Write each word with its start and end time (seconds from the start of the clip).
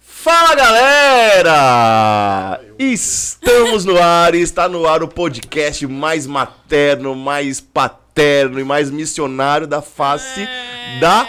Fala 0.00 0.54
galera! 0.54 1.46
Estamos 2.78 3.86
no 3.86 3.96
ar 3.98 4.34
e 4.34 4.42
está 4.42 4.68
no 4.68 4.86
ar 4.86 5.02
o 5.02 5.08
podcast 5.08 5.86
mais 5.86 6.26
materno, 6.26 7.14
mais 7.14 7.58
paterno 7.58 8.60
e 8.60 8.64
mais 8.64 8.90
missionário 8.90 9.66
da 9.66 9.80
face 9.80 10.46
da 11.00 11.26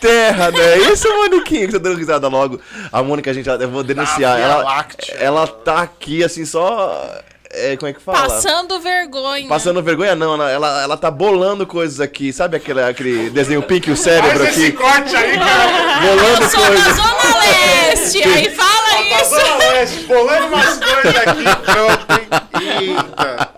terra, 0.00 0.50
né? 0.50 0.78
Isso, 0.92 1.08
Moniquinha, 1.08 1.66
que 1.66 1.72
tá 1.72 1.78
dando 1.78 1.96
risada 1.98 2.28
logo. 2.28 2.60
A 2.90 3.02
Mônica, 3.02 3.32
gente, 3.34 3.48
eu 3.48 3.68
vou 3.70 3.82
denunciar. 3.82 4.36
Via 4.36 4.44
Ela, 4.46 4.86
ela 5.18 5.46
tá 5.46 5.82
aqui 5.82 6.24
assim 6.24 6.44
só. 6.44 7.20
é, 7.52 7.76
como 7.76 7.90
é 7.90 7.92
que 7.92 8.00
fala? 8.00 8.18
Passando 8.28 8.80
vergonha. 8.80 9.48
Passando 9.48 9.82
vergonha, 9.82 10.14
não, 10.14 10.34
ela, 10.48 10.82
ela, 10.82 10.96
tá 10.96 11.10
bolando 11.10 11.66
coisas 11.66 12.00
aqui. 12.00 12.32
Sabe 12.32 12.56
aquele, 12.56 12.82
aquele 12.82 13.30
desenho 13.30 13.62
pink, 13.62 13.90
o 13.90 13.96
cérebro 13.96 14.38
Faz 14.44 14.56
esse 14.56 14.66
aqui? 14.68 14.76
corte 14.76 15.14
aí, 15.16 15.38
cara. 15.38 16.00
Bolando 16.00 16.42
Eu 16.42 16.48
sou 16.48 16.60
da 16.60 16.66
coisas. 16.66 16.96
Zona 16.96 17.38
Leste, 17.40 18.22
aí 18.28 18.50
fala 18.50 18.70
Tá 18.90 19.22
isso. 19.22 19.30
Zona 19.34 19.56
Leste, 19.56 20.04
bolando 20.04 20.46
umas 20.46 20.78
coisas 20.78 21.16
aqui, 21.16 21.44
pronto, 21.64 22.12
hein? 22.12 22.88
Eita. 22.88 23.50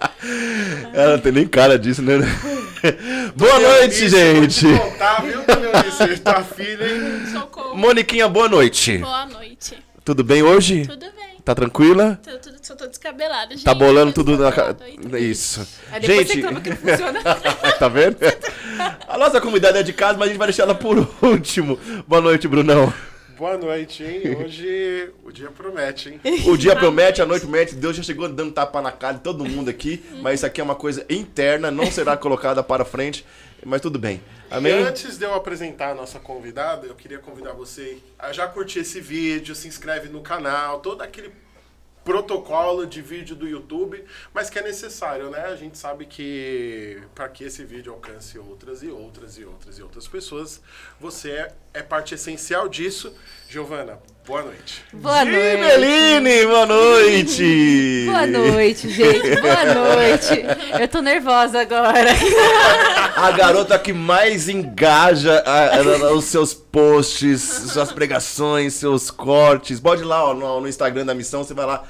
Ela 0.94 1.12
não 1.12 1.19
tem 1.19 1.33
nem 1.33 1.47
cara 1.47 1.78
disso, 1.78 2.03
né? 2.03 2.19
Boa 3.36 3.61
noite, 3.61 4.08
gente! 4.08 4.66
Vou 4.66 4.78
te 4.78 4.91
contar, 4.91 5.22
viu, 5.22 5.42
Cleonice? 5.44 6.20
Tua 6.20 6.42
filha, 6.44 6.84
hein? 6.84 7.27
Socorro. 7.33 7.77
Moniquinha, 7.77 8.28
boa 8.28 8.48
noite. 8.48 8.98
Boa 8.98 9.27
noite. 9.27 9.78
Tudo 10.05 10.25
bem 10.25 10.42
hoje? 10.42 10.86
Tudo 10.86 11.06
bem. 11.06 11.38
Tá 11.44 11.55
tranquila? 11.55 12.20
Tô, 12.22 12.30
tô, 12.38 12.50
só 12.60 12.75
tô 12.75 12.86
descabelada, 12.86 13.50
gente. 13.50 13.64
Tá 13.64 13.75
bolando 13.75 14.12
tudo 14.12 14.36
na 14.36 14.50
cara. 14.53 14.77
Isso. 15.19 15.66
Aí 15.91 16.00
depois 16.00 16.28
Gente, 16.28 16.42
você 16.42 16.60
que 16.60 16.70
não 16.70 16.77
funciona. 16.77 17.20
tá 17.78 17.88
vendo? 17.88 18.16
A 19.08 19.19
nossa 19.19 19.41
comunidade 19.41 19.78
é 19.78 19.83
de 19.83 19.92
casa, 19.92 20.19
mas 20.19 20.27
a 20.27 20.28
gente 20.30 20.38
vai 20.38 20.48
deixar 20.48 20.64
ela 20.64 20.75
por 20.75 21.08
último. 21.20 21.78
Boa 22.06 22.20
noite, 22.22 22.47
Brunão. 22.48 22.92
Boa 23.42 23.58
noite, 23.58 24.04
hein? 24.04 24.22
Hoje 24.38 25.12
o 25.24 25.32
dia 25.32 25.50
promete, 25.50 26.10
hein? 26.10 26.20
O 26.46 26.56
dia 26.56 26.76
promete, 26.76 27.20
a 27.20 27.26
noite 27.26 27.42
promete. 27.42 27.74
Deus 27.74 27.96
já 27.96 28.00
chegou 28.00 28.28
dando 28.28 28.52
tapa 28.52 28.80
na 28.80 28.92
cara 28.92 29.14
de 29.14 29.20
todo 29.24 29.44
mundo 29.44 29.68
aqui. 29.68 30.00
Mas 30.20 30.34
isso 30.34 30.46
aqui 30.46 30.60
é 30.60 30.64
uma 30.64 30.76
coisa 30.76 31.04
interna, 31.10 31.68
não 31.68 31.90
será 31.90 32.16
colocada 32.16 32.62
para 32.62 32.84
frente. 32.84 33.26
Mas 33.66 33.80
tudo 33.80 33.98
bem. 33.98 34.22
E 34.48 34.54
Amém? 34.54 34.72
antes 34.74 35.18
de 35.18 35.24
eu 35.24 35.34
apresentar 35.34 35.90
a 35.90 35.94
nossa 35.94 36.20
convidada, 36.20 36.86
eu 36.86 36.94
queria 36.94 37.18
convidar 37.18 37.52
você 37.52 37.98
a 38.16 38.32
já 38.32 38.46
curtir 38.46 38.78
esse 38.78 39.00
vídeo, 39.00 39.56
se 39.56 39.66
inscreve 39.66 40.08
no 40.08 40.20
canal, 40.20 40.78
todo 40.78 41.02
aquele 41.02 41.32
protocolo 42.05 42.86
de 42.86 43.00
vídeo 43.00 43.36
do 43.36 43.47
YouTube, 43.47 44.05
mas 44.34 44.50
que 44.50 44.58
é 44.58 44.62
necessário, 44.62 45.31
né? 45.31 45.47
A 45.47 45.56
gente 45.56 45.78
sabe 45.78 46.06
que 46.06 47.00
para 47.14 47.28
que 47.28 47.44
esse 47.44 47.64
vídeo 47.64 47.92
alcance 47.92 48.39
outras 48.39 48.83
e 48.83 48.89
outras 48.89 49.39
e 49.39 49.44
outras 49.44 49.78
e 49.78 49.83
outras 49.83 50.09
pessoas, 50.09 50.61
você 50.98 51.31
é, 51.31 51.55
é 51.75 51.83
parte 51.83 52.14
essencial 52.14 52.69
disso. 52.69 53.14
Giovana, 53.48 54.00
boa 54.27 54.42
noite. 54.42 54.84
Boa 54.92 55.25
noite. 55.25 55.41
Gimeline, 55.41 56.47
boa 56.47 56.67
noite! 56.67 58.06
Boa 58.06 58.27
noite, 58.27 58.89
gente. 58.89 59.41
Boa 59.41 59.65
noite. 59.75 60.45
Eu 60.81 60.89
tô 60.89 61.01
nervosa 61.03 61.61
agora. 61.61 62.11
A 63.16 63.31
garota 63.32 63.78
que 63.78 63.93
mais 63.93 64.49
engaja 64.49 65.43
a- 65.44 65.77
a- 65.77 66.12
os 66.15 66.25
seus 66.27 66.55
posts, 66.55 67.41
suas 67.72 67.91
pregações, 67.93 68.75
seus 68.75 69.11
cortes. 69.11 69.81
Pode 69.81 70.03
ir 70.03 70.06
lá 70.06 70.25
ó, 70.31 70.34
no, 70.34 70.61
no 70.61 70.69
Instagram 70.69 71.05
da 71.05 71.15
missão, 71.15 71.43
você 71.44 71.55
vai 71.55 71.66
lá. 71.66 71.84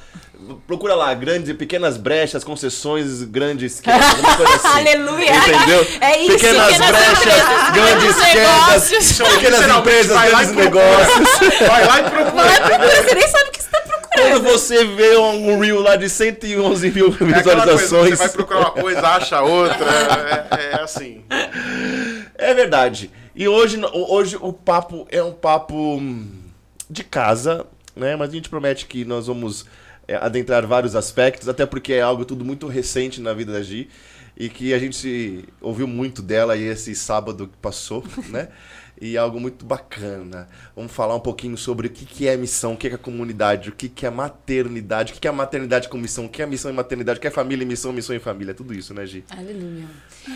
Procura 0.67 0.95
lá, 0.95 1.13
grandes 1.15 1.49
e 1.49 1.55
pequenas 1.55 1.97
brechas, 1.97 2.43
concessões, 2.45 3.23
grandes 3.25 3.81
quedas, 3.81 4.05
alguma 4.11 4.37
coisa 4.37 4.55
assim. 4.57 4.69
Aleluia. 4.69 5.37
Entendeu? 5.37 5.87
É 6.01 6.19
isso. 6.19 6.33
Pequenas, 6.33 6.67
pequenas 6.67 6.91
brechas, 6.91 7.19
empresas, 7.19 7.71
grandes 7.73 7.73
grandes 7.73 8.17
quedas, 8.17 8.91
negócios. 8.91 9.19
pequenas 9.35 9.77
empresas, 9.77 10.13
vai 10.17 10.31
lá 10.31 10.45
grandes 10.45 10.51
e 10.51 10.55
procura. 10.55 10.89
negócios. 10.89 11.69
Vai 11.69 11.87
lá 11.87 12.01
e 12.01 12.11
procura. 12.11 12.45
Vai 12.45 12.61
procura, 12.61 13.03
você 13.03 13.15
nem 13.15 13.29
sabe 13.29 13.49
o 13.49 13.53
que 13.53 13.63
você 13.63 13.69
tá 13.71 13.81
procurando. 13.81 14.03
Quando 14.31 14.43
você 14.43 14.85
vê 14.85 15.17
um 15.17 15.59
reel 15.61 15.81
lá 15.81 15.97
de 15.97 16.09
111 16.09 16.91
mil 16.91 17.07
É 17.09 17.11
aquela 17.11 17.25
coisa, 17.25 17.37
visualizações. 17.39 18.11
você 18.11 18.17
vai 18.17 18.29
procurar 18.29 18.61
uma 18.61 18.71
coisa, 18.71 19.01
acha 19.09 19.41
outra, 19.43 19.87
é, 20.51 20.77
é 20.77 20.83
assim. 20.83 21.23
É 22.37 22.55
verdade. 22.55 23.11
E 23.35 23.49
hoje, 23.49 23.81
hoje 23.93 24.37
o 24.41 24.53
papo 24.53 25.07
é 25.11 25.23
um 25.23 25.33
papo 25.33 25.75
hum, 25.75 26.29
de 26.91 27.03
casa, 27.03 27.65
né? 27.97 28.15
Mas 28.17 28.31
a 28.31 28.33
gente 28.33 28.49
promete 28.51 28.85
que 28.87 29.05
nós 29.05 29.27
vamos 29.27 29.65
adentrar 30.17 30.67
vários 30.67 30.95
aspectos, 30.95 31.49
até 31.49 31.67
porque 31.67 31.95
é 31.95 32.03
algo 32.03 32.25
tudo 32.25 32.45
muito 32.45 32.67
recente 32.67 33.21
na 33.21 33.33
vida 33.33 33.53
da 33.53 33.63
Gi. 33.63 33.89
E 34.37 34.49
que 34.49 34.73
a 34.73 34.79
gente 34.79 35.45
ouviu 35.61 35.87
muito 35.87 36.23
dela 36.23 36.55
aí 36.55 36.63
esse 36.63 36.95
sábado 36.95 37.49
que 37.49 37.57
passou, 37.59 38.03
né? 38.31 38.49
E 39.01 39.17
é 39.17 39.19
algo 39.19 39.41
muito 39.41 39.65
bacana. 39.65 40.49
Vamos 40.77 40.93
falar 40.93 41.17
um 41.17 41.21
pouquinho 41.21 41.57
sobre 41.57 41.89
o 41.89 41.91
que, 41.91 42.05
que 42.07 42.29
é 42.29 42.37
missão, 42.37 42.75
o 42.75 42.77
que 42.77 42.87
é 42.87 42.95
a 42.95 42.99
comunidade, 42.99 43.69
o 43.69 43.73
que, 43.73 43.89
que 43.89 44.07
é 44.07 44.11
maternidade, 44.11 45.11
o 45.11 45.15
que, 45.15 45.21
que 45.21 45.27
é 45.27 45.31
a 45.31 45.33
maternidade 45.33 45.89
com 45.89 45.99
missão, 45.99 46.27
o 46.27 46.29
que 46.29 46.41
é 46.41 46.47
missão 46.47 46.71
e 46.71 46.75
maternidade, 46.75 47.19
o 47.19 47.21
que 47.21 47.27
é 47.27 47.31
família 47.31 47.65
e 47.65 47.67
missão, 47.67 47.93
missão 47.93 48.15
e 48.15 48.21
família. 48.21 48.55
Tudo 48.55 48.73
isso, 48.73 48.95
né, 48.95 49.05
Gi? 49.05 49.25
Aleluia. 49.37 49.87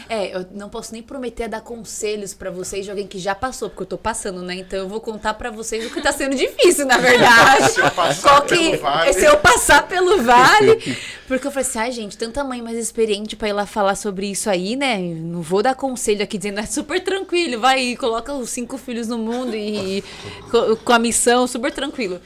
É, 0.09 0.37
eu 0.37 0.47
não 0.53 0.69
posso 0.69 0.93
nem 0.93 1.03
prometer 1.03 1.49
dar 1.49 1.61
conselhos 1.61 2.34
pra 2.34 2.50
vocês 2.50 2.84
de 2.84 2.91
alguém 2.91 3.06
que 3.06 3.19
já 3.19 3.34
passou, 3.37 3.69
porque 3.71 3.84
eu 3.84 3.87
tô 3.87 3.99
passando, 3.99 4.43
né? 4.43 4.55
Então 4.56 4.78
eu 4.78 4.88
vou 4.88 5.00
contar 5.00 5.34
pra 5.34 5.50
vocês 5.50 5.87
o 5.87 5.91
que 5.91 6.03
tá 6.03 6.12
sendo 6.12 6.34
difícil, 6.34 6.87
na 6.87 6.99
verdade. 6.99 7.71
Se 7.71 7.81
eu 7.81 7.91
passar 7.93 8.28
Qual 8.28 8.43
que 8.43 8.71
pelo 8.71 8.83
vale. 8.83 9.12
se 9.12 9.25
eu 9.25 9.37
passar 9.38 9.87
pelo 9.87 10.23
vale, 10.23 10.99
porque 11.26 11.47
eu 11.47 11.50
falei 11.50 11.69
assim, 11.69 11.78
ai 11.78 11.92
gente, 11.92 12.16
tanta 12.16 12.42
mãe 12.44 12.62
mais 12.62 12.76
experiente 12.78 13.34
pra 13.37 13.48
ir 13.48 13.53
lá 13.53 13.66
falar 13.66 13.94
sobre 13.97 14.26
isso 14.31 14.48
aí, 14.48 14.76
né? 14.76 14.98
Não 14.98 15.42
vou 15.42 15.62
dar 15.62 15.75
conselho 15.75 16.22
aqui 16.22 16.38
dizendo, 16.38 16.60
é 16.60 16.66
super 16.66 17.00
tranquilo, 17.03 17.60
vai 17.60 17.81
e 17.82 17.97
coloca 17.97 18.32
os 18.32 18.50
cinco 18.50 18.78
filhos 18.78 19.09
no 19.09 19.19
mundo 19.19 19.54
e 19.56 20.03
co- 20.50 20.76
com 20.76 20.92
a 20.92 20.98
missão, 20.98 21.47
super 21.47 21.72
tranquilo. 21.72 22.20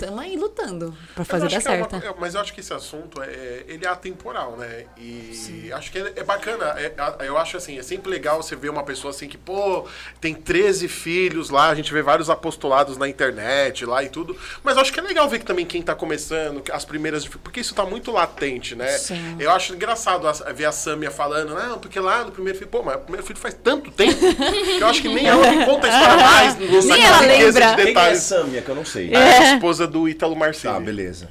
Tamo 0.00 0.18
aí 0.18 0.34
lutando 0.34 0.96
pra 1.14 1.24
fazer 1.26 1.48
dar 1.48 1.52
é 1.54 1.58
uma 1.58 1.60
certo. 1.90 1.96
é, 2.06 2.14
mas 2.18 2.34
eu 2.34 2.40
acho 2.40 2.54
que 2.54 2.60
esse 2.60 2.72
assunto 2.72 3.22
é, 3.22 3.64
ele 3.68 3.84
é 3.84 3.88
atemporal, 3.88 4.56
né? 4.56 4.86
E 4.96 5.70
acho 5.74 5.92
que 5.92 5.98
é, 5.98 6.12
é 6.16 6.24
bacana. 6.24 6.74
é- 6.78 6.94
eu 7.26 7.36
acho 7.36 7.58
assim, 7.58 7.78
é 7.78 7.82
sempre 7.82 8.10
legal 8.10 8.42
você 8.42 8.56
ver 8.56 8.70
uma 8.70 8.82
pessoa 8.82 9.10
assim 9.10 9.28
que, 9.28 9.36
pô, 9.36 9.86
tem 10.20 10.34
13 10.34 10.88
filhos 10.88 11.50
lá, 11.50 11.68
a 11.68 11.74
gente 11.74 11.92
vê 11.92 12.00
vários 12.00 12.30
apostolados 12.30 12.96
na 12.96 13.06
internet 13.08 13.84
lá 13.84 14.02
e 14.02 14.08
tudo. 14.08 14.34
Mas 14.64 14.76
eu 14.76 14.82
acho 14.82 14.90
que 14.92 15.00
é 15.00 15.02
legal 15.02 15.28
ver 15.28 15.38
que 15.40 15.44
também 15.44 15.66
quem 15.66 15.82
tá 15.82 15.94
começando, 15.94 16.62
que 16.62 16.72
as 16.72 16.84
primeiras. 16.86 17.26
Porque 17.28 17.60
isso 17.60 17.74
tá 17.74 17.84
muito 17.84 18.10
latente, 18.10 18.74
né? 18.74 18.88
Sim. 18.96 19.36
Eu 19.38 19.50
acho 19.50 19.74
engraçado 19.74 20.26
a- 20.26 20.32
ver 20.52 20.64
a 20.64 20.72
Samia 20.72 21.10
falando, 21.10 21.54
não, 21.54 21.78
porque 21.78 22.00
lá 22.00 22.24
no 22.24 22.32
primeiro 22.32 22.58
filho, 22.58 22.70
pô, 22.70 22.82
mas 22.82 22.96
o 22.96 23.00
primeiro 23.00 23.26
filho 23.26 23.38
faz 23.38 23.54
tanto 23.62 23.90
tempo 23.90 24.18
que 24.34 24.80
eu 24.82 24.86
acho 24.86 25.02
que 25.02 25.08
nem 25.08 25.26
ela 25.26 25.50
me 25.50 25.64
conta 25.66 25.86
a 25.86 25.90
história 25.90 26.24
mais. 26.24 26.56
Nem 26.86 27.04
ela 27.04 27.20
lembra. 27.20 27.66
de 27.70 27.74
Quem 27.76 27.82
é 27.82 27.86
detalhes. 27.86 28.20
Samia, 28.22 28.62
que 28.62 28.68
eu 28.70 28.74
não 28.74 28.84
sei. 28.84 29.12
É 29.12 29.38
a 29.38 29.54
esposa 29.54 29.86
do 29.90 30.08
Ítalo 30.08 30.36
Marcelo. 30.36 30.76
Tá, 30.76 30.80
beleza. 30.80 31.30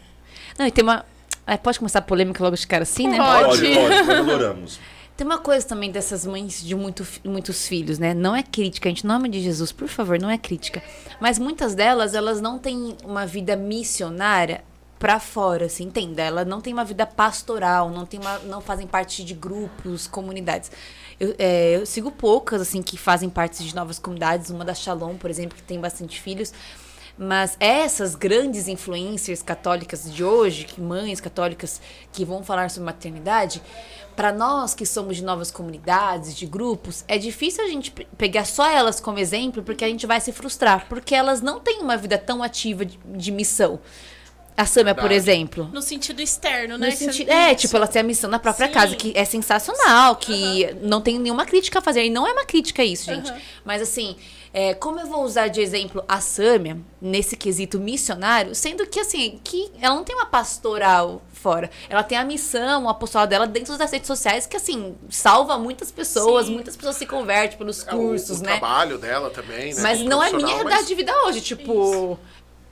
Não, 0.57 0.67
e 0.67 0.71
tem 0.71 0.83
uma. 0.83 1.05
Ah, 1.47 1.57
pode 1.57 1.79
começar 1.79 1.99
a 1.99 2.01
polêmica 2.01 2.43
logo 2.43 2.55
de 2.55 2.67
cara 2.67 2.83
assim, 2.83 3.07
né? 3.07 3.17
Pode. 3.17 3.73
Pode, 3.73 3.73
pode, 3.73 4.11
adoramos. 4.11 4.79
Tem 5.19 5.27
uma 5.27 5.37
coisa 5.37 5.67
também 5.67 5.91
dessas 5.91 6.25
mães 6.25 6.63
de 6.63 6.73
muito, 6.73 7.05
muitos 7.25 7.67
filhos, 7.67 7.99
né? 7.99 8.13
Não 8.13 8.33
é 8.33 8.41
crítica, 8.41 8.87
gente, 8.87 9.03
em 9.03 9.07
nome 9.07 9.27
de 9.27 9.41
Jesus, 9.41 9.69
por 9.69 9.89
favor, 9.89 10.17
não 10.17 10.29
é 10.29 10.37
crítica. 10.37 10.81
Mas 11.19 11.37
muitas 11.37 11.75
delas, 11.75 12.15
elas 12.15 12.39
não 12.39 12.57
têm 12.57 12.95
uma 13.03 13.25
vida 13.25 13.53
missionária 13.57 14.63
pra 14.97 15.19
fora, 15.19 15.65
assim, 15.65 15.83
entenda? 15.83 16.21
Elas 16.21 16.47
não 16.47 16.61
têm 16.61 16.71
uma 16.71 16.85
vida 16.85 17.05
pastoral, 17.05 17.89
não, 17.89 18.05
tem 18.05 18.17
uma, 18.17 18.39
não 18.39 18.61
fazem 18.61 18.87
parte 18.87 19.25
de 19.25 19.33
grupos, 19.33 20.07
comunidades. 20.07 20.71
Eu, 21.19 21.35
é, 21.37 21.75
eu 21.75 21.85
sigo 21.85 22.11
poucas, 22.11 22.61
assim, 22.61 22.81
que 22.81 22.97
fazem 22.97 23.29
parte 23.29 23.61
de 23.61 23.75
novas 23.75 23.99
comunidades. 23.99 24.49
Uma 24.49 24.63
da 24.63 24.73
Shalom, 24.73 25.17
por 25.17 25.29
exemplo, 25.29 25.57
que 25.57 25.63
tem 25.63 25.81
bastante 25.81 26.21
filhos. 26.21 26.53
Mas 27.21 27.57
essas 27.59 28.15
grandes 28.15 28.69
influencers 28.69 29.41
católicas 29.41 30.09
de 30.11 30.23
hoje, 30.23 30.63
que 30.63 30.79
mães 30.79 31.19
católicas 31.19 31.81
que 32.13 32.23
vão 32.23 32.41
falar 32.43 32.69
sobre 32.69 32.85
maternidade, 32.85 33.61
para 34.15 34.31
nós 34.31 34.73
que 34.73 34.85
somos 34.85 35.17
de 35.17 35.23
novas 35.23 35.51
comunidades, 35.51 36.33
de 36.33 36.45
grupos, 36.45 37.03
é 37.09 37.17
difícil 37.17 37.63
a 37.63 37.67
gente 37.67 37.91
pe- 37.91 38.07
pegar 38.17 38.45
só 38.45 38.69
elas 38.71 39.01
como 39.01 39.19
exemplo, 39.19 39.61
porque 39.61 39.83
a 39.83 39.87
gente 39.89 40.07
vai 40.07 40.21
se 40.21 40.31
frustrar, 40.31 40.85
porque 40.87 41.13
elas 41.13 41.41
não 41.41 41.59
têm 41.59 41.79
uma 41.81 41.97
vida 41.97 42.17
tão 42.17 42.41
ativa 42.41 42.85
de, 42.85 42.97
de 43.05 43.31
missão. 43.33 43.81
A 44.55 44.65
Samia, 44.65 44.93
por 44.95 45.09
exemplo. 45.11 45.69
No 45.73 45.81
sentido 45.81 46.21
externo, 46.21 46.73
No 46.77 46.85
né? 46.85 46.91
sentido- 46.91 47.29
é, 47.31 47.55
tipo, 47.55 47.75
ela 47.77 47.87
tem 47.87 48.01
a 48.01 48.03
missão 48.03 48.29
na 48.29 48.39
própria 48.39 48.67
Sim. 48.67 48.73
casa, 48.73 48.95
que 48.95 49.13
é 49.15 49.23
sensacional, 49.23 50.17
que 50.17 50.73
não 50.81 50.99
tem 50.99 51.17
nenhuma 51.17 51.45
crítica 51.45 51.79
a 51.79 51.81
fazer. 51.81 52.03
E 52.05 52.09
não 52.09 52.27
é 52.27 52.31
uma 52.33 52.45
crítica 52.45 52.83
isso, 52.83 53.05
gente. 53.05 53.29
Aham. 53.29 53.39
Mas 53.63 53.81
assim, 53.81 54.17
é, 54.53 54.73
como 54.73 54.99
eu 54.99 55.05
vou 55.07 55.23
usar 55.23 55.47
de 55.47 55.61
exemplo 55.61 56.03
a 56.07 56.19
Sâmia, 56.19 56.77
nesse 57.01 57.37
quesito 57.37 57.79
missionário, 57.79 58.55
sendo 58.55 58.85
que 58.87 58.99
assim, 58.99 59.39
que 59.43 59.71
ela 59.81 59.95
não 59.95 60.03
tem 60.03 60.15
uma 60.15 60.25
pastoral 60.25 61.21
fora. 61.33 61.69
Ela 61.87 62.03
tem 62.03 62.17
a 62.17 62.23
missão, 62.25 62.85
o 62.85 62.89
apostolado 62.89 63.29
dela 63.29 63.47
dentro 63.47 63.77
das 63.77 63.91
redes 63.91 64.07
sociais, 64.07 64.45
que 64.45 64.57
assim, 64.57 64.95
salva 65.09 65.57
muitas 65.57 65.91
pessoas, 65.91 66.47
Sim. 66.47 66.53
muitas 66.53 66.75
pessoas 66.75 66.95
se 66.97 67.05
convertem 67.05 67.57
pelos 67.57 67.85
É, 67.87 67.93
o- 67.93 67.97
cursos, 67.97 68.39
o, 68.39 68.43
né? 68.43 68.57
trabalho 68.57 68.97
dela 68.97 69.29
também, 69.29 69.73
né? 69.73 69.81
Mas 69.81 70.01
não 70.01 70.21
é 70.23 70.31
minha 70.33 70.47
realidade 70.47 70.75
mas- 70.81 70.87
de 70.87 70.95
vida 70.95 71.13
hoje, 71.25 71.41
tipo. 71.41 72.17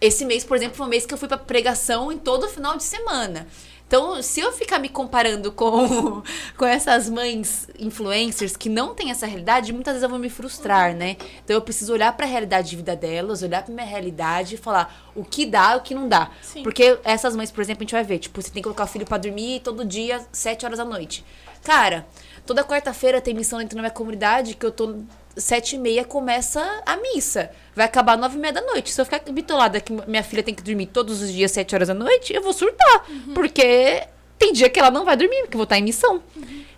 esse 0.02 0.26
mês, 0.26 0.44
por 0.44 0.58
exemplo, 0.58 0.76
foi 0.76 0.86
um 0.86 0.90
mês 0.90 1.06
que 1.06 1.14
eu 1.14 1.18
fui 1.18 1.28
pra 1.28 1.38
pregação 1.38 2.12
em 2.12 2.18
todo 2.18 2.48
final 2.50 2.76
de 2.78 2.84
semana. 2.84 3.48
Então, 3.88 4.22
se 4.22 4.42
eu 4.42 4.52
ficar 4.52 4.80
me 4.80 4.90
comparando 4.90 5.50
com, 5.50 6.22
com 6.58 6.66
essas 6.66 7.10
mães 7.10 7.70
influencers 7.80 8.58
que 8.58 8.68
não 8.68 8.94
têm 8.94 9.12
essa 9.12 9.26
realidade, 9.26 9.72
muitas 9.72 9.94
vezes 9.94 10.04
eu 10.04 10.10
vou 10.10 10.20
me 10.20 10.30
frustrar, 10.30 10.94
né? 10.94 11.16
Então, 11.44 11.56
eu 11.56 11.62
preciso 11.62 11.94
olhar 11.94 12.12
pra 12.12 12.26
realidade 12.26 12.70
de 12.70 12.76
vida 12.76 12.98
delas, 12.98 13.42
olhar 13.42 13.64
pra 13.64 13.74
minha 13.74 13.88
realidade 13.88 14.56
e 14.56 14.58
falar 14.58 15.10
o 15.16 15.24
que 15.24 15.46
dá 15.46 15.74
e 15.74 15.78
o 15.78 15.82
que 15.82 15.96
não 15.96 16.10
dá. 16.10 16.30
Sim. 16.42 16.64
Porque 16.64 17.00
essas 17.04 17.34
mães, 17.34 17.50
por 17.50 17.62
exemplo, 17.62 17.82
a 17.82 17.86
gente 17.86 17.94
vai 17.94 18.04
ver, 18.04 18.20
tipo, 18.20 18.42
você 18.42 18.50
tem 18.50 18.62
que 18.62 18.64
colocar 18.64 18.84
o 18.84 18.88
filho 18.88 19.06
pra 19.06 19.18
dormir 19.18 19.62
todo 19.62 19.86
dia, 19.86 20.20
7 20.34 20.66
horas 20.66 20.80
da 20.80 20.86
noite. 20.86 21.24
Cara, 21.64 22.06
toda 22.46 22.66
quarta-feira 22.66 23.22
tem 23.22 23.34
missão 23.34 23.58
dentro 23.60 23.76
da 23.78 23.82
minha 23.82 23.92
comunidade 23.92 24.56
que 24.56 24.66
eu 24.66 24.72
tô 24.72 24.98
sete 25.38 25.76
e 25.76 25.80
meia 25.80 26.04
começa 26.04 26.62
a 26.86 26.98
missa. 26.98 27.52
Vai 27.76 27.86
acabar 27.86 28.18
nove 28.18 28.36
e 28.38 28.40
meia 28.40 28.54
da 28.54 28.62
noite. 28.62 28.92
Se 28.92 29.00
eu 29.00 29.06
ficar 29.06 29.20
bitolada 29.32 29.80
que 29.80 29.94
minha 30.08 30.24
filha 30.24 30.42
tem 30.44 30.54
que 30.54 30.64
dormir 30.64 30.88
todos 30.88 31.22
os 31.22 31.32
dias 31.32 31.52
sete 31.52 31.76
horas 31.76 31.88
da 31.88 31.94
noite, 31.94 32.34
eu 32.34 32.42
vou 32.42 32.54
surtar. 32.54 33.06
Porque 33.34 34.08
tem 34.40 34.52
dia 34.54 34.70
que 34.70 34.80
ela 34.80 34.92
não 34.92 35.06
vai 35.06 35.16
dormir, 35.16 35.42
porque 35.42 35.56
eu 35.56 35.60
vou 35.60 35.64
estar 35.64 35.78
em 35.78 35.84
missão. 35.84 36.22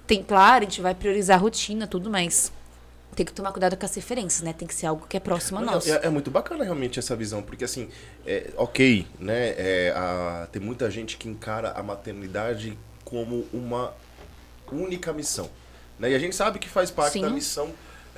Tem, 0.06 0.24
claro, 0.24 0.64
a 0.66 0.68
gente 0.68 0.82
vai 0.82 0.94
priorizar 0.96 1.38
a 1.38 1.40
rotina, 1.42 1.86
tudo, 1.88 2.10
mas 2.10 2.52
tem 3.16 3.26
que 3.26 3.34
tomar 3.34 3.52
cuidado 3.52 3.76
com 3.78 3.86
as 3.86 3.94
referências, 3.94 4.42
né? 4.42 4.54
Tem 4.54 4.68
que 4.68 4.74
ser 4.74 4.86
algo 4.88 5.06
que 5.08 5.18
é 5.18 5.20
próximo 5.20 5.60
a 5.60 5.62
Não, 5.62 5.74
nós. 5.74 5.88
É, 5.88 6.06
é 6.06 6.10
muito 6.10 6.32
bacana 6.32 6.64
realmente 6.64 6.98
essa 7.00 7.16
visão, 7.16 7.42
porque 7.44 7.64
assim, 7.64 7.90
é, 8.26 8.50
ok, 8.58 9.06
né? 9.20 9.54
é, 9.58 9.94
a- 9.96 10.48
tem 10.52 10.62
muita 10.62 10.90
gente 10.90 11.18
que 11.18 11.28
encara 11.28 11.72
a 11.72 11.84
maternidade 11.84 12.78
como 13.04 13.46
uma 13.54 13.94
única 14.72 15.12
missão. 15.14 15.50
Né? 16.00 16.12
E 16.12 16.16
a 16.16 16.20
gente 16.20 16.36
sabe 16.36 16.60
que 16.60 16.70
faz 16.70 16.90
parte 16.92 17.14
Sim. 17.14 17.22
da 17.22 17.30
missão 17.30 17.70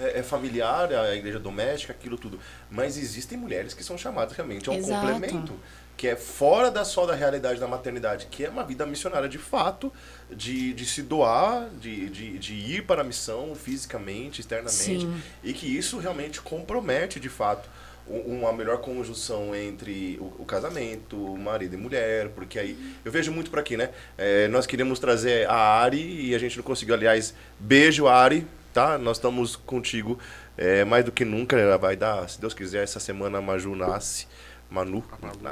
é, 0.02 0.20
é 0.20 0.24
familiar, 0.24 0.92
a 0.94 1.16
igreja 1.16 1.40
doméstica, 1.40 1.94
aquilo 1.94 2.18
tudo. 2.18 2.40
Mas 2.70 2.98
existem 2.98 3.38
mulheres 3.38 3.74
que 3.74 3.84
são 3.84 3.98
chamadas 3.98 4.36
realmente 4.36 4.70
a 4.70 4.74
um 4.74 4.78
Exato. 4.78 5.08
complemento. 5.08 5.54
Que 5.98 6.08
é 6.08 6.16
fora 6.16 6.72
da 6.72 6.84
só 6.84 7.06
da 7.06 7.14
realidade 7.14 7.60
da 7.60 7.68
maternidade, 7.68 8.26
que 8.32 8.44
é 8.44 8.50
uma 8.50 8.64
vida 8.64 8.86
missionária 8.88 9.30
de 9.30 9.38
fato, 9.38 9.94
de, 10.32 10.74
de 10.74 10.84
se 10.84 11.04
doar, 11.04 11.70
de, 11.80 12.10
de, 12.10 12.40
de 12.40 12.54
ir 12.54 12.88
para 12.88 13.02
a 13.02 13.04
missão 13.04 13.54
fisicamente, 13.54 14.42
externamente, 14.42 15.02
Sim. 15.02 15.22
e 15.44 15.54
que 15.54 15.68
isso 15.68 16.00
realmente 16.00 16.42
compromete 16.42 17.20
de 17.20 17.30
fato 17.30 17.70
uma 18.08 18.52
melhor 18.52 18.80
conjunção 18.80 19.56
entre 19.56 20.18
o, 20.20 20.34
o 20.40 20.46
casamento, 20.46 21.16
marido 21.38 21.76
e 21.76 21.78
mulher, 21.78 22.30
porque 22.30 22.60
aí 22.60 22.96
eu 23.06 23.12
vejo 23.12 23.32
muito 23.32 23.50
por 23.50 23.60
aqui, 23.60 23.78
né? 23.78 23.92
É, 24.18 24.48
nós 24.48 24.66
queríamos 24.66 25.00
trazer 25.00 25.48
a 25.48 25.56
Ari 25.56 26.30
e 26.30 26.36
a 26.36 26.40
gente 26.40 26.58
não 26.58 26.64
conseguiu. 26.64 26.96
Aliás, 26.96 27.34
beijo 27.60 28.08
Ari, 28.08 28.46
tá? 28.74 28.98
Nós 28.98 29.18
estamos 29.18 29.56
contigo 29.56 30.18
é, 30.58 30.84
mais 30.84 31.04
do 31.06 31.12
que 31.12 31.24
nunca. 31.26 31.58
Ela 31.58 31.78
vai 31.78 31.96
dar, 31.96 32.28
se 32.30 32.40
Deus 32.40 32.54
quiser, 32.54 32.84
essa 32.84 33.00
semana 33.00 33.38
a 33.38 33.42
Maju 33.42 33.76
nasce. 33.76 34.28
Manu, 34.70 35.04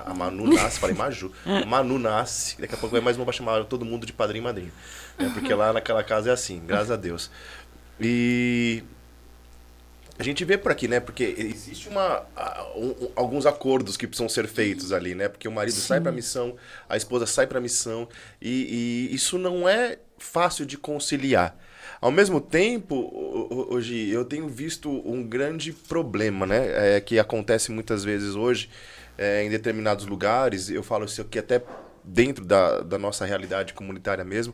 a 0.06 0.14
Manu 0.14 0.48
nasce, 0.54 0.80
falei 0.80 0.96
Maju. 0.96 1.32
Manu 1.68 2.00
nasce, 2.00 2.60
daqui 2.60 2.74
a 2.74 2.78
pouco 2.78 2.94
vai 2.96 3.02
mais 3.02 3.18
uma 3.18 3.26
pra 3.26 3.34
chamar 3.34 3.66
todo 3.66 3.84
mundo 3.84 4.06
de 4.06 4.14
padrinho 4.14 4.42
e 4.44 4.46
madrinha. 4.46 4.72
né? 5.18 5.30
Porque 5.34 5.54
lá 5.54 5.74
naquela 5.74 6.04
casa 6.04 6.30
é 6.30 6.34
assim, 6.34 6.62
graças 6.66 6.90
a 6.92 6.96
Deus. 6.96 7.30
E 8.00 8.82
a 10.18 10.24
gente 10.24 10.44
vê 10.46 10.58
por 10.58 10.72
aqui, 10.72 10.88
né? 10.88 11.00
Porque 11.02 11.36
existe 11.38 11.88
uma, 11.90 12.24
um- 12.76 13.10
alguns 13.16 13.46
acordos 13.46 13.96
que 13.98 14.08
precisam 14.08 14.28
ser 14.30 14.48
feitos 14.48 14.92
ali, 14.94 15.14
né? 15.16 15.28
Porque 15.30 15.48
o 15.48 15.52
marido 15.52 15.76
sai 15.76 16.00
pra 16.02 16.12
missão, 16.14 16.56
a 16.88 16.96
esposa 16.98 17.26
sai 17.26 17.46
pra 17.48 17.60
missão, 17.62 18.08
e, 18.42 19.08
e 19.12 19.16
isso 19.16 19.38
não 19.38 19.68
é 19.68 19.98
fácil 20.18 20.66
de 20.66 20.78
conciliar. 20.78 21.58
Ao 22.02 22.12
mesmo 22.12 22.40
tempo, 22.40 22.96
ho- 22.96 23.48
ho- 23.54 23.74
hoje 23.76 24.10
eu 24.10 24.24
tenho 24.24 24.48
visto 24.48 24.90
um 24.90 25.24
grande 25.28 25.74
problema, 25.74 26.46
né? 26.46 26.96
É, 26.98 27.02
que 27.02 27.20
acontece 27.20 27.72
muitas 27.72 28.04
vezes 28.04 28.36
hoje 28.36 28.70
é, 29.18 29.44
em 29.44 29.50
determinados 29.50 30.06
lugares. 30.06 30.70
Eu 30.70 30.82
falo 30.84 31.06
isso 31.06 31.22
aqui 31.22 31.38
até 31.40 31.62
dentro 32.04 32.46
da, 32.46 32.80
da 32.82 32.98
nossa 32.98 33.26
realidade 33.26 33.74
comunitária 33.74 34.24
mesmo, 34.24 34.54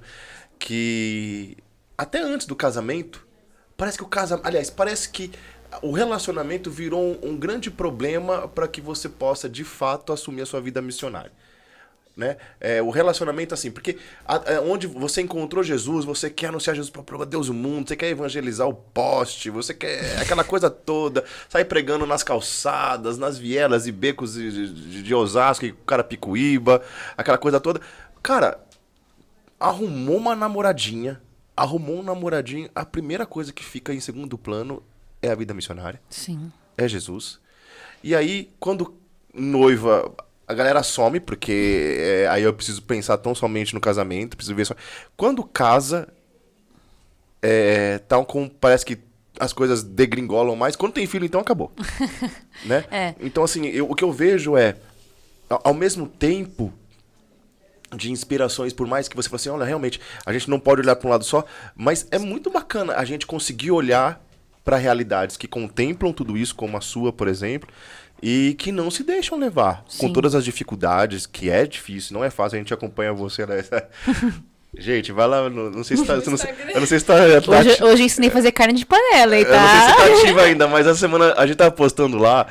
que 0.59 1.57
até 1.97 2.19
antes 2.19 2.47
do 2.47 2.55
casamento 2.55 3.25
Parece 3.77 3.97
que 3.97 4.03
o 4.03 4.07
casamento. 4.07 4.47
Aliás, 4.47 4.69
parece 4.69 5.09
que 5.09 5.31
o 5.81 5.91
relacionamento 5.91 6.71
virou 6.71 7.01
um, 7.23 7.29
um 7.31 7.37
grande 7.37 7.69
problema 7.71 8.47
para 8.47 8.67
que 8.67 8.81
você 8.81 9.09
possa, 9.09 9.49
de 9.49 9.63
fato, 9.63 10.13
assumir 10.13 10.41
a 10.43 10.45
sua 10.45 10.61
vida 10.61 10.81
missionária. 10.81 11.31
Né? 12.15 12.37
É, 12.61 12.81
o 12.81 12.89
relacionamento, 12.91 13.53
assim, 13.53 13.69
porque 13.69 13.97
a- 14.25 14.41
é, 14.45 14.59
onde 14.61 14.87
você 14.87 15.21
encontrou 15.21 15.61
Jesus, 15.61 16.05
você 16.05 16.29
quer 16.29 16.47
anunciar 16.47 16.73
Jesus 16.73 16.89
para 16.89 17.25
Deus 17.25 17.49
o 17.49 17.53
mundo, 17.53 17.89
você 17.89 17.95
quer 17.97 18.07
evangelizar 18.09 18.65
o 18.69 18.73
poste, 18.73 19.49
você 19.49 19.73
quer 19.73 20.17
aquela 20.21 20.43
coisa 20.45 20.69
toda, 20.69 21.25
sair 21.49 21.65
pregando 21.65 22.05
nas 22.05 22.23
calçadas, 22.23 23.17
nas 23.17 23.37
vielas 23.37 23.85
e 23.85 23.91
becos 23.91 24.35
de, 24.35 24.73
de, 24.73 25.03
de 25.03 25.13
Osasco, 25.13 25.65
e 25.65 25.73
Carapicuíba, 25.85 26.81
aquela 27.17 27.37
coisa 27.37 27.59
toda. 27.59 27.81
Cara, 28.23 28.61
arrumou 29.59 30.15
uma 30.17 30.37
namoradinha, 30.37 31.21
arrumou 31.55 31.99
um 31.99 32.03
namoradinho, 32.03 32.69
a 32.73 32.85
primeira 32.85 33.25
coisa 33.25 33.51
que 33.51 33.63
fica 33.63 33.93
em 33.93 33.99
segundo 33.99 34.37
plano 34.37 34.81
é 35.21 35.31
a 35.31 35.35
vida 35.35 35.53
missionária, 35.53 36.01
Sim. 36.09 36.49
é 36.77 36.87
Jesus. 36.87 37.39
E 38.01 38.15
aí, 38.15 38.49
quando 38.57 38.95
noiva, 39.33 40.13
a 40.47 40.53
galera 40.53 40.83
some, 40.83 41.19
porque 41.19 41.95
é, 41.99 42.27
aí 42.29 42.43
eu 42.43 42.53
preciso 42.53 42.81
pensar 42.83 43.17
tão 43.17 43.33
somente 43.33 43.73
no 43.73 43.81
casamento, 43.81 44.37
preciso 44.37 44.55
ver 44.55 44.65
só. 44.65 44.75
Quando 45.17 45.43
casa, 45.43 46.07
é, 47.41 47.99
tá 47.99 48.23
com, 48.23 48.47
parece 48.47 48.85
que 48.85 48.97
as 49.39 49.51
coisas 49.53 49.83
degringolam 49.83 50.55
mais. 50.55 50.75
Quando 50.75 50.93
tem 50.93 51.05
filho, 51.07 51.25
então 51.25 51.41
acabou. 51.41 51.71
né? 52.65 52.85
É. 52.91 53.15
Então, 53.19 53.43
assim, 53.43 53.65
eu- 53.67 53.89
o 53.89 53.95
que 53.95 54.03
eu 54.03 54.11
vejo 54.11 54.55
é, 54.57 54.75
ao 55.49 55.61
ao 55.65 55.73
mesmo 55.73 56.07
tempo 56.07 56.73
de 57.95 58.11
inspirações, 58.11 58.73
por 58.73 58.87
mais 58.87 59.07
que 59.07 59.15
você 59.15 59.29
fale 59.29 59.35
assim, 59.39 59.49
olha, 59.49 59.63
realmente, 59.65 60.01
a 60.25 60.33
gente 60.33 60.49
não 60.49 60.59
pode 60.59 60.81
olhar 60.81 60.95
para 60.95 61.07
um 61.07 61.11
lado 61.11 61.23
só, 61.23 61.45
mas 61.75 62.07
é 62.11 62.17
muito 62.17 62.49
bacana 62.49 62.95
a 62.95 63.05
gente 63.05 63.25
conseguir 63.25 63.71
olhar 63.71 64.21
para 64.63 64.77
realidades 64.77 65.37
que 65.37 65.47
contemplam 65.47 66.11
tudo 66.11 66.35
isso, 66.35 66.55
como 66.55 66.75
a 66.75 66.81
sua, 66.81 67.13
por 67.13 67.27
exemplo, 67.27 67.69
e 68.21 68.55
que 68.57 68.71
não 68.71 68.89
se 68.89 69.03
deixam 69.03 69.37
levar 69.37 69.83
com 69.83 70.07
Sim. 70.07 70.13
todas 70.13 70.35
as 70.35 70.43
dificuldades, 70.43 71.25
que 71.25 71.49
é 71.49 71.65
difícil, 71.65 72.13
não 72.13 72.23
é 72.23 72.29
fácil, 72.29 72.55
a 72.55 72.59
gente 72.59 72.73
acompanha 72.73 73.13
você, 73.13 73.45
né? 73.45 73.63
Gente, 74.77 75.13
vai 75.13 75.25
lá, 75.25 75.49
não, 75.49 75.69
não 75.71 75.83
sei 75.85 75.95
se 75.95 76.05
tá, 76.05 76.15
eu 76.15 76.29
não 76.29 76.37
sei, 76.37 76.53
eu 76.73 76.79
não 76.81 76.87
sei 76.87 76.99
se 76.99 77.05
tá, 77.05 77.13
tá 77.15 77.59
Hoje, 77.59 77.81
hoje 77.81 78.03
eu 78.03 78.05
ensinei 78.05 78.29
a 78.29 78.33
fazer 78.33 78.51
carne 78.51 78.73
de 78.73 78.85
panela, 78.85 79.37
hein, 79.37 79.45
eu 79.47 79.51
não 79.51 79.69
sei 79.69 79.79
se 79.79 79.87
tá? 79.87 79.95
tá 79.95 80.21
ativa 80.21 80.41
ainda, 80.41 80.67
mas 80.67 80.85
essa 80.85 80.99
semana 80.99 81.33
a 81.37 81.47
gente 81.47 81.55
tava 81.55 81.71
postando 81.71 82.17
lá 82.17 82.45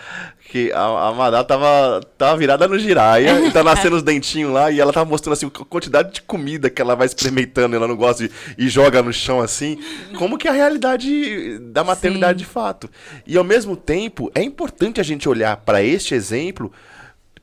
que 0.55 0.71
a, 0.71 1.09
a 1.09 1.13
Madá 1.13 1.43
tava, 1.43 2.01
tava 2.17 2.37
virada 2.37 2.69
no 2.69 2.79
giraia 2.79 3.41
e 3.45 3.51
tá 3.51 3.65
nascendo 3.65 3.97
os 3.97 4.05
dentinhos 4.05 4.53
lá 4.53 4.71
e 4.71 4.79
ela 4.79 4.93
tava 4.93 5.11
mostrando 5.11 5.33
assim 5.33 5.47
a 5.47 5.65
quantidade 5.65 6.13
de 6.13 6.23
comida 6.23 6.71
que 6.71 6.81
ela 6.81 6.95
vai 6.95 7.09
experimentando, 7.09 7.75
ela 7.75 7.89
não 7.89 7.97
gosta 7.97 8.29
de, 8.29 8.35
e 8.57 8.69
joga 8.69 9.03
no 9.03 9.13
chão 9.13 9.41
assim. 9.41 9.77
Como 10.17 10.39
que 10.39 10.47
é 10.47 10.53
a 10.53 10.55
realidade 10.55 11.59
da 11.59 11.83
maternidade 11.83 12.39
Sim. 12.39 12.45
de 12.45 12.53
fato. 12.53 12.89
E 13.27 13.37
ao 13.37 13.43
mesmo 13.43 13.77
tempo, 13.77 14.31
é 14.33 14.45
importante 14.45 15.01
a 15.01 15.03
gente 15.03 15.29
olhar 15.29 15.57
para 15.57 15.83
este 15.83 16.15
exemplo 16.15 16.71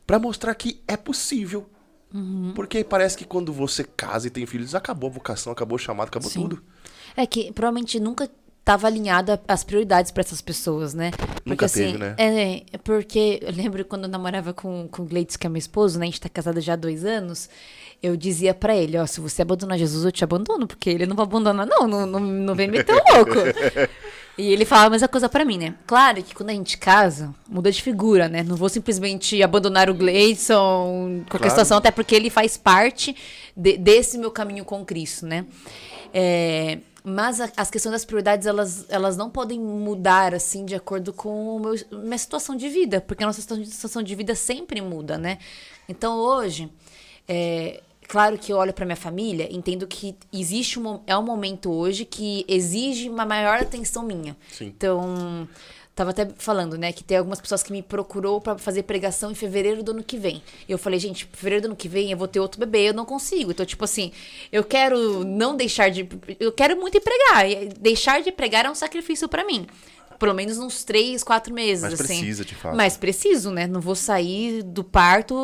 para 0.08 0.18
mostrar 0.18 0.56
que 0.56 0.82
é 0.88 0.96
possível. 0.96 1.70
Uhum. 2.14 2.54
Porque 2.56 2.82
parece 2.82 3.18
que 3.18 3.26
quando 3.26 3.52
você 3.52 3.84
casa 3.84 4.28
e 4.28 4.30
tem 4.30 4.46
filhos, 4.46 4.74
acabou 4.74 5.10
a 5.10 5.14
vocação, 5.14 5.52
acabou 5.52 5.76
o 5.76 5.80
chamado, 5.80 6.08
acabou 6.08 6.30
Sim. 6.30 6.44
tudo. 6.44 6.64
É 7.18 7.26
que 7.26 7.52
provavelmente 7.52 8.00
nunca 8.00 8.30
estava 8.62 8.88
alinhada 8.88 9.42
as 9.48 9.64
prioridades 9.64 10.12
para 10.12 10.22
essas 10.22 10.40
pessoas, 10.40 10.94
né? 10.94 11.12
Porque 11.12 11.50
Nunca 11.50 11.66
assim, 11.66 11.86
teve, 11.86 11.98
né? 11.98 12.16
É, 12.18 12.64
é 12.72 12.78
porque 12.78 13.40
eu 13.42 13.52
lembro 13.52 13.84
quando 13.84 14.04
eu 14.04 14.10
namorava 14.10 14.54
com, 14.54 14.88
com 14.90 15.02
o 15.02 15.06
Gleitz, 15.06 15.36
que 15.36 15.46
é 15.48 15.50
meu 15.50 15.58
esposo, 15.58 15.98
né? 16.00 16.06
A 16.06 16.10
gente 16.10 16.22
tá 16.22 16.30
casado 16.30 16.62
já 16.62 16.74
há 16.74 16.76
dois 16.76 17.04
anos. 17.04 17.50
Eu 18.04 18.16
dizia 18.16 18.54
pra 18.54 18.76
ele, 18.76 18.98
ó, 18.98 19.06
se 19.06 19.20
você 19.20 19.42
abandonar 19.42 19.78
Jesus, 19.78 20.06
eu 20.06 20.12
te 20.12 20.24
abandono, 20.24 20.66
porque 20.68 20.90
ele 20.90 21.06
não 21.06 21.16
vai 21.16 21.26
abandonar, 21.26 21.66
não, 21.68 21.88
não, 21.88 22.06
não, 22.06 22.20
não 22.20 22.56
vem 22.56 22.68
meter 22.68 22.94
o 22.96 23.16
louco. 23.16 23.34
e 24.38 24.52
ele 24.54 24.64
falava 24.66 24.88
a 24.88 24.90
mesma 24.92 25.08
coisa 25.08 25.28
pra 25.28 25.44
mim, 25.46 25.58
né? 25.58 25.76
Claro 25.86 26.22
que 26.24 26.34
quando 26.34 26.50
a 26.52 26.54
gente 26.54 26.78
casa, 26.78 27.34
muda 27.50 27.72
de 27.72 27.82
figura, 27.82 28.28
né? 28.28 28.42
Não 28.44 28.56
vou 28.56 28.70
simplesmente 28.70 29.42
abandonar 29.44 29.90
o 29.90 29.94
Gleison, 29.94 31.24
qualquer 31.30 31.38
Claro. 31.38 31.50
situação, 31.50 31.78
até 31.80 31.92
porque 31.92 32.16
ele 32.16 32.30
faz 32.30 32.58
parte 32.58 33.16
de- 33.58 33.78
desse 33.78 34.18
meu 34.18 34.32
caminho 34.32 34.64
com 34.66 34.84
Cristo, 34.86 35.26
né? 35.28 35.46
É, 36.14 36.80
mas 37.04 37.40
a- 37.42 37.52
as 37.58 37.70
questões 37.72 37.92
das 37.94 38.06
prioridades, 38.06 38.46
elas, 38.48 38.86
elas 38.90 39.18
não 39.18 39.30
podem 39.30 39.60
mudar, 39.60 40.34
assim, 40.36 40.66
de 40.66 40.76
acordo 40.76 41.12
com 41.14 41.60
meu, 41.60 41.76
minha 42.04 42.18
situação 42.18 42.56
de 42.56 42.70
vida, 42.70 43.02
porque 43.02 43.24
a 43.24 43.28
nossa 43.28 43.42
situação 43.42 43.64
de, 43.64 43.72
situação 43.72 44.04
de 44.04 44.16
vida 44.16 44.36
sempre 44.36 44.82
muda, 44.82 45.18
né? 45.18 45.38
Então, 45.90 46.18
hoje, 46.18 46.72
é, 47.28 47.82
claro 48.08 48.38
que 48.38 48.52
eu 48.54 48.58
olho 48.58 48.74
para 48.74 48.86
minha 48.86 48.96
família, 48.96 49.48
entendo 49.52 49.88
que 49.88 50.16
existe 50.32 50.80
um, 50.80 51.00
é 51.08 51.18
um 51.18 51.24
momento 51.24 51.72
hoje 51.72 52.06
que 52.06 52.46
exige 52.48 53.10
uma 53.10 53.26
maior 53.26 53.60
atenção 53.62 54.04
minha. 54.04 54.36
Sim. 54.52 54.68
Então, 54.68 55.48
tava 55.96 56.12
até 56.12 56.28
falando, 56.38 56.78
né, 56.78 56.92
que 56.92 57.04
tem 57.04 57.18
algumas 57.18 57.42
pessoas 57.42 57.62
que 57.62 57.72
me 57.72 57.82
procurou 57.82 58.40
para 58.40 58.58
fazer 58.58 58.84
pregação 58.84 59.32
em 59.32 59.36
fevereiro 59.36 59.84
do 59.84 59.92
ano 59.92 60.04
que 60.04 60.18
vem. 60.18 60.42
Eu 60.68 60.78
falei, 60.78 61.00
gente, 61.00 61.28
fevereiro 61.34 61.64
do 61.64 61.66
ano 61.68 61.76
que 61.76 61.90
vem 61.90 62.12
eu 62.12 62.18
vou 62.18 62.28
ter 62.28 62.40
outro 62.40 62.60
bebê, 62.60 62.90
eu 62.90 62.94
não 62.94 63.06
consigo. 63.06 63.52
Então, 63.52 63.66
tipo 63.66 63.84
assim, 63.84 64.12
eu 64.52 64.64
quero 64.64 65.24
não 65.24 65.56
deixar 65.56 65.90
de 65.90 66.08
eu 66.40 66.52
quero 66.52 66.78
muito 66.78 66.98
ir 66.98 67.02
pregar. 67.02 67.46
Deixar 67.80 68.22
de 68.22 68.32
pregar 68.32 68.66
é 68.66 68.72
um 68.72 68.76
sacrifício 68.76 69.28
para 69.28 69.44
mim. 69.44 69.68
Pelo 70.22 70.36
menos 70.36 70.60
uns 70.60 70.84
três, 70.84 71.24
quatro 71.24 71.52
meses, 71.52 71.82
Mas 71.82 71.94
assim. 71.94 72.04
precisa, 72.06 72.46
de 72.46 72.54
fato. 72.54 72.78
Mas 72.78 72.96
preciso, 72.96 73.50
né? 73.50 73.66
Não 73.66 73.82
vou 73.82 73.96
sair 73.96 74.62
do 74.62 74.84
parto 74.84 75.36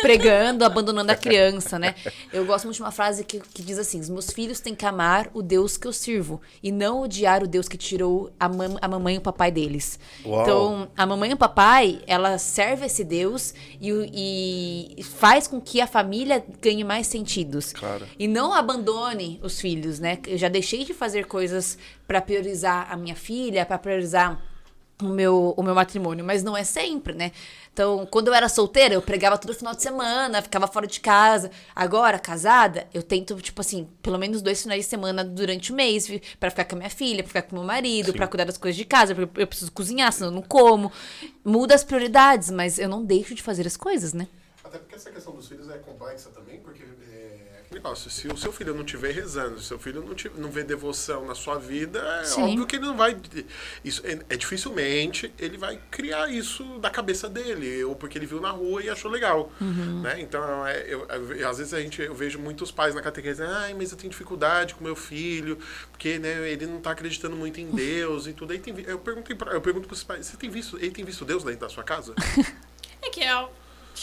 pregando, 0.00 0.64
abandonando 0.64 1.10
a 1.10 1.16
criança, 1.16 1.76
né? 1.76 1.96
Eu 2.32 2.46
gosto 2.46 2.66
muito 2.66 2.76
de 2.76 2.82
uma 2.82 2.92
frase 2.92 3.24
que, 3.24 3.40
que 3.40 3.62
diz 3.62 3.80
assim: 3.80 3.98
os 3.98 4.08
meus 4.08 4.30
filhos 4.30 4.60
têm 4.60 4.76
que 4.76 4.86
amar 4.86 5.28
o 5.34 5.42
Deus 5.42 5.76
que 5.76 5.88
eu 5.88 5.92
sirvo 5.92 6.40
e 6.62 6.70
não 6.70 7.02
odiar 7.02 7.42
o 7.42 7.48
Deus 7.48 7.66
que 7.66 7.76
tirou 7.76 8.30
a, 8.38 8.48
mam 8.48 8.78
a 8.80 8.86
mamãe 8.86 9.16
e 9.16 9.18
o 9.18 9.20
papai 9.20 9.50
deles. 9.50 9.98
Uau. 10.24 10.42
Então, 10.42 10.88
a 10.96 11.04
mamãe 11.04 11.30
e 11.30 11.34
o 11.34 11.36
papai, 11.36 12.00
ela 12.06 12.38
serve 12.38 12.86
esse 12.86 13.02
Deus 13.02 13.52
e, 13.80 14.94
e 14.96 15.02
faz 15.02 15.48
com 15.48 15.60
que 15.60 15.80
a 15.80 15.86
família 15.88 16.44
ganhe 16.60 16.84
mais 16.84 17.08
sentidos. 17.08 17.72
Claro. 17.72 18.06
E 18.16 18.28
não 18.28 18.54
abandone 18.54 19.40
os 19.42 19.60
filhos, 19.60 19.98
né? 19.98 20.18
Eu 20.28 20.38
já 20.38 20.48
deixei 20.48 20.84
de 20.84 20.94
fazer 20.94 21.26
coisas 21.26 21.76
pra 22.12 22.20
priorizar 22.20 22.92
a 22.92 22.96
minha 22.96 23.16
filha, 23.16 23.64
pra 23.64 23.78
priorizar 23.78 24.38
o 25.00 25.06
meu, 25.06 25.54
o 25.56 25.62
meu 25.62 25.74
matrimônio, 25.74 26.22
mas 26.22 26.42
não 26.42 26.54
é 26.54 26.62
sempre, 26.62 27.14
né? 27.14 27.32
Então, 27.72 28.06
quando 28.10 28.28
eu 28.28 28.34
era 28.34 28.50
solteira, 28.50 28.92
eu 28.92 29.00
pregava 29.00 29.38
todo 29.38 29.54
final 29.54 29.74
de 29.74 29.82
semana, 29.82 30.42
ficava 30.42 30.66
fora 30.66 30.86
de 30.86 31.00
casa. 31.00 31.50
Agora, 31.74 32.18
casada, 32.18 32.86
eu 32.92 33.02
tento, 33.02 33.34
tipo 33.40 33.62
assim, 33.62 33.88
pelo 34.02 34.18
menos 34.18 34.42
dois 34.42 34.60
finais 34.60 34.84
de 34.84 34.90
semana 34.90 35.24
durante 35.24 35.72
o 35.72 35.74
mês, 35.74 36.06
pra 36.38 36.50
ficar 36.50 36.66
com 36.66 36.74
a 36.74 36.78
minha 36.80 36.90
filha, 36.90 37.22
pra 37.22 37.28
ficar 37.28 37.42
com 37.42 37.56
o 37.56 37.58
meu 37.60 37.66
marido, 37.66 38.12
pra 38.12 38.26
cuidar 38.26 38.44
das 38.44 38.58
coisas 38.58 38.76
de 38.76 38.84
casa, 38.84 39.14
porque 39.14 39.40
eu 39.40 39.46
preciso 39.46 39.72
cozinhar, 39.72 40.12
senão 40.12 40.28
eu 40.28 40.34
não 40.34 40.42
como. 40.42 40.92
Muda 41.42 41.74
as 41.74 41.82
prioridades, 41.82 42.50
mas 42.50 42.78
eu 42.78 42.90
não 42.90 43.02
deixo 43.02 43.34
de 43.34 43.42
fazer 43.42 43.66
as 43.66 43.76
coisas, 43.78 44.12
né? 44.12 44.28
Até 44.62 44.76
porque 44.76 44.96
essa 44.96 45.10
questão 45.10 45.34
dos 45.34 45.48
filhos 45.48 45.70
é 45.70 45.78
complexa 45.78 46.28
também, 46.28 46.60
porque 46.60 46.82
negócio, 47.72 48.10
se 48.10 48.28
o 48.28 48.36
seu 48.36 48.52
filho 48.52 48.74
não 48.74 48.82
estiver 48.84 49.12
rezando, 49.12 49.58
se 49.58 49.64
o 49.64 49.68
seu 49.68 49.78
filho 49.78 50.02
não, 50.02 50.14
tiver, 50.14 50.38
não 50.38 50.50
vê 50.50 50.62
devoção 50.62 51.24
na 51.26 51.34
sua 51.34 51.58
vida, 51.58 51.98
é 52.20 52.24
Sim. 52.24 52.42
óbvio 52.42 52.66
que 52.66 52.76
ele 52.76 52.86
não 52.86 52.96
vai. 52.96 53.16
Isso, 53.84 54.02
é, 54.04 54.18
é 54.28 54.36
dificilmente 54.36 55.32
ele 55.38 55.56
vai 55.56 55.80
criar 55.90 56.30
isso 56.32 56.78
da 56.78 56.90
cabeça 56.90 57.28
dele, 57.28 57.82
ou 57.84 57.94
porque 57.96 58.18
ele 58.18 58.26
viu 58.26 58.40
na 58.40 58.50
rua 58.50 58.82
e 58.82 58.88
achou 58.88 59.10
legal. 59.10 59.50
Né? 59.60 60.20
Então, 60.20 60.66
é, 60.66 60.84
eu, 60.86 61.06
eu- 61.06 61.48
às 61.48 61.58
vezes 61.58 61.74
a 61.74 61.80
gente, 61.80 62.00
eu 62.02 62.14
vejo 62.14 62.38
muitos 62.38 62.70
pais 62.70 62.94
na 62.94 63.02
catequese, 63.02 63.42
ai, 63.42 63.74
mas 63.74 63.90
eu 63.90 63.96
tenho 63.98 64.10
dificuldade 64.10 64.74
com 64.74 64.84
meu 64.84 64.96
filho, 64.96 65.58
porque 65.90 66.18
né, 66.18 66.48
ele 66.50 66.66
não 66.66 66.78
está 66.78 66.90
acreditando 66.92 67.36
muito 67.36 67.60
em 67.60 67.70
Deus 67.70 68.26
e 68.26 68.32
tudo. 68.32 68.52
Aí 68.52 68.58
tem, 68.58 68.74
eu 68.86 68.98
pergunto 68.98 69.34
para 69.36 69.52
eu 69.52 69.60
pergunto 69.60 69.86
para 69.88 69.94
os 69.94 70.04
pais, 70.04 70.26
você 70.26 70.36
tem 70.36 70.50
visto, 70.50 70.76
ele 70.76 70.90
tem 70.90 71.04
visto 71.04 71.24
Deus 71.24 71.42
dentro 71.44 71.60
da 71.60 71.68
sua 71.68 71.82
casa? 71.84 72.14
É 73.04 73.10
que 73.10 73.20
é 73.20 73.34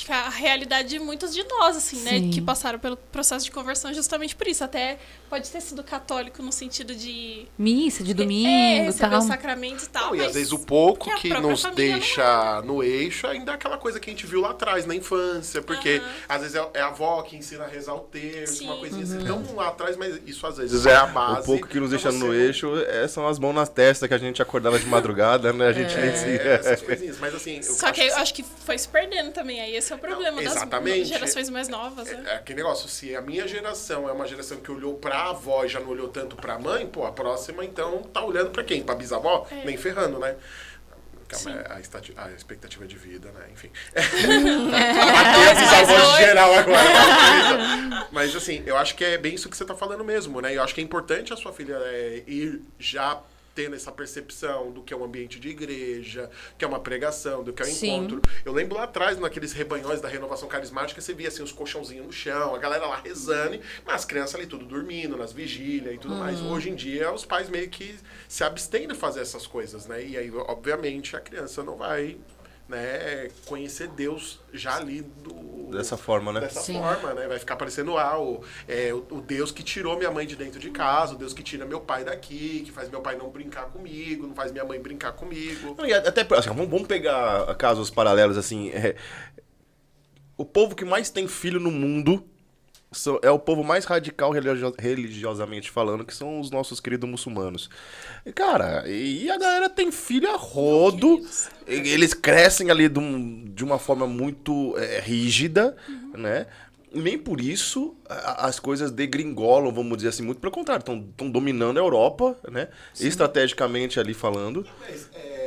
a, 0.10 0.14
é 0.14 0.20
a 0.20 0.30
realidade 0.30 0.90
de 0.90 1.00
muitos 1.00 1.34
de 1.34 1.44
nós, 1.44 1.76
assim, 1.78 1.98
Sim. 1.98 2.28
né? 2.28 2.34
Que 2.34 2.42
passaram 2.42 2.80
pelo 2.80 2.98
processo 2.98 3.46
de 3.46 3.52
conversão 3.52 3.94
justamente 3.94 4.36
por 4.36 4.48
isso. 4.48 4.64
Até 4.64 5.00
pode 5.30 5.50
ter 5.50 5.62
sido 5.62 5.84
católico 5.84 6.42
no 6.42 6.52
sentido 6.52 6.96
de. 6.96 7.46
Missa 7.58 8.04
de 8.04 8.12
é, 8.12 8.14
domingo, 8.14 8.86
receber 8.86 9.10
tal. 9.10 9.20
os 9.20 9.26
sacramentos 9.26 9.86
e 9.86 9.90
tal. 9.90 10.08
Não, 10.08 10.16
e 10.16 10.26
às 10.26 10.34
vezes 10.34 10.52
o 10.52 10.60
pouco 10.60 11.14
que 11.16 11.30
nos 11.30 11.64
não 11.64 11.74
deixa 11.74 12.62
no 12.64 12.84
eixo 12.84 13.28
ainda 13.28 13.52
é 13.52 13.56
aquela 13.56 13.78
coisa 13.78 14.00
que 14.00 14.10
a 14.10 14.14
gente 14.14 14.26
viu 14.26 14.42
lá 14.42 14.52
atrás, 14.52 14.86
na 14.86 14.96
infância. 14.96 15.62
Porque 15.62 16.02
às 16.28 16.42
vezes 16.42 16.56
é 16.56 16.70
é 16.74 16.82
a 16.82 16.88
avó 16.88 17.22
que 17.22 17.36
ensina 17.36 17.66
a 17.66 17.68
rezar 17.68 17.94
o 17.94 18.00
terço, 18.00 18.56
Sim. 18.56 18.66
uma 18.66 18.78
coisinha 18.78 19.04
assim. 19.04 19.22
Então 19.22 19.44
lá 19.56 19.70
atrás, 19.70 19.98
mas 19.98 20.20
isso 20.26 20.46
às 20.48 20.58
vezes 20.58 20.86
é 20.86 20.96
a 20.96 21.06
base. 21.06 21.42
O 21.42 21.46
pouco 21.46 21.68
que 21.68 21.80
nos 21.80 21.90
deixa 21.90 22.12
você 22.12 22.18
no 22.18 22.28
não- 22.28 22.34
eixo 22.34 22.76
é, 22.88 23.08
são 23.08 23.28
as 23.28 23.38
mãos 23.38 23.54
nas 23.54 23.70
testas 23.70 24.08
que 24.08 24.14
a 24.14 24.18
gente 24.18 24.42
acordava 24.42 24.80
de 24.80 24.86
madrugada, 24.86 25.52
né? 25.54 25.68
A 25.68 25.74
gente 25.74 25.96
nem 25.96 26.16
se... 26.16 26.30
É, 26.40 26.56
essas 26.56 26.82
coisinhas. 26.82 27.18
Mas 27.20 27.36
assim. 27.36 27.58
eu 27.58 27.64
Só 27.64 27.92
que 27.92 28.02
eu 28.02 28.16
acho 28.16 28.34
que 28.34 28.44
foi 28.44 28.78
se 28.78 28.88
perdendo 28.88 29.32
também. 29.32 29.60
Aí 29.62 29.76
esse 29.76 29.92
é 29.92 29.96
o 29.96 30.00
problema 30.00 30.42
das 30.42 30.56
exatamente. 30.56 31.06
gerações 31.06 31.50
mais 31.50 31.68
novas, 31.68 32.08
né? 32.08 32.24
É 32.28 32.36
aquele 32.36 32.58
negócio, 32.58 32.88
se 32.90 33.16
a 33.16 33.22
minha 33.22 33.48
geração 33.48 34.08
é 34.08 34.12
uma 34.12 34.28
geração 34.28 34.58
que 34.58 34.72
olhou 34.72 34.96
pra 34.96 35.19
avó 35.30 35.64
e 35.66 35.70
já 35.70 35.80
não 35.80 35.90
olhou 35.90 36.08
tanto 36.08 36.36
pra 36.36 36.58
mãe, 36.60 36.88
pô, 36.88 37.06
a 37.06 37.12
próxima 37.12 37.64
então 37.66 38.04
tá 38.04 38.24
olhando 38.24 38.50
pra 38.52 38.64
quem? 38.64 38.82
Pra 38.84 38.96
bisavó? 38.96 39.46
É. 39.52 39.66
Nem 39.66 39.78
ferrando, 39.78 40.20
né? 40.20 40.36
Calma, 41.28 41.52
Sim. 41.52 41.60
a, 41.70 41.80
estati- 41.80 42.14
a 42.18 42.32
expectativa 42.32 42.88
de 42.88 42.96
vida, 42.98 43.32
né? 43.32 43.46
Enfim. 43.54 43.70
Bateu 43.94 45.50
a 45.52 45.54
bisavó 45.54 46.12
de 46.12 46.18
geral 46.18 46.54
agora. 46.56 46.90
mas- 46.90 48.08
Mas 48.12 48.36
assim, 48.36 48.64
eu 48.66 48.76
acho 48.78 48.96
que 48.96 49.06
é 49.06 49.18
bem 49.18 49.36
isso 49.36 49.48
que 49.50 49.56
você 49.56 49.64
tá 49.66 49.76
falando 49.76 50.04
mesmo, 50.04 50.42
né? 50.42 50.56
Eu 50.56 50.64
acho 50.64 50.74
que 50.74 50.82
é 50.82 50.84
importante 50.84 51.32
a 51.32 51.36
sua 51.38 51.54
filha 51.54 51.76
é, 51.76 52.24
ir 52.28 52.62
já 52.80 53.20
tendo 53.60 53.76
essa 53.76 53.92
percepção 53.92 54.72
do 54.72 54.82
que 54.82 54.94
é 54.94 54.96
um 54.96 55.04
ambiente 55.04 55.38
de 55.38 55.50
igreja, 55.50 56.30
que 56.58 56.64
é 56.64 56.68
uma 56.68 56.80
pregação, 56.80 57.44
do 57.44 57.52
que 57.52 57.62
é 57.62 57.66
um 57.66 57.70
Sim. 57.70 57.98
encontro. 57.98 58.22
Eu 58.46 58.54
lembro 58.54 58.78
lá 58.78 58.86
atrás, 58.86 59.20
naqueles 59.20 59.52
rebanhões 59.52 60.00
da 60.00 60.08
renovação 60.08 60.48
carismática, 60.48 61.02
você 61.02 61.14
via 61.14 61.28
assim 61.28 61.44
os 61.44 61.52
colchãozinhos 61.52 62.06
no 62.06 62.14
chão, 62.14 62.56
a 62.56 62.58
galera 62.58 62.86
lá 62.86 63.02
rezando, 63.04 63.60
mas 63.86 63.96
as 63.96 64.06
crianças 64.06 64.36
ali 64.36 64.48
tudo 64.48 64.64
dormindo, 64.64 65.18
nas 65.18 65.34
vigílias 65.34 65.94
e 65.94 65.98
tudo 65.98 66.16
mais. 66.16 66.42
Hoje 66.42 66.70
em 66.70 66.76
dia, 66.76 67.12
os 67.12 67.26
pais 67.26 67.50
meio 67.50 67.70
que 67.70 68.00
se 68.30 68.46
abstêm 68.46 68.88
de 68.88 68.96
fazer 68.96 69.20
essas 69.20 69.46
coisas, 69.46 69.86
né? 69.88 70.06
E 70.06 70.16
aí, 70.16 70.32
obviamente, 70.34 71.18
a 71.18 71.20
criança 71.20 71.62
não 71.62 71.76
vai 71.76 72.18
né, 72.70 73.30
conhecer 73.46 73.88
Deus 73.88 74.40
já 74.54 74.78
ali 74.78 75.02
do, 75.02 75.50
Dessa 75.72 75.98
forma, 75.98 76.32
né? 76.32 76.40
dessa 76.40 76.62
Sim. 76.62 76.80
forma, 76.80 77.14
né? 77.14 77.28
Vai 77.28 77.38
ficar 77.38 77.56
parecendo 77.56 77.98
ah, 77.98 78.20
o, 78.20 78.44
é, 78.68 78.92
o, 78.94 79.22
Deus 79.22 79.52
que 79.52 79.62
tirou 79.62 79.98
minha 79.98 80.10
mãe 80.10 80.26
de 80.26 80.36
dentro 80.36 80.60
de 80.60 80.70
casa, 80.72 81.14
o 81.14 81.18
Deus 81.18 81.34
que 81.34 81.44
tira 81.44 81.66
meu 81.66 81.80
pai 81.80 82.04
daqui, 82.04 82.62
que 82.66 82.72
faz 82.72 82.90
meu 82.90 83.02
pai 83.02 83.16
não 83.16 83.30
brincar 83.30 83.66
comigo, 83.66 84.26
não 84.26 84.34
faz 84.34 84.52
minha 84.52 84.66
mãe 84.66 84.80
brincar 84.80 85.12
comigo. 85.12 85.76
Não, 85.78 85.86
e 85.86 85.94
até, 85.94 86.22
assim, 86.22 86.50
vamos, 86.50 86.70
vamos 86.70 86.88
pegar 86.88 87.54
casos 87.56 87.90
paralelos, 87.90 88.38
assim. 88.38 88.70
é, 88.70 88.96
o 90.38 90.46
povo 90.46 90.76
que 90.76 90.86
mais 90.86 91.10
tem 91.10 91.28
filho 91.28 91.60
no 91.60 91.72
mundo 91.72 92.26
são- 92.92 93.20
é 93.22 93.30
o 93.30 93.38
povo 93.40 93.64
mais 93.64 93.86
radical 93.86 94.32
religio- 94.32 94.74
religiosamente 94.78 95.70
falando, 95.72 96.04
que 96.06 96.14
são 96.16 96.40
os 96.40 96.50
nossos 96.50 96.80
queridos 96.80 97.10
muçulmanos. 97.10 97.70
E, 98.26 98.32
cara, 98.32 98.88
e 98.88 99.30
a 99.30 99.38
galera 99.38 99.70
tem 99.70 99.92
filho 99.92 100.30
a 100.30 100.36
rodo, 100.38 101.22
eles 101.68 102.14
crescem 102.14 102.72
ali 102.72 102.90
de, 102.90 103.00
um- 103.00 103.46
de 103.46 103.64
uma 103.64 103.78
forma 103.80 104.08
muito 104.08 104.76
é, 104.78 105.00
rígida, 105.00 105.76
né? 106.14 106.48
Nem 106.92 107.20
por 107.20 107.40
isso 107.40 107.96
as 108.10 108.60
coisas 108.60 108.90
degringolam, 108.90 109.72
vamos 109.72 109.96
dizer 109.98 110.10
assim, 110.10 110.24
muito 110.24 110.42
pelo 110.42 110.52
contrário, 110.52 110.82
estão 110.82 111.30
dominando 111.30 111.78
a 111.78 111.82
Europa, 111.82 112.36
né? 112.50 112.68
Estrategicamente 113.00 114.00
ali 114.00 114.16
falando. 114.16 114.66
Mas, 114.80 115.08
é, 115.14 115.39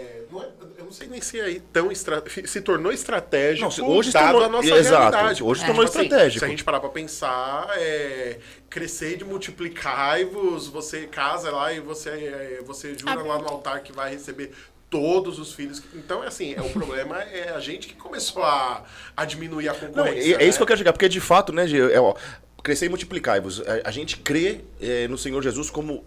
não 0.93 1.07
é- 1.07 1.09
não 1.09 1.09
sei 1.09 1.09
nem 1.09 1.21
se 1.21 1.41
aí 1.41 1.61
tão 1.73 1.91
estra- 1.91 2.23
se 2.47 2.61
tornou 2.61 2.93
estratégico 2.93 3.65
Não, 3.65 3.71
se- 3.71 3.81
hoje 3.83 4.09
se 4.09 4.13
dado 4.15 4.33
tornou- 4.33 4.45
a 4.49 4.49
nossa 4.49 4.69
Exato, 4.69 5.11
realidade. 5.17 5.43
hoje 5.43 5.61
se 5.61 5.67
Tipo 5.67 5.77
tornou 5.77 5.91
assim, 5.93 6.03
estratégico. 6.03 6.39
Se 6.41 6.45
a 6.45 6.49
gente 6.49 6.65
parar 6.65 6.81
pra 6.81 6.89
pensar, 6.91 7.69
é, 7.77 8.39
crescer 8.69 9.17
de 9.17 9.25
multiplicai-vos, 9.25 10.69
você 10.69 11.07
casa 11.07 11.51
lá 11.51 11.73
e 11.73 11.81
você, 11.81 12.11
é, 12.11 12.63
você 12.65 12.97
jura 12.99 13.13
Ah. 13.13 13.23
lá 13.23 13.39
no 13.39 13.49
altar 13.49 13.83
que 13.83 13.93
vai 13.93 14.11
receber 14.11 14.53
todos 14.91 15.39
os 15.39 15.55
filhos. 15.55 15.83
Então, 15.95 16.23
é 16.23 16.27
assim, 16.27 16.55
é, 16.55 16.61
o 16.61 16.69
problema 16.69 17.19
é 17.23 17.51
a 17.51 17.61
gente 17.61 17.89
que 17.89 17.95
começou 17.95 18.43
a, 18.43 18.85
a 19.17 19.25
diminuir 19.25 19.69
a 19.69 19.73
Não, 19.73 19.81
concorrência. 19.81 20.37
é, 20.37 20.43
é 20.45 20.47
isso 20.47 20.59
que 20.59 20.63
eu 20.63 20.67
né? 20.67 20.69
quero 20.69 20.79
chegar, 20.79 20.93
porque 20.93 21.09
de 21.09 21.21
fato, 21.21 21.51
né, 21.53 21.65
é, 21.93 21.99
ó, 21.99 22.15
crescer 22.63 22.87
e 22.87 22.89
multiplicai-vos. 22.91 23.61
A, 23.67 23.89
a 23.89 23.91
gente 23.91 24.19
crê 24.19 24.61
é, 24.81 25.09
no 25.09 25.17
Senhor 25.17 25.43
Jesus 25.43 25.71
como 25.71 26.05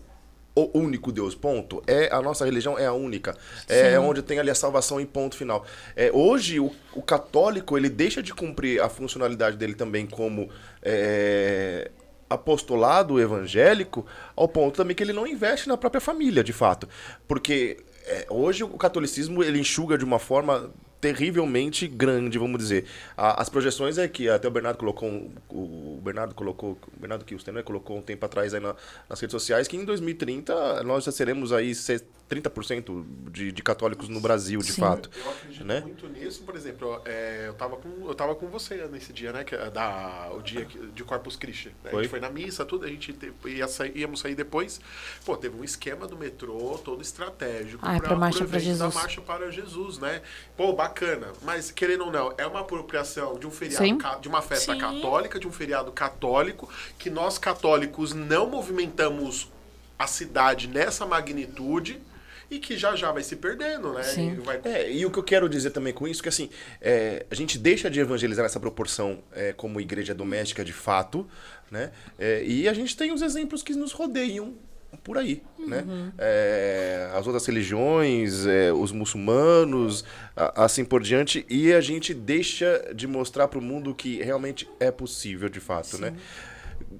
o 0.56 0.80
único 0.80 1.12
Deus, 1.12 1.36
ponto. 1.36 1.84
É 1.86 2.10
a 2.12 2.22
nossa 2.22 2.46
religião 2.46 2.80
é 2.80 2.86
a 2.86 2.94
única. 2.94 3.36
É 3.68 4.00
onde 4.00 4.22
tem 4.22 4.40
ali 4.40 4.50
a 4.50 4.56
salvação 4.56 5.00
em 5.00 5.06
ponto 5.06 5.36
final. 5.36 5.66
É, 5.96 6.10
hoje 6.14 6.60
o, 6.60 6.72
o 6.94 7.02
católico 7.02 7.78
ele 7.78 7.90
deixa 7.90 8.24
de 8.24 8.34
cumprir 8.34 8.82
a 8.82 8.88
funcionalidade 8.88 9.58
dele 9.58 9.76
também 9.76 10.08
como 10.08 10.50
é, 10.82 11.92
apostolado 12.30 13.20
evangélico, 13.20 14.06
ao 14.36 14.48
ponto 14.48 14.78
também 14.78 14.96
que 14.96 15.04
ele 15.04 15.14
não 15.14 15.28
investe 15.28 15.68
na 15.68 15.78
própria 15.78 16.02
família, 16.02 16.44
de 16.44 16.54
fato, 16.54 16.88
porque 17.28 17.78
é, 18.06 18.26
hoje 18.30 18.64
o 18.64 18.70
catolicismo 18.70 19.44
ele 19.44 19.60
enxuga 19.60 19.98
de 19.98 20.06
uma 20.06 20.20
forma 20.20 20.72
terrivelmente 21.14 21.88
grande, 21.88 22.40
vamos 22.40 22.58
dizer. 22.58 22.86
A- 23.16 23.40
as 23.42 23.48
projeções 23.48 23.98
é 24.00 24.08
que 24.08 24.28
até 24.28 24.48
o 24.48 24.52
Bernardo 24.52 24.78
colocou, 24.78 25.08
um- 25.08 25.32
o 25.50 26.02
Bernardo 26.04 26.34
colocou, 26.34 26.72
o 26.96 27.00
Bernardo 27.00 27.24
Kilsten, 27.24 27.54
né, 27.54 27.62
colocou 27.62 27.98
um 27.98 28.02
tempo 28.02 28.26
atrás 28.26 28.54
aí 28.56 28.60
na- 28.60 28.76
nas 29.08 29.20
redes 29.20 29.32
sociais 29.32 29.68
que 29.68 29.78
em 29.78 29.86
2030 29.86 30.82
nós 30.84 31.04
já 31.04 31.12
seremos 31.12 31.54
aí 31.54 31.76
se- 31.76 32.04
30% 32.28 33.06
de, 33.32 33.52
de 33.52 33.62
católicos 33.62 34.10
no 34.10 34.20
Brasil, 34.20 34.60
de 34.60 34.72
Sim. 34.74 34.82
fato. 34.82 35.12
Eu 35.16 35.30
acredito 35.32 35.64
né? 35.64 35.82
muito 35.82 36.08
nisso, 36.08 36.42
por 36.42 36.56
exemplo, 36.56 37.00
é, 37.06 37.44
eu, 37.50 37.54
tava 37.54 37.76
com, 37.78 38.08
eu 38.08 38.16
tava 38.16 38.34
com 38.34 38.48
você 38.48 38.88
nesse 38.92 39.14
dia, 39.14 39.32
né? 39.32 39.44
Que, 39.44 39.56
da, 39.70 40.32
o 40.36 40.42
dia 40.42 40.66
que- 40.66 40.88
de 40.88 41.04
Corpus 41.04 41.36
Christi. 41.36 41.68
né? 41.84 41.92
A 41.94 41.96
gente 41.98 42.08
foi 42.08 42.20
na 42.20 42.32
missa, 42.32 42.66
tudo, 42.66 42.84
a 42.84 42.88
gente 42.90 43.14
te- 43.14 43.32
ia 43.46 43.68
sair, 43.68 43.96
íamos 43.96 44.22
sair 44.22 44.34
depois. 44.34 44.82
Pô, 45.24 45.38
teve 45.38 45.56
um 45.56 45.64
esquema 45.64 46.08
do 46.08 46.18
metrô 46.18 46.80
todo 46.84 47.00
estratégico 47.00 47.78
Ah, 47.86 47.98
é 47.98 48.00
pra 48.00 48.16
Marcha 48.16 48.40
pro 48.40 48.48
pra 48.48 48.58
evento 48.58 48.70
da 48.80 48.86
Jesus. 48.86 48.96
Marcha 48.96 49.22
para 49.22 49.52
Jesus, 49.52 50.00
né? 50.00 50.24
Pô, 50.58 50.74
bacana. 50.74 50.95
Mas, 51.44 51.72
querendo 51.72 52.06
ou 52.06 52.12
não, 52.12 52.34
é 52.38 52.46
uma 52.48 52.62
apropriação 52.62 53.38
de 53.38 53.46
um 53.46 53.52
feriado, 53.52 53.98
ca- 53.98 54.16
de 54.16 54.28
uma 54.28 54.42
festa 54.42 54.74
Sim. 54.74 54.80
católica, 54.80 55.40
de 55.40 55.48
um 55.48 55.52
feriado 55.52 55.92
católico, 55.92 56.70
que 56.98 57.10
nós 57.10 57.38
católicos 57.38 58.14
não 58.14 58.50
movimentamos 58.50 59.52
a 59.98 60.08
cidade 60.08 60.68
nessa 60.68 61.06
magnitude 61.06 62.02
e 62.50 62.60
que 62.60 62.78
já 62.78 62.96
já 62.96 63.12
vai 63.12 63.24
se 63.24 63.36
perdendo, 63.36 63.94
né? 63.94 64.04
Sim. 64.04 64.34
E 64.34 64.36
vai 64.42 64.60
É, 64.64 64.92
e 64.92 65.06
o 65.06 65.10
que 65.12 65.18
eu 65.18 65.24
quero 65.24 65.50
dizer 65.50 65.72
também 65.72 65.92
com 65.94 66.08
isso 66.08 66.22
é 66.22 66.24
que 66.24 66.30
assim, 66.30 66.50
é, 66.82 67.26
a 67.30 67.36
gente 67.36 67.58
deixa 67.58 67.90
de 67.90 68.00
evangelizar 68.00 68.44
nessa 68.44 68.60
proporção 68.60 69.20
é, 69.34 69.52
como 69.54 69.82
igreja 69.82 70.14
doméstica 70.14 70.64
de 70.64 70.74
fato, 70.74 71.28
né? 71.72 71.92
É, 72.20 72.44
e 72.44 72.68
a 72.70 72.74
gente 72.74 72.96
tem 72.96 73.12
os 73.12 73.22
exemplos 73.22 73.64
que 73.64 73.74
nos 73.74 73.92
rodeiam 73.92 74.54
por 74.96 75.18
aí, 75.18 75.42
né? 75.60 75.84
Uhum. 75.88 76.12
É, 76.18 77.10
as 77.14 77.26
outras 77.28 77.46
religiões, 77.46 78.46
é, 78.46 78.72
os 78.74 78.92
muçulmanos, 78.92 80.04
a- 80.36 80.66
assim 80.66 80.84
por 80.86 81.02
diante, 81.02 81.46
e 81.50 81.74
a 81.74 81.82
gente 81.82 82.14
deixa 82.14 82.92
de 82.94 83.08
mostrar 83.08 83.48
para 83.48 83.60
o 83.60 83.62
mundo 83.62 83.94
que 83.94 84.22
realmente 84.24 84.70
é 84.80 84.92
possível, 84.92 85.50
de 85.50 85.60
fato, 85.60 85.98
né? 85.98 86.14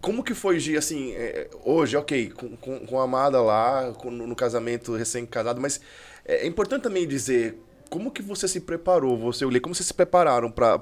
Como 0.02 0.24
que 0.24 0.34
foi, 0.34 0.60
Gi, 0.60 0.78
assim, 0.78 1.14
é, 1.14 1.50
hoje, 1.64 1.96
ok, 1.98 2.30
com, 2.32 2.56
com, 2.58 2.80
com 2.86 3.00
a 3.00 3.04
amada 3.04 3.42
lá, 3.42 3.92
com- 3.94 4.12
no 4.12 4.36
casamento 4.36 4.96
recém-casado, 4.96 5.60
mas 5.62 5.80
é 6.26 6.48
importante 6.48 6.84
também 6.84 7.08
dizer 7.08 7.60
como 7.90 8.10
que 8.12 8.22
você 8.22 8.48
se 8.48 8.62
preparou, 8.62 9.18
você 9.18 9.46
e 9.46 9.60
como 9.60 9.76
vocês 9.76 9.86
se 9.88 9.94
prepararam 9.94 10.50
para 10.52 10.82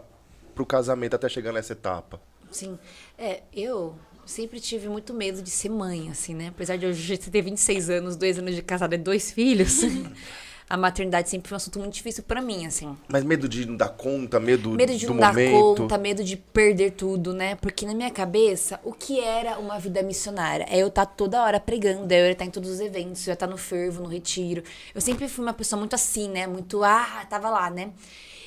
o 0.57 0.65
casamento 0.65 1.15
até 1.15 1.27
chegar 1.27 1.51
nessa 1.51 1.73
etapa? 1.73 2.19
Sim. 2.51 2.77
É, 3.17 3.41
eu 3.53 3.95
sempre 4.25 4.59
tive 4.59 4.87
muito 4.89 5.13
medo 5.13 5.41
de 5.41 5.49
ser 5.49 5.69
mãe, 5.69 6.09
assim, 6.09 6.33
né? 6.33 6.47
Apesar 6.49 6.77
de 6.77 6.85
hoje 6.85 7.17
ter 7.17 7.41
26 7.41 7.89
anos, 7.89 8.15
dois 8.15 8.37
anos 8.39 8.55
de 8.55 8.61
casada 8.61 8.95
e 8.95 8.97
dois 8.97 9.31
filhos, 9.31 9.81
a 10.69 10.77
maternidade 10.77 11.29
sempre 11.29 11.49
foi 11.49 11.55
um 11.55 11.57
assunto 11.57 11.79
muito 11.79 11.93
difícil 11.93 12.23
pra 12.23 12.41
mim, 12.41 12.65
assim. 12.65 12.97
Mas 13.07 13.23
medo 13.23 13.47
de 13.47 13.65
não 13.65 13.75
dar 13.75 13.89
conta, 13.89 14.39
medo, 14.39 14.71
Medo 14.71 14.95
de 14.95 15.05
do 15.05 15.13
não 15.13 15.19
dar 15.19 15.33
momento. 15.33 15.81
conta, 15.81 15.97
medo 15.97 16.23
de 16.23 16.37
perder 16.37 16.91
tudo, 16.91 17.33
né? 17.33 17.55
Porque 17.55 17.85
na 17.85 17.93
minha 17.93 18.09
cabeça, 18.09 18.79
o 18.83 18.93
que 18.93 19.19
era 19.19 19.59
uma 19.59 19.77
vida 19.79 20.01
missionária? 20.01 20.65
É 20.69 20.79
eu 20.79 20.87
estar 20.87 21.05
toda 21.05 21.43
hora 21.43 21.59
pregando, 21.59 22.11
é 22.11 22.27
eu 22.27 22.31
estar 22.31 22.45
em 22.45 22.49
todos 22.49 22.69
os 22.69 22.79
eventos, 22.79 23.27
eu 23.27 23.33
estar 23.33 23.47
no 23.47 23.57
fervo, 23.57 24.01
no 24.03 24.09
retiro. 24.09 24.63
Eu 24.95 25.01
sempre 25.01 25.27
fui 25.27 25.43
uma 25.43 25.53
pessoa 25.53 25.79
muito 25.79 25.93
assim, 25.95 26.29
né? 26.29 26.47
Muito, 26.47 26.83
ah, 26.83 27.25
tava 27.29 27.49
lá, 27.49 27.69
né? 27.69 27.91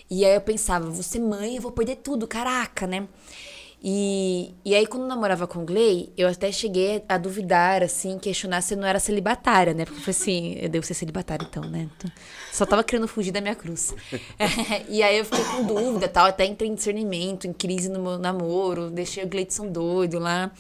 E 0.09 0.25
aí 0.25 0.35
eu 0.35 0.41
pensava, 0.41 0.89
vou 0.89 1.03
ser 1.03 1.19
mãe, 1.19 1.57
eu 1.57 1.63
vou 1.63 1.73
perder 1.73 1.97
tudo, 1.97 2.27
caraca, 2.29 2.87
né? 2.87 3.07
E, 3.83 4.55
e 4.65 4.75
aí, 4.75 4.87
quando 4.87 5.07
namorava 5.07 5.47
com 5.47 5.61
o 5.61 5.65
Gley, 5.65 6.13
eu 6.17 6.27
até 6.29 6.51
cheguei 6.51 7.05
a 7.09 7.19
duvidar, 7.19 7.83
assim, 7.83 8.19
questionar 8.19 8.61
se 8.63 8.75
eu 8.75 8.79
não 8.79 8.87
era 8.87 8.99
celibatária, 8.99 9.75
né? 9.75 9.85
Porque 9.85 10.01
eu 10.01 10.03
falei 10.03 10.19
assim, 10.19 10.59
eu 10.61 10.69
devo 10.69 10.85
ser 10.85 10.95
celibatária 10.95 11.47
então, 11.49 11.63
né? 11.63 11.89
Então, 11.97 12.11
Só 12.53 12.65
tava 12.67 12.83
querendo 12.83 13.07
fugir 13.07 13.33
da 13.33 13.41
minha 13.41 13.55
cruz. 13.55 13.95
e 14.89 15.03
aí 15.03 15.19
eu 15.19 15.25
fiquei 15.25 15.45
com 15.45 15.65
dúvida 15.65 16.09
tal, 16.09 16.27
até 16.27 16.47
entrei 16.47 16.71
em 16.71 16.75
discernimento, 16.75 17.47
em 17.47 17.53
crise 17.53 17.89
no 17.89 18.03
meu 18.03 18.19
namoro, 18.19 18.91
deixei 18.91 19.23
o 19.23 19.29
Gleidson 19.29 19.69
doido 19.69 20.19
lá. 20.19 20.51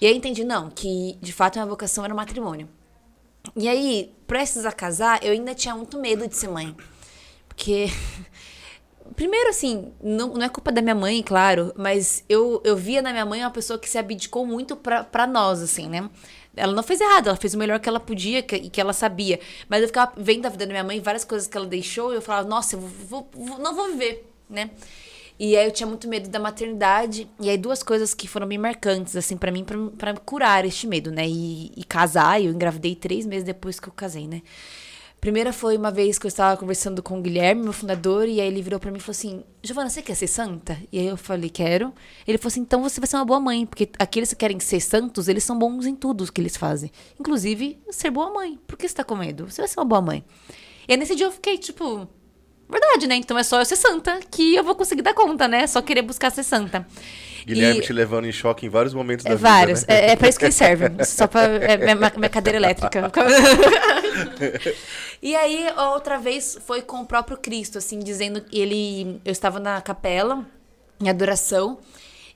E 0.00 0.06
aí 0.06 0.16
entendi, 0.16 0.44
não, 0.44 0.68
que 0.68 1.16
de 1.22 1.32
fato 1.32 1.56
a 1.56 1.62
minha 1.62 1.70
vocação 1.70 2.04
era 2.04 2.12
o 2.12 2.16
matrimônio. 2.16 2.68
E 3.56 3.68
aí, 3.68 4.12
prestes 4.26 4.66
a 4.66 4.72
casar, 4.72 5.22
eu 5.24 5.32
ainda 5.32 5.54
tinha 5.54 5.74
muito 5.74 5.98
medo 5.98 6.26
de 6.28 6.36
ser 6.36 6.48
mãe. 6.48 6.76
Porque 7.48 7.86
Primeiro, 9.18 9.50
assim, 9.50 9.92
não, 10.00 10.28
não 10.34 10.42
é 10.42 10.48
culpa 10.48 10.70
da 10.70 10.80
minha 10.80 10.94
mãe, 10.94 11.20
claro, 11.24 11.72
mas 11.76 12.22
eu, 12.28 12.62
eu 12.64 12.76
via 12.76 13.02
na 13.02 13.10
minha 13.10 13.26
mãe 13.26 13.40
uma 13.40 13.50
pessoa 13.50 13.76
que 13.76 13.88
se 13.90 13.98
abdicou 13.98 14.46
muito 14.46 14.76
pra, 14.76 15.02
pra 15.02 15.26
nós, 15.26 15.60
assim, 15.60 15.88
né? 15.88 16.08
Ela 16.56 16.72
não 16.72 16.84
fez 16.84 17.00
errado, 17.00 17.26
ela 17.28 17.36
fez 17.36 17.52
o 17.52 17.58
melhor 17.58 17.80
que 17.80 17.88
ela 17.88 17.98
podia 17.98 18.38
e 18.38 18.42
que 18.70 18.80
ela 18.80 18.92
sabia. 18.92 19.40
Mas 19.68 19.82
eu 19.82 19.88
ficava 19.88 20.12
vendo 20.16 20.46
a 20.46 20.48
vida 20.48 20.64
da 20.66 20.70
minha 20.72 20.84
mãe, 20.84 21.00
várias 21.00 21.24
coisas 21.24 21.48
que 21.48 21.56
ela 21.56 21.66
deixou, 21.66 22.12
e 22.12 22.16
eu 22.16 22.22
falava, 22.22 22.48
nossa, 22.48 22.76
eu 22.76 22.80
vou, 22.80 23.28
vou- 23.32 23.58
não 23.58 23.74
vou 23.74 23.88
viver, 23.88 24.24
né? 24.48 24.70
E 25.38 25.56
aí 25.56 25.66
eu 25.66 25.72
tinha 25.72 25.86
muito 25.86 26.08
medo 26.08 26.28
da 26.28 26.38
maternidade. 26.38 27.28
E 27.40 27.50
aí 27.50 27.58
duas 27.58 27.82
coisas 27.82 28.14
que 28.14 28.28
foram 28.28 28.46
bem 28.46 28.58
marcantes, 28.58 29.16
assim, 29.16 29.36
pra 29.36 29.52
mim, 29.52 29.64
pra 29.96 30.14
curar 30.14 30.64
este 30.64 30.86
medo, 30.86 31.10
né? 31.12 31.26
E, 31.28 31.72
e 31.76 31.84
casar, 31.84 32.40
eu 32.42 32.52
engravidei 32.52 32.94
três 32.96 33.26
meses 33.26 33.44
depois 33.44 33.78
que 33.80 33.88
eu 33.88 33.92
casei, 33.92 34.26
né? 34.28 34.42
Primeira 35.20 35.52
foi 35.52 35.76
uma 35.76 35.90
vez 35.90 36.16
que 36.16 36.26
eu 36.26 36.28
estava 36.28 36.56
conversando 36.56 37.02
com 37.02 37.18
o 37.18 37.22
Guilherme, 37.22 37.62
meu 37.62 37.72
fundador, 37.72 38.28
e 38.28 38.40
aí 38.40 38.46
ele 38.46 38.62
virou 38.62 38.78
pra 38.78 38.90
mim 38.90 38.98
e 38.98 39.00
falou 39.00 39.12
assim: 39.12 39.42
Giovana, 39.62 39.90
você 39.90 40.00
quer 40.00 40.14
ser 40.14 40.28
santa? 40.28 40.78
E 40.92 40.98
aí 40.98 41.06
eu 41.06 41.16
falei: 41.16 41.50
Quero. 41.50 41.92
Ele 42.26 42.38
falou 42.38 42.48
assim: 42.48 42.60
então 42.60 42.82
você 42.82 43.00
vai 43.00 43.08
ser 43.08 43.16
uma 43.16 43.24
boa 43.24 43.40
mãe, 43.40 43.66
porque 43.66 43.90
aqueles 43.98 44.30
que 44.30 44.36
querem 44.36 44.60
ser 44.60 44.80
santos, 44.80 45.26
eles 45.26 45.42
são 45.42 45.58
bons 45.58 45.86
em 45.86 45.96
tudo 45.96 46.30
que 46.32 46.40
eles 46.40 46.56
fazem, 46.56 46.92
inclusive 47.18 47.80
ser 47.90 48.10
boa 48.10 48.32
mãe. 48.32 48.58
Por 48.64 48.78
que 48.78 48.88
você 48.88 48.94
tá 48.94 49.02
com 49.02 49.16
medo? 49.16 49.50
Você 49.50 49.60
vai 49.60 49.68
ser 49.68 49.80
uma 49.80 49.86
boa 49.86 50.00
mãe. 50.00 50.24
E 50.86 50.92
aí 50.92 50.96
nesse 50.96 51.16
dia 51.16 51.26
eu 51.26 51.32
fiquei 51.32 51.58
tipo: 51.58 52.08
Verdade, 52.68 53.06
né? 53.06 53.16
Então 53.16 53.38
é 53.38 53.42
só 53.42 53.60
eu 53.60 53.64
ser 53.64 53.76
santa 53.76 54.20
que 54.30 54.54
eu 54.54 54.62
vou 54.62 54.74
conseguir 54.74 55.02
dar 55.02 55.14
conta, 55.14 55.48
né? 55.48 55.62
É 55.62 55.66
Só 55.66 55.80
querer 55.80 56.02
buscar 56.02 56.30
ser 56.30 56.42
santa. 56.42 56.86
Guilherme 57.46 57.80
E- 57.80 57.82
te 57.82 57.92
levando 57.94 58.26
em 58.26 58.32
choque 58.32 58.66
em 58.66 58.68
vários 58.68 58.92
momentos 58.92 59.24
da 59.24 59.32
é, 59.32 59.36
vida, 59.36 59.48
vários. 59.48 59.86
né? 59.86 59.94
É, 59.94 60.10
é 60.10 60.16
pra 60.16 60.28
isso 60.28 60.38
que 60.38 60.44
eles 60.44 60.54
servem. 60.54 61.02
Só 61.04 61.26
pra. 61.26 61.42
É 61.44 61.94
minha, 61.94 62.12
minha 62.16 62.28
cadeira 62.28 62.58
elétrica. 62.58 63.10
e 65.22 65.34
aí, 65.34 65.66
outra 65.94 66.18
vez, 66.18 66.58
foi 66.66 66.82
com 66.82 67.00
o 67.00 67.06
próprio 67.06 67.38
Cristo, 67.38 67.78
assim, 67.78 68.00
dizendo 68.00 68.42
que 68.42 68.58
ele. 68.58 69.18
Eu 69.24 69.32
estava 69.32 69.58
na 69.58 69.80
capela, 69.80 70.44
em 71.00 71.08
adoração. 71.08 71.78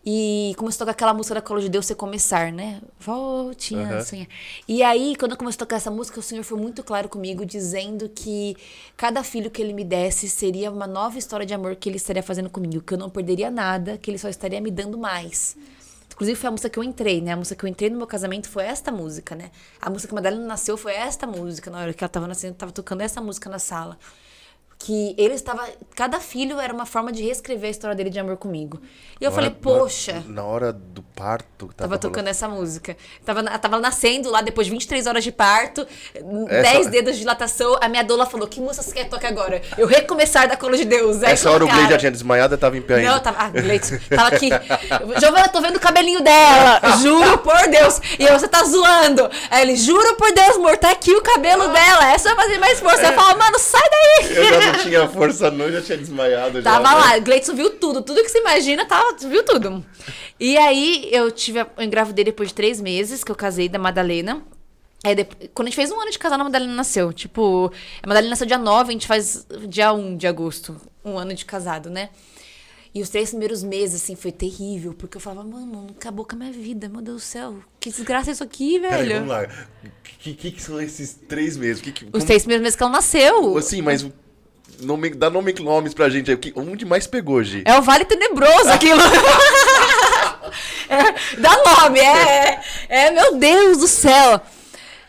E 0.04 0.52
começou 0.56 0.82
a 0.82 0.86
tocar 0.86 0.90
aquela 0.92 1.14
música 1.14 1.36
da 1.36 1.40
Cola 1.40 1.60
de 1.60 1.68
Deus, 1.68 1.86
Você 1.86 1.94
Começar, 1.94 2.52
né? 2.52 2.80
Volte 2.98 3.76
a 3.76 3.78
Aham. 3.78 4.00
sonhar. 4.00 4.26
E 4.66 4.82
aí, 4.82 5.14
quando 5.14 5.36
começou 5.36 5.58
a 5.58 5.60
tocar 5.60 5.76
essa 5.76 5.92
música, 5.92 6.18
o 6.18 6.22
Senhor 6.22 6.42
foi 6.42 6.58
muito 6.58 6.82
claro 6.82 7.08
comigo, 7.08 7.46
dizendo 7.46 8.08
que 8.08 8.56
cada 8.96 9.22
filho 9.22 9.48
que 9.48 9.62
ele 9.62 9.72
me 9.72 9.84
desse 9.84 10.28
seria 10.28 10.72
uma 10.72 10.88
nova 10.88 11.16
história 11.18 11.46
de 11.46 11.54
amor 11.54 11.76
que 11.76 11.88
ele 11.88 11.98
estaria 11.98 12.22
fazendo 12.22 12.50
comigo, 12.50 12.82
que 12.82 12.94
eu 12.94 12.98
não 12.98 13.08
perderia 13.08 13.48
nada, 13.48 13.96
que 13.96 14.10
ele 14.10 14.18
só 14.18 14.28
estaria 14.28 14.60
me 14.60 14.72
dando 14.72 14.98
mais. 14.98 15.56
Inclusive 16.12 16.36
foi 16.36 16.48
a 16.48 16.50
música 16.50 16.68
que 16.68 16.78
eu 16.80 16.82
entrei, 16.82 17.20
né? 17.20 17.32
A 17.32 17.36
música 17.36 17.54
que 17.54 17.64
eu 17.64 17.68
entrei 17.68 17.88
no 17.88 17.96
meu 17.96 18.06
casamento 18.06 18.48
foi 18.48 18.64
esta 18.64 18.90
música, 18.90 19.36
né? 19.36 19.52
A 19.80 19.88
música 19.88 20.08
que 20.08 20.14
a 20.14 20.16
Madalena 20.16 20.44
nasceu 20.44 20.76
foi 20.76 20.94
esta 20.94 21.28
música. 21.28 21.70
Na 21.70 21.78
hora 21.78 21.94
que 21.94 22.02
ela 22.02 22.08
tava 22.08 22.26
nascendo, 22.26 22.54
tava 22.54 22.72
tocando 22.72 23.02
essa 23.02 23.20
música 23.20 23.48
na 23.48 23.60
sala. 23.60 23.96
Que 24.84 25.14
ele 25.16 25.34
estava. 25.34 25.64
Cada 25.94 26.18
filho 26.18 26.58
era 26.58 26.72
uma 26.74 26.84
forma 26.84 27.12
de 27.12 27.22
reescrever 27.22 27.68
a 27.68 27.70
história 27.70 27.94
dele 27.94 28.10
de 28.10 28.18
amor 28.18 28.36
comigo. 28.36 28.80
E 29.20 29.24
eu 29.24 29.30
Na 29.30 29.34
falei, 29.36 29.50
hora- 29.50 29.58
poxa. 29.62 30.24
Na, 30.26 30.42
na 30.42 30.44
hora 30.44 30.72
do 30.72 31.02
parto. 31.14 31.68
que 31.68 31.74
Tava 31.76 31.96
tocando 31.98 32.26
essa 32.26 32.48
música. 32.48 32.96
Tava, 33.24 33.44
tava 33.58 33.78
nascendo 33.78 34.28
lá, 34.28 34.40
depois 34.40 34.66
de 34.66 34.72
23 34.72 35.06
horas 35.06 35.22
de 35.22 35.30
parto, 35.30 35.86
Essa- 36.48 36.72
10 36.72 36.86
dedos 36.88 37.12
de 37.14 37.20
dilatação. 37.20 37.78
A 37.80 37.88
minha 37.88 38.02
doula 38.02 38.26
falou: 38.26 38.48
Que 38.48 38.60
música 38.60 38.82
você 38.82 38.92
quer 38.92 39.08
tocar 39.08 39.28
agora? 39.28 39.62
Eu 39.78 39.86
recomeçar 39.86 40.48
da 40.48 40.56
colo 40.56 40.76
de 40.76 40.84
Deus. 40.84 41.22
Aí 41.22 41.32
Essa 41.32 41.48
hora 41.50 41.64
o. 41.64 41.68
Gleide 41.68 41.92
já 41.92 41.98
tinha 41.98 42.10
desmaiado 42.10 42.58
tava 42.58 42.76
em 42.76 42.82
pé 42.82 42.96
ainda. 42.96 43.12
Não, 43.12 43.20
tava. 43.20 43.38
Ah, 43.38 43.48
Gleitson, 43.50 43.98
tava 44.10 44.34
aqui. 44.34 44.50
Giovana, 45.20 45.48
tô 45.48 45.60
vendo 45.60 45.76
o 45.76 45.80
cabelinho 45.80 46.22
dela. 46.22 46.80
Juro 47.00 47.38
por 47.38 47.68
Deus. 47.68 48.00
E 48.18 48.24
eu, 48.24 48.38
você 48.38 48.48
tá 48.48 48.64
zoando. 48.64 49.30
Aí 49.50 49.62
ele, 49.62 49.76
juro 49.76 50.16
por 50.16 50.32
Deus, 50.32 50.56
amor, 50.56 50.76
tá 50.76 50.90
aqui 50.90 51.12
o 51.14 51.22
cabelo 51.22 51.68
dela. 51.68 52.12
É 52.12 52.18
só 52.18 52.34
fazer 52.34 52.58
mais 52.58 52.80
força. 52.80 53.06
Eu 53.06 53.12
falo, 53.12 53.38
mano, 53.38 53.58
sai 53.60 53.80
daí. 53.90 54.71
Já 54.72 54.78
não 54.84 54.84
tinha 54.84 55.08
força 55.08 55.50
não, 55.50 55.70
já 55.70 55.80
tinha 55.82 55.98
desmaiado. 55.98 56.60
já, 56.62 56.70
Tava 56.78 56.88
né? 56.90 56.94
lá, 57.00 57.18
Gleitson 57.18 57.54
viu 57.54 57.70
tudo, 57.70 58.02
tudo 58.02 58.22
que 58.22 58.28
você 58.28 58.38
imagina, 58.38 58.84
tava, 58.84 59.16
viu 59.18 59.44
tudo. 59.44 59.84
E 60.38 60.56
aí 60.56 61.08
eu 61.12 61.30
tive, 61.30 61.60
eu 61.60 61.66
engravidei 61.78 62.24
depois 62.24 62.48
de 62.48 62.54
três 62.54 62.80
meses 62.80 63.22
que 63.22 63.30
eu 63.30 63.36
casei 63.36 63.68
da 63.68 63.78
Madalena. 63.78 64.42
Aí 65.04 65.14
depois, 65.16 65.50
quando 65.52 65.66
a 65.66 65.70
gente 65.70 65.76
fez 65.76 65.90
um 65.90 66.00
ano 66.00 66.10
de 66.10 66.18
casal, 66.18 66.40
a 66.40 66.44
Madalena 66.44 66.72
nasceu. 66.74 67.12
Tipo, 67.12 67.72
a 68.02 68.06
Madalena 68.06 68.30
nasceu 68.30 68.46
dia 68.46 68.58
9, 68.58 68.88
a 68.88 68.92
gente 68.92 69.06
faz 69.06 69.46
dia 69.68 69.92
1 69.92 70.16
de 70.16 70.26
agosto, 70.28 70.80
um 71.04 71.18
ano 71.18 71.34
de 71.34 71.44
casado, 71.44 71.90
né? 71.90 72.08
E 72.94 73.00
os 73.00 73.08
três 73.08 73.30
primeiros 73.30 73.62
meses, 73.64 74.02
assim, 74.02 74.14
foi 74.14 74.30
terrível, 74.30 74.92
porque 74.92 75.16
eu 75.16 75.20
falava, 75.20 75.48
mano, 75.48 75.86
acabou 75.98 76.26
com 76.26 76.36
a 76.36 76.38
minha 76.38 76.52
vida, 76.52 76.90
meu 76.90 77.00
Deus 77.00 77.22
do 77.22 77.24
céu, 77.24 77.56
que 77.80 77.88
desgraça 77.90 78.30
é 78.30 78.32
isso 78.32 78.44
aqui, 78.44 78.78
Peraí, 78.78 78.98
velho. 79.08 79.14
vamos 79.14 79.28
lá. 79.30 79.42
O 79.82 80.18
que, 80.18 80.34
que, 80.34 80.50
que 80.52 80.62
são 80.62 80.78
esses 80.80 81.14
três 81.26 81.56
meses? 81.56 81.80
Que, 81.82 81.90
que, 81.90 82.04
Os 82.04 82.10
como- 82.10 82.24
três 82.26 82.42
primeiros 82.42 82.62
meses 82.62 82.76
que 82.76 82.82
ela 82.82 82.92
nasceu. 82.92 83.56
Assim, 83.56 83.80
mas 83.80 84.06
nome, 84.80 85.10
dá 85.10 85.28
nome, 85.30 85.52
nomes 85.60 85.94
pra 85.94 86.08
gente 86.08 86.30
aí. 86.30 86.34
O 86.34 86.38
que- 86.38 86.52
Onde 86.56 86.84
mais 86.84 87.06
pegou, 87.06 87.42
Gi? 87.42 87.62
É 87.64 87.76
o 87.78 87.82
Vale 87.82 88.04
Tenebroso 88.04 88.68
aquilo. 88.70 89.00
É, 90.88 91.36
dá 91.40 91.80
nome, 91.80 91.98
é, 92.00 92.60
é. 92.88 93.10
Meu 93.10 93.36
Deus 93.38 93.78
do 93.78 93.88
céu. 93.88 94.40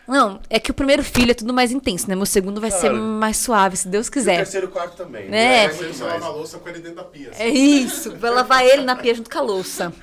Não, 0.08 0.40
é 0.50 0.60
que 0.60 0.72
o 0.72 0.74
primeiro 0.74 1.04
filho 1.04 1.32
é 1.32 1.34
tudo 1.34 1.54
mais 1.54 1.72
intenso, 1.72 2.08
né? 2.10 2.16
Meu 2.16 2.26
segundo 2.26 2.60
vai 2.62 2.72
ser 2.72 2.92
mais 2.92 3.38
suave, 3.38 3.76
se 3.78 3.88
Deus 3.88 4.08
E 4.08 4.10
o 4.10 4.12
quiser. 4.14 4.36
terceiro 4.38 4.68
e 4.68 4.70
quarto 4.70 4.96
também. 4.96 5.26
É. 5.28 5.30
né? 5.30 5.68
Mas 5.68 5.82
ele 5.82 5.94
só 5.94 6.06
lava 6.06 6.26
a 6.26 6.30
louça 6.30 6.58
com 6.60 6.70
ele 6.70 6.80
dentro 6.80 6.98
da 6.98 7.04
pia. 7.04 7.32
É 7.38 7.48
isso, 7.50 8.16
vai 8.18 8.32
lavar 8.32 8.66
ele 8.66 8.84
na 8.84 8.96
pia 8.96 9.14
junto 9.16 9.30
com 9.30 9.38
a 9.38 9.42
louça. 9.42 9.94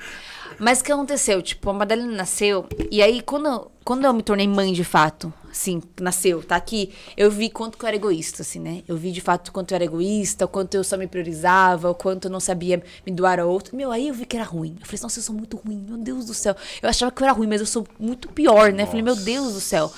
Mas 0.61 0.79
o 0.79 0.83
que 0.83 0.91
aconteceu? 0.91 1.41
Tipo, 1.41 1.71
a 1.71 1.73
Madalena 1.73 2.11
nasceu, 2.11 2.67
e 2.91 3.01
aí 3.01 3.19
quando, 3.19 3.71
quando 3.83 4.05
eu 4.05 4.13
me 4.13 4.21
tornei 4.21 4.47
mãe 4.47 4.71
de 4.71 4.83
fato, 4.83 5.33
assim, 5.49 5.81
nasceu, 5.99 6.43
tá 6.43 6.55
aqui, 6.55 6.93
eu 7.17 7.31
vi 7.31 7.49
quanto 7.49 7.79
que 7.79 7.83
eu 7.83 7.87
era 7.87 7.95
egoísta, 7.95 8.43
assim, 8.43 8.59
né? 8.59 8.83
Eu 8.87 8.95
vi 8.95 9.11
de 9.11 9.21
fato 9.21 9.51
quanto 9.51 9.71
eu 9.71 9.75
era 9.75 9.85
egoísta, 9.85 10.45
o 10.45 10.47
quanto 10.47 10.75
eu 10.75 10.83
só 10.83 10.97
me 10.97 11.07
priorizava, 11.07 11.89
o 11.89 11.95
quanto 11.95 12.25
eu 12.25 12.31
não 12.31 12.39
sabia 12.39 12.83
me 13.03 13.11
doar 13.11 13.39
a 13.39 13.45
outro. 13.45 13.75
Meu, 13.75 13.91
aí 13.91 14.09
eu 14.09 14.13
vi 14.13 14.23
que 14.23 14.37
era 14.37 14.45
ruim. 14.45 14.77
Eu 14.79 14.85
falei, 14.85 15.01
nossa, 15.01 15.17
eu 15.17 15.23
sou 15.23 15.33
muito 15.33 15.57
ruim, 15.57 15.83
meu 15.89 15.97
Deus 15.97 16.27
do 16.27 16.33
céu. 16.35 16.55
Eu 16.79 16.87
achava 16.87 17.11
que 17.11 17.23
eu 17.23 17.25
era 17.25 17.33
ruim, 17.33 17.47
mas 17.47 17.59
eu 17.59 17.65
sou 17.65 17.87
muito 17.99 18.29
pior, 18.29 18.71
né? 18.71 18.83
Eu 18.83 18.87
falei, 18.87 19.01
meu 19.01 19.15
Deus 19.15 19.53
do 19.53 19.59
céu. 19.59 19.91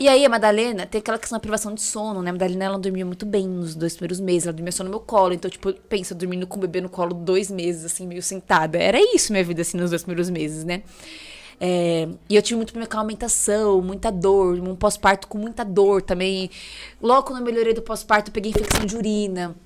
E 0.00 0.08
aí 0.08 0.24
a 0.24 0.28
Madalena 0.28 0.86
tem 0.86 1.00
aquela 1.00 1.18
questão 1.18 1.36
da 1.36 1.40
privação 1.40 1.74
de 1.74 1.82
sono, 1.82 2.22
né? 2.22 2.30
A 2.30 2.32
Madalena, 2.32 2.64
ela 2.66 2.78
dormia 2.78 3.04
muito 3.04 3.26
bem 3.26 3.48
nos 3.48 3.74
dois 3.74 3.94
primeiros 3.94 4.20
meses. 4.20 4.46
Ela 4.46 4.52
dormia 4.52 4.70
só 4.70 4.84
no 4.84 4.90
meu 4.90 5.00
colo. 5.00 5.34
Então, 5.34 5.50
tipo, 5.50 5.72
pensa, 5.72 6.14
dormindo 6.14 6.46
com 6.46 6.56
o 6.56 6.60
bebê 6.60 6.80
no 6.80 6.88
colo 6.88 7.12
dois 7.14 7.50
meses, 7.50 7.84
assim, 7.84 8.06
meio 8.06 8.22
sentada. 8.22 8.78
Era 8.78 8.98
isso 9.14 9.32
minha 9.32 9.42
vida, 9.42 9.62
assim, 9.62 9.76
nos 9.76 9.90
dois 9.90 10.02
primeiros 10.02 10.30
meses, 10.30 10.64
né? 10.64 10.82
É, 11.60 12.08
e 12.30 12.36
eu 12.36 12.42
tive 12.42 12.56
muito 12.56 12.72
problema 12.72 12.88
com 12.88 12.96
a 12.96 13.00
amamentação, 13.00 13.82
muita 13.82 14.12
dor, 14.12 14.60
um 14.60 14.76
pós-parto 14.76 15.26
com 15.26 15.36
muita 15.38 15.64
dor 15.64 16.00
também. 16.02 16.48
Logo 17.02 17.24
quando 17.26 17.40
eu 17.40 17.44
melhorei 17.44 17.74
do 17.74 17.82
pós-parto, 17.82 18.28
eu 18.30 18.32
peguei 18.32 18.52
infecção 18.52 18.86
de 18.86 18.96
urina. 18.96 19.56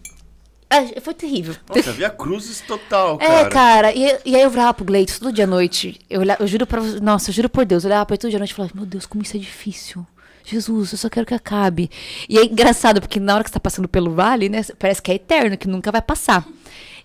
Ah, 0.70 1.00
foi 1.02 1.12
terrível. 1.12 1.54
Nossa, 1.68 1.92
via 1.92 2.08
cruzes 2.08 2.62
total, 2.62 3.18
É, 3.20 3.26
cara. 3.26 3.48
cara, 3.50 3.92
e, 3.92 4.18
e 4.24 4.34
aí 4.34 4.40
eu 4.40 4.48
virava 4.48 4.72
pro 4.72 4.86
Gleitos 4.86 5.18
todo 5.18 5.30
dia 5.30 5.44
à 5.44 5.46
noite. 5.46 6.00
Eu, 6.08 6.20
olhava, 6.20 6.42
eu 6.42 6.46
juro 6.46 6.66
pra 6.66 6.80
você, 6.80 6.98
nossa, 6.98 7.28
eu 7.28 7.34
juro 7.34 7.50
por 7.50 7.66
Deus, 7.66 7.84
eu 7.84 7.88
olhava 7.90 8.06
pra 8.06 8.14
ele 8.14 8.20
todo 8.22 8.30
dia 8.30 8.38
à 8.38 8.40
noite 8.40 8.52
e 8.52 8.54
falava, 8.54 8.72
meu 8.74 8.86
Deus, 8.86 9.04
como 9.04 9.22
isso 9.22 9.36
é 9.36 9.40
difícil. 9.40 10.06
Jesus, 10.44 10.92
eu 10.92 10.98
só 10.98 11.08
quero 11.08 11.26
que 11.26 11.34
acabe. 11.34 11.90
E 12.28 12.38
é 12.38 12.44
engraçado, 12.44 13.00
porque 13.00 13.20
na 13.20 13.34
hora 13.34 13.44
que 13.44 13.50
você 13.50 13.54
tá 13.54 13.60
passando 13.60 13.88
pelo 13.88 14.12
vale, 14.12 14.48
né, 14.48 14.62
parece 14.78 15.00
que 15.00 15.10
é 15.10 15.14
eterno, 15.14 15.56
que 15.56 15.68
nunca 15.68 15.92
vai 15.92 16.02
passar. 16.02 16.46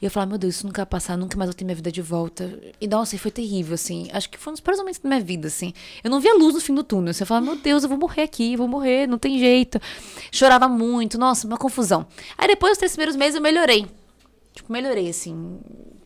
E 0.01 0.05
eu 0.05 0.11
falava, 0.11 0.29
meu 0.29 0.37
Deus, 0.37 0.55
isso 0.55 0.65
nunca 0.65 0.81
vai 0.81 0.85
passar, 0.85 1.17
nunca 1.17 1.35
mais 1.37 1.49
vou 1.49 1.55
ter 1.55 1.65
minha 1.65 1.75
vida 1.75 1.91
de 1.91 2.01
volta. 2.01 2.59
E 2.79 2.87
nossa, 2.87 3.17
foi 3.17 3.31
terrível, 3.31 3.73
assim. 3.73 4.07
Acho 4.13 4.29
que 4.29 4.37
foi 4.37 4.51
um 4.51 4.53
dos 4.53 4.61
piores 4.61 4.79
momentos 4.79 4.99
da 4.99 5.09
minha 5.09 5.21
vida, 5.21 5.47
assim. 5.47 5.73
Eu 6.03 6.11
não 6.11 6.19
via 6.19 6.35
luz 6.35 6.53
no 6.53 6.61
fim 6.61 6.73
do 6.73 6.83
túnel. 6.83 7.13
Você 7.13 7.25
falava, 7.25 7.45
meu 7.45 7.55
Deus, 7.55 7.83
eu 7.83 7.89
vou 7.89 7.97
morrer 7.97 8.23
aqui, 8.23 8.55
vou 8.55 8.67
morrer, 8.67 9.07
não 9.07 9.17
tem 9.17 9.39
jeito. 9.39 9.81
Chorava 10.31 10.67
muito, 10.67 11.17
nossa, 11.17 11.47
uma 11.47 11.57
confusão. 11.57 12.05
Aí 12.37 12.47
depois 12.47 12.73
dos 12.73 12.77
três 12.77 12.91
primeiros 12.91 13.15
meses 13.15 13.35
eu 13.35 13.41
melhorei. 13.41 13.87
Tipo, 14.53 14.71
melhorei, 14.71 15.09
assim. 15.09 15.59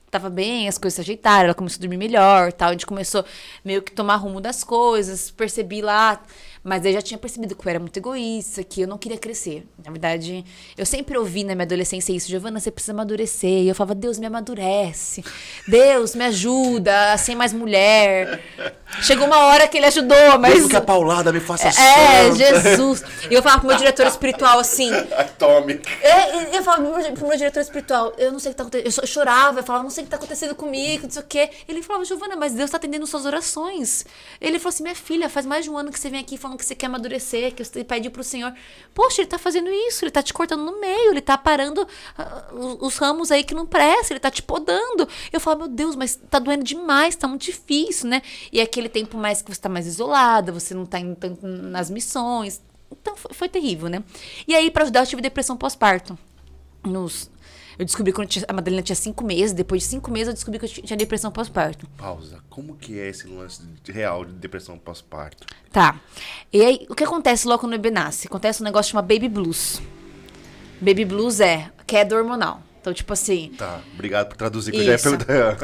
Tava 0.10 0.30
bem, 0.30 0.68
as 0.68 0.78
coisas 0.78 0.96
se 0.96 1.02
ajeitaram, 1.02 1.46
ela 1.46 1.54
começou 1.54 1.78
a 1.78 1.82
dormir 1.82 1.98
melhor, 1.98 2.52
tal. 2.54 2.70
A 2.70 2.72
gente 2.74 2.86
começou 2.86 3.26
meio 3.64 3.82
que 3.82 3.92
tomar 3.92 4.18
rumo 4.18 4.40
das 4.40 4.64
coisas, 4.64 5.32
percebi 5.32 5.82
lá. 5.82 6.22
Mas 6.64 6.86
eu 6.86 6.94
já 6.94 7.02
tinha 7.02 7.18
percebido 7.18 7.56
que 7.56 7.66
eu 7.68 7.70
era 7.70 7.80
muito 7.80 7.98
egoísta, 7.98 8.64
que 8.64 8.82
eu 8.82 8.88
não 8.88 8.98
queria 8.98 9.18
crescer. 9.18 9.66
Na 9.84 9.92
verdade, 9.92 10.46
eu 10.78 10.86
sempre 10.86 11.18
ouvi 11.18 11.44
na 11.44 11.56
minha 11.56 11.66
adolescência 11.66 12.14
isso, 12.14 12.30
Giovana, 12.30 12.60
você 12.60 12.70
precisa 12.70 12.92
amadurecer. 12.94 13.64
E 13.64 13.68
eu 13.70 13.74
falava, 13.74 13.96
Deus 13.96 14.20
me 14.20 14.28
amadurece. 14.28 15.24
Deus 15.68 16.14
me 16.14 16.24
ajuda 16.26 17.14
a 17.14 17.18
ser 17.18 17.34
mais 17.34 17.52
mulher. 17.52 18.44
Chegou 19.02 19.26
uma 19.26 19.40
hora 19.46 19.68
que 19.68 19.78
ele 19.78 19.88
ajudou, 19.88 20.38
mas. 20.40 20.54
Mesmo 20.54 20.70
que 20.70 20.76
a 20.76 20.82
paulada 20.82 21.32
me 21.32 21.40
faça 21.40 21.70
É, 21.70 21.72
santa. 21.72 22.36
Jesus. 22.36 23.04
E 23.30 23.34
eu 23.34 23.42
falava 23.42 23.62
pro 23.62 23.70
meu 23.70 23.78
diretor 23.80 24.06
espiritual 24.06 24.60
assim. 24.60 24.92
Atômica. 25.18 25.90
É, 26.02 26.56
eu 26.58 26.62
falava 26.62 26.84
pro 26.84 27.02
meu, 27.02 27.14
pro 27.14 27.28
meu 27.28 27.38
diretor 27.38 27.62
espiritual, 27.62 28.14
eu 28.18 28.32
não 28.32 28.40
sei 28.40 28.52
o 28.52 28.54
que 28.54 28.58
tá 28.58 28.64
acontecendo. 28.64 28.86
Eu, 28.98 29.04
eu 29.04 29.08
chorava, 29.08 29.60
eu 29.60 29.64
falava, 29.64 29.84
não 29.84 29.90
sei 29.90 30.04
o 30.04 30.06
que 30.06 30.12
tá 30.12 30.18
acontecendo 30.18 30.54
comigo, 30.54 31.04
não 31.04 31.10
sei 31.12 31.22
o 31.22 31.26
quê. 31.26 31.50
Ele 31.68 31.82
falava, 31.82 32.06
Giovana, 32.06 32.36
mas 32.36 32.54
Deus 32.54 32.70
tá 32.70 32.78
atendendo 32.78 33.08
suas 33.08 33.26
orações. 33.26 34.06
Ele 34.40 34.60
falou 34.60 34.70
assim, 34.70 34.84
minha 34.84 34.96
filha, 34.96 35.30
faz 35.30 35.46
mais 35.46 35.64
de 35.64 35.72
um 35.72 35.78
ano 35.78 35.92
que 35.92 36.00
você 36.00 36.10
vem 36.10 36.20
aqui 36.20 36.38
falando 36.38 36.51
que 36.58 36.66
você 36.66 36.76
quer 36.76 36.88
amadurecer, 36.88 37.54
que 37.54 37.64
você 37.64 37.84
pede 37.84 38.10
pro 38.10 38.24
Senhor. 38.24 38.54
Poxa, 38.94 39.22
ele 39.22 39.30
tá 39.30 39.38
fazendo 39.38 39.70
isso, 39.70 40.04
ele 40.04 40.12
tá 40.12 40.22
te 40.22 40.34
cortando 40.34 40.64
no 40.64 40.80
meio, 40.80 41.12
ele 41.12 41.22
tá 41.22 41.38
parando 41.38 41.88
ah, 42.18 42.48
os, 42.54 42.78
os 42.82 42.98
ramos 42.98 43.32
aí 43.32 43.44
que 43.44 43.54
não 43.54 43.66
prestam, 43.66 44.16
ele 44.16 44.20
tá 44.20 44.32
te 44.32 44.42
podando. 44.42 45.08
Eu 45.32 45.40
falava, 45.40 45.64
meu 45.66 45.70
Deus, 45.70 45.96
mas 45.96 46.16
tá 46.16 46.40
doendo 46.40 46.64
demais, 46.64 47.16
tá 47.16 47.28
muito 47.28 47.44
difícil, 47.44 48.10
né? 48.10 48.22
E 48.52 48.60
é 48.60 48.64
aquele 48.64 48.90
tempo 48.90 49.18
mais 49.18 49.42
que 49.42 49.54
você 49.54 49.60
tá 49.60 49.70
mais 49.70 49.86
isolada, 49.88 50.52
você 50.52 50.74
não 50.74 50.86
tá 50.86 51.00
indo 51.00 51.16
tanto 51.16 51.46
nas 51.46 51.90
missões. 51.90 52.62
Então 52.92 53.16
foi, 53.16 53.34
foi 53.34 53.50
terrível, 53.50 53.90
né? 53.90 54.04
E 54.48 54.54
aí, 54.54 54.70
pra 54.70 54.84
ajudar, 54.84 55.02
eu 55.02 55.08
tive 55.08 55.22
depressão 55.22 55.56
pós-parto. 55.56 56.18
Nos, 56.84 57.30
eu 57.80 57.86
descobri 57.86 58.12
quando 58.14 58.28
tinha- 58.28 58.46
a 58.48 58.54
Madalena 58.54 58.82
tinha 58.82 58.96
cinco 58.96 59.24
meses. 59.24 59.54
Depois 59.54 59.84
de 59.84 59.88
cinco 59.90 60.12
meses, 60.12 60.28
eu 60.30 60.34
descobri 60.34 60.60
que 60.60 60.66
eu 60.66 60.70
ti- 60.70 60.82
tinha 60.82 60.98
depressão 60.98 61.32
pós-parto. 61.32 61.88
Pausa. 61.98 62.40
Como 62.50 62.76
que 62.76 63.00
é 63.00 63.08
esse 63.10 63.28
lance 63.28 63.62
real 63.88 64.26
de 64.26 64.34
depressão 64.34 64.78
pós-parto? 64.78 65.46
Tá. 65.72 66.00
E 66.52 66.62
aí, 66.62 66.86
o 66.90 66.96
que 66.96 67.04
acontece 67.04 67.48
logo 67.48 67.60
quando 67.60 67.74
o 67.74 67.78
bebê 67.78 67.92
nasce? 67.92 68.28
Acontece 68.28 68.62
um 68.62 68.66
negócio 68.66 68.92
chamado 68.92 69.08
baby 69.08 69.30
blues. 69.30 69.82
Baby 70.80 71.06
blues 71.06 71.40
é 71.40 71.70
queda 71.86 72.16
hormonal. 72.16 72.62
Então, 72.82 72.94
tipo 72.94 73.14
assim, 73.14 73.52
Tá, 73.58 73.80
obrigado 73.94 74.28
por 74.30 74.36
traduzir, 74.38 74.72
que 74.72 74.78
eu 74.78 74.84
já 74.84 74.92
ia 74.94 75.00
perguntar. 75.00 75.56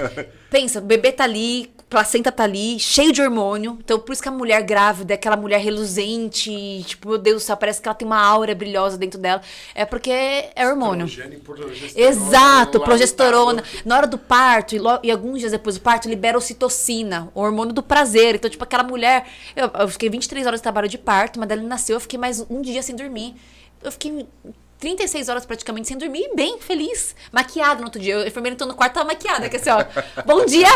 pensa, 0.51 0.79
o 0.79 0.83
bebê 0.83 1.11
tá 1.11 1.23
ali, 1.23 1.71
placenta 1.89 2.31
tá 2.31 2.43
ali, 2.43 2.77
cheio 2.79 3.11
de 3.13 3.21
hormônio. 3.21 3.77
Então, 3.79 3.97
por 3.97 4.11
isso 4.11 4.21
que 4.21 4.27
a 4.27 4.31
mulher 4.31 4.61
grávida 4.61 5.13
é 5.13 5.15
aquela 5.15 5.37
mulher 5.37 5.59
reluzente, 5.59 6.83
tipo, 6.85 7.09
meu 7.09 7.17
Deus 7.17 7.43
do 7.43 7.45
céu, 7.45 7.55
parece 7.57 7.81
que 7.81 7.87
ela 7.87 7.95
tem 7.95 8.05
uma 8.05 8.19
aura 8.21 8.53
brilhosa 8.53 8.97
dentro 8.97 9.19
dela. 9.19 9.41
É 9.73 9.85
porque 9.85 10.09
é 10.11 10.67
hormônio. 10.67 11.07
Progesterona 11.43 12.09
Exato, 12.09 12.79
progesterona. 12.81 13.63
Na 13.85 13.97
hora 13.97 14.07
do 14.07 14.17
parto, 14.17 14.75
e, 14.75 14.79
lo- 14.79 14.99
e 15.01 15.09
alguns 15.11 15.39
dias 15.39 15.51
depois 15.51 15.75
do 15.77 15.81
parto, 15.81 16.09
libera 16.09 16.37
ocitocina, 16.37 17.29
o 17.33 17.41
hormônio 17.41 17.73
do 17.73 17.81
prazer. 17.83 18.35
Então, 18.35 18.49
tipo, 18.49 18.63
aquela 18.63 18.83
mulher. 18.83 19.25
Eu, 19.55 19.69
eu 19.79 19.87
fiquei 19.87 20.09
23 20.09 20.45
horas 20.45 20.59
de 20.59 20.63
trabalho 20.63 20.89
de 20.89 20.97
parto, 20.97 21.39
mas 21.39 21.49
ela 21.49 21.61
nasceu, 21.61 21.95
eu 21.95 21.99
fiquei 22.01 22.19
mais 22.19 22.45
um 22.49 22.61
dia 22.61 22.83
sem 22.83 22.95
dormir. 22.95 23.35
Eu 23.81 23.91
fiquei 23.91 24.27
36 24.79 25.29
horas 25.29 25.45
praticamente 25.45 25.87
sem 25.87 25.97
dormir, 25.97 26.29
bem 26.35 26.59
feliz. 26.59 27.15
Maquiada 27.31 27.79
no 27.79 27.85
outro 27.85 27.99
dia. 27.99 28.19
A 28.19 28.27
enfermeira 28.27 28.53
entrou 28.53 28.67
no 28.67 28.75
quarto, 28.75 28.93
tava 28.93 29.07
maquiada, 29.07 29.49
que 29.49 29.57
assim, 29.57 29.69
ó. 29.71 29.83
Bom 30.23 30.45
dia! 30.45 30.67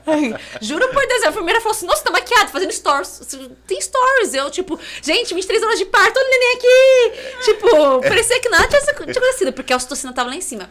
Juro 0.60 0.88
por 0.88 1.06
Deus, 1.06 1.22
a 1.22 1.28
enfermeira 1.28 1.60
falou 1.60 1.76
assim: 1.76 1.86
Nossa, 1.86 2.02
tá 2.02 2.10
maquiada, 2.10 2.48
fazendo 2.48 2.72
stories. 2.72 3.38
Tem 3.66 3.80
stories. 3.80 4.34
Eu, 4.34 4.50
tipo, 4.50 4.78
gente, 5.00 5.32
23 5.32 5.62
horas 5.62 5.78
de 5.78 5.84
parto, 5.84 6.18
olha 6.18 6.26
o 6.26 6.30
neném 6.30 6.56
aqui. 6.56 7.44
Tipo, 7.44 8.00
parecia 8.00 8.40
que 8.40 8.48
nada 8.48 8.66
tinha 8.66 8.80
tinha 8.80 8.92
acontecido, 8.92 9.52
porque 9.52 9.72
a 9.72 9.76
ocitocina 9.76 10.12
tava 10.12 10.30
lá 10.30 10.36
em 10.36 10.40
cima. 10.40 10.68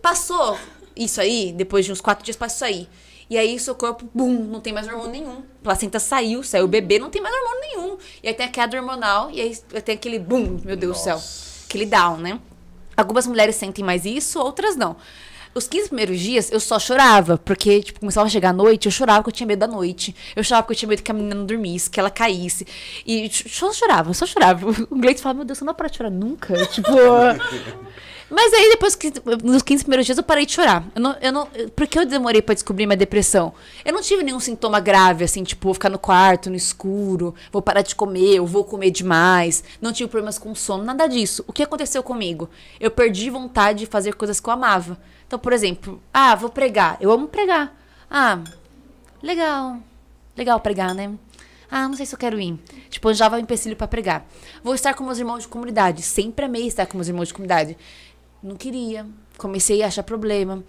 Passou 0.00 0.58
isso 0.96 1.20
aí, 1.20 1.52
depois 1.52 1.84
de 1.84 1.92
uns 1.92 2.00
quatro 2.00 2.24
dias 2.24 2.36
passou 2.36 2.68
isso 2.68 2.78
aí. 2.78 2.88
E 3.30 3.36
aí 3.36 3.58
seu 3.58 3.74
corpo, 3.74 4.08
bum, 4.14 4.44
não 4.44 4.60
tem 4.60 4.72
mais 4.72 4.88
hormônio 4.88 5.10
nenhum. 5.12 5.42
Placenta 5.62 6.00
saiu, 6.00 6.42
saiu 6.42 6.64
o 6.64 6.68
bebê, 6.68 6.98
não 6.98 7.10
tem 7.10 7.20
mais 7.20 7.34
hormônio 7.34 7.60
nenhum. 7.60 7.98
E 8.22 8.28
aí 8.28 8.34
tem 8.34 8.46
a 8.46 8.48
queda 8.48 8.78
hormonal, 8.78 9.30
e 9.30 9.40
aí 9.40 9.54
tem 9.82 9.96
aquele 9.96 10.18
bum, 10.18 10.58
meu 10.64 10.76
Deus 10.76 10.96
do 10.96 11.02
céu. 11.02 11.47
Aquele 11.68 11.84
down, 11.84 12.16
né? 12.16 12.40
Algumas 12.96 13.26
mulheres 13.26 13.56
sentem 13.56 13.84
mais 13.84 14.04
isso, 14.06 14.40
outras 14.40 14.74
não. 14.74 14.96
Os 15.54 15.66
15 15.66 15.88
primeiros 15.88 16.20
dias 16.20 16.50
eu 16.52 16.60
só 16.60 16.78
chorava, 16.78 17.36
porque, 17.38 17.82
tipo, 17.82 18.00
começava 18.00 18.26
a 18.26 18.30
chegar 18.30 18.50
a 18.50 18.52
noite, 18.52 18.86
eu 18.86 18.92
chorava 18.92 19.22
porque 19.22 19.30
eu 19.30 19.36
tinha 19.36 19.46
medo 19.46 19.60
da 19.60 19.66
noite. 19.66 20.14
Eu 20.34 20.44
chorava 20.44 20.62
porque 20.62 20.74
eu 20.74 20.78
tinha 20.78 20.88
medo 20.88 21.02
que 21.02 21.10
a 21.10 21.14
menina 21.14 21.34
não 21.34 21.44
dormisse, 21.46 21.90
que 21.90 21.98
ela 21.98 22.10
caísse. 22.10 22.66
E 23.06 23.30
só 23.30 23.72
chorava, 23.72 24.14
só 24.14 24.24
chorava. 24.26 24.66
O 24.90 24.96
Gleice 24.96 25.22
falava, 25.22 25.38
meu 25.38 25.44
Deus, 25.46 25.58
você 25.58 25.64
não 25.64 25.72
vai 25.72 25.76
parar 25.76 25.88
de 25.90 25.96
chorar 25.96 26.10
nunca? 26.10 26.54
Tipo. 26.68 26.90
Mas 28.30 28.52
aí, 28.52 28.68
depois 28.70 28.94
que. 28.94 29.12
Nos 29.42 29.62
15 29.62 29.84
primeiros 29.84 30.04
dias, 30.04 30.18
eu 30.18 30.24
parei 30.24 30.44
de 30.44 30.52
chorar. 30.52 30.84
Eu 30.94 31.00
não, 31.00 31.16
eu 31.20 31.32
não, 31.32 31.46
por 31.74 31.86
que 31.86 31.98
eu 31.98 32.04
demorei 32.04 32.42
pra 32.42 32.54
descobrir 32.54 32.86
minha 32.86 32.96
depressão? 32.96 33.54
Eu 33.84 33.92
não 33.92 34.02
tive 34.02 34.22
nenhum 34.22 34.38
sintoma 34.38 34.80
grave, 34.80 35.24
assim, 35.24 35.42
tipo, 35.42 35.64
vou 35.64 35.74
ficar 35.74 35.88
no 35.88 35.98
quarto, 35.98 36.50
no 36.50 36.56
escuro, 36.56 37.34
vou 37.50 37.62
parar 37.62 37.82
de 37.82 37.94
comer, 37.94 38.36
eu 38.36 38.46
vou 38.46 38.64
comer 38.64 38.90
demais. 38.90 39.64
Não 39.80 39.92
tive 39.92 40.10
problemas 40.10 40.38
com 40.38 40.54
sono, 40.54 40.84
nada 40.84 41.06
disso. 41.06 41.42
O 41.46 41.52
que 41.52 41.62
aconteceu 41.62 42.02
comigo? 42.02 42.50
Eu 42.78 42.90
perdi 42.90 43.30
vontade 43.30 43.80
de 43.80 43.86
fazer 43.86 44.14
coisas 44.14 44.40
que 44.40 44.48
eu 44.48 44.52
amava. 44.52 44.98
Então, 45.26 45.38
por 45.38 45.52
exemplo, 45.52 46.00
ah, 46.12 46.34
vou 46.34 46.50
pregar. 46.50 46.98
Eu 47.00 47.10
amo 47.10 47.28
pregar. 47.28 47.74
Ah, 48.10 48.40
legal. 49.22 49.78
Legal 50.36 50.60
pregar, 50.60 50.94
né? 50.94 51.12
Ah, 51.70 51.86
não 51.86 51.94
sei 51.94 52.06
se 52.06 52.14
eu 52.14 52.18
quero 52.18 52.40
ir. 52.40 52.58
Tipo, 52.88 53.12
já 53.12 53.28
um 53.28 53.38
empecilho 53.38 53.76
pra 53.76 53.86
pregar. 53.86 54.26
Vou 54.64 54.74
estar 54.74 54.94
com 54.94 55.04
meus 55.04 55.18
irmãos 55.18 55.42
de 55.42 55.48
comunidade. 55.48 56.02
Sempre 56.02 56.46
amei 56.46 56.66
estar 56.66 56.86
com 56.86 56.96
meus 56.96 57.08
irmãos 57.08 57.28
de 57.28 57.34
comunidade. 57.34 57.76
Não 58.42 58.56
queria. 58.56 59.06
Comecei 59.36 59.82
a 59.82 59.86
achar 59.86 60.02
problema. 60.02 60.62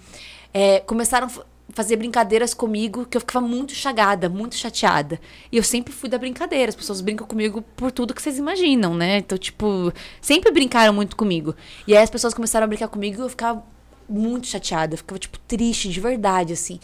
É, 0.53 0.79
começaram 0.81 1.27
a 1.27 1.29
fa- 1.29 1.45
fazer 1.71 1.95
brincadeiras 1.97 2.53
comigo 2.53 3.05
que 3.05 3.15
eu 3.15 3.21
ficava 3.21 3.45
muito 3.47 3.73
chagada, 3.73 4.27
muito 4.29 4.55
chateada. 4.55 5.19
E 5.51 5.57
eu 5.57 5.63
sempre 5.63 5.93
fui 5.93 6.09
da 6.09 6.17
brincadeira. 6.17 6.69
As 6.69 6.75
pessoas 6.75 7.01
brincam 7.01 7.27
comigo 7.27 7.61
por 7.75 7.91
tudo 7.91 8.13
que 8.13 8.21
vocês 8.21 8.37
imaginam, 8.37 8.95
né? 8.95 9.17
Então, 9.19 9.37
tipo, 9.37 9.91
sempre 10.21 10.51
brincaram 10.51 10.93
muito 10.93 11.15
comigo. 11.15 11.55
E 11.87 11.95
aí 11.95 12.03
as 12.03 12.09
pessoas 12.09 12.33
começaram 12.33 12.63
a 12.65 12.67
brincar 12.67 12.87
comigo 12.87 13.21
e 13.21 13.23
eu 13.25 13.29
ficava 13.29 13.63
muito 14.07 14.47
chateada. 14.47 14.93
Eu 14.93 14.97
ficava, 14.97 15.19
tipo, 15.19 15.37
triste 15.39 15.89
de 15.89 15.99
verdade, 15.99 16.53
assim. 16.53 16.79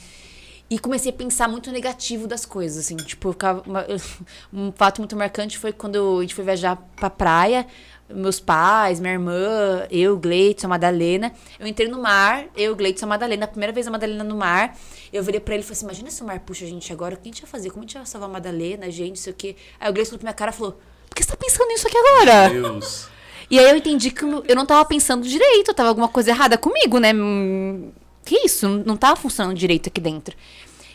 E 0.68 0.80
comecei 0.80 1.12
a 1.12 1.14
pensar 1.16 1.48
muito 1.48 1.72
negativo 1.72 2.28
das 2.28 2.44
coisas, 2.46 2.86
assim. 2.86 2.96
Tipo, 2.96 3.30
eu 3.30 3.34
ficava, 3.34 3.64
uma- 3.68 3.86
um 4.54 4.72
fato 4.72 5.00
muito 5.00 5.16
marcante 5.16 5.58
foi 5.58 5.72
quando 5.72 6.18
a 6.20 6.22
gente 6.22 6.34
foi 6.36 6.44
viajar 6.44 6.76
pra 6.96 7.10
praia. 7.10 7.66
Meus 8.08 8.40
pais, 8.40 9.00
minha 9.00 9.14
irmã, 9.14 9.88
eu, 9.90 10.16
Gleitson, 10.18 10.68
a 10.68 10.70
Madalena. 10.70 11.32
Eu 11.60 11.66
entrei 11.66 11.88
no 11.88 12.00
mar, 12.02 12.46
eu, 12.56 12.76
Gleitson, 12.76 13.06
a 13.06 13.10
Madalena. 13.10 13.46
A 13.46 13.48
primeira 13.48 13.74
vez 13.74 13.88
a 13.88 13.92
Madalena 13.92 14.24
no 14.24 14.36
mar. 14.36 14.78
Eu 15.12 15.24
virei 15.24 15.40
pra 15.40 15.56
ele 15.56 15.64
e 15.64 15.66
falei 15.66 15.78
assim, 15.78 15.86
imagina 15.86 16.12
se 16.12 16.22
o 16.22 16.26
mar 16.26 16.40
puxa 16.42 16.66
a 16.66 16.68
gente 16.68 16.92
agora. 16.94 17.16
O 17.16 17.18
que 17.18 17.24
a 17.30 17.32
gente 17.32 17.42
vai 17.42 17.50
fazer? 17.50 17.70
Como 17.72 17.82
a 17.84 17.86
gente 17.88 17.96
vai 17.98 18.06
salvar 18.06 18.30
a 18.30 18.34
Madalena, 18.34 18.86
a 18.86 18.90
gente, 18.90 19.10
não 19.10 19.16
sei 19.16 19.34
o 19.34 19.36
quê. 19.36 19.56
Aí 19.80 19.90
o 19.90 19.94
Gleitson 19.94 20.12
olhou 20.14 20.20
pra 20.20 20.26
minha 20.28 20.34
cara 20.36 20.52
e 20.52 20.54
falou, 20.54 20.74
por 21.10 21.16
que 21.16 21.24
você 21.24 21.30
tá 21.32 21.36
pensando 21.38 21.68
nisso 21.68 21.88
aqui 21.88 21.98
agora? 21.98 22.50
Deus. 22.50 23.08
E 23.48 23.60
aí 23.60 23.70
eu 23.70 23.78
entendi 23.78 24.10
que 24.10 24.24
eu 24.24 24.56
não 24.56 24.66
tava 24.66 24.84
pensando 24.86 25.24
direito, 25.28 25.72
tava 25.72 25.90
alguma 25.90 26.08
coisa 26.08 26.32
errada 26.32 26.58
comigo, 26.58 26.98
né? 26.98 27.14
Hum, 27.14 27.92
Que 28.26 28.44
isso? 28.44 28.68
Não 28.68 28.98
tava 28.98 29.16
funcionando 29.16 29.56
direito 29.56 29.88
aqui 29.88 30.02
dentro. 30.02 30.36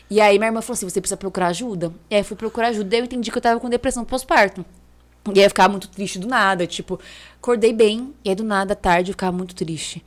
E 0.09 0.19
aí 0.19 0.37
minha 0.37 0.49
irmã 0.49 0.61
falou 0.61 0.73
assim: 0.73 0.89
você 0.89 0.99
precisa 0.99 1.15
procurar 1.15 1.47
ajuda. 1.47 1.93
E 2.09 2.15
aí 2.15 2.19
eu 2.19 2.25
fui 2.25 2.35
procurar 2.35 2.67
ajuda, 2.67 2.89
daí 2.89 2.99
eu 2.99 3.05
entendi 3.05 3.31
que 3.31 3.37
eu 3.37 3.41
tava 3.41 3.57
com 3.57 3.69
depressão 3.69 4.03
pós-parto. 4.03 4.65
E 5.33 5.39
aí 5.39 5.45
eu 5.45 5.49
ficava 5.49 5.69
muito 5.69 5.87
triste 5.87 6.17
do 6.17 6.27
nada, 6.27 6.65
tipo, 6.65 6.99
acordei 7.37 7.73
bem, 7.73 8.13
e 8.25 8.29
aí 8.29 8.35
do 8.35 8.43
nada, 8.43 8.73
à 8.73 8.75
tarde, 8.75 9.11
eu 9.11 9.13
ficava 9.13 9.35
muito 9.35 9.53
triste. 9.53 10.03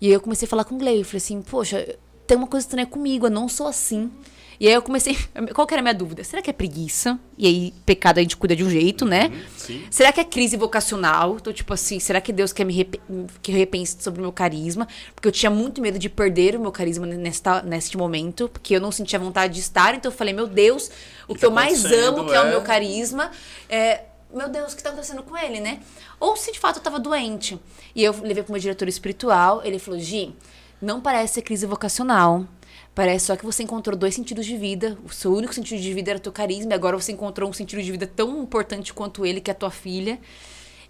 E 0.00 0.06
aí 0.06 0.12
eu 0.12 0.20
comecei 0.20 0.46
a 0.46 0.48
falar 0.48 0.64
com 0.64 0.74
o 0.74 0.78
Glei, 0.78 1.00
eu 1.00 1.04
falei 1.04 1.18
assim, 1.18 1.42
poxa, 1.42 1.96
tem 2.26 2.36
uma 2.36 2.46
coisa 2.46 2.66
estranha 2.66 2.86
comigo, 2.86 3.26
eu 3.26 3.30
não 3.30 3.48
sou 3.48 3.66
assim. 3.66 4.10
E 4.58 4.68
aí 4.68 4.74
eu 4.74 4.82
comecei. 4.82 5.16
Qual 5.52 5.66
que 5.66 5.74
era 5.74 5.80
a 5.80 5.82
minha 5.82 5.94
dúvida? 5.94 6.22
Será 6.22 6.40
que 6.40 6.48
é 6.48 6.52
preguiça? 6.52 7.18
E 7.36 7.46
aí, 7.46 7.74
pecado 7.84 8.18
a 8.18 8.22
gente 8.22 8.36
cuida 8.36 8.54
de 8.54 8.62
um 8.64 8.70
jeito, 8.70 9.04
né? 9.04 9.32
sim. 9.56 9.84
Será 9.90 10.12
que 10.12 10.20
é 10.20 10.24
crise 10.24 10.56
vocacional? 10.56 11.36
Então, 11.36 11.52
tipo 11.52 11.72
assim, 11.74 11.98
será 11.98 12.20
que 12.20 12.32
Deus 12.32 12.52
quer 12.52 12.64
me 12.64 12.72
rep 12.72 13.00
que 13.42 13.50
eu 13.50 13.56
repense 13.56 13.96
sobre 14.00 14.20
o 14.20 14.22
meu 14.22 14.32
carisma? 14.32 14.86
Porque 15.14 15.26
eu 15.26 15.32
tinha 15.32 15.50
muito 15.50 15.80
medo 15.80 15.98
de 15.98 16.08
perder 16.08 16.56
o 16.56 16.60
meu 16.60 16.70
carisma 16.70 17.06
nesta, 17.06 17.62
neste 17.62 17.96
momento, 17.96 18.48
porque 18.48 18.76
eu 18.76 18.80
não 18.80 18.92
sentia 18.92 19.18
vontade 19.18 19.54
de 19.54 19.60
estar. 19.60 19.94
Então 19.94 20.10
eu 20.10 20.16
falei, 20.16 20.32
meu 20.32 20.46
Deus, 20.46 20.90
o 21.26 21.34
que, 21.34 21.40
tá 21.40 21.46
eu 21.46 21.50
mais 21.50 21.84
amo, 21.84 22.26
que 22.26 22.34
é, 22.34 22.40
o 22.40 22.46
é? 22.46 22.50
meu 22.50 22.62
carisma, 22.62 23.30
é, 23.68 24.02
meu 24.34 24.48
Deus, 24.48 24.72
o 24.72 24.76
que 24.76 24.82
tá 24.82 24.90
acontecendo 24.90 25.22
com 25.22 25.36
ele, 25.36 25.60
né? 25.60 25.80
Ou 26.18 26.36
se 26.36 26.52
de 26.52 26.58
fato 26.58 26.76
eu 26.78 26.82
tava 26.82 26.98
doente. 26.98 27.58
E 27.94 28.02
eu 28.02 28.12
levei 28.22 28.42
pro 28.42 28.52
meu 28.52 28.60
diretor 28.60 28.88
espiritual, 28.88 29.62
ele 29.64 29.78
falou, 29.78 29.98
Gi, 30.00 30.34
não 30.80 31.00
parece 31.00 31.34
ser 31.34 31.42
crise 31.42 31.66
vocacional. 31.66 32.46
Parece 32.94 33.26
só 33.26 33.36
que 33.36 33.44
você 33.44 33.62
encontrou 33.62 33.96
dois 33.96 34.14
sentidos 34.14 34.46
de 34.46 34.56
vida. 34.56 34.96
O 35.04 35.12
seu 35.12 35.32
único 35.32 35.52
sentido 35.52 35.80
de 35.80 35.92
vida 35.92 36.12
era 36.12 36.18
o 36.18 36.22
teu 36.22 36.32
carisma, 36.32 36.72
e 36.72 36.74
agora 36.74 36.96
você 36.96 37.12
encontrou 37.12 37.50
um 37.50 37.52
sentido 37.52 37.82
de 37.82 37.90
vida 37.90 38.06
tão 38.06 38.42
importante 38.42 38.94
quanto 38.94 39.26
ele, 39.26 39.40
que 39.40 39.50
é 39.50 39.52
a 39.52 39.54
tua 39.54 39.70
filha. 39.70 40.20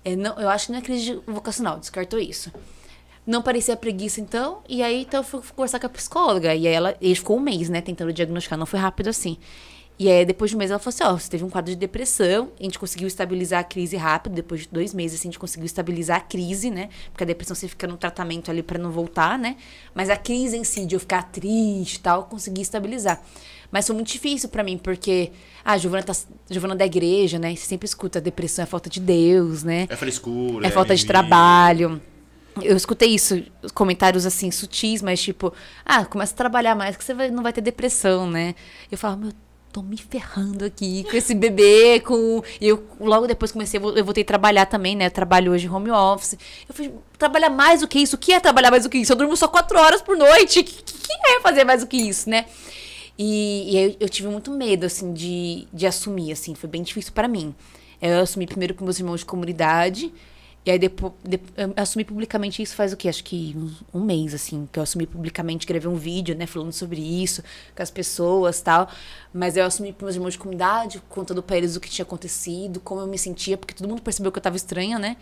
É, 0.05 0.15
não, 0.15 0.39
eu 0.39 0.51
acho 0.51 0.67
que 0.67 0.73
não 0.73 0.79
é 0.79 0.83
crise 0.83 1.21
vocacional, 1.27 1.79
descartou 1.79 2.19
isso. 2.19 2.53
Não 3.27 3.41
parecia 3.41 3.75
preguiça, 3.75 4.21
então. 4.21 4.63
E 4.69 4.83
aí, 4.83 5.03
então, 5.03 5.21
eu 5.21 5.25
fui 5.25 5.41
conversar 5.57 5.81
com 5.81 5.87
a 5.87 5.89
psicóloga. 5.89 6.55
E 6.55 6.69
aí, 6.69 6.75
ela, 6.75 6.95
ele 7.01 7.15
ficou 7.15 7.39
um 7.39 7.41
mês, 7.41 7.71
né, 7.71 7.81
tentando 7.81 8.13
diagnosticar. 8.13 8.59
Não 8.59 8.67
foi 8.67 8.79
rápido 8.79 9.09
assim. 9.09 9.39
E 9.97 10.11
aí, 10.11 10.25
depois 10.25 10.51
de 10.51 10.57
um 10.57 10.59
mês, 10.59 10.71
ela 10.73 10.81
falou 10.81 10.93
assim: 10.95 11.05
Ó, 11.05 11.17
você 11.17 11.31
teve 11.31 11.45
um 11.45 11.51
quadro 11.51 11.71
de 11.71 11.77
depressão. 11.77 12.51
A 12.59 12.63
gente 12.65 12.79
conseguiu 12.81 13.07
estabilizar 13.07 13.61
a 13.61 13.65
crise 13.65 13.97
rápido. 13.97 14.35
Depois 14.35 14.63
de 14.63 14.69
dois 14.69 14.93
meses, 14.93 15.21
assim, 15.21 15.29
a 15.29 15.31
gente 15.31 15.39
conseguiu 15.39 15.67
estabilizar 15.67 16.17
a 16.17 16.21
crise, 16.21 16.69
né? 16.69 16.89
Porque 17.13 17.23
a 17.23 17.27
depressão 17.27 17.55
você 17.55 17.69
fica 17.69 17.87
no 17.87 17.97
tratamento 17.97 18.51
ali 18.51 18.63
para 18.63 18.77
não 18.79 18.91
voltar, 18.91 19.39
né? 19.39 19.57
Mas 19.95 20.11
a 20.11 20.17
crise 20.17 20.57
em 20.57 20.65
si, 20.65 20.85
de 20.85 20.97
eu 20.97 21.01
ficar 21.01 21.23
triste 21.31 21.97
e 21.97 22.01
tal, 22.01 22.21
eu 22.23 22.25
consegui 22.25 22.61
estabilizar. 22.61 23.23
Mas 23.71 23.87
foi 23.87 23.95
muito 23.95 24.09
difícil 24.13 24.49
para 24.49 24.63
mim, 24.65 24.79
porque 24.79 25.31
ah, 25.65 25.73
a 25.73 25.79
Giovana, 25.79 26.03
tá, 26.03 26.13
Giovana 26.51 26.75
da 26.75 26.87
igreja, 26.87 27.39
né? 27.39 27.55
Você 27.55 27.67
sempre 27.67 27.87
escuta 27.87 28.19
a 28.19 28.23
depressão 28.23 28.65
é 28.65 28.67
falta 28.67 28.91
de 28.91 28.99
Deus, 29.01 29.63
né? 29.63 29.87
É 29.89 29.97
frescura. 29.97 30.67
É 30.67 30.71
falta 30.71 30.95
de 30.95 31.07
trabalho. 31.07 32.01
Eu 32.63 32.77
escutei 32.77 33.09
isso, 33.09 33.43
comentários 33.75 34.25
assim, 34.27 34.49
sutis, 34.53 35.03
mas 35.03 35.21
tipo, 35.21 35.53
ah, 35.85 36.05
começa 36.05 36.33
a 36.35 36.37
trabalhar 36.37 36.77
mais 36.77 36.97
que 36.97 37.03
você 37.03 37.13
vai- 37.13 37.31
não 37.31 37.43
vai 37.43 37.53
ter 37.53 37.61
depressão, 37.61 38.31
né? 38.31 38.55
Eu 38.93 38.97
falo, 38.97 39.17
meu, 39.17 39.33
tô 39.75 39.83
me 39.83 39.97
ferrando 39.97 40.65
aqui 40.65 41.03
com 41.11 41.17
esse 41.17 41.35
bebê, 41.35 41.99
com. 41.99 42.41
E 42.61 42.69
eu 42.69 42.85
logo 43.01 43.27
depois 43.27 43.51
comecei, 43.51 43.79
eu 43.79 43.83
vo- 43.83 43.99
eu 43.99 44.05
voltei 44.05 44.23
a 44.23 44.27
trabalhar 44.27 44.67
também, 44.67 44.95
né? 44.95 45.07
Eu 45.07 45.11
trabalho 45.11 45.51
hoje 45.51 45.69
home 45.69 45.91
office. 45.91 46.35
Eu 46.69 46.73
falei, 46.73 46.95
trabalhar 47.19 47.51
mais 47.51 47.81
do 47.81 47.89
que 47.89 47.99
isso? 47.99 48.15
O 48.15 48.19
que 48.19 48.33
é 48.33 48.39
trabalhar 48.39 48.71
mais 48.71 48.85
do 48.85 48.89
que 48.89 48.99
isso? 48.99 49.13
Eu 49.13 49.17
durmo 49.17 49.37
só 49.37 49.49
quatro 49.49 49.77
horas 49.77 50.01
por 50.01 50.17
noite. 50.17 50.61
O 51.05 51.07
que, 51.07 51.21
que, 51.21 51.33
é 51.33 51.41
fazer 51.41 51.65
mais 51.65 51.81
do 51.83 51.87
que 51.87 51.97
isso, 51.97 52.31
né? 52.31 52.47
E, 53.19 53.75
e 53.75 53.79
eu, 53.79 53.97
eu 54.01 54.09
tive 54.09 54.29
muito 54.29 54.51
medo, 54.51 54.87
assim, 54.87 55.13
de, 55.13 55.67
de 55.73 55.87
assumir, 55.87 56.33
assim, 56.33 56.55
foi 56.55 56.69
bem 56.69 56.83
difícil 56.83 57.13
pra 57.13 57.29
mim. 57.29 57.55
Eu 58.01 58.21
assumi 58.21 58.47
primeiro 58.47 58.75
com 58.75 58.85
meus 58.85 58.99
irmãos 58.99 59.21
de 59.21 59.27
comunidade, 59.27 60.13
e 60.67 60.71
aí 60.71 60.79
depois, 60.79 61.13
eu 61.57 61.75
assumi 61.77 62.05
publicamente 62.05 62.63
isso 62.63 62.75
faz 62.75 62.93
o 62.93 62.97
quê? 62.97 63.09
Acho 63.09 63.23
que 63.23 63.55
um, 63.57 63.99
um 63.99 64.03
mês, 64.03 64.33
assim, 64.33 64.67
que 64.73 64.79
eu 64.79 64.83
assumi 64.83 65.07
publicamente, 65.07 65.67
gravei 65.67 65.89
um 65.89 65.97
vídeo, 65.97 66.35
né, 66.35 66.47
falando 66.47 66.73
sobre 66.73 67.01
isso, 67.01 67.43
com 67.77 67.83
as 67.83 67.91
pessoas 67.91 68.63
tal. 68.63 68.89
Mas 69.33 69.59
eu 69.59 69.65
assumi 69.67 69.93
para 69.93 70.07
meus 70.07 70.17
irmãos 70.17 70.33
de 70.33 70.39
comunidade, 70.39 71.03
contando 71.09 71.43
pra 71.43 71.59
eles 71.59 71.77
o 71.77 71.81
que 71.81 71.91
tinha 71.91 72.05
acontecido, 72.05 72.81
como 72.81 73.03
eu 73.03 73.07
me 73.07 73.19
sentia, 73.19 73.59
porque 73.59 73.75
todo 73.75 73.87
mundo 73.87 74.01
percebeu 74.01 74.33
que 74.33 74.39
eu 74.39 74.43
tava 74.43 74.57
estranha, 74.57 74.99
né? 74.99 75.19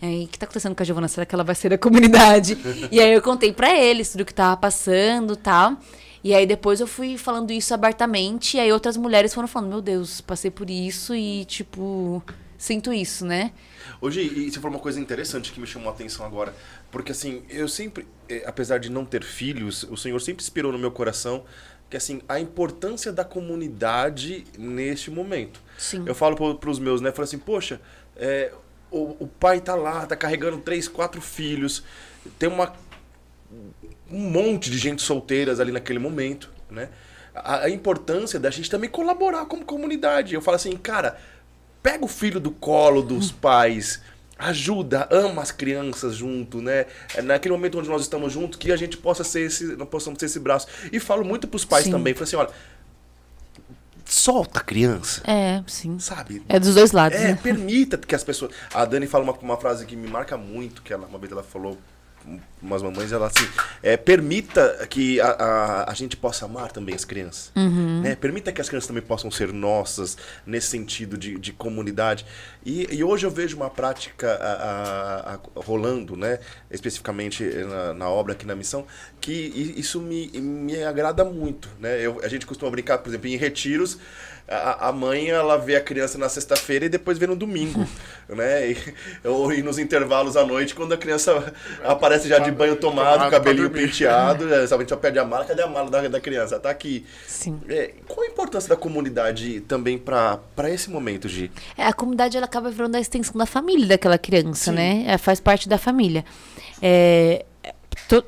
E 0.00 0.24
o 0.24 0.28
que 0.28 0.38
tá 0.38 0.44
acontecendo 0.44 0.76
com 0.76 0.82
a 0.82 0.86
Giovana? 0.86 1.08
Será 1.08 1.26
que 1.26 1.34
ela 1.34 1.44
vai 1.44 1.54
ser 1.54 1.70
da 1.70 1.78
comunidade? 1.78 2.56
e 2.92 3.00
aí 3.00 3.12
eu 3.12 3.22
contei 3.22 3.52
pra 3.52 3.74
eles 3.76 4.12
tudo 4.12 4.20
o 4.20 4.24
que 4.24 4.34
tava 4.34 4.56
passando 4.56 5.34
tal. 5.34 5.76
E 6.22 6.32
aí 6.32 6.46
depois 6.46 6.80
eu 6.80 6.86
fui 6.86 7.18
falando 7.18 7.50
isso 7.50 7.74
abertamente, 7.74 8.56
e 8.56 8.60
aí 8.60 8.72
outras 8.72 8.96
mulheres 8.96 9.34
foram 9.34 9.48
falando, 9.48 9.70
meu 9.70 9.82
Deus, 9.82 10.20
passei 10.20 10.50
por 10.50 10.70
isso 10.70 11.14
e, 11.14 11.44
tipo, 11.44 12.22
sinto 12.58 12.92
isso, 12.92 13.24
né? 13.24 13.52
Hoje, 14.00 14.20
e 14.20 14.50
você 14.50 14.60
falou 14.60 14.76
uma 14.76 14.82
coisa 14.82 15.00
interessante 15.00 15.52
que 15.52 15.60
me 15.60 15.66
chamou 15.66 15.90
a 15.90 15.92
atenção 15.92 16.24
agora. 16.24 16.54
Porque 16.90 17.12
assim, 17.12 17.42
eu 17.48 17.68
sempre, 17.68 18.06
eh, 18.28 18.42
apesar 18.46 18.78
de 18.78 18.90
não 18.90 19.04
ter 19.04 19.22
filhos, 19.22 19.82
o 19.84 19.96
Senhor 19.96 20.20
sempre 20.20 20.42
inspirou 20.42 20.72
no 20.72 20.78
meu 20.78 20.90
coração 20.90 21.44
que 21.94 21.96
assim, 21.96 22.22
a 22.28 22.40
importância 22.40 23.12
da 23.12 23.24
comunidade 23.24 24.44
neste 24.58 25.10
momento. 25.10 25.60
Sim. 25.78 26.02
Eu 26.06 26.14
falo 26.14 26.56
para 26.56 26.70
os 26.70 26.78
meus, 26.78 27.00
né? 27.00 27.12
Falo 27.12 27.24
assim, 27.24 27.38
poxa, 27.38 27.80
é, 28.16 28.52
o, 28.90 29.16
o 29.20 29.28
pai 29.28 29.60
tá 29.60 29.74
lá, 29.74 30.04
tá 30.06 30.16
carregando 30.16 30.58
três, 30.58 30.88
quatro 30.88 31.20
filhos, 31.20 31.84
tem 32.38 32.48
uma 32.48 32.72
um 34.10 34.18
monte 34.18 34.70
de 34.70 34.78
gente 34.78 35.02
solteiras 35.02 35.60
ali 35.60 35.70
naquele 35.70 35.98
momento, 35.98 36.50
né? 36.70 36.88
A 37.34 37.68
importância 37.68 38.38
da 38.38 38.48
gente 38.48 38.70
também 38.70 38.88
colaborar 38.88 39.46
como 39.46 39.64
comunidade. 39.64 40.34
Eu 40.34 40.40
falo 40.40 40.54
assim, 40.54 40.76
cara, 40.76 41.18
pega 41.84 42.02
o 42.02 42.08
filho 42.08 42.40
do 42.40 42.50
colo 42.50 43.02
dos 43.02 43.30
pais, 43.30 44.00
ajuda, 44.38 45.06
ama 45.12 45.42
as 45.42 45.50
crianças 45.50 46.16
junto, 46.16 46.62
né? 46.62 46.86
É 47.14 47.20
naquele 47.20 47.52
momento 47.54 47.78
onde 47.78 47.90
nós 47.90 48.00
estamos 48.00 48.32
juntos, 48.32 48.58
que 48.58 48.72
a 48.72 48.76
gente 48.76 48.96
possa 48.96 49.22
ser 49.22 49.42
esse, 49.42 49.76
nós 49.76 49.86
possamos 49.88 50.18
ser 50.18 50.24
esse 50.24 50.40
braço. 50.40 50.66
E 50.90 50.98
falo 50.98 51.22
muito 51.22 51.46
pros 51.46 51.62
pais 51.64 51.84
Sim. 51.84 51.90
também, 51.90 52.14
falo 52.14 52.24
assim, 52.24 52.36
olha, 52.36 52.48
solta 54.06 54.60
a 54.60 54.62
criança, 54.62 55.20
É, 55.26 55.62
sim. 55.66 55.98
sabe? 55.98 56.42
É 56.48 56.58
dos 56.58 56.74
dois 56.74 56.92
lados, 56.92 57.18
É, 57.18 57.28
né? 57.28 57.38
permita 57.42 57.98
que 57.98 58.14
as 58.14 58.24
pessoas. 58.24 58.50
A 58.72 58.84
Dani 58.86 59.06
fala 59.06 59.22
uma, 59.24 59.34
uma 59.34 59.56
frase 59.58 59.84
que 59.84 59.94
me 59.94 60.08
marca 60.08 60.38
muito, 60.38 60.80
que 60.82 60.90
ela, 60.92 61.06
uma 61.06 61.18
vez 61.18 61.30
ela 61.30 61.42
falou 61.42 61.78
umas 62.62 62.82
mamães, 62.82 63.12
ela 63.12 63.26
assim, 63.26 63.46
é, 63.82 63.96
permita 63.96 64.86
que 64.88 65.20
a, 65.20 65.28
a, 65.28 65.90
a 65.90 65.94
gente 65.94 66.16
possa 66.16 66.46
amar 66.46 66.72
também 66.72 66.94
as 66.94 67.04
crianças. 67.04 67.52
Uhum. 67.54 68.00
Né? 68.02 68.14
Permita 68.16 68.50
que 68.52 68.60
as 68.60 68.68
crianças 68.68 68.88
também 68.88 69.02
possam 69.02 69.30
ser 69.30 69.52
nossas, 69.52 70.16
nesse 70.46 70.68
sentido 70.68 71.18
de, 71.18 71.38
de 71.38 71.52
comunidade. 71.52 72.24
E, 72.64 72.88
e 72.94 73.04
hoje 73.04 73.26
eu 73.26 73.30
vejo 73.30 73.56
uma 73.56 73.68
prática 73.68 74.38
a- 74.40 75.38
rolando, 75.56 76.16
né? 76.16 76.38
especificamente 76.70 77.44
na, 77.44 77.94
na 77.94 78.08
obra 78.08 78.32
aqui 78.32 78.46
na 78.46 78.54
missão, 78.54 78.86
que 79.20 79.32
isso 79.76 80.00
me, 80.00 80.28
me 80.40 80.82
agrada 80.82 81.24
muito. 81.24 81.68
Né? 81.78 82.00
Eu, 82.00 82.20
a 82.22 82.28
gente 82.28 82.46
costuma 82.46 82.70
brincar, 82.70 82.98
por 82.98 83.08
exemplo, 83.10 83.28
em 83.28 83.36
retiros, 83.36 83.98
a, 84.46 84.88
a 84.88 84.92
mãe 84.92 85.30
ela 85.30 85.56
vê 85.56 85.76
a 85.76 85.80
criança 85.80 86.18
na 86.18 86.28
sexta-feira 86.28 86.84
e 86.84 86.88
depois 86.88 87.16
vê 87.16 87.26
no 87.26 87.34
domingo, 87.34 87.86
né? 88.28 88.70
E, 88.70 88.76
ou 89.24 89.52
e 89.52 89.62
nos 89.62 89.78
intervalos 89.78 90.36
à 90.36 90.44
noite, 90.44 90.74
quando 90.74 90.92
a 90.92 90.96
criança 90.96 91.52
aparece 91.82 92.28
já 92.28 92.38
de 92.38 92.50
banho 92.50 92.76
tomado, 92.76 93.14
Tomado 93.14 93.30
cabelinho 93.30 93.70
penteado, 93.70 94.44
né? 94.44 94.66
sabe, 94.68 94.82
a 94.82 94.84
gente 94.84 94.90
só 94.90 94.96
perde 94.96 95.18
a 95.18 95.24
mala, 95.24 95.44
cadê 95.44 95.62
a 95.62 95.66
mala 95.66 95.90
da, 95.90 96.08
da 96.08 96.20
criança? 96.20 96.58
Tá 96.60 96.70
aqui. 96.70 97.06
Sim. 97.26 97.60
É, 97.68 97.92
qual 98.06 98.26
a 98.26 98.30
importância 98.30 98.68
da 98.68 98.76
comunidade 98.76 99.60
também 99.62 99.98
para 99.98 100.40
esse 100.68 100.90
momento, 100.90 101.28
Gi? 101.28 101.50
É, 101.76 101.86
a 101.86 101.92
comunidade 101.92 102.36
ela 102.36 102.46
acaba 102.46 102.70
virando 102.70 102.96
a 102.96 103.00
extensão 103.00 103.36
da 103.36 103.46
família 103.46 103.86
daquela 103.86 104.18
criança, 104.18 104.70
né? 104.70 105.04
É, 105.06 105.18
faz 105.18 105.40
parte 105.40 105.68
da 105.68 105.78
família. 105.78 106.24
É, 106.82 107.44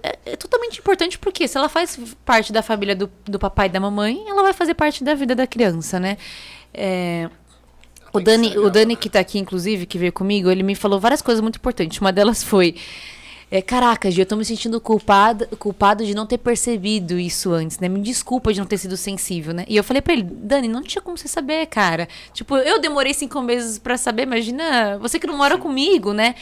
é 0.03 0.19
é- 0.33 0.37
totalmente 0.37 0.79
importante 0.79 1.19
porque 1.19 1.47
se 1.47 1.57
ela 1.57 1.69
faz 1.69 1.99
parte 2.25 2.53
da 2.53 2.62
família 2.62 2.95
do, 2.95 3.11
do 3.25 3.39
papai 3.39 3.67
e 3.67 3.71
da 3.71 3.81
mamãe, 3.81 4.25
ela 4.27 4.43
vai 4.43 4.53
fazer 4.53 4.75
parte 4.75 5.05
da 5.05 5.15
vida 5.15 5.35
da 5.35 5.47
criança, 5.47 6.01
né? 6.01 6.17
É, 6.73 7.29
o 8.12 8.21
Dani, 8.21 8.59
o 8.59 8.71
Dani 8.71 8.97
que 8.97 9.11
tá 9.11 9.21
aqui, 9.21 9.39
inclusive, 9.39 9.87
que 9.87 9.99
veio 9.99 10.12
comigo, 10.12 10.51
ele 10.51 10.62
me 10.62 10.75
falou 10.75 10.99
várias 10.99 11.21
coisas 11.21 11.41
muito 11.41 11.57
importantes. 11.57 11.99
Uma 12.01 12.12
delas 12.12 12.43
foi. 12.43 12.77
É, 13.49 13.62
caraca, 13.62 14.11
Gi, 14.11 14.21
eu 14.21 14.27
tô 14.27 14.35
me 14.35 14.45
sentindo 14.45 14.81
culpado, 14.81 15.47
culpado 15.59 16.05
de 16.05 16.15
não 16.15 16.27
ter 16.27 16.39
percebido 16.39 17.17
isso 17.17 17.53
antes, 17.53 17.79
né? 17.79 17.89
Me 17.89 18.01
desculpa 18.01 18.53
de 18.53 18.59
não 18.59 18.67
ter 18.67 18.77
sido 18.77 18.97
sensível, 18.97 19.55
né? 19.55 19.65
E 19.69 19.77
eu 19.77 19.85
falei 19.85 20.03
pra 20.03 20.15
ele, 20.15 20.25
Dani, 20.25 20.67
não 20.67 20.83
tinha 20.83 21.01
como 21.01 21.17
você 21.17 21.29
saber, 21.29 21.67
cara. 21.67 22.09
Tipo, 22.33 22.57
eu 22.57 22.81
demorei 22.81 23.15
cinco 23.15 23.41
meses 23.41 23.79
pra 23.79 23.97
saber, 23.97 24.25
imagina, 24.25 24.99
você 24.99 25.21
que 25.21 25.29
não 25.29 25.37
mora 25.37 25.59
comigo, 25.59 26.12
né? 26.12 26.35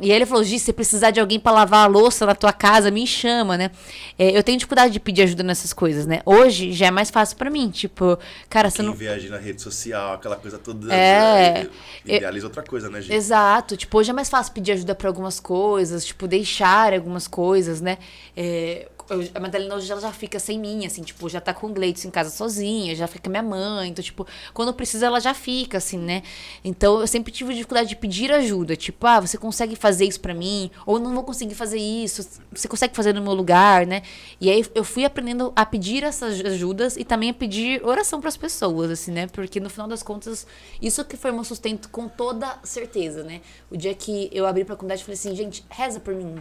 E 0.00 0.10
aí 0.10 0.16
ele 0.16 0.26
falou, 0.26 0.42
Gi, 0.42 0.58
se 0.58 0.66
você 0.66 0.72
precisar 0.72 1.10
de 1.10 1.20
alguém 1.20 1.38
pra 1.38 1.52
lavar 1.52 1.84
a 1.84 1.86
louça 1.86 2.24
na 2.24 2.34
tua 2.34 2.52
casa, 2.52 2.90
me 2.90 3.06
chama, 3.06 3.58
né? 3.58 3.70
É, 4.18 4.36
eu 4.36 4.42
tenho 4.42 4.56
dificuldade 4.56 4.92
de 4.92 4.98
pedir 4.98 5.22
ajuda 5.22 5.42
nessas 5.42 5.72
coisas, 5.72 6.06
né? 6.06 6.22
Hoje 6.24 6.72
já 6.72 6.86
é 6.86 6.90
mais 6.90 7.10
fácil 7.10 7.36
pra 7.36 7.50
mim, 7.50 7.70
tipo, 7.70 8.18
cara, 8.48 8.70
você 8.70 8.82
não... 8.82 8.94
agir 8.94 9.28
na 9.28 9.36
rede 9.36 9.60
social, 9.60 10.14
aquela 10.14 10.36
coisa 10.36 10.58
toda. 10.58 10.92
É. 10.92 11.64
né, 11.64 11.70
Idealiza 12.06 12.46
outra 12.46 12.62
coisa, 12.62 12.88
né, 12.88 13.02
Gi? 13.02 13.12
Exato, 13.12 13.76
tipo, 13.76 13.98
hoje 13.98 14.10
é 14.10 14.14
mais 14.14 14.30
fácil 14.30 14.54
pedir 14.54 14.72
ajuda 14.72 14.94
pra 14.94 15.08
algumas 15.08 15.38
coisas, 15.38 16.06
tipo, 16.06 16.26
deixar 16.26 16.94
algumas 16.94 17.28
coisas, 17.28 17.80
né? 17.82 17.98
É, 18.34 18.88
eu- 19.10 19.28
a 19.34 19.40
Madalena 19.40 19.74
hoje 19.74 19.90
ela 19.90 20.00
já 20.00 20.12
fica 20.12 20.38
sem 20.38 20.58
mim, 20.58 20.84
assim, 20.86 21.02
tipo, 21.02 21.28
já 21.28 21.40
tá 21.40 21.52
com 21.54 21.66
o 21.68 21.72
Gleitson 21.72 22.08
em 22.08 22.10
casa 22.10 22.30
sozinha, 22.30 22.94
já 22.94 23.06
fica 23.06 23.24
com 23.24 23.30
minha 23.30 23.42
mãe, 23.42 23.90
então, 23.90 24.02
tipo, 24.02 24.26
quando 24.54 24.72
precisa 24.74 25.06
ela 25.06 25.20
já 25.20 25.34
fica, 25.34 25.78
assim, 25.78 25.98
né? 25.98 26.22
Então 26.64 27.00
eu 27.00 27.06
sempre 27.06 27.32
tive 27.32 27.52
dificuldade 27.54 27.88
de 27.88 27.96
pedir 27.96 28.32
ajuda, 28.32 28.76
tipo, 28.76 29.06
ah, 29.06 29.20
você 29.20 29.36
consegue 29.38 29.76
fazer 29.76 30.04
isso 30.06 30.20
pra 30.20 30.34
mim? 30.34 30.70
Ou 30.86 30.98
não 30.98 31.14
vou 31.14 31.24
conseguir 31.24 31.54
fazer 31.54 31.78
isso, 31.78 32.26
você 32.52 32.68
consegue 32.68 32.94
fazer 32.96 33.12
no 33.12 33.22
meu 33.22 33.34
lugar, 33.34 33.86
né? 33.86 34.02
E 34.40 34.50
aí 34.50 34.64
eu 34.74 34.84
fui 34.84 35.04
aprendendo 35.04 35.52
a 35.54 35.64
pedir 35.66 36.02
essas 36.04 36.40
ajudas 36.40 36.96
e 36.96 37.04
também 37.04 37.30
a 37.30 37.34
pedir 37.34 37.84
oração 37.84 38.20
pras 38.20 38.36
pessoas, 38.36 38.90
assim, 38.90 39.10
né? 39.12 39.26
Porque 39.26 39.60
no 39.60 39.70
final 39.70 39.86
das 39.88 40.02
contas, 40.02 40.46
isso 40.80 41.04
que 41.04 41.16
foi 41.16 41.32
meu 41.32 41.44
sustento 41.44 41.88
com 41.88 42.08
toda 42.08 42.58
certeza, 42.62 43.22
né? 43.22 43.40
O 43.70 43.76
dia 43.76 43.94
que 43.94 44.28
eu 44.32 44.46
abri 44.46 44.64
pra 44.64 44.76
comunidade, 44.76 45.00
eu 45.02 45.06
falei 45.06 45.14
assim, 45.18 45.34
gente, 45.34 45.64
reza 45.70 46.00
por 46.00 46.14
mim. 46.14 46.36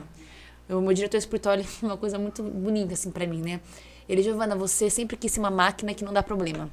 O 0.72 0.82
meu 0.82 0.94
diretor 0.94 1.18
espiritual 1.18 1.56
ele 1.56 1.64
falou 1.64 1.94
uma 1.94 1.98
coisa 2.00 2.18
muito 2.18 2.42
bonita, 2.44 2.94
assim, 2.94 3.12
pra 3.12 3.28
mim, 3.28 3.42
né? 3.42 3.60
Ele, 4.08 4.22
Giovana, 4.24 4.56
você 4.56 4.90
sempre 4.90 5.16
quis 5.16 5.32
ser 5.32 5.40
uma 5.40 5.52
máquina 5.52 5.94
que 5.94 6.04
não 6.04 6.14
dá 6.14 6.24
problema. 6.24 6.70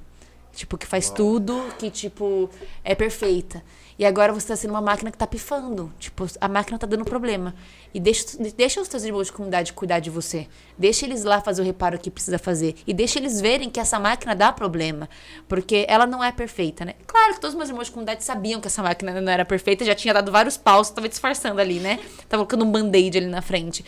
Tipo, 0.52 0.76
que 0.76 0.86
faz 0.86 1.10
tudo, 1.10 1.62
que, 1.78 1.90
tipo, 1.90 2.50
é 2.82 2.94
perfeita. 2.94 3.62
E 3.98 4.06
agora 4.06 4.32
você 4.32 4.46
tá 4.46 4.54
sendo 4.54 4.70
uma 4.70 4.80
máquina 4.80 5.10
que 5.10 5.18
tá 5.18 5.26
pifando. 5.26 5.92
Tipo, 5.98 6.24
a 6.40 6.48
máquina 6.48 6.78
tá 6.78 6.86
dando 6.86 7.04
problema. 7.04 7.52
E 7.92 7.98
deixa, 7.98 8.24
deixa 8.56 8.80
os 8.80 8.86
teus 8.86 9.02
irmãos 9.02 9.26
de 9.26 9.32
comunidade 9.32 9.72
cuidar 9.72 9.98
de 9.98 10.08
você. 10.08 10.46
Deixa 10.78 11.04
eles 11.04 11.24
lá 11.24 11.40
fazer 11.40 11.62
o 11.62 11.64
reparo 11.64 11.98
que 11.98 12.08
precisa 12.08 12.38
fazer. 12.38 12.76
E 12.86 12.94
deixa 12.94 13.18
eles 13.18 13.40
verem 13.40 13.68
que 13.68 13.80
essa 13.80 13.98
máquina 13.98 14.36
dá 14.36 14.52
problema. 14.52 15.08
Porque 15.48 15.84
ela 15.88 16.06
não 16.06 16.22
é 16.22 16.30
perfeita, 16.30 16.84
né? 16.84 16.94
Claro 17.08 17.34
que 17.34 17.40
todos 17.40 17.54
os 17.54 17.58
meus 17.58 17.70
irmãos 17.70 17.86
de 17.86 17.90
comunidade 17.90 18.22
sabiam 18.22 18.60
que 18.60 18.68
essa 18.68 18.82
máquina 18.82 19.20
não 19.20 19.32
era 19.32 19.44
perfeita. 19.44 19.84
Já 19.84 19.96
tinha 19.96 20.14
dado 20.14 20.30
vários 20.30 20.56
paus, 20.56 20.90
tava 20.90 21.08
disfarçando 21.08 21.60
ali, 21.60 21.80
né? 21.80 21.98
Tava 22.28 22.44
colocando 22.44 22.64
um 22.64 22.70
band-aid 22.70 23.18
ali 23.18 23.26
na 23.26 23.42
frente. 23.42 23.84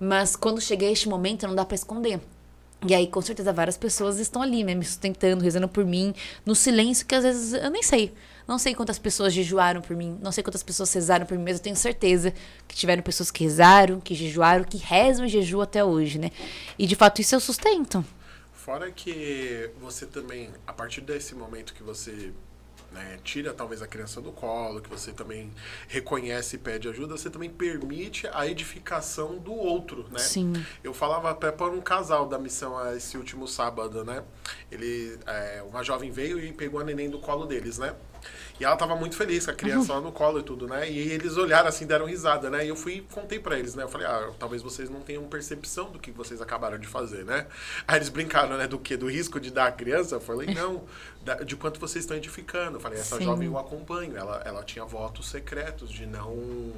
Mas 0.00 0.34
quando 0.34 0.60
cheguei 0.60 0.88
a 0.88 0.92
este 0.92 1.08
momento, 1.08 1.46
não 1.46 1.54
dá 1.54 1.64
pra 1.64 1.74
esconder. 1.76 2.20
E 2.84 2.94
aí, 2.94 3.06
com 3.06 3.20
certeza, 3.20 3.52
várias 3.52 3.76
pessoas 3.76 4.18
estão 4.18 4.42
ali, 4.42 4.64
né, 4.64 4.74
me 4.74 4.84
sustentando, 4.84 5.44
rezando 5.44 5.68
por 5.68 5.84
mim, 5.84 6.12
no 6.44 6.52
silêncio 6.52 7.06
que 7.06 7.14
às 7.14 7.22
vezes 7.22 7.52
eu 7.52 7.70
nem 7.70 7.82
sei. 7.82 8.12
Não 8.46 8.58
sei 8.58 8.74
quantas 8.74 8.98
pessoas 8.98 9.32
jejuaram 9.32 9.80
por 9.80 9.96
mim, 9.96 10.18
não 10.20 10.32
sei 10.32 10.42
quantas 10.42 10.62
pessoas 10.62 10.92
rezaram 10.92 11.26
por 11.26 11.36
mim, 11.36 11.44
mas 11.44 11.58
eu 11.58 11.62
tenho 11.62 11.76
certeza 11.76 12.32
que 12.66 12.74
tiveram 12.74 13.02
pessoas 13.02 13.30
que 13.30 13.44
rezaram, 13.44 14.00
que 14.00 14.14
jejuaram, 14.14 14.64
que 14.64 14.78
rezam 14.78 15.24
e 15.26 15.28
jejuam 15.28 15.62
até 15.62 15.84
hoje, 15.84 16.18
né? 16.18 16.30
E 16.78 16.86
de 16.86 16.96
fato 16.96 17.20
isso 17.20 17.34
eu 17.34 17.40
sustento. 17.40 18.04
Fora 18.52 18.90
que 18.90 19.70
você 19.80 20.06
também, 20.06 20.50
a 20.66 20.72
partir 20.72 21.00
desse 21.00 21.34
momento 21.34 21.74
que 21.74 21.82
você 21.82 22.32
né, 22.92 23.18
tira 23.24 23.52
talvez 23.52 23.82
a 23.82 23.86
criança 23.86 24.20
do 24.20 24.30
colo, 24.30 24.80
que 24.80 24.88
você 24.88 25.12
também 25.12 25.50
reconhece 25.88 26.56
e 26.56 26.58
pede 26.58 26.88
ajuda, 26.88 27.16
você 27.16 27.30
também 27.30 27.50
permite 27.50 28.28
a 28.32 28.46
edificação 28.46 29.38
do 29.38 29.52
outro, 29.52 30.06
né? 30.10 30.18
Sim. 30.18 30.52
Eu 30.84 30.92
falava 30.92 31.30
até 31.30 31.50
para 31.50 31.72
um 31.72 31.80
casal 31.80 32.26
da 32.26 32.38
missão 32.38 32.78
esse 32.94 33.16
último 33.16 33.48
sábado, 33.48 34.04
né? 34.04 34.22
Ele, 34.70 35.18
é, 35.26 35.62
uma 35.68 35.82
jovem 35.82 36.10
veio 36.10 36.38
e 36.38 36.52
pegou 36.52 36.80
a 36.80 36.84
neném 36.84 37.10
do 37.10 37.18
colo 37.18 37.46
deles, 37.46 37.78
né? 37.78 37.94
E 38.60 38.64
ela 38.64 38.76
tava 38.76 38.94
muito 38.94 39.16
feliz 39.16 39.44
com 39.44 39.50
a 39.50 39.54
criança 39.54 39.94
lá 39.94 40.00
no 40.00 40.12
colo 40.12 40.38
e 40.38 40.42
tudo, 40.42 40.68
né? 40.68 40.88
E 40.88 40.98
eles 40.98 41.36
olharam 41.36 41.68
assim, 41.68 41.86
deram 41.86 42.06
risada, 42.06 42.48
né? 42.48 42.64
E 42.64 42.68
eu 42.68 42.76
fui 42.76 43.04
contei 43.10 43.38
para 43.38 43.58
eles, 43.58 43.74
né? 43.74 43.82
Eu 43.82 43.88
falei, 43.88 44.06
ah, 44.06 44.30
talvez 44.38 44.62
vocês 44.62 44.88
não 44.88 45.00
tenham 45.00 45.24
percepção 45.24 45.90
do 45.90 45.98
que 45.98 46.10
vocês 46.10 46.40
acabaram 46.40 46.78
de 46.78 46.86
fazer, 46.86 47.24
né? 47.24 47.46
Aí 47.86 47.98
eles 47.98 48.08
brincaram, 48.08 48.56
né? 48.56 48.66
Do 48.66 48.78
que? 48.78 48.96
Do 48.96 49.10
risco 49.10 49.40
de 49.40 49.50
dar 49.50 49.66
a 49.66 49.72
criança? 49.72 50.16
Eu 50.16 50.20
falei, 50.20 50.54
não, 50.54 50.84
de 51.44 51.56
quanto 51.56 51.80
vocês 51.80 52.04
estão 52.04 52.16
edificando. 52.16 52.76
Eu 52.76 52.80
falei, 52.80 52.98
essa 52.98 53.16
Sim. 53.16 53.24
jovem 53.24 53.48
eu 53.48 53.58
acompanho. 53.58 54.16
Ela, 54.16 54.42
ela 54.44 54.62
tinha 54.62 54.84
votos 54.84 55.28
secretos 55.28 55.90
de 55.90 56.06
não, 56.06 56.72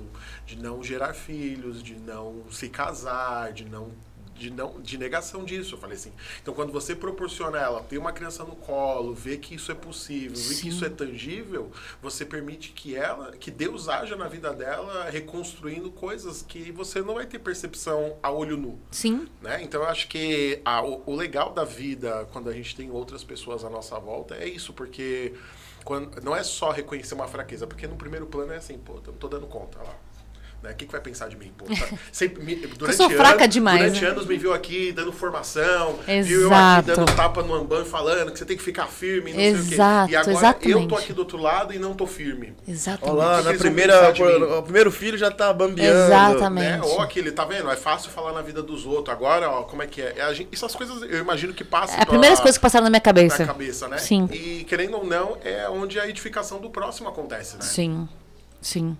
de 0.47 0.57
não 0.57 0.83
gerar 0.83 1.13
filhos, 1.13 1.83
de 1.83 1.97
não 1.97 2.45
se 2.51 2.69
casar, 2.69 3.53
de 3.53 3.65
não 3.65 3.91
de, 4.37 4.51
não, 4.51 4.81
de 4.81 4.99
negação 4.99 5.44
disso. 5.44 5.75
Eu 5.75 5.79
falei 5.79 5.97
assim. 5.97 6.12
Então, 6.42 6.53
quando 6.55 6.73
você 6.73 6.94
proporciona 6.94 7.59
ela 7.59 7.83
ter 7.83 7.99
uma 7.99 8.12
criança 8.12 8.44
no 8.44 8.57
colo, 8.57 9.14
ver 9.14 9.38
que 9.38 9.55
isso 9.55 9.70
é 9.70 9.75
possível, 9.75 10.37
ver 10.37 10.61
que 10.61 10.68
isso 10.68 10.85
é 10.85 10.88
tangível, 10.88 11.70
você 12.03 12.25
permite 12.25 12.70
que 12.73 12.94
ela, 12.97 13.33
que 13.33 13.51
Deus 13.51 13.88
haja 13.88 14.16
na 14.16 14.29
vida 14.29 14.53
dela, 14.53 15.09
reconstruindo 15.11 15.90
coisas 15.90 16.42
que 16.42 16.70
você 16.73 17.01
não 17.03 17.14
vai 17.14 17.27
ter 17.27 17.38
percepção 17.38 18.16
a 18.23 18.31
olho 18.31 18.57
nu. 18.57 18.79
Sim. 18.90 19.29
Né? 19.40 19.62
Então 19.62 19.83
eu 19.83 19.88
acho 19.88 20.09
que 20.09 20.61
a- 20.64 20.83
o, 20.85 21.03
o 21.07 21.14
legal 21.14 21.53
da 21.53 21.64
vida, 21.64 22.29
quando 22.33 22.49
a 22.49 22.53
gente 22.53 22.75
tem 22.77 22.90
outras 22.90 23.23
pessoas 23.25 23.64
à 23.64 23.70
nossa 23.70 23.99
volta, 23.99 24.35
é 24.35 24.49
isso, 24.49 24.73
porque 24.73 25.35
quando, 25.85 26.20
não 26.23 26.35
é 26.35 26.42
só 26.42 26.70
reconhecer 26.70 27.14
uma 27.14 27.29
fraqueza, 27.29 27.66
porque 27.66 27.87
no 27.87 27.97
primeiro 27.97 28.27
plano 28.27 28.53
é 28.53 28.57
assim, 28.57 28.79
pô, 28.79 28.94
eu 28.94 29.03
não 29.12 29.14
tô 29.14 29.29
dando 29.29 29.47
conta, 29.47 29.79
lá. 29.79 29.94
Né? 30.64 30.70
O 30.70 30.74
que, 30.77 30.87
que 30.87 30.92
vai 30.92 31.00
pensar 31.03 31.29
de 31.29 31.37
mim? 31.37 31.53
Pô, 31.59 31.66
tá- 31.66 31.88
sempre 32.11 32.42
me, 32.42 32.57
durante 32.57 32.96
sou 32.96 33.11
fraca 33.11 33.46
demais, 33.46 33.81
Durante 33.81 34.03
né? 34.03 34.09
anos 34.11 34.27
me 34.27 34.38
viu 34.38 34.55
aqui 34.55 34.92
dando 34.92 35.12
formação, 35.12 35.98
viu 36.24 36.40
eu 36.42 36.46
aqui 36.48 36.55
Exato. 36.81 36.87
dando 37.05 37.14
tapa 37.14 37.42
no 37.42 37.55
ambão 37.55 37.85
falando 37.85 38.33
que 38.33 38.38
você 38.38 38.46
tem 38.46 38.57
que 38.57 38.62
ficar 38.62 38.87
firme, 38.87 39.31
não 39.33 39.38
sei 39.38 39.53
o 39.53 39.57
Exato, 39.59 40.09
quê. 40.09 40.14
E 40.14 40.16
agora 40.16 40.33
eu 40.33 40.38
exatamente. 40.38 40.88
tô 40.88 40.96
aqui 40.96 41.12
do 41.12 41.18
outro 41.18 41.37
lado 41.37 41.74
e 41.74 41.79
não 41.79 41.92
tô 41.92 42.07
firme. 42.07 42.55
Exatamente. 42.66 43.11
Olha 43.18 43.27
lá, 43.27 43.38
que 43.38 43.44
na 43.44 43.50
vão 43.50 43.59
primeira, 43.59 44.09
o 44.59 44.62
primeiro 44.62 44.90
filho 44.90 45.18
já 45.18 45.31
tá 45.31 45.53
bambeando. 45.53 45.98
Exatamente. 46.07 46.79
Né? 46.79 46.81
Ou 46.83 47.00
aquele, 47.03 47.31
tá 47.31 47.44
vendo? 47.44 47.70
É 47.70 47.77
fácil 47.77 48.11
falar 48.11 48.33
na 48.33 48.40
vida 48.40 48.62
dos 48.62 48.87
outros. 48.87 49.14
Agora, 49.14 49.50
ó, 49.50 49.62
como 49.64 49.83
é 49.83 49.87
que 49.87 50.00
é? 50.00 50.14
É 50.16 50.22
a 50.22 50.33
gente- 50.33 50.48
essas 50.50 50.74
coisas 50.74 51.03
eu 51.03 51.18
imagino 51.18 51.53
que 51.53 51.62
passam 51.62 51.98
É 51.98 52.03
a 52.03 52.07
primeira 52.07 52.35
coisa 52.38 52.57
que 52.59 52.62
passaram 52.62 52.85
na 52.85 52.90
minha 52.90 52.98
na 52.98 53.00
cabeça. 53.05 53.44
cabeça, 53.44 53.87
né? 53.88 53.98
Sim. 53.98 54.27
E 54.33 54.64
querendo 54.64 54.96
ou 54.96 55.05
não, 55.05 55.37
é 55.44 55.68
onde 55.68 56.00
a 56.00 56.09
edificação 56.09 56.59
do 56.59 56.70
próximo 56.70 57.09
acontece, 57.09 57.57
né? 57.57 57.62
Sim. 57.62 58.09
Sim. 58.62 58.96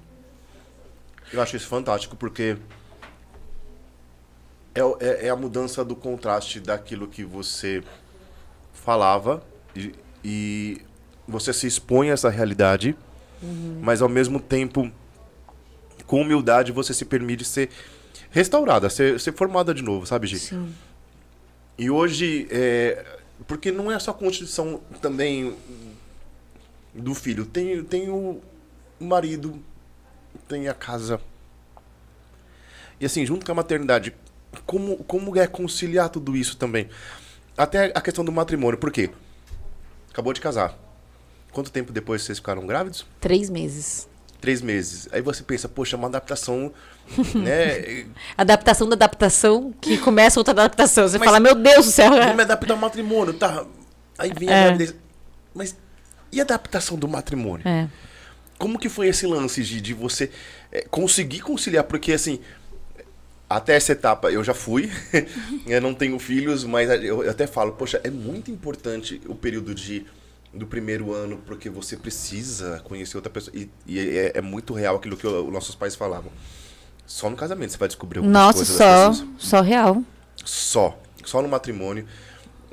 Eu 1.35 1.42
acho 1.42 1.57
isso 1.57 1.66
fantástico, 1.66 2.14
porque 2.14 2.57
é, 4.73 4.81
é, 5.01 5.27
é 5.27 5.31
a 5.31 5.37
mudança 5.37 5.85
do 5.85 5.97
contraste 5.97 6.61
daquilo 6.61 7.09
que 7.09 7.25
você 7.25 7.83
falava 8.73 9.42
e, 9.75 9.92
e 10.25 10.81
você 11.27 11.53
se 11.53 11.66
expõe 11.66 12.11
a 12.11 12.12
essa 12.12 12.31
realidade, 12.31 12.97
mas 13.83 14.01
ao 14.01 14.09
mesmo 14.09 14.38
tempo, 14.38 14.88
com 16.07 16.20
humildade, 16.20 16.70
você 16.70 16.94
se 16.94 17.05
permite 17.05 17.44
ser 17.44 17.68
restaurada, 18.31 18.88
ser, 18.88 19.18
ser 19.18 19.33
formada 19.33 19.75
de 19.75 19.83
novo, 19.83 20.07
sabe, 20.07 20.29
Gi? 20.29 20.38
Sim. 20.38 20.73
E 21.77 21.90
hoje, 21.90 22.47
é, 22.49 23.05
porque 23.49 23.73
não 23.73 23.90
é 23.90 23.99
só 23.99 24.12
a 24.12 24.14
constituição 24.14 24.81
também 25.03 25.57
do 26.94 27.12
filho, 27.12 27.44
tem, 27.44 27.83
tem 27.83 28.09
o 28.09 28.40
marido, 29.01 29.61
tem 30.49 30.68
a 30.68 30.75
casa. 30.75 31.20
E 33.01 33.07
assim, 33.07 33.25
junto 33.27 33.44
com 33.44 33.53
a 33.53 33.55
maternidade, 33.55 34.14
como, 34.66 34.97
como 35.05 35.37
é 35.38 35.47
conciliar 35.47 36.09
tudo 36.09 36.37
isso 36.37 36.57
também? 36.57 36.88
Até 37.57 37.92
a 37.94 38.01
questão 38.01 38.25
do 38.25 38.33
matrimônio, 38.33 38.79
por 38.79 38.90
quê? 38.90 39.11
Acabou 40.11 40.33
de 40.33 40.40
casar. 40.40 40.77
Quanto 41.53 41.70
tempo 41.70 41.92
depois 41.92 42.23
vocês 42.23 42.38
ficaram 42.38 42.66
grávidos? 42.66 43.07
Três 43.20 43.49
meses. 43.51 44.09
Três 44.40 44.61
meses. 44.61 45.09
Aí 45.12 45.23
você 45.23 45.42
pensa, 45.42 45.68
poxa, 45.68 45.97
é 45.97 45.99
uma 45.99 46.09
adaptação, 46.09 46.73
né? 47.35 48.07
Adaptação 48.37 48.88
da 48.88 48.94
adaptação, 48.94 49.73
que 49.81 49.99
começa 49.99 50.38
outra 50.38 50.53
adaptação. 50.53 51.09
Você 51.09 51.18
Mas- 51.18 51.27
fala, 51.27 51.40
meu 51.40 51.55
Deus 51.55 51.87
do 51.87 51.92
céu. 51.92 52.11
Vou 52.11 52.35
me 52.35 52.42
adaptar 52.42 52.75
ao 52.75 52.79
matrimônio, 52.81 53.35
tá? 53.35 53.64
Aí 54.18 54.33
vem 54.37 54.49
a 54.49 54.53
É. 54.53 54.62
gravidez. 54.64 54.94
Mas 55.55 55.77
e 56.31 56.40
a 56.40 56.44
adaptação 56.44 56.97
do 56.99 57.07
matrimônio? 57.09 57.66
É. 57.66 57.88
Como 58.59 58.79
que 58.79 58.88
foi 58.88 59.09
esse 59.09 59.27
lance 59.27 59.62
de, 59.62 59.81
de 59.81 59.95
você 59.95 60.31
é, 60.71 60.83
conseguir 60.83 61.40
conciliar? 61.40 61.85
Porque 61.85 62.12
assim, 62.12 62.40
até 63.49 63.75
essa 63.75 63.93
etapa 63.93 64.31
eu 64.31 64.43
já 64.43 64.55
fui, 64.55 64.90
eu 65.67 65.81
não 65.81 65.95
tenho 65.95 66.19
filhos, 66.19 66.64
mas 66.64 66.88
eu 67.03 67.29
até 67.29 67.47
falo, 67.47 67.73
poxa, 67.73 68.01
é 68.03 68.11
muito 68.11 68.51
importante 68.51 69.21
o 69.27 69.35
período 69.35 69.75
de 69.75 70.07
do 70.55 70.67
primeiro 70.67 71.12
ano, 71.12 71.43
porque 71.45 71.69
você 71.69 71.97
precisa 71.97 72.81
conhecer 72.85 73.17
outra 73.17 73.31
pessoa. 73.31 73.55
E, 73.57 73.69
e 73.87 73.99
é, 73.99 74.33
é 74.37 74.40
muito 74.40 74.73
real 74.73 74.97
aquilo 74.97 75.17
que 75.17 75.27
os 75.27 75.53
nossos 75.53 75.75
pais 75.75 75.97
falavam. 75.97 76.31
Só 77.07 77.29
no 77.29 77.37
casamento 77.37 77.73
você 77.73 77.79
vai 77.79 77.88
descobrir 77.88 78.19
algumas 78.19 78.40
Nossa, 78.40 78.59
coisas 78.59 78.77
só, 78.77 79.09
das 79.09 79.21
pessoas. 79.21 79.43
só 79.43 79.61
real. 79.61 80.03
Só. 80.45 80.99
Só 81.25 81.43
no 81.43 81.49
matrimônio. 81.49 82.07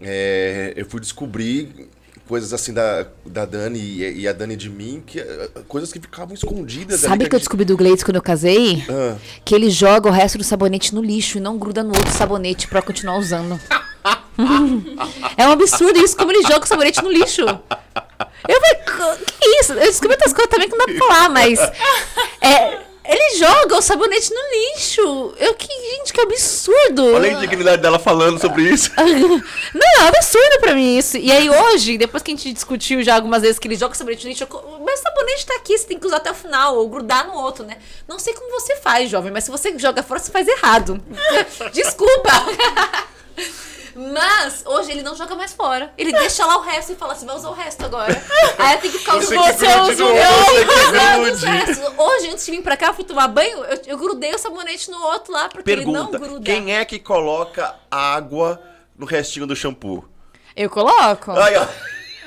É, 0.01 0.73
eu 0.75 0.85
fui 0.85 0.99
descobrir 0.99 1.89
coisas 2.27 2.53
assim 2.53 2.73
da, 2.73 3.05
da 3.25 3.45
Dani 3.45 3.79
e, 3.79 4.21
e 4.21 4.27
a 4.27 4.33
Dani 4.33 4.55
de 4.55 4.69
mim, 4.69 5.03
que, 5.05 5.19
eh, 5.19 5.49
coisas 5.67 5.91
que 5.91 5.99
ficavam 5.99 6.33
escondidas. 6.33 7.01
Sabe 7.01 7.27
que 7.27 7.35
eu 7.35 7.39
descobri 7.39 7.65
do 7.65 7.75
Gleides 7.75 8.03
quando 8.03 8.15
eu 8.17 8.21
casei? 8.21 8.83
Ah, 8.89 9.15
Que 9.43 9.53
ele 9.55 9.69
joga 9.69 10.09
o 10.09 10.11
resto 10.11 10.37
do 10.37 10.43
sabonete 10.43 10.95
no 10.95 11.01
lixo 11.01 11.37
e 11.37 11.41
não 11.41 11.57
gruda 11.57 11.83
no 11.83 11.89
outro 11.95 12.11
sabonete 12.11 12.67
pra 12.67 12.81
continuar 12.81 13.17
usando. 13.17 13.59
é 15.37 15.47
um 15.47 15.51
absurdo 15.51 15.99
isso, 15.99 16.15
como 16.17 16.31
ele 16.31 16.41
joga 16.43 16.63
o 16.63 16.67
sabonete 16.67 17.01
no 17.03 17.11
lixo. 17.11 17.41
Eu 17.41 18.59
falei, 18.59 18.75
"Co- 18.85 19.25
que 19.39 19.47
isso? 19.61 19.73
Eu 19.73 19.79
descobri 19.85 20.13
outras 20.13 20.33
coisas 20.33 20.49
também 20.49 20.69
que 20.69 20.75
não 20.75 20.85
dá 20.85 20.93
pra 20.93 21.07
falar, 21.07 21.29
mas. 21.29 21.59
É, 22.41 22.79
ele 23.03 23.37
joga 23.37 23.77
o 23.77 23.81
sabonete 23.81 24.31
no 24.31 24.39
lixo. 24.51 25.33
Eu 25.39 25.55
que. 25.55 25.67
Gente, 25.67 26.13
que 26.13 26.21
absurdo! 26.21 27.13
olha 27.13 27.29
a 27.29 27.33
indignidade 27.33 27.81
dela 27.81 27.97
falando 27.97 28.39
sobre 28.39 28.63
isso. 28.63 28.91
Não, 28.97 30.05
é 30.05 30.07
absurdo 30.07 30.59
pra 30.59 30.73
mim 30.73 30.97
isso. 30.97 31.17
E 31.17 31.31
aí 31.31 31.49
hoje, 31.49 31.97
depois 31.97 32.21
que 32.21 32.31
a 32.31 32.35
gente 32.35 32.53
discutiu 32.53 33.01
já 33.03 33.15
algumas 33.15 33.41
vezes 33.41 33.59
que 33.59 33.67
ele 33.67 33.75
joga 33.75 33.93
o 33.93 33.97
sabonete 33.97 34.23
no 34.23 34.29
lixo, 34.29 34.43
eu 34.43 34.79
mas 34.85 34.99
o 34.99 35.03
sabonete 35.03 35.45
tá 35.45 35.55
aqui, 35.55 35.77
você 35.77 35.87
tem 35.87 35.99
que 35.99 36.05
usar 36.05 36.17
até 36.17 36.31
o 36.31 36.35
final, 36.35 36.77
ou 36.77 36.89
grudar 36.89 37.27
no 37.27 37.33
outro, 37.33 37.65
né? 37.65 37.77
Não 38.07 38.19
sei 38.19 38.33
como 38.33 38.51
você 38.51 38.75
faz, 38.77 39.09
jovem, 39.09 39.31
mas 39.31 39.43
se 39.43 39.51
você 39.51 39.77
joga 39.77 40.03
fora, 40.03 40.19
você 40.19 40.31
faz 40.31 40.47
errado. 40.47 41.01
Desculpa! 41.73 42.31
Mas 43.95 44.63
hoje 44.65 44.91
ele 44.91 45.03
não 45.03 45.15
joga 45.15 45.35
mais 45.35 45.53
fora. 45.53 45.93
Ele 45.97 46.11
deixa 46.11 46.45
lá 46.45 46.57
o 46.57 46.61
resto 46.61 46.93
e 46.93 46.95
fala 46.95 47.13
assim: 47.13 47.25
vai 47.25 47.35
usar 47.35 47.49
o 47.49 47.53
resto 47.53 47.85
agora. 47.85 48.13
Aí 48.57 48.75
eu 48.75 48.81
tenho 48.81 48.93
que 48.93 48.99
ficar 48.99 49.15
Você 49.15 49.37
usando 49.37 49.57
você 49.57 49.79
usa 49.91 50.05
o 50.05 50.13
meu, 50.13 51.35
você 51.35 51.45
restos. 51.47 51.93
Hoje, 51.97 52.29
antes 52.29 52.45
de 52.45 52.51
vir 52.51 52.61
pra 52.61 52.77
cá, 52.77 52.87
eu 52.87 52.93
fui 52.93 53.03
tomar 53.03 53.27
banho, 53.27 53.63
eu, 53.65 53.81
eu 53.87 53.97
grudei 53.97 54.33
o 54.33 54.37
sabonete 54.37 54.89
no 54.89 55.01
outro 55.01 55.33
lá, 55.33 55.49
porque 55.49 55.69
ele 55.69 55.83
Pergunta: 55.83 56.17
não 56.17 56.27
gruda. 56.27 56.45
quem 56.45 56.75
é 56.75 56.83
que 56.85 56.99
coloca 56.99 57.75
água 57.89 58.61
no 58.97 59.05
restinho 59.05 59.45
do 59.47 59.55
shampoo? 59.55 60.05
Eu 60.55 60.69
coloco. 60.69 61.31
Aí, 61.31 61.55
ó. 61.57 61.65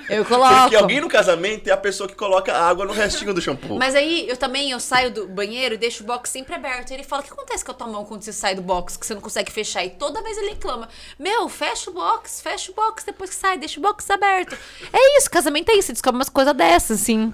Eu 0.09 0.25
coloco. 0.27 0.63
Porque 0.63 0.77
alguém 0.77 1.01
no 1.01 1.09
casamento 1.09 1.69
é 1.69 1.73
a 1.73 1.77
pessoa 1.77 2.09
que 2.09 2.15
coloca 2.15 2.53
água 2.53 2.85
no 2.85 2.93
restinho 2.93 3.33
do 3.33 3.41
shampoo. 3.41 3.79
Mas 3.79 3.95
aí 3.95 4.29
eu 4.29 4.37
também 4.37 4.71
eu 4.71 4.81
saio 4.81 5.11
do 5.11 5.27
banheiro 5.27 5.75
e 5.75 5.79
deixo 5.79 6.03
o 6.03 6.07
box 6.07 6.31
sempre 6.31 6.55
aberto. 6.55 6.91
E 6.91 6.95
ele 6.95 7.05
fala: 7.05 7.23
o 7.23 7.25
que 7.25 7.33
acontece 7.33 7.65
com 7.65 7.73
a 7.73 7.75
tua 7.75 7.87
mão 7.87 8.05
quando 8.05 8.23
você 8.23 8.33
sai 8.33 8.55
do 8.55 8.63
box, 8.63 8.97
que 8.97 9.07
você 9.07 9.15
não 9.15 9.21
consegue 9.21 9.51
fechar? 9.51 9.85
E 9.85 9.91
toda 9.91 10.23
vez 10.23 10.37
ele 10.39 10.51
reclama: 10.51 10.89
Meu, 11.19 11.49
fecha 11.49 11.91
o 11.91 11.95
box, 11.95 12.41
fecha 12.41 12.71
o 12.71 12.75
box 12.75 13.05
depois 13.05 13.31
que 13.31 13.37
sai, 13.37 13.59
deixa 13.59 13.79
o 13.79 13.83
box 13.83 14.11
aberto. 14.11 14.57
É 14.93 15.19
isso, 15.19 15.31
casamento 15.31 15.71
é 15.71 15.75
isso, 15.75 15.87
você 15.87 15.93
descobre 15.93 16.19
umas 16.19 16.29
coisas 16.29 16.55
dessas, 16.55 17.01
assim. 17.01 17.33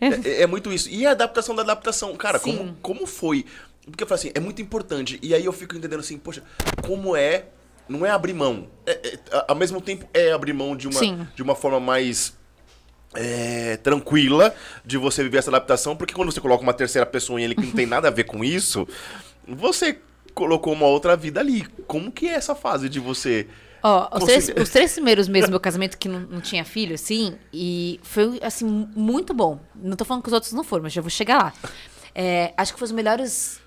É, 0.00 0.42
é 0.42 0.46
muito 0.46 0.72
isso. 0.72 0.88
E 0.90 1.06
a 1.06 1.12
adaptação 1.12 1.54
da 1.54 1.62
adaptação. 1.62 2.14
Cara, 2.16 2.40
como, 2.40 2.74
como 2.82 3.06
foi? 3.06 3.46
Porque 3.84 4.02
eu 4.02 4.06
falo 4.06 4.18
assim, 4.18 4.32
é 4.34 4.40
muito 4.40 4.60
importante. 4.62 5.18
E 5.22 5.34
aí 5.34 5.44
eu 5.44 5.52
fico 5.52 5.76
entendendo 5.76 6.00
assim, 6.00 6.18
poxa, 6.18 6.42
como 6.86 7.16
é. 7.16 7.46
Não 7.92 8.06
é 8.06 8.10
abrir 8.10 8.32
mão. 8.32 8.66
É- 8.86 9.14
é- 9.14 9.44
ao 9.46 9.54
mesmo 9.54 9.80
tempo 9.80 10.06
é 10.14 10.32
abrir 10.32 10.52
mão 10.52 10.74
de 10.76 10.88
uma, 10.88 10.98
Sim. 10.98 11.26
de 11.34 11.42
uma 11.42 11.54
forma 11.54 11.78
mais. 11.78 12.36
é, 13.14 13.76
tranquila 13.76 14.54
de 14.86 14.96
você 14.96 15.22
viver 15.22 15.36
essa 15.36 15.50
adaptação, 15.50 15.94
porque 15.94 16.14
quando 16.14 16.32
você 16.32 16.40
coloca 16.40 16.62
uma 16.62 16.72
terceira 16.72 17.04
pessoa 17.04 17.38
em 17.38 17.44
ele 17.44 17.54
que 17.54 17.60
não 17.66 17.72
tem 17.72 17.84
nada 17.86 18.08
a 18.08 18.10
ver 18.10 18.24
com 18.24 18.42
isso, 18.42 18.88
você 19.46 19.98
colocou 20.34 20.72
uma 20.72 20.86
outra 20.86 21.14
vida 21.14 21.38
ali. 21.38 21.62
Como 21.86 22.10
que 22.10 22.26
é 22.26 22.32
essa 22.32 22.54
fase 22.54 22.88
de 22.88 22.98
você. 22.98 23.46
Ó, 23.82 24.08
os 24.16 24.24
três, 24.24 24.48
os 24.58 24.70
três 24.70 24.92
primeiros 24.94 25.28
meses 25.28 25.48
do 25.48 25.50
meu 25.50 25.60
casamento 25.60 25.98
que 25.98 26.08
não, 26.08 26.20
não 26.20 26.40
tinha 26.40 26.64
filho, 26.64 26.94
assim, 26.94 27.36
e 27.52 28.00
foi, 28.02 28.38
assim, 28.42 28.64
muito 28.96 29.34
bom. 29.34 29.60
Não 29.74 29.94
tô 29.94 30.06
falando 30.06 30.22
que 30.22 30.28
os 30.28 30.32
outros 30.32 30.52
não 30.54 30.64
foram, 30.64 30.84
mas 30.84 30.92
já 30.94 31.02
vou 31.02 31.10
chegar 31.10 31.36
lá. 31.36 31.52
É, 32.14 32.54
acho 32.56 32.72
que 32.72 32.78
foi 32.78 32.86
os 32.86 32.92
melhores. 32.92 33.60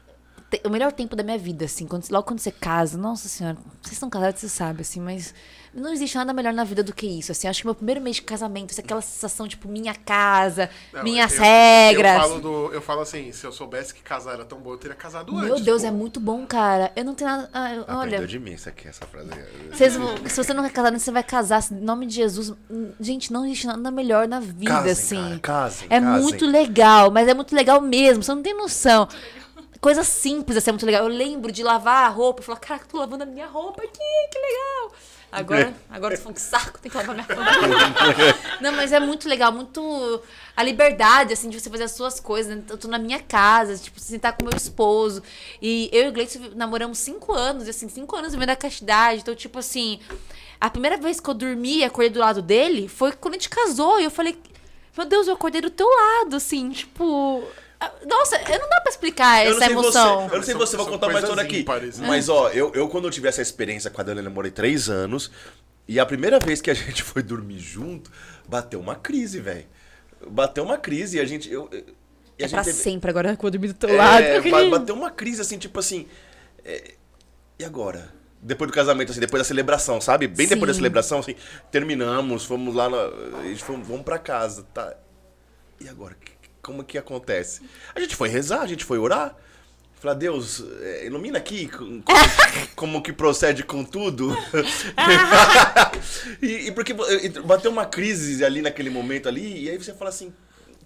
O 0.64 0.70
melhor 0.70 0.92
tempo 0.92 1.16
da 1.16 1.24
minha 1.24 1.38
vida, 1.38 1.66
assim, 1.66 1.86
quando, 1.88 2.06
logo 2.10 2.24
quando 2.28 2.40
você 2.40 2.52
casa, 2.52 2.98
nossa 2.98 3.28
senhora, 3.28 3.58
vocês 3.82 3.94
estão 3.94 4.10
casados, 4.10 4.40
você 4.42 4.50
sabe, 4.50 4.82
assim, 4.82 5.00
mas 5.00 5.34
não 5.74 5.92
existe 5.92 6.16
nada 6.16 6.32
melhor 6.32 6.54
na 6.54 6.64
vida 6.64 6.82
do 6.82 6.94
que 6.94 7.06
isso, 7.06 7.32
assim, 7.34 7.48
acho 7.50 7.60
que 7.62 7.68
meu 7.68 7.76
primeiro 7.76 8.00
mês 8.00 8.16
de 8.16 8.22
casamento, 8.22 8.72
assim, 8.72 8.82
aquela 8.82 9.02
sensação, 9.02 9.46
tipo, 9.48 9.68
minha 9.68 9.94
casa, 9.94 10.70
Não, 10.94 11.04
minhas 11.04 11.34
eu- 11.34 11.42
regras. 11.42 12.14
Eu 12.16 12.22
falo, 12.22 12.40
do, 12.42 12.74
eu 12.74 12.82
falo 12.82 13.02
assim, 13.02 13.32
se 13.34 13.46
eu 13.46 13.52
soubesse 13.52 13.94
que 13.94 14.02
casar 14.02 14.36
era 14.36 14.46
tão 14.46 14.58
bom, 14.60 14.72
eu 14.72 14.78
teria 14.78 14.96
casado 14.96 15.36
antes. 15.36 15.44
Meu 15.50 15.60
Deus, 15.60 15.82
pô. 15.82 15.88
é 15.88 15.92
muito 15.92 16.20
bom, 16.20 16.46
cara. 16.46 16.92
Eu 16.96 17.04
não 17.04 17.14
tenho 17.14 17.30
nada. 17.30 17.50
ah, 17.54 17.74
eu- 17.76 17.86
olha. 17.90 18.26
de 18.26 18.40
mim 18.40 18.54
isso 18.54 18.70
aqui, 18.70 18.88
essa 18.88 19.06
frase. 19.06 19.30
Vocês 19.72 19.94
se 20.28 20.38
você 20.38 20.54
não 20.54 20.64
é 20.64 20.70
casado, 20.70 20.98
você 20.98 21.12
vai 21.12 21.24
casar. 21.24 21.62
Em 21.72 21.76
nome 21.76 22.06
de 22.06 22.16
Jesus. 22.16 22.54
Gente, 23.00 23.34
não 23.34 23.46
existe 23.46 23.68
nada 23.68 23.92
melhor 23.92 24.28
na 24.28 24.40
vida, 24.40 24.72
Casem, 24.72 24.92
assim. 24.92 25.40
cara, 25.40 25.40
casem, 25.66 25.88
é 25.90 26.00
casem. 26.00 26.22
muito 26.24 26.46
legal, 26.46 27.12
mas 27.12 27.28
é 27.28 27.34
muito 27.34 27.54
legal 27.54 27.82
mesmo. 27.82 28.24
Você 28.24 28.34
não 28.34 28.42
tem 28.42 28.56
noção. 28.56 29.08
Coisa 29.86 30.04
simples 30.04 30.58
assim 30.58 30.72
é 30.72 30.74
muito 30.74 30.86
legal. 30.88 31.04
Eu 31.04 31.16
lembro 31.16 31.52
de 31.52 31.62
lavar 31.62 32.08
a 32.08 32.10
roupa 32.10 32.42
e 32.42 32.44
falar, 32.44 32.58
cara, 32.58 32.82
eu 32.82 32.88
tô 32.88 32.98
lavando 32.98 33.22
a 33.22 33.26
minha 33.28 33.46
roupa 33.46 33.84
aqui, 33.84 34.00
que 34.32 34.40
legal. 34.40 34.96
Agora, 35.32 35.74
agora 35.92 36.16
eu 36.16 36.18
tô 36.18 36.24
falando 36.24 36.38
que 36.38 36.42
saco, 36.42 36.80
tem 36.80 36.90
que 36.90 36.98
lavar 36.98 37.14
minha 37.14 37.28
roupa. 37.28 38.58
não, 38.62 38.72
mas 38.72 38.92
é 38.92 39.00
muito 39.00 39.30
legal, 39.30 39.52
muito. 39.52 40.24
A 40.58 40.64
liberdade, 40.64 41.34
assim, 41.34 41.52
de 41.52 41.60
você 41.60 41.70
fazer 41.70 41.84
as 41.84 41.92
suas 41.92 42.20
coisas. 42.20 42.58
né? 42.58 42.64
Eu 42.68 42.80
tô 42.80 42.88
na 42.88 42.98
minha 42.98 43.22
casa, 43.22 43.78
tipo, 43.78 44.00
sentar 44.00 44.36
com 44.36 44.46
meu 44.46 44.58
esposo. 44.58 45.22
E 45.62 45.88
eu 45.94 46.06
e 46.06 46.08
o 46.08 46.12
Gleison 46.12 46.40
namoramos 46.56 46.98
cinco 46.98 47.32
anos, 47.32 47.68
e 47.68 47.70
assim, 47.70 47.88
cinco 47.88 48.16
anos 48.16 48.34
vivendo 48.34 48.50
a 48.50 48.56
castidade. 48.56 49.22
Então, 49.22 49.36
tipo 49.36 49.60
assim, 49.60 50.00
a 50.60 50.68
primeira 50.68 50.98
vez 50.98 51.20
que 51.20 51.30
eu 51.30 51.36
dormi 51.36 51.82
e 51.82 51.84
acordei 51.84 52.10
do 52.10 52.20
lado 52.20 52.42
dele 52.42 52.88
foi 52.88 53.12
quando 53.12 53.36
a 53.36 53.38
gente 53.38 53.50
casou. 53.50 54.00
E 54.00 54.06
eu 54.06 54.10
falei, 54.10 54.36
meu 54.98 55.06
Deus, 55.06 55.28
eu 55.28 55.36
acordei 55.36 55.62
do 55.62 55.70
teu 55.70 55.88
lado, 55.88 56.38
assim, 56.38 56.72
tipo. 56.72 57.44
Ah, 57.80 57.92
Nossa, 58.08 58.38
eu 58.38 58.60
não 58.60 58.70
dá 58.70 58.82
pra 58.82 58.90
explicar 58.92 59.46
Eu 59.46 59.52
não 59.52 59.58
essa 59.58 59.66
sei 59.66 59.74
emoção. 59.74 60.16
Você, 60.30 60.34
eu 60.34 60.38
não 60.38 60.44
sei 60.44 60.54
São- 60.54 60.60
você, 60.66 60.78
vou 60.78 60.86
contar 60.88 61.08
uma 61.08 61.14
coisas 61.22 61.30
história 61.30 61.44
aqui. 61.44 62.00
né? 62.02 62.08
Mas, 62.08 62.30
ó, 62.30 62.50
eu, 62.50 62.72
eu 62.74 62.88
quando 62.90 63.06
eu 63.06 63.12
tive 63.12 63.28
essa 63.28 63.42
experiência 63.42 63.90
com 63.90 64.00
a 64.02 64.04
Dani, 64.04 64.20
eu 64.20 64.24
namorei 64.24 64.52
três 64.52 64.90
anos. 64.90 65.32
E 65.88 66.00
a 66.00 66.06
primeira 66.06 66.40
vez 66.40 66.62
que 66.62 66.72
a 66.72 66.74
gente 66.76 67.04
foi 67.04 67.22
dormir 67.22 67.60
junto, 67.60 68.12
bateu 68.48 68.80
uma 68.80 68.96
crise, 68.96 69.40
velho. 69.40 69.66
Bateu 70.28 70.64
uma 70.64 70.78
crise 70.78 71.18
e 71.18 71.20
a 71.20 71.26
gente. 71.26 71.52
Eu, 71.52 71.70
e 71.72 71.76
a 71.78 71.80
É 71.80 72.48
gente 72.48 72.52
pra 72.52 72.64
teve- 72.64 72.78
sempre 72.78 73.10
agora 73.10 73.36
quando 73.38 73.54
eu 73.56 73.60
dormi 73.60 73.68
do 73.74 73.78
teu 73.78 73.90
É, 73.90 73.96
lado. 73.98 74.24
ba- 74.50 74.80
bateu 74.80 74.96
uma 74.96 75.12
crise, 75.12 75.42
assim, 75.42 75.58
tipo 75.58 75.80
assim. 75.80 76.08
é, 76.64 76.96
e 77.60 77.64
agora? 77.64 78.14
Depois 78.42 78.70
do 78.70 78.74
casamento, 78.76 79.12
assim, 79.12 79.20
depois 79.20 79.42
da 79.42 79.46
celebração, 79.48 80.00
sabe? 80.02 80.28
Bem 80.28 80.48
depois 80.48 80.68
da 80.68 80.74
Sim. 80.74 80.80
celebração, 80.80 81.20
assim, 81.20 81.36
terminamos, 81.72 82.46
fomos 82.46 82.76
lá, 82.76 82.88
na, 82.90 82.98
a 83.40 83.44
gente 83.44 83.64
foi, 83.64 83.76
vamos 83.78 84.04
pra 84.04 84.20
casa, 84.20 84.64
tá? 84.74 84.96
E 85.80 85.88
agora? 85.90 86.16
Que- 86.16 86.34
Como 86.66 86.84
que 86.84 86.98
acontece? 86.98 87.62
A 87.94 88.00
gente 88.00 88.16
foi 88.16 88.28
rezar, 88.28 88.62
a 88.62 88.66
gente 88.66 88.84
foi 88.84 88.98
orar. 88.98 89.36
Falar, 90.00 90.16
Deus, 90.16 90.64
é, 90.82 91.06
ilumina 91.06 91.38
aqui 91.38 91.68
com- 91.68 92.02
como, 92.02 92.20
como 92.76 93.02
que 93.04 93.14
procede 93.14 93.64
com 93.64 93.84
tudo. 93.84 94.36
e, 96.42 96.68
e 96.68 96.72
porque 96.72 96.92
bateu 97.46 97.70
uma 97.70 97.86
crise 97.86 98.44
ali 98.44 98.64
naquele 98.64 98.90
momento 98.90 99.30
ali, 99.30 99.64
e 99.66 99.70
aí 99.70 99.78
você 99.78 99.94
fala 99.94 100.10
assim, 100.10 100.34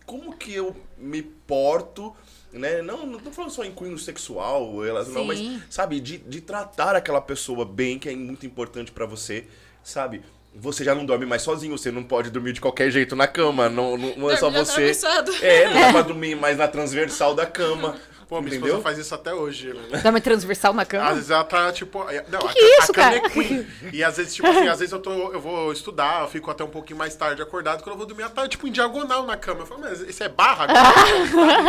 como 0.06 0.36
que 0.36 0.54
eu 0.54 0.76
me 0.98 1.22
porto, 1.22 2.14
né? 2.52 2.82
Não, 2.82 3.06
não 3.06 3.20
tô 3.20 3.32
falando 3.32 3.52
só 3.52 3.64
em 3.64 3.72
cunho 3.72 3.98
sexual, 3.98 4.84
não, 5.14 5.24
mas, 5.26 5.40
sabe, 5.70 6.02
de, 6.02 6.18
de 6.18 6.42
tratar 6.42 6.94
aquela 6.94 7.22
pessoa 7.22 7.64
bem, 7.64 7.98
que 7.98 8.10
é 8.10 8.16
muito 8.16 8.46
importante 8.46 8.92
pra 8.92 9.06
você, 9.06 9.48
sabe? 9.82 10.22
Você 10.56 10.84
já 10.84 10.96
não 10.96 11.06
dorme 11.06 11.26
mais 11.26 11.42
sozinho, 11.42 11.78
você 11.78 11.92
não 11.92 12.04
pode 12.04 12.30
dormir 12.32 12.54
de 12.54 12.60
qualquer 12.62 12.90
jeito 12.90 13.16
na 13.16 13.28
cama, 13.28 13.70
não, 13.70 13.96
não, 13.96 14.16
não 14.16 14.32
é 14.32 14.36
só 14.36 14.50
Dorme 14.50 14.66
você. 14.66 14.72
atravessado. 14.72 15.32
É, 15.42 15.68
não 15.68 15.80
dá 15.82 15.92
pra 15.92 16.02
dormir 16.04 16.36
mais 16.36 16.58
na 16.58 16.68
transversal 16.68 17.36
da 17.36 17.46
cama. 17.46 17.96
Pô, 18.30 18.40
minha 18.42 18.56
entendeu? 18.56 18.76
esposa 18.78 18.84
faz 18.84 18.98
isso 19.00 19.16
até 19.16 19.34
hoje. 19.34 19.74
Né? 19.74 20.00
Dá 20.04 20.12
uma 20.12 20.22
transversal 20.22 20.72
na 20.72 20.84
Às 20.84 20.88
cama? 20.88 21.14
vezes 21.16 21.32
ela 21.32 21.44
tá, 21.44 21.72
tipo... 21.72 21.98
Não, 22.30 22.40
a, 22.48 22.54
que 22.54 22.60
é 22.60 22.80
isso, 22.80 22.92
a 22.92 22.94
cama 22.94 23.12
cara? 23.12 23.16
é 23.18 23.30
queen. 23.30 23.68
E 23.92 24.04
às 24.04 24.18
vezes, 24.18 24.36
tipo 24.36 24.48
assim, 24.48 24.68
às 24.68 24.78
vezes 24.78 24.92
eu, 24.94 25.00
tô, 25.00 25.34
eu 25.34 25.42
vou 25.42 25.74
estudar, 25.74 26.22
eu 26.22 26.28
fico 26.28 26.52
até 26.52 26.64
um 26.64 26.70
pouquinho 26.70 27.00
mais 27.00 27.16
tarde 27.16 27.42
acordado, 27.42 27.82
quando 27.82 27.94
eu 27.94 27.98
vou 27.98 28.06
dormir, 28.06 28.22
ela 28.22 28.32
tá, 28.32 28.48
tipo, 28.48 28.68
em 28.68 28.72
diagonal 28.72 29.26
na 29.26 29.36
cama. 29.36 29.62
Eu 29.62 29.66
falo, 29.66 29.82
mas 29.82 30.00
isso 30.02 30.24
é 30.24 30.30
barra? 30.30 30.68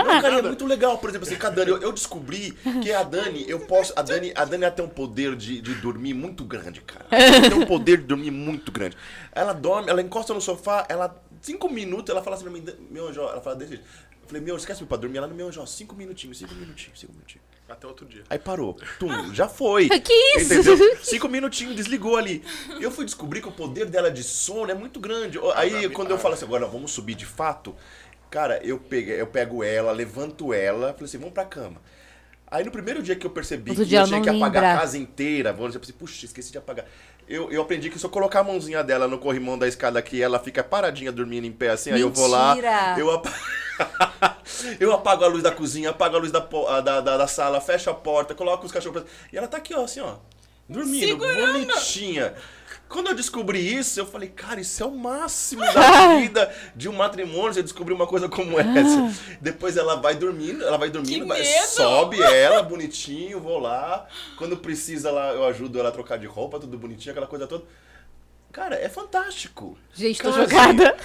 Não, 0.04 0.20
cara, 0.20 0.38
é 0.38 0.42
muito 0.42 0.66
legal. 0.66 0.98
Por 0.98 1.08
exemplo, 1.08 1.26
assim, 1.26 1.36
com 1.36 1.46
a 1.46 1.50
Dani, 1.50 1.70
eu, 1.70 1.78
eu 1.78 1.92
descobri 1.92 2.52
que 2.82 2.92
a 2.92 3.02
Dani, 3.04 3.48
eu 3.48 3.60
posso. 3.60 3.94
A 3.96 4.02
Dani, 4.02 4.30
a 4.36 4.44
Dani 4.44 4.64
ela 4.64 4.72
tem 4.72 4.84
um 4.84 4.88
poder 4.88 5.34
de, 5.36 5.62
de 5.62 5.74
dormir 5.76 6.12
muito 6.12 6.44
grande, 6.44 6.82
cara. 6.82 7.06
Ela 7.10 7.48
tem 7.48 7.58
um 7.58 7.64
poder 7.66 7.96
de 7.98 8.04
dormir 8.04 8.30
muito 8.30 8.70
grande. 8.70 8.98
Ela 9.32 9.54
dorme, 9.54 9.88
ela 9.88 10.02
encosta 10.02 10.34
no 10.34 10.40
sofá, 10.42 10.84
ela. 10.88 11.18
Cinco 11.40 11.70
minutos, 11.70 12.10
ela 12.10 12.22
fala 12.22 12.36
assim 12.36 12.44
pra 12.44 12.52
mim, 12.52 12.62
meu 12.90 13.08
anjo, 13.08 13.22
ela 13.22 13.40
fala 13.40 13.56
desse 13.56 13.70
jeito. 13.70 13.84
Eu 14.30 14.34
falei, 14.34 14.42
meu, 14.42 14.56
esquece 14.56 14.84
pra 14.84 14.96
dormir. 14.96 15.18
Ela 15.18 15.26
no 15.26 15.34
meu 15.34 15.48
anjo, 15.48 15.60
ó, 15.60 15.66
cinco 15.66 15.96
minutinhos, 15.96 16.38
cinco 16.38 16.54
minutinhos, 16.54 17.00
cinco 17.00 17.12
minutinhos. 17.12 17.44
Até 17.68 17.86
outro 17.86 18.06
dia. 18.06 18.22
Aí 18.30 18.38
parou. 18.38 18.76
Tum, 18.98 19.34
já 19.34 19.48
foi. 19.48 19.88
Que 20.00 20.12
isso? 20.38 20.54
Entendeu? 20.54 20.96
Cinco 21.02 21.28
minutinhos, 21.28 21.74
desligou 21.74 22.16
ali. 22.16 22.44
Eu 22.80 22.90
fui 22.90 23.04
descobrir 23.04 23.40
que 23.40 23.48
o 23.48 23.52
poder 23.52 23.86
dela 23.86 24.10
de 24.10 24.22
sono 24.22 24.70
é 24.70 24.74
muito 24.74 25.00
grande. 25.00 25.38
Aí, 25.54 25.88
quando 25.90 26.10
eu 26.10 26.18
falo 26.18 26.34
assim, 26.34 26.44
agora 26.44 26.66
vamos 26.66 26.92
subir 26.92 27.14
de 27.14 27.26
fato, 27.26 27.74
cara, 28.30 28.60
eu 28.64 28.78
pego, 28.78 29.10
eu 29.10 29.26
pego 29.26 29.64
ela, 29.64 29.92
levanto 29.92 30.52
ela, 30.54 30.92
falei 30.92 31.04
assim, 31.06 31.18
vamos 31.18 31.34
pra 31.34 31.44
cama. 31.44 31.80
Aí 32.50 32.64
no 32.64 32.70
primeiro 32.70 33.02
dia 33.02 33.14
que 33.14 33.24
eu 33.24 33.30
percebi 33.30 33.70
Outro 33.70 33.86
que 33.86 33.94
eu 33.94 34.04
tinha 34.04 34.20
que 34.20 34.28
apagar 34.28 34.62
lembra. 34.62 34.72
a 34.72 34.80
casa 34.80 34.98
inteira, 34.98 35.52
vamos 35.52 35.72
dizer 35.72 35.92
puxa, 35.92 36.26
esqueci 36.26 36.50
de 36.50 36.58
apagar. 36.58 36.84
Eu, 37.28 37.48
eu 37.52 37.62
aprendi 37.62 37.88
que 37.88 37.98
se 37.98 38.04
eu 38.04 38.10
colocar 38.10 38.40
a 38.40 38.44
mãozinha 38.44 38.82
dela 38.82 39.06
no 39.06 39.18
corrimão 39.18 39.56
da 39.56 39.68
escada 39.68 40.00
aqui, 40.00 40.20
ela 40.20 40.38
fica 40.40 40.64
paradinha 40.64 41.12
dormindo 41.12 41.46
em 41.46 41.52
pé 41.52 41.70
assim, 41.70 41.92
aí 41.92 42.00
eu 42.00 42.10
vou 42.10 42.26
lá, 42.26 42.56
Mentira! 42.56 42.96
eu 42.98 43.10
apago. 43.10 43.36
eu 44.80 44.92
apago 44.92 45.24
a 45.24 45.28
luz 45.28 45.44
da 45.44 45.52
cozinha, 45.52 45.90
apago 45.90 46.16
a 46.16 46.18
luz 46.18 46.32
da, 46.32 46.40
da, 46.40 47.00
da, 47.00 47.16
da 47.16 47.26
sala, 47.28 47.60
fecho 47.60 47.88
a 47.88 47.94
porta, 47.94 48.34
coloco 48.34 48.66
os 48.66 48.72
cachorros 48.72 49.02
pra... 49.02 49.10
E 49.32 49.38
ela 49.38 49.46
tá 49.46 49.58
aqui, 49.58 49.72
ó, 49.72 49.84
assim, 49.84 50.00
ó. 50.00 50.16
Dormindo, 50.68 51.18
bonitinha. 51.18 52.34
Quando 52.90 53.06
eu 53.06 53.14
descobri 53.14 53.60
isso, 53.78 54.00
eu 54.00 54.04
falei, 54.04 54.28
cara, 54.28 54.60
isso 54.60 54.82
é 54.82 54.86
o 54.86 54.90
máximo 54.90 55.62
da 55.62 56.16
vida 56.18 56.52
de 56.74 56.88
um 56.88 56.92
matrimônio, 56.92 57.54
você 57.54 57.62
descobrir 57.62 57.94
uma 57.94 58.06
coisa 58.06 58.28
como 58.28 58.58
essa. 58.58 59.36
Depois 59.40 59.76
ela 59.76 59.94
vai 59.94 60.16
dormindo, 60.16 60.64
ela 60.64 60.76
vai 60.76 60.90
dormindo, 60.90 61.24
vai- 61.24 61.44
sobe 61.68 62.20
ela, 62.20 62.62
bonitinho, 62.62 63.38
vou 63.38 63.60
lá. 63.60 64.06
Quando 64.36 64.56
precisa, 64.56 65.10
lá, 65.12 65.28
eu 65.32 65.44
ajudo 65.46 65.78
ela 65.78 65.90
a 65.90 65.92
trocar 65.92 66.18
de 66.18 66.26
roupa, 66.26 66.58
tudo 66.58 66.76
bonitinho, 66.76 67.12
aquela 67.12 67.28
coisa 67.28 67.46
toda. 67.46 67.64
Cara, 68.52 68.74
é 68.74 68.88
fantástico. 68.88 69.78
Gente, 69.94 70.20
tô 70.20 70.32
Casem. 70.32 70.42
jogada. 70.48 70.96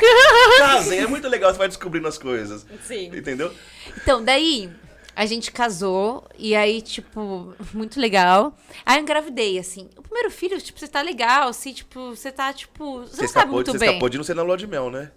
Casem, 0.57 0.99
é 0.99 1.05
muito 1.07 1.27
legal, 1.27 1.51
você 1.51 1.59
vai 1.59 1.67
descobrindo 1.67 2.07
as 2.07 2.17
coisas. 2.17 2.65
Sim. 2.83 3.15
Entendeu? 3.15 3.53
Então, 4.01 4.23
daí 4.23 4.71
a 5.15 5.25
gente 5.25 5.51
casou 5.51 6.27
e 6.37 6.55
aí, 6.55 6.81
tipo, 6.81 7.55
muito 7.73 7.99
legal. 7.99 8.55
Aí 8.85 8.97
eu 8.97 9.01
engravidei, 9.01 9.57
assim. 9.57 9.89
O 9.97 10.01
primeiro 10.01 10.29
filho, 10.29 10.59
tipo, 10.61 10.79
você 10.79 10.87
tá 10.87 11.01
legal, 11.01 11.47
assim, 11.49 11.73
tipo, 11.73 12.09
você 12.09 12.31
tá, 12.31 12.51
tipo. 12.51 13.01
Você, 13.01 13.21
não 13.21 13.29
sabe 13.29 13.51
muito 13.51 13.71
você 13.71 13.77
bem. 13.77 13.89
escapou 13.89 14.09
de 14.09 14.17
não 14.17 14.23
ser 14.23 14.35
na 14.35 14.43
lua 14.43 14.57
de 14.57 14.67
mel, 14.67 14.91
né? 14.91 15.11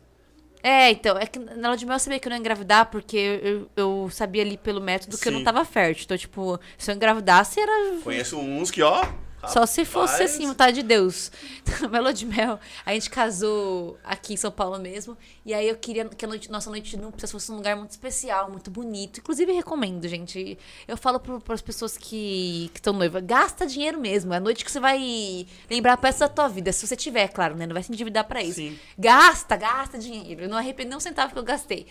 É, 0.63 0.91
então, 0.91 1.17
é 1.17 1.27
que 1.27 1.39
na 1.39 1.69
lua 1.69 1.77
de 1.77 1.85
mel 1.85 1.97
eu 1.97 2.01
sabia 2.01 2.19
que 2.19 2.29
eu 2.29 2.31
não 2.31 2.37
ia 2.37 2.41
engravidar, 2.41 2.87
porque 2.91 3.41
eu, 3.43 3.71
eu 3.77 4.09
sabia 4.11 4.43
ali 4.43 4.57
pelo 4.57 4.81
método 4.81 5.19
que 5.19 5.29
eu 5.29 5.33
não 5.33 5.41
Sim. 5.41 5.45
tava 5.45 5.65
fértil. 5.65 6.05
Então, 6.05 6.17
tipo, 6.17 6.61
se 6.77 6.91
eu 6.91 6.95
engravidasse, 6.95 7.61
era. 7.61 7.99
Conheço 8.03 8.39
uns 8.39 8.71
que, 8.71 8.83
ó, 8.83 9.05
Só 9.47 9.65
se 9.67 9.85
fosse 9.85 10.15
Rapaz. 10.15 10.35
assim, 10.35 10.47
vontade 10.47 10.77
de 10.77 10.83
Deus. 10.83 11.31
Melo 11.91 12.13
de 12.13 12.27
mel. 12.27 12.59
A 12.85 12.93
gente 12.93 13.09
casou 13.09 13.97
aqui 14.03 14.35
em 14.35 14.37
São 14.37 14.51
Paulo 14.51 14.79
mesmo. 14.79 15.17
E 15.47 15.55
aí 15.55 15.69
eu 15.69 15.77
queria 15.77 16.05
que 16.07 16.25
a 16.25 16.29
noite, 16.29 16.51
nossa 16.51 16.69
noite 16.71 16.91
de 16.91 16.97
núpcias 16.97 17.31
fosse 17.31 17.53
um 17.53 17.57
lugar 17.57 17.77
muito 17.77 17.91
especial, 17.91 18.51
muito 18.51 18.71
bonito. 18.71 19.21
Inclusive, 19.21 19.53
recomendo, 19.53 20.07
gente. 20.09 20.59
Eu 20.87 20.97
falo 20.97 21.21
para 21.21 21.55
as 21.55 21.63
pessoas 21.63 21.97
que 21.97 22.71
estão 22.75 22.93
noivas, 22.93 23.23
gasta 23.25 23.67
dinheiro 23.67 24.01
mesmo. 24.01 24.35
É 24.35 24.39
a 24.39 24.41
noite 24.41 24.65
que 24.65 24.71
você 24.71 24.81
vai 24.81 25.47
lembrar 25.71 25.97
pra 25.97 26.09
essa 26.09 26.27
da 26.27 26.35
tua 26.35 26.49
vida. 26.49 26.73
Se 26.73 26.87
você 26.87 26.97
tiver, 26.97 27.29
claro, 27.29 27.55
né? 27.55 27.67
Não 27.67 27.75
vai 27.75 27.83
se 27.83 27.93
endividar 27.93 28.25
pra 28.25 28.43
isso. 28.43 28.57
Sim. 28.57 28.79
Gasta, 28.99 29.57
gasta 29.57 29.99
dinheiro. 29.99 30.43
Eu 30.43 30.49
não 30.49 30.57
arrependo 30.59 30.89
nem 30.89 30.97
um 30.97 31.01
centavo 31.01 31.33
que 31.33 31.39
eu 31.39 31.45
gastei. 31.45 31.87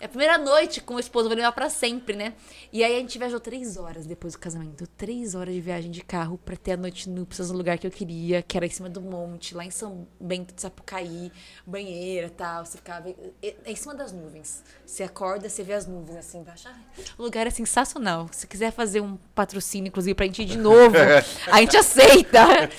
É 0.00 0.04
a 0.04 0.08
primeira 0.08 0.38
noite 0.38 0.80
com 0.80 0.94
o 0.94 1.00
esposo, 1.00 1.28
vou 1.28 1.34
lembrar 1.36 1.50
pra 1.50 1.68
sempre, 1.68 2.14
né? 2.14 2.34
E 2.72 2.84
aí 2.84 2.94
a 2.94 2.98
gente 3.00 3.18
viajou 3.18 3.40
três 3.40 3.76
horas 3.76 4.06
depois 4.06 4.34
do 4.34 4.38
casamento. 4.38 4.86
Três 4.86 5.34
horas 5.34 5.52
de 5.52 5.60
viagem 5.60 5.90
de 5.90 6.02
carro 6.02 6.38
pra 6.38 6.56
ter 6.56 6.72
a 6.72 6.76
noite 6.76 7.10
núpcias 7.10 7.50
no 7.50 7.56
lugar 7.56 7.78
que 7.78 7.86
eu 7.86 7.90
queria, 7.90 8.40
que 8.40 8.56
era 8.56 8.64
em 8.64 8.70
cima 8.70 8.88
do 8.88 9.00
monte, 9.00 9.56
lá 9.56 9.64
em 9.64 9.72
São 9.72 10.06
Bento 10.20 10.54
de 10.54 10.62
Sapucaí, 10.62 11.32
banheira 11.66 12.28
e 12.28 12.30
tal. 12.30 12.64
Você 12.64 12.76
ficava 12.78 13.08
é 13.08 13.54
em 13.66 13.74
cima 13.74 13.92
das 13.92 14.12
nuvens. 14.12 14.62
Você 14.86 15.02
acorda, 15.02 15.48
você 15.48 15.64
vê 15.64 15.72
as 15.72 15.86
nuvens 15.86 16.16
assim 16.16 16.38
embaixo. 16.38 16.68
Ai, 16.68 17.04
O 17.18 17.22
lugar 17.24 17.48
é 17.48 17.50
sensacional. 17.50 18.28
Se 18.30 18.46
quiser 18.46 18.70
fazer 18.70 19.00
um 19.00 19.16
patrocínio, 19.34 19.88
inclusive, 19.88 20.14
pra 20.14 20.26
gente 20.26 20.42
ir 20.42 20.46
de 20.46 20.58
novo, 20.58 20.94
a 21.50 21.60
gente 21.60 21.76
aceita. 21.76 22.70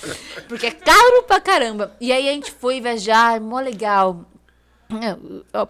Porque 0.48 0.66
é 0.66 0.70
caro 0.70 1.24
pra 1.24 1.38
caramba. 1.38 1.94
E 2.00 2.12
aí 2.12 2.30
a 2.30 2.32
gente 2.32 2.50
foi 2.50 2.80
viajar, 2.80 3.38
mó 3.40 3.60
legal. 3.60 4.24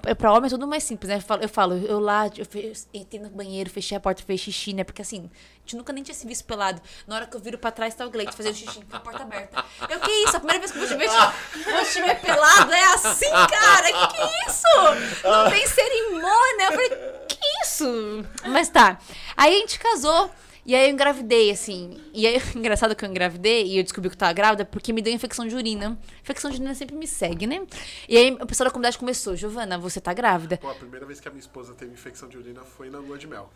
É, 0.05 0.14
pra 0.14 0.33
homem 0.33 0.47
é 0.47 0.51
tudo 0.51 0.66
mais 0.66 0.83
simples, 0.83 1.09
né? 1.09 1.16
Eu 1.16 1.21
falo, 1.21 1.43
eu, 1.43 1.49
falo, 1.49 1.75
eu 1.75 2.01
lá, 2.01 2.27
eu 2.27 2.73
entrei 2.95 3.21
no 3.21 3.29
banheiro, 3.31 3.68
fechei 3.68 3.97
a 3.97 4.01
porta, 4.01 4.23
fez 4.23 4.41
xixi, 4.41 4.73
né? 4.73 4.83
Porque 4.83 5.03
assim, 5.03 5.31
a 5.35 5.61
gente 5.61 5.77
nunca 5.77 5.93
nem 5.93 6.03
tinha 6.03 6.14
se 6.14 6.27
visto 6.27 6.45
pelado. 6.45 6.81
Na 7.07 7.16
hora 7.16 7.27
que 7.27 7.37
eu 7.37 7.41
viro 7.41 7.59
pra 7.59 7.71
trás, 7.71 7.95
tá 7.95 8.07
o 8.07 8.11
Gleito 8.11 8.35
fazendo 8.35 8.55
xixi 8.55 8.81
com 8.85 8.97
a 8.97 9.01
porta 9.01 9.23
aberta. 9.23 9.64
Eu, 9.89 10.01
que 10.01 10.11
isso? 10.11 10.37
A 10.37 10.41
primeira 10.41 10.61
vez 10.61 10.73
que 10.73 10.79
eu 10.79 10.89
te 10.89 10.95
ver, 10.95 11.09
vou 11.09 11.85
te 11.85 12.03
ver 12.03 12.21
pelado 12.21 12.73
é 12.73 12.85
assim, 12.95 13.31
cara? 13.31 13.93
Que 13.93 14.16
que 14.16 14.51
isso? 14.51 15.25
Não 15.25 15.51
tem 15.51 15.66
cerimônia. 15.66 16.64
Eu 16.64 16.73
falei, 16.73 16.91
que 17.29 17.39
isso? 17.62 18.25
Mas 18.47 18.68
tá. 18.68 18.99
Aí 19.37 19.55
a 19.55 19.59
gente 19.59 19.79
casou. 19.79 20.31
E 20.64 20.74
aí 20.74 20.86
eu 20.88 20.92
engravidei, 20.92 21.50
assim. 21.50 21.98
E 22.12 22.26
aí, 22.26 22.40
engraçado 22.54 22.94
que 22.94 23.04
eu 23.04 23.08
engravidei 23.08 23.66
e 23.66 23.78
eu 23.78 23.82
descobri 23.82 24.11
que 24.11 24.14
eu 24.14 24.18
tava 24.18 24.32
grávida 24.32 24.64
porque 24.64 24.92
me 24.92 25.02
deu 25.02 25.12
infecção 25.12 25.46
de 25.46 25.54
urina. 25.54 25.98
Infecção 26.22 26.50
de 26.50 26.56
urina 26.56 26.74
sempre 26.74 26.96
me 26.96 27.06
segue, 27.06 27.46
né? 27.46 27.66
E 28.08 28.16
aí 28.16 28.36
a 28.38 28.46
pessoa 28.46 28.66
da 28.66 28.70
comunidade 28.70 28.98
começou, 28.98 29.36
Giovana, 29.36 29.78
você 29.78 30.00
tá 30.00 30.12
grávida. 30.12 30.56
Pô, 30.56 30.70
a 30.70 30.74
primeira 30.74 31.06
vez 31.06 31.20
que 31.20 31.28
a 31.28 31.30
minha 31.30 31.40
esposa 31.40 31.74
teve 31.74 31.92
infecção 31.92 32.28
de 32.28 32.36
urina 32.36 32.62
foi 32.62 32.90
na 32.90 32.98
lua 32.98 33.18
de 33.18 33.26
mel. 33.26 33.50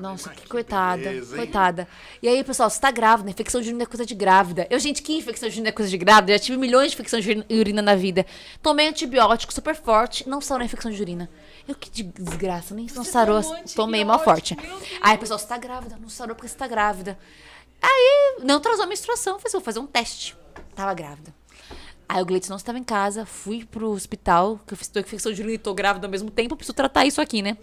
Nossa, 0.00 0.28
mas 0.30 0.40
que 0.40 0.48
coitada, 0.48 1.02
beleza, 1.02 1.36
coitada. 1.36 1.88
E 2.22 2.28
aí, 2.28 2.42
pessoal, 2.42 2.68
você 2.68 2.80
tá 2.80 2.90
grávida, 2.90 3.30
infecção 3.30 3.60
de 3.60 3.68
urina 3.68 3.84
é 3.84 3.86
coisa 3.86 4.04
de 4.04 4.14
grávida. 4.14 4.66
Eu, 4.68 4.78
gente, 4.80 5.00
que 5.02 5.16
infecção 5.16 5.48
de 5.48 5.54
urina 5.54 5.68
é 5.68 5.72
coisa 5.72 5.90
de 5.90 5.96
grávida? 5.96 6.32
Já 6.32 6.38
tive 6.38 6.58
milhões 6.58 6.90
de 6.90 6.94
infecções 6.96 7.24
de 7.24 7.44
urina- 7.50 7.82
na 7.82 7.94
vida. 7.94 8.26
Tomei 8.60 8.88
antibiótico 8.88 9.52
super 9.54 9.74
forte, 9.76 10.28
não 10.28 10.40
sarou 10.40 10.62
a 10.62 10.64
infecção 10.64 10.90
de 10.90 11.00
urina. 11.00 11.30
Eu, 11.68 11.74
que 11.74 11.88
de- 11.90 12.02
desgraça, 12.02 12.74
nem 12.74 12.86
não 12.94 13.04
Você 13.04 13.10
sarou, 13.10 13.40
tomou 13.42 13.64
tomei 13.74 14.04
mal 14.04 14.18
forte. 14.18 14.56
Aí, 15.00 15.16
pessoal, 15.16 15.38
você 15.38 15.46
tá 15.46 15.56
grávida, 15.58 15.96
não 16.00 16.08
sarou 16.08 16.34
porque 16.34 16.48
você 16.48 16.56
tá 16.56 16.66
grávida. 16.66 17.16
Aí, 17.80 18.36
não 18.42 18.56
atrasou 18.56 18.84
a 18.84 18.86
menstruação, 18.86 19.38
falei, 19.38 19.52
vou 19.52 19.60
fazer 19.60 19.78
um 19.78 19.86
teste. 19.86 20.36
Tava 20.74 20.92
grávida. 20.94 21.32
Aí 22.08 22.20
o 22.22 22.26
Gleitson 22.26 22.50
não 22.50 22.56
estava 22.56 22.78
em 22.78 22.84
casa, 22.84 23.24
fui 23.24 23.64
pro 23.64 23.90
hospital, 23.90 24.60
que 24.66 24.74
eu 24.74 24.76
fiz 24.76 24.90
infecção 24.94 25.32
de 25.32 25.40
urina 25.40 25.54
e 25.54 25.58
tô 25.58 25.72
grávida 25.72 26.06
ao 26.06 26.10
mesmo 26.10 26.30
tempo, 26.30 26.52
eu 26.52 26.56
preciso 26.56 26.74
tratar 26.74 27.06
isso 27.06 27.20
aqui, 27.20 27.40
né? 27.42 27.56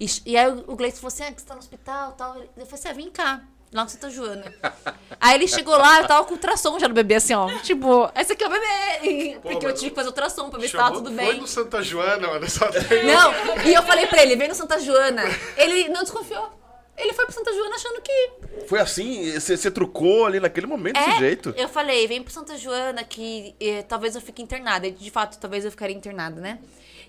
E, 0.00 0.06
e 0.26 0.36
aí 0.36 0.48
o 0.66 0.76
Gleitson 0.76 1.00
falou 1.00 1.08
assim, 1.08 1.24
ah, 1.24 1.32
que 1.32 1.40
você 1.40 1.46
tá 1.46 1.54
no 1.54 1.60
hospital 1.60 2.12
e 2.12 2.14
tal. 2.16 2.36
Eu 2.36 2.66
falei 2.66 2.74
assim, 2.74 2.88
ah, 2.88 2.92
vem 2.92 3.10
cá, 3.10 3.42
lá 3.72 3.84
no 3.84 3.90
Santa 3.90 4.08
Joana. 4.10 4.52
aí 5.20 5.34
ele 5.34 5.48
chegou 5.48 5.76
lá, 5.76 6.00
eu 6.00 6.06
tava 6.06 6.24
com 6.24 6.34
ultrassom 6.34 6.78
já 6.78 6.86
no 6.88 6.94
bebê, 6.94 7.16
assim, 7.16 7.34
ó. 7.34 7.48
Tipo, 7.60 8.10
esse 8.14 8.32
aqui 8.32 8.44
é 8.44 8.46
o 8.46 8.50
bebê. 8.50 9.38
Porque 9.42 9.66
eu 9.66 9.74
tive 9.74 9.90
que 9.90 9.96
fazer 9.96 10.08
ultrassom 10.08 10.50
pra 10.50 10.58
ver 10.58 10.68
se 10.68 10.76
tava 10.76 10.94
tudo 10.94 11.12
Foi 11.12 11.16
bem. 11.16 11.40
no 11.40 11.46
Santa 11.46 11.82
Joana, 11.82 12.28
mano. 12.28 12.48
Só 12.48 12.66
tem... 12.70 13.06
Não, 13.06 13.32
e 13.66 13.74
eu 13.74 13.82
falei 13.82 14.06
pra 14.06 14.22
ele, 14.22 14.36
vem 14.36 14.48
no 14.48 14.54
Santa 14.54 14.78
Joana. 14.78 15.22
Ele 15.56 15.88
não 15.88 16.02
desconfiou. 16.02 16.58
Ele 16.96 17.12
foi 17.12 17.26
pro 17.26 17.34
Santa 17.34 17.52
Joana 17.54 17.76
achando 17.76 18.00
que 18.02 18.30
Foi 18.66 18.80
assim? 18.80 19.38
Você 19.38 19.70
trucou 19.70 20.26
ali 20.26 20.40
naquele 20.40 20.66
momento 20.66 20.96
desse 20.96 21.10
É, 21.10 21.18
jeito? 21.18 21.54
Eu 21.56 21.68
falei, 21.68 22.08
vem 22.08 22.20
pro 22.22 22.32
Santa 22.32 22.56
Joana 22.56 23.04
que 23.04 23.54
eh, 23.60 23.82
talvez 23.82 24.16
eu 24.16 24.20
fique 24.20 24.42
internada. 24.42 24.84
E, 24.88 24.90
de 24.90 25.08
fato, 25.08 25.38
talvez 25.38 25.64
eu 25.64 25.70
ficaria 25.70 25.94
internada, 25.94 26.40
né? 26.40 26.58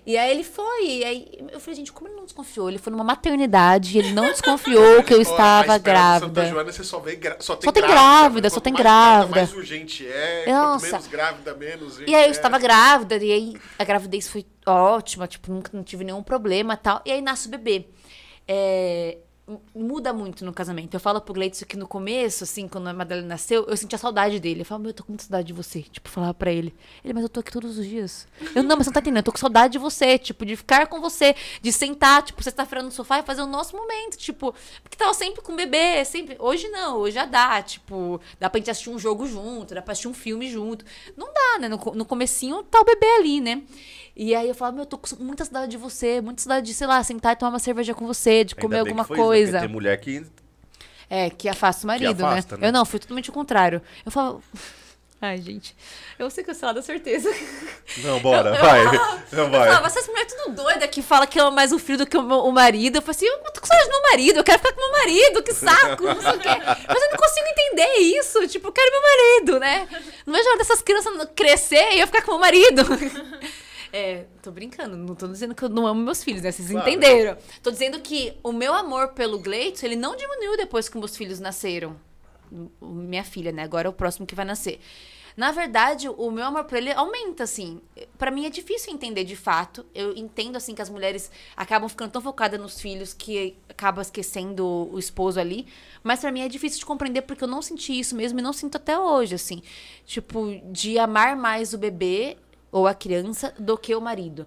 E 0.06 0.16
aí 0.16 0.30
ele 0.30 0.44
foi. 0.44 0.86
E 0.86 1.04
aí 1.04 1.48
eu 1.52 1.60
falei, 1.60 1.76
gente, 1.76 1.92
como 1.92 2.08
ele 2.08 2.16
não 2.16 2.24
desconfiou? 2.24 2.68
Ele 2.68 2.78
foi 2.78 2.90
numa 2.90 3.04
maternidade, 3.04 3.98
ele 3.98 4.12
não 4.12 4.24
desconfiou 4.24 5.02
que 5.02 5.12
eu 5.12 5.20
estava 5.22 5.76
grávida. 5.78 6.26
Santa 6.26 6.46
Joana, 6.46 6.72
você 6.72 6.84
só 6.84 6.98
vê 6.98 7.16
gra... 7.16 7.36
só 7.40 7.56
tem 7.56 7.66
Só 7.66 7.72
tem 7.72 7.82
grávida, 7.82 8.00
grávida, 8.00 8.40
né? 8.42 8.50
só 8.50 8.60
tem 8.60 8.72
mais 8.72 8.82
grávida. 8.82 9.36
Mais 9.36 9.52
urgente 9.52 10.06
é, 10.06 10.44
Nossa. 10.46 10.86
menos 10.86 11.06
grávida, 11.06 11.54
menos 11.54 12.00
E 12.00 12.14
aí 12.14 12.24
eu 12.24 12.28
é. 12.28 12.30
estava 12.30 12.58
grávida, 12.58 13.16
e 13.16 13.32
aí 13.32 13.56
a 13.78 13.84
gravidez 13.84 14.28
foi 14.28 14.46
ótima, 14.66 15.26
tipo, 15.26 15.52
nunca 15.52 15.70
não 15.72 15.84
tive 15.84 16.04
nenhum 16.04 16.22
problema 16.22 16.74
e 16.74 16.78
tal. 16.78 17.02
E 17.04 17.12
aí 17.12 17.20
nasce 17.20 17.48
o 17.48 17.50
bebê. 17.50 17.86
É, 18.48 19.18
muda 19.74 20.12
muito 20.12 20.44
no 20.44 20.52
casamento. 20.52 20.94
Eu 20.94 21.00
falo 21.00 21.20
pro 21.20 21.34
Gleitson 21.34 21.64
que 21.64 21.76
no 21.76 21.86
começo, 21.86 22.44
assim, 22.44 22.68
quando 22.68 22.88
a 22.88 22.92
Madalena 22.92 23.28
nasceu, 23.28 23.64
eu 23.66 23.76
sentia 23.76 23.98
saudade 23.98 24.38
dele. 24.38 24.60
Eu 24.60 24.64
falava, 24.64 24.82
meu, 24.82 24.90
eu 24.90 24.94
tô 24.94 25.04
com 25.04 25.12
muita 25.12 25.24
saudade 25.24 25.46
de 25.46 25.52
você. 25.52 25.82
Tipo, 25.82 26.08
falava 26.08 26.34
pra 26.34 26.52
ele. 26.52 26.74
Ele, 27.04 27.12
mas 27.12 27.22
eu 27.22 27.28
tô 27.28 27.40
aqui 27.40 27.50
todos 27.50 27.78
os 27.78 27.86
dias. 27.86 28.26
Eu, 28.54 28.62
não, 28.62 28.76
mas 28.76 28.86
você 28.86 28.90
não 28.90 28.94
tá 28.94 29.00
entendendo. 29.00 29.18
Eu 29.18 29.22
tô 29.24 29.32
com 29.32 29.38
saudade 29.38 29.72
de 29.72 29.78
você, 29.78 30.18
tipo, 30.18 30.44
de 30.44 30.56
ficar 30.56 30.86
com 30.86 31.00
você, 31.00 31.34
de 31.60 31.72
sentar, 31.72 32.22
tipo, 32.22 32.42
sexta-feira 32.42 32.82
no 32.82 32.90
sofá 32.90 33.18
e 33.18 33.22
fazer 33.22 33.42
o 33.42 33.46
nosso 33.46 33.76
momento, 33.76 34.16
tipo, 34.16 34.54
porque 34.82 34.96
tava 34.96 35.14
sempre 35.14 35.42
com 35.42 35.52
o 35.52 35.56
bebê, 35.56 36.04
sempre. 36.04 36.36
Hoje 36.38 36.68
não, 36.68 36.98
hoje 36.98 37.14
já 37.14 37.24
dá, 37.24 37.62
tipo, 37.62 38.20
dá 38.38 38.48
pra 38.50 38.58
gente 38.58 38.70
assistir 38.70 38.90
um 38.90 38.98
jogo 38.98 39.26
junto, 39.26 39.74
dá 39.74 39.82
pra 39.82 39.92
assistir 39.92 40.08
um 40.08 40.14
filme 40.14 40.50
junto. 40.50 40.84
Não 41.16 41.32
dá, 41.32 41.58
né? 41.60 41.68
No, 41.68 41.76
no 41.94 42.04
comecinho 42.04 42.62
tá 42.62 42.80
o 42.80 42.84
bebê 42.84 43.06
ali, 43.18 43.40
né? 43.40 43.62
E 44.16 44.34
aí 44.34 44.48
eu 44.48 44.54
falo, 44.54 44.72
meu, 44.74 44.82
eu 44.82 44.86
tô 44.86 44.98
com 44.98 45.08
muita 45.22 45.44
saudade 45.44 45.70
de 45.70 45.76
você, 45.76 46.20
muita 46.20 46.42
saudade 46.42 46.66
de, 46.66 46.74
sei 46.74 46.86
lá, 46.86 47.02
sentar 47.02 47.32
e 47.32 47.36
tomar 47.36 47.50
uma 47.52 47.58
cerveja 47.58 47.94
com 47.94 48.06
você, 48.06 48.44
de 48.44 48.54
comer 48.54 48.76
Ainda 48.76 48.84
bem 48.84 48.90
alguma 48.92 49.04
que 49.04 49.08
foi 49.08 49.16
isso, 49.16 49.24
né? 49.24 49.26
coisa. 49.52 49.60
Tem 49.60 49.68
mulher 49.68 49.96
que. 49.98 50.26
É, 51.08 51.30
que 51.30 51.48
afasta 51.48 51.84
o 51.84 51.86
marido, 51.86 52.24
afasta, 52.24 52.56
né? 52.56 52.62
né? 52.62 52.68
Eu 52.68 52.72
não, 52.72 52.84
foi 52.84 53.00
totalmente 53.00 53.30
o 53.30 53.32
contrário. 53.32 53.80
Eu 54.04 54.12
falo. 54.12 54.42
Ai, 55.22 55.36
gente. 55.36 55.76
Eu 56.18 56.24
vou 56.24 56.30
ser 56.30 56.42
cancelada, 56.42 56.80
certeza. 56.80 57.30
Não, 57.98 58.18
bora, 58.20 58.52
vai. 58.58 58.84
Não 59.32 59.44
Eu 59.44 59.50
vai. 59.50 59.66
falava, 59.68 59.86
essas 59.86 60.06
mulheres 60.06 60.32
tudo 60.32 60.54
doida 60.54 60.88
que 60.88 61.02
fala 61.02 61.26
que 61.26 61.38
ama 61.38 61.50
mais 61.50 61.72
o 61.72 61.78
filho 61.78 61.98
do 61.98 62.06
que 62.06 62.16
o, 62.16 62.22
meu- 62.22 62.38
o 62.38 62.50
marido. 62.50 62.96
Eu 62.96 63.02
falei 63.02 63.16
assim, 63.16 63.26
eu 63.26 63.38
tô 63.52 63.60
com 63.60 63.66
saudade 63.66 63.86
do 63.90 63.92
meu 63.92 64.02
marido, 64.10 64.36
eu 64.38 64.44
quero 64.44 64.58
ficar 64.58 64.72
com 64.72 64.80
meu 64.80 64.92
marido, 64.92 65.42
que 65.42 65.52
saco, 65.52 66.04
não 66.04 66.22
sei 66.22 66.30
o 66.30 66.38
quê. 66.38 66.48
Mas 66.88 67.02
eu 67.02 67.10
não 67.10 67.18
consigo 67.18 67.46
entender 67.48 67.94
isso. 68.18 68.48
Tipo, 68.48 68.68
eu 68.68 68.72
quero 68.72 68.90
meu 68.90 69.02
marido, 69.02 69.60
né? 69.60 69.88
Não 70.24 70.32
vejo 70.32 70.48
hora 70.48 70.56
dessas 70.58 70.80
crianças 70.80 71.12
crescer 71.36 71.92
e 71.96 72.00
eu 72.00 72.06
ficar 72.06 72.22
com 72.22 72.30
meu 72.32 72.40
marido. 72.40 72.82
É, 73.92 74.26
tô 74.40 74.50
brincando, 74.52 74.96
não 74.96 75.14
tô 75.16 75.26
dizendo 75.26 75.54
que 75.54 75.64
eu 75.64 75.68
não 75.68 75.86
amo 75.86 76.00
meus 76.00 76.22
filhos, 76.22 76.42
né? 76.42 76.52
Vocês 76.52 76.70
Claro. 76.70 76.88
entenderam. 76.88 77.36
Tô 77.62 77.70
dizendo 77.70 78.00
que 78.00 78.32
o 78.42 78.52
meu 78.52 78.72
amor 78.72 79.08
pelo 79.08 79.38
Gleitson, 79.40 79.86
ele 79.86 79.96
não 79.96 80.14
diminuiu 80.14 80.56
depois 80.56 80.88
que 80.88 80.96
meus 80.96 81.16
filhos 81.16 81.40
nasceram. 81.40 81.96
Minha 82.80 83.24
filha, 83.24 83.50
né? 83.52 83.62
Agora 83.62 83.88
é 83.88 83.90
o 83.90 83.92
próximo 83.92 84.26
que 84.26 84.34
vai 84.34 84.44
nascer. 84.44 84.80
Na 85.36 85.52
verdade, 85.52 86.08
o 86.08 86.30
meu 86.30 86.44
amor 86.44 86.64
por 86.64 86.76
ele 86.76 86.92
aumenta, 86.92 87.44
assim. 87.44 87.80
Pra 88.18 88.30
mim 88.30 88.44
é 88.46 88.50
difícil 88.50 88.92
entender 88.92 89.24
de 89.24 89.36
fato. 89.36 89.86
Eu 89.94 90.12
entendo, 90.16 90.56
assim, 90.56 90.74
que 90.74 90.82
as 90.82 90.90
mulheres 90.90 91.30
acabam 91.56 91.88
ficando 91.88 92.10
tão 92.10 92.20
focadas 92.20 92.60
nos 92.60 92.80
filhos 92.80 93.14
que 93.14 93.56
acaba 93.68 94.02
esquecendo 94.02 94.66
o 94.92 94.98
esposo 94.98 95.38
ali. 95.40 95.66
Mas 96.02 96.20
pra 96.20 96.30
mim 96.32 96.40
é 96.42 96.48
difícil 96.48 96.80
de 96.80 96.86
compreender 96.86 97.22
porque 97.22 97.42
eu 97.44 97.48
não 97.48 97.62
senti 97.62 97.98
isso 97.98 98.14
mesmo 98.16 98.38
e 98.40 98.42
não 98.42 98.52
sinto 98.52 98.76
até 98.76 98.98
hoje, 98.98 99.34
assim. 99.36 99.62
Tipo, 100.04 100.60
de 100.70 100.98
amar 100.98 101.36
mais 101.36 101.72
o 101.72 101.78
bebê 101.78 102.36
ou 102.70 102.86
a 102.86 102.94
criança 102.94 103.54
do 103.58 103.76
que 103.76 103.94
o 103.94 104.00
marido. 104.00 104.46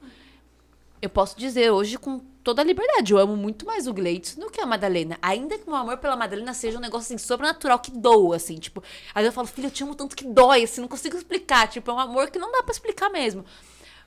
Eu 1.01 1.09
posso 1.09 1.37
dizer 1.37 1.69
hoje 1.69 1.97
com 1.97 2.19
toda 2.43 2.61
a 2.61 2.65
liberdade, 2.65 3.13
eu 3.13 3.17
amo 3.17 3.35
muito 3.35 3.65
mais 3.65 3.87
o 3.87 3.93
Gleitson 3.93 4.39
do 4.39 4.49
que 4.49 4.61
a 4.61 4.65
Madalena. 4.65 5.17
Ainda 5.21 5.57
que 5.57 5.65
o 5.65 5.69
meu 5.69 5.75
amor 5.75 5.97
pela 5.97 6.15
Madalena 6.15 6.53
seja 6.53 6.77
um 6.77 6.81
negócio 6.81 7.13
assim, 7.13 7.17
sobrenatural, 7.17 7.79
que 7.79 7.91
doa, 7.91 8.35
assim, 8.35 8.57
tipo. 8.57 8.83
Aí 9.13 9.25
eu 9.25 9.31
falo, 9.31 9.47
filho, 9.47 9.67
eu 9.67 9.71
te 9.71 9.83
amo 9.83 9.95
tanto 9.95 10.15
que 10.15 10.25
dói, 10.25 10.63
assim, 10.63 10.81
não 10.81 10.87
consigo 10.87 11.17
explicar. 11.17 11.67
Tipo, 11.67 11.91
é 11.91 11.93
um 11.93 11.99
amor 11.99 12.29
que 12.29 12.39
não 12.39 12.51
dá 12.51 12.63
pra 12.63 12.71
explicar 12.71 13.09
mesmo. 13.09 13.45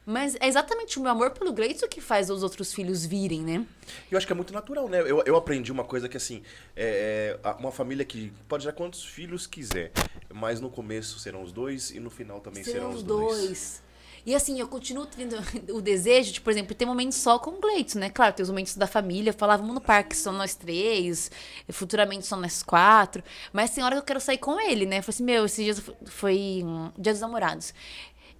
Mas 0.06 0.36
é 0.36 0.46
exatamente 0.46 1.00
o 1.00 1.02
meu 1.02 1.10
amor 1.10 1.32
pelo 1.32 1.52
Gleitson 1.52 1.88
que 1.88 2.00
faz 2.00 2.30
os 2.30 2.44
outros 2.44 2.72
filhos 2.72 3.04
virem, 3.04 3.40
né? 3.42 3.66
Eu 4.08 4.16
acho 4.16 4.24
que 4.24 4.32
é 4.32 4.36
muito 4.36 4.52
natural, 4.52 4.88
né? 4.88 5.00
Eu, 5.00 5.20
eu 5.26 5.34
aprendi 5.34 5.72
uma 5.72 5.82
coisa 5.82 6.08
que, 6.08 6.16
assim, 6.16 6.42
é, 6.76 7.36
é, 7.42 7.50
uma 7.58 7.72
família 7.72 8.04
que 8.04 8.32
pode 8.48 8.64
ter 8.64 8.72
quantos 8.72 9.04
filhos 9.04 9.48
quiser, 9.48 9.90
mas 10.32 10.60
no 10.60 10.70
começo 10.70 11.18
serão 11.18 11.42
os 11.42 11.50
dois 11.50 11.90
e 11.90 11.98
no 11.98 12.08
final 12.08 12.40
também 12.40 12.62
serão, 12.62 12.90
os 12.90 13.02
dois. 13.02 13.82
E 14.26 14.34
assim, 14.34 14.58
eu 14.58 14.66
continuo 14.66 15.06
tendo 15.06 15.36
o 15.72 15.80
desejo 15.80 16.32
de, 16.32 16.40
por 16.40 16.50
exemplo, 16.50 16.74
ter 16.74 16.84
momentos 16.84 17.16
só 17.16 17.38
com 17.38 17.52
o 17.52 17.60
Gleitson, 17.60 18.00
né? 18.00 18.10
Claro, 18.10 18.34
tem 18.34 18.42
os 18.42 18.50
momentos 18.50 18.74
da 18.76 18.88
família. 18.88 19.30
Eu 19.30 19.34
falava, 19.34 19.62
vamos 19.62 19.76
no 19.76 19.80
parque, 19.80 20.16
só 20.16 20.32
nós 20.32 20.56
três. 20.56 21.30
Futuramente 21.70 22.26
só 22.26 22.36
nós 22.36 22.60
quatro. 22.60 23.22
Mas 23.52 23.70
tem 23.70 23.84
hora 23.84 23.94
que 23.94 24.00
eu 24.00 24.04
quero 24.04 24.20
sair 24.20 24.38
com 24.38 24.60
ele, 24.60 24.84
né? 24.84 24.98
Eu 24.98 25.02
falei 25.04 25.14
assim, 25.14 25.24
meu, 25.24 25.46
esses 25.46 25.64
dias 25.64 25.82
foi 26.06 26.60
um 26.64 26.90
dia 26.98 27.12
dos 27.12 27.20
namorados. 27.20 27.72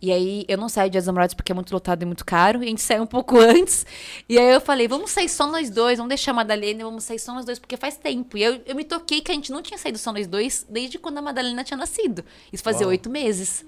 E 0.03 0.13
aí 0.13 0.45
eu 0.49 0.59
não 0.59 0.69
saio 0.69 0.91
de 0.91 0.93
Dias 0.93 1.07
Namorados 1.07 1.35
porque 1.35 1.53
é 1.53 1.55
muito 1.55 1.73
lotado 1.73 2.03
e 2.03 2.07
muito 2.07 2.25
caro. 2.25 2.63
E 2.63 2.67
a 2.67 2.69
gente 2.69 2.83
saiu 2.83 3.05
um 3.05 3.07
pouco 3.07 3.39
antes. 3.41 3.87
E 4.29 4.39
aí 4.39 4.53
eu 4.53 4.61
falei, 4.61 4.89
vamos 4.89 5.11
sair 5.13 5.29
só 5.29 5.47
nós 5.47 5.71
dois, 5.71 5.99
vamos 5.99 6.09
deixar 6.09 6.33
a 6.33 6.35
Madalena, 6.35 6.85
vamos 6.85 7.05
sair 7.05 7.19
só 7.19 7.33
nós 7.33 7.45
dois, 7.45 7.59
porque 7.59 7.77
faz 7.77 7.97
tempo. 7.97 8.37
E 8.37 8.43
eu, 8.43 8.61
eu 8.67 8.75
me 8.75 8.85
toquei 8.85 9.21
que 9.21 9.31
a 9.31 9.35
gente 9.35 9.53
não 9.53 9.63
tinha 9.63 9.79
saído 9.79 9.99
só 9.99 10.13
nós 10.13 10.27
dois 10.27 10.67
desde 10.69 10.99
quando 10.99 11.19
a 11.19 11.23
Madalena 11.23 11.65
tinha 11.65 11.77
nascido. 11.77 12.25
Isso 12.53 12.63
fazia 12.63 12.87
oito 12.87 13.09
meses. 13.09 13.65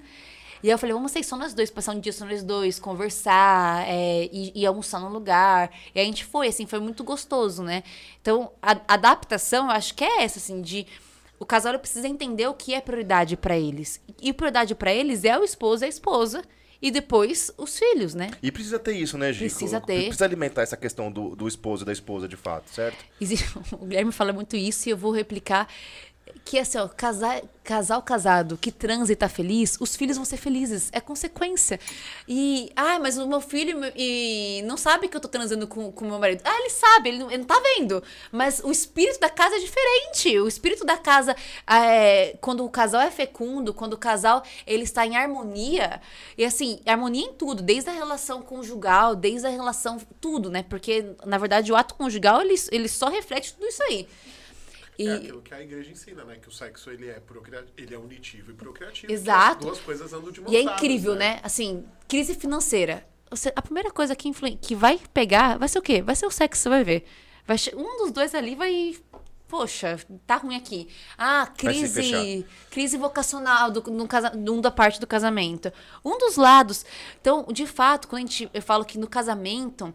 E 0.61 0.67
aí 0.67 0.71
eu 0.73 0.77
falei, 0.77 0.93
vamos 0.93 1.11
sair 1.11 1.23
só 1.23 1.37
nós 1.37 1.53
dois, 1.53 1.69
passar 1.71 1.93
um 1.93 1.99
dia 1.99 2.11
só 2.11 2.25
nós 2.25 2.43
dois, 2.43 2.79
conversar, 2.79 3.87
é, 3.87 4.29
e, 4.31 4.51
e 4.55 4.65
almoçar 4.65 4.99
num 4.99 5.09
lugar. 5.09 5.71
E 5.95 5.99
a 5.99 6.03
gente 6.03 6.25
foi, 6.25 6.47
assim, 6.47 6.65
foi 6.65 6.79
muito 6.79 7.03
gostoso, 7.03 7.63
né? 7.63 7.83
Então, 8.21 8.51
a, 8.61 8.71
adaptação, 8.87 9.65
eu 9.65 9.71
acho 9.71 9.93
que 9.95 10.03
é 10.03 10.23
essa, 10.23 10.37
assim, 10.39 10.61
de 10.61 10.85
o 11.39 11.45
casal 11.45 11.77
precisa 11.79 12.07
entender 12.07 12.47
o 12.47 12.53
que 12.53 12.73
é 12.73 12.81
prioridade 12.81 13.37
pra 13.37 13.57
eles. 13.57 14.01
E 14.21 14.33
prioridade 14.33 14.75
pra 14.75 14.91
eles 14.93 15.23
é 15.23 15.37
o 15.39 15.43
esposo 15.43 15.83
e 15.83 15.85
a 15.85 15.89
esposa. 15.89 16.43
E 16.81 16.91
depois 16.91 17.51
os 17.57 17.77
filhos, 17.77 18.13
né? 18.15 18.31
E 18.41 18.49
precisa 18.53 18.79
ter 18.79 18.93
isso, 18.93 19.17
né, 19.17 19.33
Gico? 19.33 19.49
Precisa 19.49 19.81
ter. 19.81 20.03
Precisa 20.05 20.23
alimentar 20.23 20.61
essa 20.61 20.77
questão 20.77 21.11
do, 21.11 21.35
do 21.35 21.45
esposo 21.45 21.83
e 21.83 21.85
da 21.85 21.91
esposa, 21.91 22.25
de 22.25 22.37
fato, 22.37 22.69
certo? 22.69 22.97
Existe- 23.19 23.49
O 23.73 23.85
Guilherme 23.85 24.13
fala 24.13 24.31
muito 24.31 24.55
isso 24.55 24.87
e 24.87 24.91
eu 24.91 24.97
vou 24.97 25.11
replicar. 25.11 25.67
Que 26.45 26.57
assim, 26.57 26.77
ó, 26.77 26.87
casar, 26.87 27.41
casal 27.63 28.01
casado 28.01 28.57
que 28.57 28.71
transa 28.71 29.13
e 29.13 29.15
tá 29.15 29.29
feliz, 29.29 29.77
os 29.79 29.95
filhos 29.95 30.17
vão 30.17 30.25
ser 30.25 30.37
felizes. 30.37 30.89
É 30.91 30.99
consequência. 30.99 31.79
E, 32.27 32.71
ah, 32.75 32.97
mas 32.99 33.17
o 33.19 33.27
meu 33.27 33.39
filho 33.39 33.79
e 33.95 34.63
não 34.65 34.75
sabe 34.75 35.07
que 35.07 35.15
eu 35.15 35.21
tô 35.21 35.27
transando 35.27 35.67
com 35.67 35.89
o 35.89 36.05
meu 36.05 36.17
marido. 36.17 36.41
Ah, 36.43 36.59
ele 36.59 36.69
sabe, 36.71 37.09
ele 37.09 37.19
não, 37.19 37.27
ele 37.29 37.37
não 37.37 37.45
tá 37.45 37.61
vendo. 37.75 38.01
Mas 38.31 38.59
o 38.63 38.71
espírito 38.71 39.19
da 39.19 39.29
casa 39.29 39.55
é 39.55 39.59
diferente. 39.59 40.39
O 40.39 40.47
espírito 40.47 40.83
da 40.83 40.97
casa, 40.97 41.35
é, 41.67 42.35
quando 42.41 42.65
o 42.65 42.69
casal 42.69 43.01
é 43.01 43.11
fecundo, 43.11 43.71
quando 43.71 43.93
o 43.93 43.97
casal 43.97 44.43
ele 44.65 44.83
está 44.83 45.05
em 45.05 45.15
harmonia, 45.15 46.01
e 46.35 46.43
assim, 46.43 46.79
harmonia 46.87 47.25
em 47.25 47.33
tudo, 47.33 47.61
desde 47.61 47.89
a 47.89 47.93
relação 47.93 48.41
conjugal, 48.41 49.15
desde 49.15 49.45
a 49.45 49.49
relação, 49.49 49.99
tudo, 50.19 50.49
né? 50.49 50.63
Porque, 50.63 51.13
na 51.23 51.37
verdade, 51.37 51.71
o 51.71 51.75
ato 51.75 51.93
conjugal, 51.93 52.41
ele, 52.41 52.55
ele 52.71 52.87
só 52.87 53.09
reflete 53.09 53.53
tudo 53.53 53.67
isso 53.67 53.83
aí. 53.83 54.07
E, 54.99 55.07
É 55.07 55.13
aquilo 55.13 55.41
que 55.41 55.53
a 55.53 55.61
igreja 55.61 55.89
ensina, 55.91 56.25
né? 56.25 56.35
Que 56.41 56.49
o 56.49 56.51
sexo 56.51 56.89
ele 56.91 57.07
é, 57.07 57.19
procria... 57.21 57.65
ele 57.77 57.95
é 57.95 57.97
unitivo 57.97 58.51
e 58.51 58.53
procriativo. 58.53 59.11
Exato. 59.11 59.65
duas 59.65 59.79
coisas 59.79 60.11
andam 60.11 60.29
de 60.29 60.41
mãos 60.41 60.51
E 60.51 60.57
é 60.57 60.61
incrível, 60.61 61.15
né? 61.15 61.39
Assim, 61.41 61.85
crise 62.07 62.35
financeira. 62.35 63.07
Você- 63.31 63.53
a 63.55 63.61
primeira 63.61 63.89
coisa 63.91 64.13
que, 64.15 64.27
influen- 64.27 64.57
que 64.61 64.75
vai 64.75 64.99
pegar 65.13 65.57
vai 65.57 65.69
ser 65.69 65.79
o 65.79 65.81
quê? 65.81 66.01
Vai 66.01 66.15
ser 66.15 66.25
o 66.25 66.31
sexo, 66.31 66.63
você 66.63 66.69
vai 66.69 66.83
ver. 66.83 67.05
Vai 67.47 67.57
che- 67.57 67.73
um 67.75 67.97
dos 68.03 68.11
dois 68.11 68.35
ali 68.35 68.55
vai. 68.55 68.97
Poxa, 69.47 69.97
tá 70.27 70.35
ruim 70.35 70.55
aqui. 70.55 70.87
Ah, 71.17 71.47
crise, 71.57 72.45
crise 72.69 72.97
vocacional 72.97 73.71
do, 73.71 73.81
no 73.89 74.07
casa, 74.07 74.29
de 74.29 74.49
um 74.51 74.61
da 74.61 74.69
parte 74.69 74.99
do 74.99 75.07
casamento. 75.07 75.73
Um 76.05 76.19
dos 76.19 76.35
lados. 76.35 76.85
Então, 77.19 77.47
de 77.51 77.65
fato, 77.65 78.07
quando 78.07 78.19
a 78.23 78.25
gente, 78.27 78.47
eu 78.53 78.61
falo 78.61 78.85
que 78.85 78.99
no 78.99 79.07
casamento, 79.07 79.91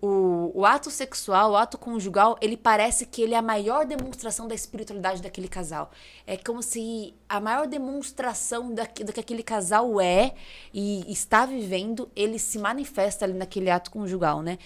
o, 0.00 0.52
o 0.54 0.64
ato 0.64 0.90
sexual, 0.90 1.52
o 1.52 1.56
ato 1.56 1.76
conjugal, 1.76 2.38
ele 2.40 2.56
parece 2.56 3.04
que 3.04 3.20
ele 3.20 3.34
é 3.34 3.38
a 3.38 3.42
maior 3.42 3.84
demonstração 3.84 4.46
da 4.46 4.54
espiritualidade 4.54 5.20
daquele 5.20 5.48
casal. 5.48 5.90
É 6.26 6.36
como 6.36 6.62
se 6.62 7.14
a 7.28 7.40
maior 7.40 7.66
demonstração 7.66 8.72
da, 8.72 8.84
do 8.84 9.12
que 9.12 9.20
aquele 9.20 9.42
casal 9.42 10.00
é 10.00 10.34
e 10.72 11.04
está 11.12 11.44
vivendo, 11.44 12.08
ele 12.14 12.38
se 12.38 12.58
manifesta 12.58 13.24
ali 13.24 13.34
naquele 13.34 13.70
ato 13.70 13.90
conjugal, 13.90 14.40
né? 14.40 14.58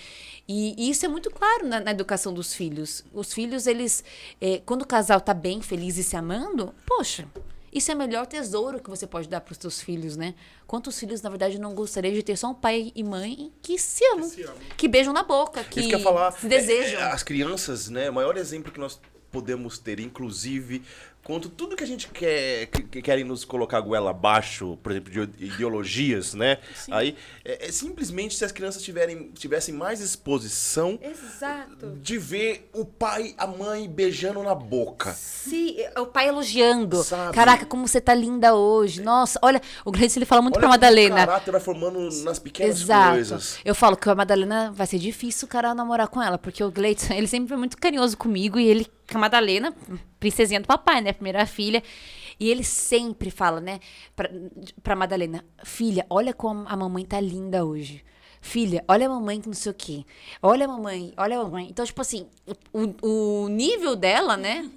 E, 0.47 0.75
e 0.77 0.91
isso 0.91 1.07
é 1.07 1.09
muito 1.09 1.31
claro 1.31 1.67
na, 1.67 1.81
na 1.81 1.91
educação 1.93 2.35
dos 2.35 2.53
filhos. 2.55 3.03
Os 3.13 3.33
filhos, 3.33 3.67
eles, 3.67 4.05
eh, 4.41 4.61
quando 4.67 4.83
o 4.83 4.87
casal 4.87 5.21
tá 5.21 5.33
bem, 5.33 5.63
feliz 5.63 5.97
e 5.97 6.03
se 6.03 6.15
amando, 6.15 6.75
poxa, 6.87 7.27
isso 7.73 7.91
é 7.91 7.95
o 7.95 7.99
melhor 7.99 8.27
tesouro 8.27 8.81
que 8.81 8.91
você 8.91 9.07
pode 9.07 9.29
dar 9.29 9.41
para 9.41 9.53
os 9.53 9.59
seus 9.59 9.81
filhos, 9.81 10.17
né? 10.17 10.35
Quantos 10.67 10.99
filhos, 10.99 11.23
na 11.23 11.31
verdade, 11.31 11.59
não 11.59 11.75
gostariam 11.75 12.13
de 12.13 12.23
ter 12.23 12.37
só 12.37 12.51
um 12.51 12.55
pai 12.55 12.93
e 12.95 13.03
mãe 13.03 13.51
que 13.63 13.79
se 13.79 14.05
amam, 14.13 14.29
se 14.29 14.43
amam. 14.43 14.57
que 14.77 14.87
beijam 14.87 15.13
na 15.13 15.23
boca, 15.23 15.65
que, 15.65 15.89
que 15.89 15.99
falar. 15.99 16.33
se 16.33 16.47
desejam. 16.47 17.01
é, 17.01 17.05
é, 17.05 17.07
as 17.07 17.23
crianças, 17.23 17.89
né? 17.89 18.11
O 18.11 18.15
maior 18.15 18.37
exemplo 18.37 18.71
que 18.71 18.79
nós 18.79 19.01
podemos 19.31 19.79
ter, 19.79 19.99
inclusive, 19.99 20.83
quanto 21.25 21.49
tudo 21.49 21.77
que 21.77 21.85
a 21.85 21.87
gente 21.87 22.09
quer, 22.09 22.67
que, 22.67 22.83
que 22.83 23.03
querem 23.03 23.25
nos 23.25 23.45
colocar 23.45 23.81
goela 23.81 24.11
abaixo, 24.11 24.77
por 24.83 24.93
exemplo, 24.93 25.11
de 25.11 25.45
ideologias, 25.45 26.35
né? 26.35 26.59
Aí, 26.91 27.17
é, 27.45 27.69
é 27.69 27.73
simplesmente 27.73 28.35
se 28.35 28.45
as 28.45 28.53
crianças 28.53 28.83
tiverem, 28.83 29.31
tivessem 29.33 29.75
mais 29.75 30.01
exposição 30.01 30.99
Exato. 31.01 31.99
de 32.01 32.19
ver 32.19 32.69
o 32.73 32.85
pai, 32.85 33.35
a 33.39 33.47
mãe 33.47 33.89
beijando 33.89 34.43
na 34.43 34.55
boca. 34.55 35.13
Se, 35.13 35.77
o 35.97 36.07
pai 36.07 36.29
elogiando. 36.29 37.03
Sabe? 37.03 37.35
Caraca, 37.35 37.67
como 37.67 37.87
você 37.87 38.01
tá 38.01 38.15
linda 38.15 38.55
hoje. 38.55 39.01
Nossa, 39.01 39.39
olha, 39.43 39.61
o 39.85 39.93
Gleice 39.93 40.19
ele 40.19 40.27
fala 40.27 40.43
muito 40.43 40.57
Olha 40.57 40.63
pra 40.63 40.69
Madalena. 40.71 41.23
O 41.23 41.27
caráter 41.27 41.51
vai 41.53 41.61
formando 41.61 42.09
nas 42.25 42.39
pequenas 42.39 42.81
Exato. 42.81 43.13
coisas. 43.13 43.59
Eu 43.65 43.75
falo 43.75 43.97
que 43.97 44.09
a 44.09 44.15
Madalena 44.15 44.73
vai 44.73 44.87
ser 44.87 44.99
difícil 44.99 45.47
o 45.47 45.49
cara 45.49 45.75
namorar 45.75 46.09
com 46.09 46.21
ela, 46.21 46.37
porque 46.37 46.63
o 46.65 46.71
Gleitson, 46.71 47.15
ele 47.15 47.29
sempre 47.29 47.49
foi 47.49 47.57
muito 47.57 47.77
carinhoso 47.77 48.17
comigo 48.17 48.59
e 48.59 48.67
ele 48.67 48.87
com 49.13 49.19
a 49.19 49.21
Madalena, 49.21 49.75
princesinha 50.19 50.61
do 50.61 50.67
papai, 50.67 51.01
né, 51.01 51.13
primeira 51.13 51.47
filha, 51.47 51.83
e 52.41 52.51
ele 52.51 52.65
sempre 52.65 53.31
fala, 53.31 53.61
né, 53.61 53.79
pra, 54.17 54.31
pra 54.83 54.97
Madalena, 54.97 55.45
filha, 55.63 56.07
olha 56.11 56.33
como 56.33 56.65
a 56.67 56.77
mamãe 56.77 57.05
tá 57.05 57.21
linda 57.21 57.65
hoje. 57.65 58.05
Filha, 58.45 58.85
olha 58.89 59.07
a 59.07 59.09
mamãe 59.09 59.41
que 59.41 59.47
não 59.47 59.55
sei 59.55 59.71
o 59.71 59.75
quê. 59.75 60.05
Olha 60.43 60.65
a 60.65 60.69
mamãe, 60.69 61.15
olha 61.17 61.39
a 61.39 61.45
mamãe. 61.45 61.69
Então, 61.71 61.87
tipo 61.87 62.01
assim, 62.01 62.27
o, 62.73 63.45
o 63.45 63.49
nível 63.49 63.95
dela, 63.95 64.37
né? 64.37 64.69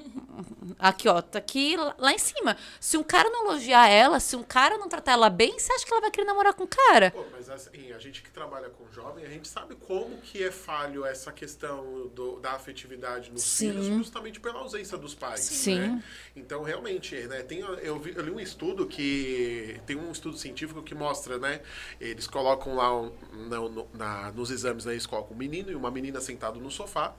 Aqui, 0.77 1.07
ó, 1.07 1.21
tá 1.21 1.39
aqui 1.39 1.75
lá 1.97 2.11
em 2.13 2.17
cima. 2.17 2.57
Se 2.79 2.97
um 2.97 3.03
cara 3.03 3.29
não 3.29 3.47
elogiar 3.47 3.87
ela, 3.87 4.19
se 4.19 4.35
um 4.35 4.43
cara 4.43 4.77
não 4.77 4.89
tratar 4.89 5.13
ela 5.13 5.29
bem, 5.29 5.57
você 5.57 5.71
acha 5.73 5.85
que 5.85 5.91
ela 5.91 6.01
vai 6.01 6.11
querer 6.11 6.25
namorar 6.27 6.53
com 6.53 6.63
o 6.63 6.67
cara? 6.67 7.11
Pô, 7.11 7.23
mas 7.31 7.49
assim, 7.49 7.91
a 7.93 7.99
gente 7.99 8.21
que 8.21 8.29
trabalha 8.31 8.69
com 8.69 8.89
jovem, 8.91 9.25
a 9.25 9.29
gente 9.29 9.47
sabe 9.47 9.75
como 9.75 10.17
que 10.17 10.43
é 10.43 10.51
falho 10.51 11.05
essa 11.05 11.31
questão 11.31 12.07
do- 12.13 12.39
da 12.39 12.51
afetividade 12.53 13.31
nos 13.31 13.43
Sim. 13.43 13.71
filhos, 13.71 13.85
justamente 13.87 14.39
pela 14.39 14.59
ausência 14.59 14.97
dos 14.97 15.13
pais. 15.15 15.41
Sim. 15.41 15.79
né? 15.79 16.03
Então, 16.35 16.63
realmente, 16.63 17.15
né, 17.27 17.41
tem, 17.43 17.59
eu, 17.59 17.99
vi- 17.99 18.13
eu 18.15 18.23
li 18.23 18.31
um 18.31 18.39
estudo 18.39 18.85
que. 18.85 19.79
Tem 19.85 19.95
um 19.95 20.11
estudo 20.11 20.37
científico 20.37 20.81
que 20.83 20.93
mostra, 20.95 21.37
né? 21.37 21.61
Eles 21.99 22.27
colocam 22.27 22.75
lá 22.75 22.95
um- 22.95 23.11
no- 23.33 23.69
no- 23.69 23.87
na- 23.93 24.31
nos 24.31 24.51
exames, 24.51 24.85
né, 24.85 24.93
eles 24.93 25.05
colocam 25.05 25.33
um 25.35 25.39
menino 25.39 25.71
e 25.71 25.75
uma 25.75 25.89
menina 25.91 26.19
sentado 26.19 26.59
no 26.59 26.69
sofá. 26.69 27.13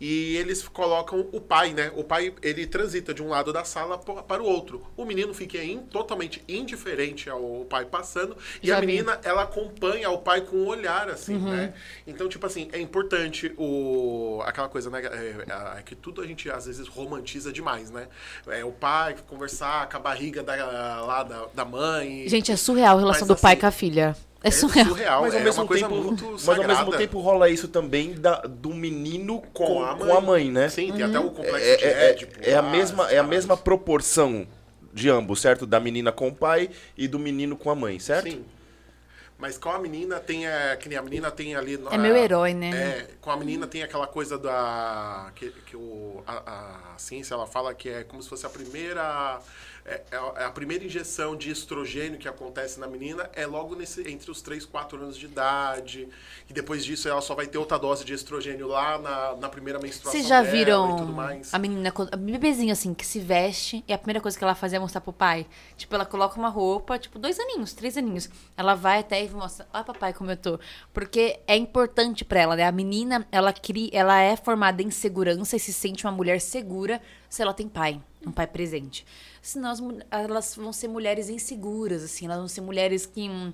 E 0.00 0.36
eles 0.36 0.66
colocam 0.66 1.28
o 1.32 1.40
pai, 1.40 1.72
né? 1.72 1.92
O 1.94 2.02
pai, 2.02 2.34
ele 2.42 2.66
transita 2.66 3.14
de 3.14 3.22
um 3.22 3.28
lado 3.28 3.52
da 3.52 3.64
sala 3.64 3.96
para 3.98 4.42
o 4.42 4.46
outro. 4.46 4.86
O 4.96 5.04
menino 5.04 5.32
fica 5.32 5.62
in- 5.62 5.80
totalmente 5.82 6.42
indiferente 6.48 7.30
ao 7.30 7.64
pai 7.68 7.84
passando. 7.84 8.36
E 8.62 8.66
Já 8.66 8.78
a 8.78 8.80
vi. 8.80 8.86
menina, 8.86 9.20
ela 9.22 9.42
acompanha 9.42 10.10
o 10.10 10.18
pai 10.18 10.40
com 10.40 10.56
um 10.56 10.66
olhar, 10.66 11.08
assim, 11.08 11.36
Uhum. 11.36 11.50
né? 11.50 11.74
Então, 12.06 12.28
tipo 12.28 12.44
assim, 12.46 12.68
é 12.72 12.80
importante 12.80 13.52
o... 13.56 14.42
Aquela 14.44 14.68
coisa, 14.68 14.90
né? 14.90 15.02
É, 15.04 15.78
é 15.78 15.82
que 15.82 15.94
tudo 15.94 16.20
a 16.20 16.26
gente, 16.26 16.50
às 16.50 16.66
vezes, 16.66 16.88
romantiza 16.88 17.52
demais, 17.52 17.90
né? 17.90 18.08
É 18.48 18.64
o 18.64 18.72
pai 18.72 19.14
conversar 19.28 19.88
com 19.88 19.96
a 19.96 20.00
barriga 20.00 20.42
da, 20.42 20.54
lá 21.02 21.22
da, 21.22 21.46
da 21.54 21.64
mãe. 21.64 22.28
Gente, 22.28 22.50
é 22.50 22.56
surreal 22.56 22.96
a 22.96 23.00
relação 23.00 23.26
Mas, 23.28 23.36
do 23.36 23.40
pai 23.40 23.52
assim, 23.52 23.60
com 23.60 23.66
a 23.66 23.70
filha. 23.70 24.16
É 24.42 24.48
é 24.48 24.50
surreal. 24.50 24.88
surreal. 24.88 25.22
Mas 25.22 25.34
ao 25.34 25.40
é 25.40 25.44
mesmo 25.44 25.62
uma 25.62 25.68
coisa 25.68 25.88
tempo, 25.88 26.02
muito 26.02 26.30
mas 26.44 26.48
ao 26.58 26.64
mesmo 26.66 26.92
tempo 26.96 27.20
rola 27.20 27.48
isso 27.48 27.68
também 27.68 28.14
da, 28.14 28.40
do 28.40 28.70
menino 28.74 29.40
com, 29.52 29.64
com 29.96 30.16
a 30.16 30.20
mãe, 30.20 30.50
né? 30.50 30.68
Sim, 30.68 30.92
tem 30.92 31.02
até 31.02 31.18
o 31.18 31.30
complexo 31.30 31.56
É, 31.58 31.76
de 31.76 31.84
é- 31.84 32.10
Édipo. 32.10 32.38
é 32.42 32.54
a 32.54 32.60
lá, 32.60 32.70
mesma 32.70 33.10
é 33.10 33.18
a 33.18 33.22
mesma 33.22 33.56
proporção 33.56 34.46
de 34.92 35.08
ambos, 35.08 35.40
certo? 35.40 35.66
Da 35.66 35.80
menina 35.80 36.12
com 36.12 36.28
o 36.28 36.34
pai 36.34 36.70
e 36.96 37.08
do 37.08 37.18
menino 37.18 37.56
com 37.56 37.70
a 37.70 37.74
mãe, 37.74 37.98
certo? 37.98 38.30
Sim. 38.30 38.44
Mas 39.38 39.58
com 39.58 39.70
a 39.70 39.78
menina 39.78 40.20
tem 40.20 40.46
a, 40.46 40.76
que 40.76 40.88
nem 40.88 40.96
a 40.96 41.02
menina 41.02 41.28
tem 41.28 41.56
ali 41.56 41.76
É 41.90 41.98
meu 41.98 42.14
herói, 42.14 42.54
né? 42.54 42.70
É, 42.70 43.08
com 43.20 43.28
a 43.28 43.36
menina 43.36 43.66
tem 43.66 43.82
aquela 43.82 44.06
coisa 44.06 44.38
da 44.38 45.32
que, 45.34 45.50
que 45.66 45.76
o, 45.76 46.22
a, 46.24 46.92
a 46.94 46.98
ciência 46.98 47.34
ela 47.34 47.46
fala 47.46 47.74
que 47.74 47.88
é 47.88 48.04
como 48.04 48.22
se 48.22 48.28
fosse 48.28 48.46
a 48.46 48.48
primeira 48.48 49.40
é, 49.84 50.02
é 50.10 50.16
a- 50.16 50.32
é 50.36 50.44
a 50.44 50.50
primeira 50.50 50.84
injeção 50.84 51.36
de 51.36 51.50
estrogênio 51.50 52.18
que 52.18 52.28
acontece 52.28 52.78
na 52.78 52.86
menina 52.86 53.28
é 53.34 53.46
logo 53.46 53.74
nesse 53.74 54.08
entre 54.10 54.30
os 54.30 54.40
3, 54.40 54.64
4 54.64 54.96
anos 55.02 55.16
de 55.16 55.26
idade. 55.26 56.08
E 56.48 56.52
depois 56.52 56.84
disso 56.84 57.08
ela 57.08 57.20
só 57.20 57.34
vai 57.34 57.46
ter 57.46 57.58
outra 57.58 57.78
dose 57.78 58.04
de 58.04 58.12
estrogênio 58.14 58.68
lá 58.68 58.98
na, 58.98 59.36
na 59.36 59.48
primeira 59.48 59.78
menstruação 59.78 60.12
Vocês 60.12 60.26
já 60.28 60.42
e 60.44 60.50
viram 60.50 60.96
tudo 60.96 61.12
mais. 61.12 61.52
a 61.52 61.58
menina, 61.58 61.92
a 62.12 62.16
bebezinho 62.16 62.72
assim, 62.72 62.94
que 62.94 63.04
se 63.06 63.18
veste 63.18 63.84
e 63.88 63.92
a 63.92 63.98
primeira 63.98 64.20
coisa 64.20 64.38
que 64.38 64.44
ela 64.44 64.54
faz 64.54 64.72
é 64.72 64.78
mostrar 64.78 65.00
pro 65.00 65.12
pai? 65.12 65.46
Tipo, 65.76 65.94
ela 65.94 66.06
coloca 66.06 66.38
uma 66.38 66.48
roupa, 66.48 66.98
tipo, 66.98 67.18
dois 67.18 67.38
aninhos, 67.40 67.72
três 67.72 67.96
aninhos. 67.96 68.28
Ela 68.56 68.74
vai 68.74 69.00
até 69.00 69.24
e 69.24 69.28
mostra, 69.30 69.66
olha 69.72 69.84
papai 69.84 70.12
como 70.12 70.30
eu 70.30 70.36
tô. 70.36 70.58
Porque 70.92 71.40
é 71.46 71.56
importante 71.56 72.24
pra 72.24 72.40
ela, 72.40 72.56
né? 72.56 72.64
A 72.64 72.72
menina, 72.72 73.26
ela 73.32 73.52
cria, 73.52 73.90
ela 73.92 74.20
é 74.20 74.36
formada 74.36 74.82
em 74.82 74.90
segurança 74.90 75.56
e 75.56 75.60
se 75.60 75.72
sente 75.72 76.04
uma 76.04 76.12
mulher 76.12 76.40
segura 76.40 77.00
se 77.28 77.42
ela 77.42 77.52
tem 77.54 77.68
pai, 77.68 78.00
um 78.26 78.30
pai 78.30 78.46
presente. 78.46 79.04
Senão 79.42 79.70
as 79.70 79.80
mu- 79.80 79.98
elas 80.08 80.54
vão 80.54 80.72
ser 80.72 80.86
mulheres 80.88 81.28
inseguras, 81.28 82.02
assim, 82.04 82.26
elas 82.26 82.38
vão 82.38 82.48
ser 82.48 82.60
mulheres 82.60 83.04
que 83.04 83.28
hum, 83.28 83.52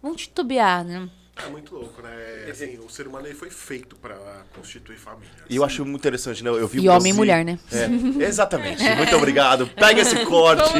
vão 0.00 0.14
titubear, 0.14 0.84
né? 0.84 1.10
É 1.44 1.48
muito 1.48 1.74
louco, 1.74 2.02
né? 2.02 2.48
Assim, 2.50 2.78
o 2.78 2.88
ser 2.90 3.06
humano 3.06 3.26
ele 3.26 3.34
foi 3.34 3.48
feito 3.50 3.96
pra 3.96 4.42
constituir 4.54 4.98
família. 4.98 5.30
E 5.48 5.56
eu 5.56 5.64
acho 5.64 5.84
muito 5.86 6.00
interessante, 6.02 6.44
né? 6.44 6.50
Eu 6.50 6.68
vi 6.68 6.80
E 6.80 6.88
homem 6.88 7.12
e 7.12 7.16
mulher, 7.16 7.44
né? 7.44 7.58
É, 7.72 8.24
exatamente. 8.24 8.82
Muito 8.94 9.16
obrigado. 9.16 9.66
Pega 9.68 10.02
esse 10.02 10.24
corte 10.26 10.70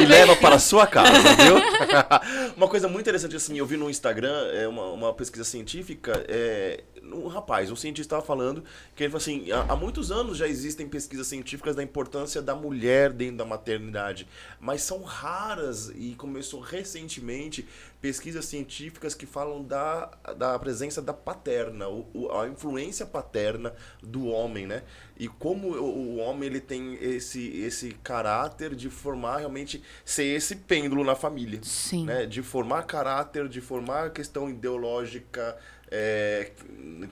e 0.00 0.04
leva 0.04 0.36
para 0.36 0.56
a 0.56 0.58
sua 0.58 0.86
casa, 0.86 1.10
viu? 1.36 1.56
uma 2.54 2.68
coisa 2.68 2.86
muito 2.86 3.00
interessante, 3.00 3.34
assim, 3.36 3.56
eu 3.56 3.64
vi 3.64 3.76
no 3.78 3.88
Instagram 3.88 4.46
é, 4.52 4.68
uma, 4.68 4.88
uma 4.88 5.14
pesquisa 5.14 5.44
científica, 5.44 6.24
é, 6.28 6.82
um 7.12 7.26
rapaz, 7.28 7.70
um 7.70 7.76
cientista 7.76 8.14
estava 8.16 8.22
falando 8.26 8.62
que 8.94 9.02
ele 9.04 9.10
falou 9.10 9.20
assim, 9.22 9.50
há, 9.50 9.74
muitos 9.76 10.10
anos 10.10 10.38
já 10.38 10.46
existem 10.48 10.88
pesquisas 10.88 11.26
científicas 11.26 11.76
da 11.76 11.82
importância 11.82 12.40
da 12.42 12.54
mulher 12.54 13.12
dentro 13.12 13.36
da 13.38 13.44
maternidade, 13.44 14.26
mas 14.60 14.82
são 14.82 15.02
raras 15.02 15.90
e 15.94 16.14
começou 16.16 16.60
recentemente 16.60 17.66
pesquisas 18.00 18.44
científicas 18.44 19.14
que 19.14 19.24
falam 19.26 19.62
da, 19.64 20.10
da 20.36 20.58
presença 20.58 21.00
da 21.00 21.14
paterna, 21.14 21.88
o, 21.88 22.06
o- 22.12 22.30
a 22.32 22.46
influência 22.48 23.06
paterna 23.06 23.72
do 24.02 24.26
homem, 24.26 24.66
né? 24.66 24.82
E 25.16 25.26
como 25.26 25.68
o, 25.68 26.14
o 26.14 26.16
homem 26.16 26.48
ele 26.48 26.60
tem 26.60 26.94
esse, 27.00 27.48
esse 27.60 27.92
caráter 28.02 28.74
de 28.74 28.90
formar 28.90 29.38
realmente 29.38 29.82
ser 30.04 30.24
esse 30.24 30.56
pêndulo 30.56 31.02
na 31.02 31.14
família, 31.14 31.60
Sim. 31.62 32.04
né? 32.04 32.26
De 32.26 32.42
formar 32.42 32.82
caráter, 32.82 33.48
de 33.48 33.60
formar 33.62 34.10
questão 34.10 34.50
ideológica 34.50 35.56
é, 35.94 36.50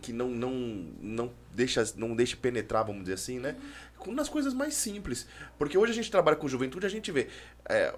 que 0.00 0.12
não, 0.12 0.28
não, 0.28 0.52
não 1.00 1.32
deixa 1.54 1.84
não 1.96 2.16
deixe 2.16 2.34
penetrar, 2.36 2.84
vamos 2.84 3.02
dizer 3.02 3.14
assim, 3.14 3.38
né? 3.38 3.54
Nas 4.08 4.28
coisas 4.28 4.52
mais 4.52 4.74
simples, 4.74 5.28
porque 5.56 5.78
hoje 5.78 5.92
a 5.92 5.94
gente 5.94 6.10
trabalha 6.10 6.36
com 6.36 6.48
juventude, 6.48 6.84
a 6.84 6.88
gente 6.90 7.12
vê 7.12 7.28
é, 7.68 7.94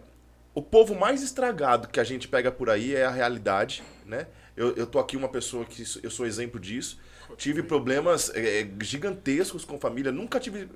o 0.54 0.60
povo 0.60 0.94
mais 0.94 1.22
estragado 1.22 1.88
que 1.88 1.98
a 1.98 2.04
gente 2.04 2.28
pega 2.28 2.52
por 2.52 2.68
aí 2.68 2.94
é 2.94 3.04
a 3.04 3.10
realidade, 3.10 3.82
né? 4.04 4.26
Eu, 4.56 4.74
eu 4.76 4.86
tô 4.86 4.98
aqui 4.98 5.16
uma 5.16 5.28
pessoa 5.28 5.64
que 5.64 5.82
eu 6.02 6.10
sou 6.10 6.26
exemplo 6.26 6.60
disso. 6.60 7.00
Tive 7.36 7.62
problemas 7.62 8.30
é, 8.34 8.68
gigantescos 8.82 9.64
com 9.64 9.80
família. 9.80 10.12
Nunca 10.12 10.38
tive. 10.38 10.68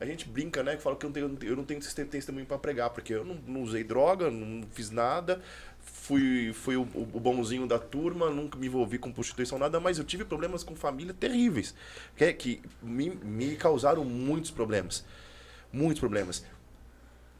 A 0.00 0.06
gente 0.06 0.28
brinca, 0.28 0.62
né? 0.62 0.76
Que 0.76 0.82
fala 0.82 0.96
que 0.96 1.04
eu 1.04 1.10
não 1.10 1.14
tenho, 1.14 1.50
eu 1.50 1.56
não 1.56 1.64
tenho 1.64 1.80
teste- 1.80 2.04
testemunho 2.04 2.46
para 2.46 2.56
pregar, 2.56 2.90
porque 2.90 3.12
eu 3.12 3.24
não, 3.24 3.34
não 3.46 3.62
usei 3.62 3.84
droga, 3.84 4.30
não 4.30 4.62
fiz 4.72 4.90
nada. 4.90 5.42
Fui, 5.92 6.52
fui 6.52 6.76
o, 6.76 6.82
o 6.82 7.20
bonzinho 7.20 7.66
da 7.66 7.78
turma, 7.78 8.30
nunca 8.30 8.58
me 8.58 8.66
envolvi 8.66 8.98
com 8.98 9.12
prostituição, 9.12 9.58
nada, 9.58 9.80
mas 9.80 9.98
eu 9.98 10.04
tive 10.04 10.24
problemas 10.24 10.62
com 10.62 10.74
família 10.74 11.14
terríveis, 11.14 11.74
que, 12.16 12.24
é 12.24 12.32
que 12.32 12.62
me, 12.82 13.10
me 13.10 13.56
causaram 13.56 14.04
muitos 14.04 14.50
problemas. 14.50 15.04
Muitos 15.72 16.00
problemas. 16.00 16.44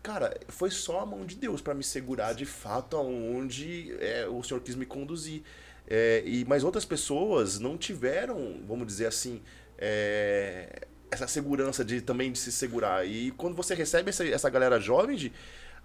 Cara, 0.03 0.35
foi 0.49 0.71
só 0.71 1.01
a 1.01 1.07
mão 1.07 1.25
de 1.27 1.37
Deus 1.37 1.61
para 1.61 1.75
me 1.75 1.83
segurar 1.83 2.33
de 2.33 2.47
fato 2.47 2.97
aonde 2.97 3.95
é, 4.01 4.27
o 4.27 4.43
Senhor 4.43 4.61
quis 4.61 4.75
me 4.75 4.87
conduzir. 4.87 5.43
É, 5.87 6.23
e 6.25 6.45
mas 6.45 6.65
outras 6.65 6.85
pessoas 6.85 7.59
não 7.59 7.77
tiveram, 7.77 8.61
vamos 8.67 8.87
dizer 8.87 9.07
assim, 9.07 9.41
é, 9.79 10.87
essa 11.11 11.27
segurança 11.27 11.85
de 11.85 12.01
também 12.01 12.31
de 12.31 12.39
se 12.39 12.53
segurar. 12.53 13.07
E 13.07 13.31
quando 13.33 13.55
você 13.55 13.75
recebe 13.75 14.11
essa, 14.11 14.27
essa 14.27 14.51
galera 14.51 14.79
jovem, 14.79 15.17
de, 15.17 15.33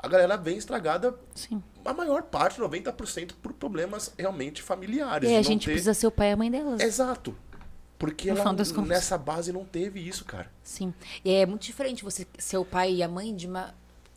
a 0.03 0.07
galera 0.09 0.35
vem 0.35 0.57
estragada, 0.57 1.15
Sim. 1.33 1.63
a 1.85 1.93
maior 1.93 2.23
parte, 2.23 2.59
90%, 2.59 3.31
por 3.41 3.53
problemas 3.53 4.13
realmente 4.19 4.61
familiares. 4.61 5.29
E 5.29 5.35
a 5.35 5.41
gente 5.41 5.65
ter- 5.65 5.71
precisa 5.71 5.93
ser 5.93 6.05
o 6.07 6.11
pai 6.11 6.29
e 6.29 6.31
a 6.33 6.37
mãe 6.37 6.51
delas. 6.51 6.81
Exato. 6.81 7.33
Porque 7.97 8.29
No 8.33 8.37
ela, 8.37 8.53
nessa 8.85 9.17
base 9.17 9.53
não 9.53 9.63
teve 9.63 10.05
isso, 10.05 10.25
cara. 10.25 10.51
Sim. 10.61 10.93
E 11.23 11.31
é 11.31 11.45
muito 11.45 11.61
diferente 11.61 12.03
você 12.03 12.27
ser 12.37 12.57
o 12.57 12.65
pai 12.65 12.95
e 12.95 13.01
a 13.03 13.07
mãe 13.07 13.33
de 13.33 13.47
uma 13.47 13.73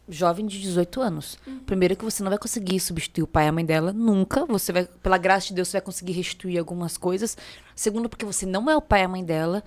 jovem 0.09 0.45
de 0.45 0.61
18 0.61 1.01
anos. 1.01 1.39
Primeiro 1.67 1.95
que 1.95 2.05
você 2.05 2.23
não 2.23 2.31
vai 2.31 2.39
conseguir 2.39 2.81
substituir 2.81 3.23
o 3.23 3.27
pai 3.29 3.45
e 3.45 3.49
a 3.49 3.53
mãe 3.53 3.65
dela 3.65 3.93
nunca. 3.93 4.45
Você 4.47 4.73
vai, 4.73 4.87
pela 4.87 5.19
graça 5.19 5.49
de 5.49 5.55
Deus, 5.55 5.69
você 5.69 5.77
vai 5.79 5.83
conseguir 5.83 6.13
restituir 6.13 6.59
algumas 6.59 6.97
coisas. 6.97 7.37
Segundo, 7.77 8.09
porque 8.09 8.25
você 8.25 8.45
não 8.45 8.69
é 8.69 8.77
o 8.77 8.83
pai 8.83 9.03
e 9.03 9.05
a 9.05 9.09
mãe 9.09 9.25
dela. 9.25 9.63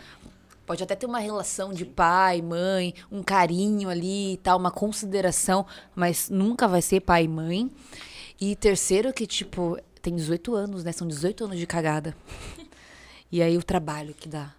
Pode 0.70 0.84
até 0.84 0.96
ter 0.96 1.08
uma 1.08 1.18
relação 1.18 1.74
de 1.74 1.84
pai, 1.84 2.44
mãe, 2.44 2.94
um 3.12 3.24
carinho 3.24 3.90
ali 3.90 4.34
e 4.34 4.38
tal, 4.38 4.56
uma 4.56 4.70
consideração, 4.70 5.66
mas 5.96 6.30
nunca 6.30 6.68
vai 6.68 6.80
ser 6.80 7.00
pai 7.00 7.24
e 7.24 7.28
mãe. 7.28 7.72
E 8.40 8.56
terceiro 8.56 9.12
que, 9.12 9.26
tipo, 9.26 9.80
tem 10.00 10.16
18 10.16 10.54
anos, 10.54 10.84
né? 10.84 10.92
São 10.92 11.08
18 11.08 11.46
anos 11.46 11.58
de 11.58 11.66
cagada. 11.66 12.16
E 13.32 13.44
aí 13.44 13.58
o 13.58 13.64
trabalho 13.64 14.16
que 14.16 14.28
dá, 14.28 14.56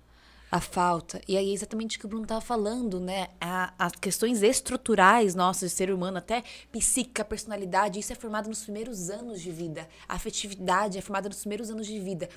a 0.51 0.61
falta. 0.61 1.21
E 1.29 1.37
aí 1.37 1.51
é 1.51 1.53
exatamente 1.53 1.97
o 1.97 2.01
que 2.01 2.07
o 2.07 2.09
Bruno 2.09 2.25
estava 2.25 2.41
falando, 2.41 2.99
né? 2.99 3.29
A- 3.41 3.73
as 3.79 3.93
questões 3.93 4.43
estruturais 4.43 5.35
nossas 5.35 5.71
de 5.71 5.77
ser 5.77 5.93
humano, 5.93 6.19
até 6.19 6.43
psíquica, 6.73 7.25
personalidade, 7.25 8.01
isso 8.01 8.13
é 8.13 8.17
formado 8.17 8.49
nos 8.49 8.65
primeiros 8.65 9.11
anos 9.11 9.41
de 9.41 9.53
vida. 9.53 9.89
A 10.09 10.15
afetividade 10.15 10.99
é 10.99 11.01
formada 11.01 11.29
nos 11.29 11.39
primeiros 11.41 11.71
anos 11.71 11.87
de 11.87 12.01
vida. 12.01 12.29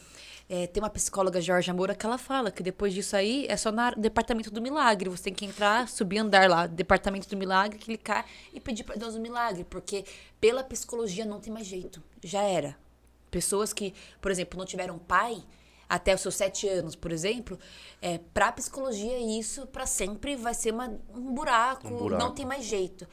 É, 0.48 0.68
tem 0.68 0.84
uma 0.84 0.90
psicóloga, 0.90 1.42
Jorge 1.42 1.72
Moura, 1.74 1.96
que 1.96 2.06
ela 2.06 2.18
fala 2.18 2.52
que 2.52 2.62
depois 2.62 2.94
disso 2.94 3.16
aí 3.16 3.48
é 3.50 3.58
só 3.58 3.72
no 3.72 3.96
departamento 3.98 4.52
do 4.52 4.62
milagre. 4.62 5.10
Você 5.10 5.24
tem 5.24 5.34
que 5.34 5.46
entrar, 5.46 5.88
subir 5.88 6.20
andar 6.20 6.48
lá, 6.50 6.68
departamento 6.68 7.28
do 7.28 7.36
milagre, 7.38 7.80
clicar 7.80 8.26
e 8.54 8.60
pedir 8.60 8.84
para 8.84 8.96
Deus 8.96 9.16
o 9.16 9.20
milagre. 9.20 9.64
Porque 9.64 10.06
pela 10.40 10.64
psicologia 10.64 11.26
não 11.26 11.40
tem 11.40 11.52
mais 11.52 11.66
jeito. 11.66 12.04
Já 12.24 12.44
era. 12.44 12.78
Pessoas 13.32 13.74
que, 13.74 13.94
por 14.22 14.30
exemplo, 14.30 14.60
não 14.60 14.66
tiveram 14.66 15.00
pai 15.00 15.42
até 15.90 16.14
os 16.16 16.22
seus 16.22 16.36
sete 16.36 16.68
anos, 16.68 16.96
por 16.96 17.12
exemplo, 17.12 17.58
é, 18.02 18.20
para 18.34 18.52
psicologia 18.52 19.18
isso 19.40 19.68
para 19.68 19.86
sempre 19.86 20.36
vai 20.36 20.54
ser 20.54 20.72
uma- 20.74 20.94
um, 21.16 21.34
buraco, 21.34 21.88
Um 21.88 21.98
buraco. 21.98 22.24
não 22.24 22.32
tem 22.34 22.46
mais 22.46 22.66
jeito. 22.66 23.08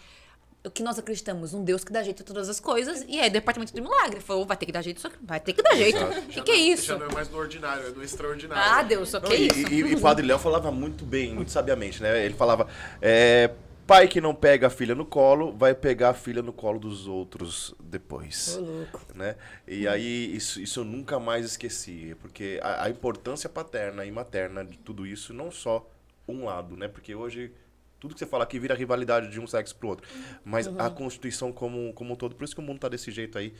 O 0.63 0.71
que 0.71 0.83
nós 0.83 0.99
acreditamos? 0.99 1.55
Um 1.55 1.65
Deus 1.65 1.83
que 1.83 1.91
dá 1.91 2.03
jeito 2.03 2.21
em 2.23 2.25
todas 2.25 2.47
as 2.49 2.61
coisas 2.61 3.03
e 3.09 3.19
é 3.19 3.31
departamento 3.31 3.73
do 3.75 3.81
milagre. 3.81 4.21
Falou, 4.21 4.45
vai 4.45 4.59
ter 4.59 4.67
que 4.67 4.73
dar 4.73 4.83
jeito, 4.83 5.01
só 5.01 5.09
que 5.09 5.17
vai 5.23 5.41
ter 5.41 5.55
que 5.55 5.63
dar 5.63 5.75
jeito. 5.75 5.99
O 6.05 6.27
que, 6.29 6.43
que 6.43 6.51
é 6.51 6.55
não- 6.55 6.61
isso? 6.75 6.83
Já 6.85 6.99
não 6.99 7.07
é 7.07 7.13
mais 7.15 7.31
no 7.31 7.39
ordinário, 7.39 7.87
é 7.87 7.91
no 7.91 8.03
extraordinário. 8.05 8.63
Ah, 8.79 8.83
Deus, 8.83 9.09
só 9.09 9.21
que 9.21 9.27
Não, 9.27 9.33
é 9.33 9.39
e, 9.39 9.47
isso? 9.49 9.73
e, 9.73 9.93
e 9.95 10.01
Padre 10.01 10.27
Léo 10.27 10.39
falava 10.39 10.71
muito 10.71 11.03
bem, 11.07 11.35
muito 11.35 11.51
sabiamente, 11.51 12.03
né? 12.03 12.23
Ele 12.27 12.35
falava: 12.35 12.69
é, 13.01 13.51
pai 13.91 14.07
que 14.07 14.21
não 14.21 14.33
pega 14.33 14.69
a 14.69 14.71
filha 14.71 14.95
no 14.95 15.05
colo, 15.05 15.51
vai 15.51 15.75
pegar 15.75 16.11
a 16.11 16.15
filha 16.15 16.41
no 16.41 16.53
colo 16.53 16.79
dos 16.79 17.09
outros 17.09 17.75
depois. 17.83 18.57
Ô, 18.57 18.61
louco. 18.61 19.01
Né? 19.17 19.35
E 19.67 19.89
aí, 19.89 20.33
isso, 20.33 20.61
isso 20.61 20.79
eu 20.79 20.85
nunca 20.85 21.19
mais 21.19 21.45
esqueci, 21.45 22.15
porque 22.21 22.61
a, 22.63 22.85
a 22.85 22.89
importância 22.89 23.49
paterna 23.49 24.05
e 24.05 24.11
materna 24.13 24.65
de 24.65 24.79
tudo 24.79 25.05
isso, 25.05 25.35
não 25.35 25.51
só 25.51 25.91
um 26.29 26.45
lado, 26.45 26.77
né? 26.77 26.87
Porque 26.87 27.17
hoje. 27.17 27.53
Tudo 27.99 28.15
que 28.15 28.21
você 28.21 28.25
fala 28.25 28.45
aqui 28.45 28.59
vira 28.59 28.75
rivalidade 28.75 29.29
de 29.29 29.39
um 29.39 29.47
sexo 29.47 29.77
pro 29.77 29.89
outro. 29.89 30.09
Mas 30.43 30.67
a 30.67 30.89
Constituição 30.89 31.53
como, 31.53 31.93
como 31.93 32.15
um 32.15 32.17
todo, 32.17 32.35
por 32.35 32.45
isso 32.45 32.55
que 32.55 32.61
o 32.61 32.65
mundo 32.65 32.79
tá 32.79 32.89
desse 32.89 33.11
jeito 33.11 33.37
aí. 33.37 33.53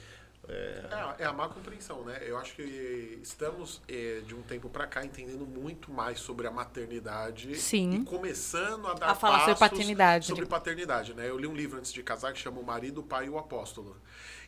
É, 0.53 1.23
é 1.23 1.25
a 1.25 1.33
má 1.33 1.49
compreensão, 1.49 2.05
né? 2.05 2.19
Eu 2.23 2.37
acho 2.37 2.55
que 2.55 3.19
estamos, 3.23 3.81
é, 3.89 4.21
de 4.27 4.35
um 4.35 4.43
tempo 4.43 4.69
pra 4.69 4.87
cá, 4.87 5.05
entendendo 5.05 5.47
muito 5.47 5.93
mais 5.93 6.19
sobre 6.19 6.47
a 6.47 6.51
maternidade. 6.51 7.57
Sim. 7.57 7.93
E 7.95 8.05
começando 8.05 8.89
a 8.89 8.95
dar 8.95 9.11
A 9.11 9.15
falar 9.15 9.41
sobre 9.41 9.57
paternidade. 9.57 10.27
Sobre 10.27 10.47
paternidade, 10.47 11.15
né? 11.15 11.29
Eu 11.29 11.39
li 11.39 11.47
um 11.47 11.55
livro 11.55 11.79
antes 11.79 11.93
de 11.93 12.03
casar 12.03 12.33
que 12.33 12.41
chama 12.41 12.61
O 12.61 12.65
Marido, 12.65 13.01
o 13.01 13.05
Pai 13.05 13.27
e 13.27 13.29
o 13.31 13.39
Apóstolo. 13.39 13.97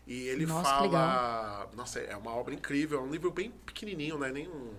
E 0.06 0.26
ele 0.26 0.46
Nossa, 0.46 0.68
fala... 0.68 1.70
Nossa, 1.74 2.00
é 2.00 2.16
uma 2.16 2.34
obra 2.34 2.52
incrível. 2.52 2.98
É 2.98 3.02
um 3.02 3.10
livro 3.10 3.30
bem 3.30 3.52
pequenininho, 3.64 4.18
não 4.18 4.26
é 4.26 4.32
nem 4.32 4.48
um... 4.48 4.74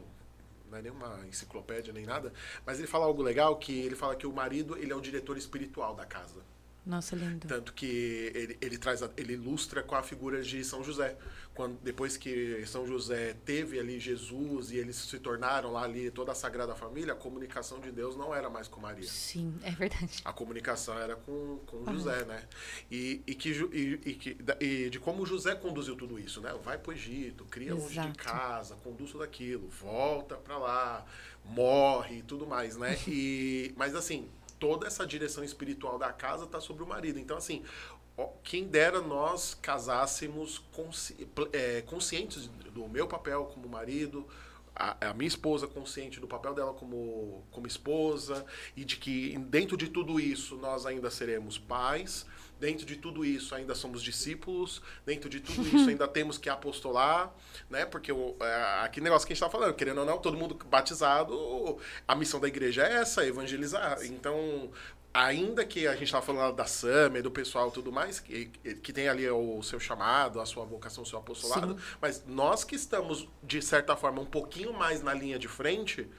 Não 0.69 0.80
é 0.80 0.82
nenhuma 0.82 1.19
enciclopédia 1.28 1.93
nem 1.93 2.03
nada, 2.03 2.34
mas 2.65 2.80
ele 2.80 2.88
fala 2.88 3.05
algo 3.05 3.21
legal 3.21 3.55
que 3.57 3.82
ele 3.82 3.95
fala 3.95 4.15
que 4.15 4.26
o 4.26 4.34
marido 4.34 4.76
ele 4.76 4.91
é 4.91 4.95
o 4.95 4.99
diretor 4.99 5.38
espiritual 5.38 5.93
da 5.93 6.03
casa. 6.03 6.41
Nossa, 6.86 7.16
lindo. 7.16 7.48
Tanto 7.48 7.72
que 7.74 8.32
ele, 8.36 8.58
ele 8.60 8.78
traz, 8.78 9.02
a- 9.02 9.10
ele 9.16 9.34
ilustra 9.34 9.82
com 9.82 9.96
a 9.96 10.04
figura 10.04 10.42
de 10.42 10.64
São 10.66 10.84
José. 10.84 11.16
Quando, 11.56 11.78
depois 11.84 12.18
que 12.18 12.66
São 12.66 12.86
José 12.86 13.36
teve 13.46 13.80
ali 13.80 14.00
Jesus 14.00 14.72
e 14.72 14.78
eles 14.78 14.96
se 14.96 15.20
tornaram 15.20 15.72
lá 15.72 15.84
ali 15.84 16.10
toda 16.12 16.32
a 16.32 16.36
Sagrada 16.36 16.74
Família, 16.76 17.14
a 17.14 17.16
comunicação 17.16 17.80
de 17.80 17.92
Deus 17.92 18.18
não 18.18 18.34
era 18.34 18.50
mais 18.50 18.68
com 18.68 18.82
Maria. 18.82 19.08
Sim, 19.08 19.56
é 19.64 19.70
verdade. 19.72 20.20
A 20.26 20.34
comunicação 20.34 20.98
era 20.98 21.16
com, 21.16 21.60
com 21.68 21.86
José, 21.94 22.26
né? 22.26 22.44
E, 22.92 23.22
e, 23.28 23.36
que, 23.36 23.50
e, 23.52 23.94
e 24.10 24.14
que, 24.16 24.38
e 24.60 24.90
de 24.90 25.00
como 25.00 25.26
José 25.28 25.54
conduziu 25.56 25.96
tudo 25.96 26.20
isso, 26.20 26.42
né? 26.42 26.54
Vai 26.64 26.78
pro 26.80 26.92
Egito, 26.92 27.46
cria 27.46 27.74
longe 27.76 27.94
de 27.94 28.00
Exato. 28.00 28.18
casa, 28.18 28.76
conduz 28.84 29.12
tudo 29.12 29.24
aquilo, 29.24 29.68
volta 29.70 30.36
pra 30.36 30.58
lá, 30.58 31.06
morre 31.46 32.18
e 32.18 32.24
tudo 32.24 32.48
mais, 32.48 32.76
né? 32.78 32.98
E, 33.08 33.72
mas 33.78 33.96
assim, 33.96 34.28
toda 34.64 34.88
essa 34.88 35.05
direção 35.05 35.43
espiritual 35.43 35.99
da 35.99 36.14
casa 36.14 36.47
tá 36.47 36.61
sobre 36.61 36.84
o 36.84 36.88
marido. 36.88 37.20
Então, 37.20 37.36
assim, 37.36 37.66
quem 38.45 38.64
dera 38.64 39.01
nós 39.01 39.57
casássemos 39.61 40.59
consci- 40.72 41.28
é, 41.51 41.82
conscientes 41.82 42.47
do 42.72 42.88
meu 42.88 43.05
papel 43.05 43.43
como 43.53 43.68
marido, 43.68 44.26
a, 44.76 45.09
a 45.09 45.13
minha 45.13 45.28
esposa 45.28 45.67
consciente 45.67 46.19
do 46.19 46.28
papel 46.28 46.53
dela 46.53 46.74
como, 46.74 47.43
como 47.51 47.67
esposa 47.67 48.45
e 48.76 48.84
de 48.84 48.97
que 48.97 49.38
dentro 49.49 49.78
de 49.78 49.88
tudo 49.88 50.19
isso 50.19 50.55
nós 50.57 50.86
ainda 50.86 51.09
seremos 51.09 51.57
pais, 51.57 52.26
dentro 52.59 52.86
de 52.86 52.95
tudo 52.95 53.26
isso 53.26 53.53
ainda 53.53 53.76
somos 53.76 54.01
discípulos, 54.01 54.82
dentro 55.05 55.30
de 55.30 55.39
tudo 55.39 55.67
isso 55.67 55.88
ainda 55.89 56.07
temos 56.07 56.38
que 56.38 56.49
apostolar, 56.49 57.34
né? 57.69 57.86
Porque 57.86 58.11
o, 58.11 58.36
é, 58.39 58.84
aquele 58.84 59.03
negócio 59.03 59.28
que 59.28 59.34
a 59.34 59.36
gente 59.36 59.43
está 59.43 59.49
falando, 59.49 59.76
querendo 59.76 59.99
ou 59.99 60.05
não, 60.05 60.17
todo 60.17 60.38
mundo 60.38 60.57
batizado, 60.65 61.78
a 62.07 62.15
missão 62.15 62.39
da 62.39 62.47
igreja 62.47 62.88
é 62.88 62.93
essa, 62.95 63.26
evangelizar. 63.26 63.99
Então, 64.05 64.71
ainda 65.14 65.64
que 65.64 65.88
a 65.88 65.95
gente 65.95 66.11
tava 66.11 66.26
falando 66.26 66.55
da 66.55 66.66
Summer, 66.66 67.22
do 67.22 67.30
pessoal 67.30 67.70
e 67.70 67.72
tudo 67.72 67.91
mais, 67.91 68.20
que, 68.20 68.45
que 68.82 68.91
tem 68.91 69.07
ali 69.07 69.30
o 69.30 69.61
seu 69.61 69.80
chamado, 69.80 70.41
a 70.41 70.45
sua 70.45 70.66
vocação, 70.66 71.03
o 71.03 71.05
seu 71.05 71.20
apostolado, 71.20 71.78
mas 72.01 72.24
nós 72.26 72.64
que 72.64 72.76
estamos, 72.76 73.28
de 73.43 73.61
certa 73.61 73.95
forma, 73.95 74.22
um 74.22 74.26
pouquinho 74.26 74.74
mais 74.74 75.03
na 75.03 75.14
linha 75.14 75.38
de 75.38 75.47
frente, 75.47 76.09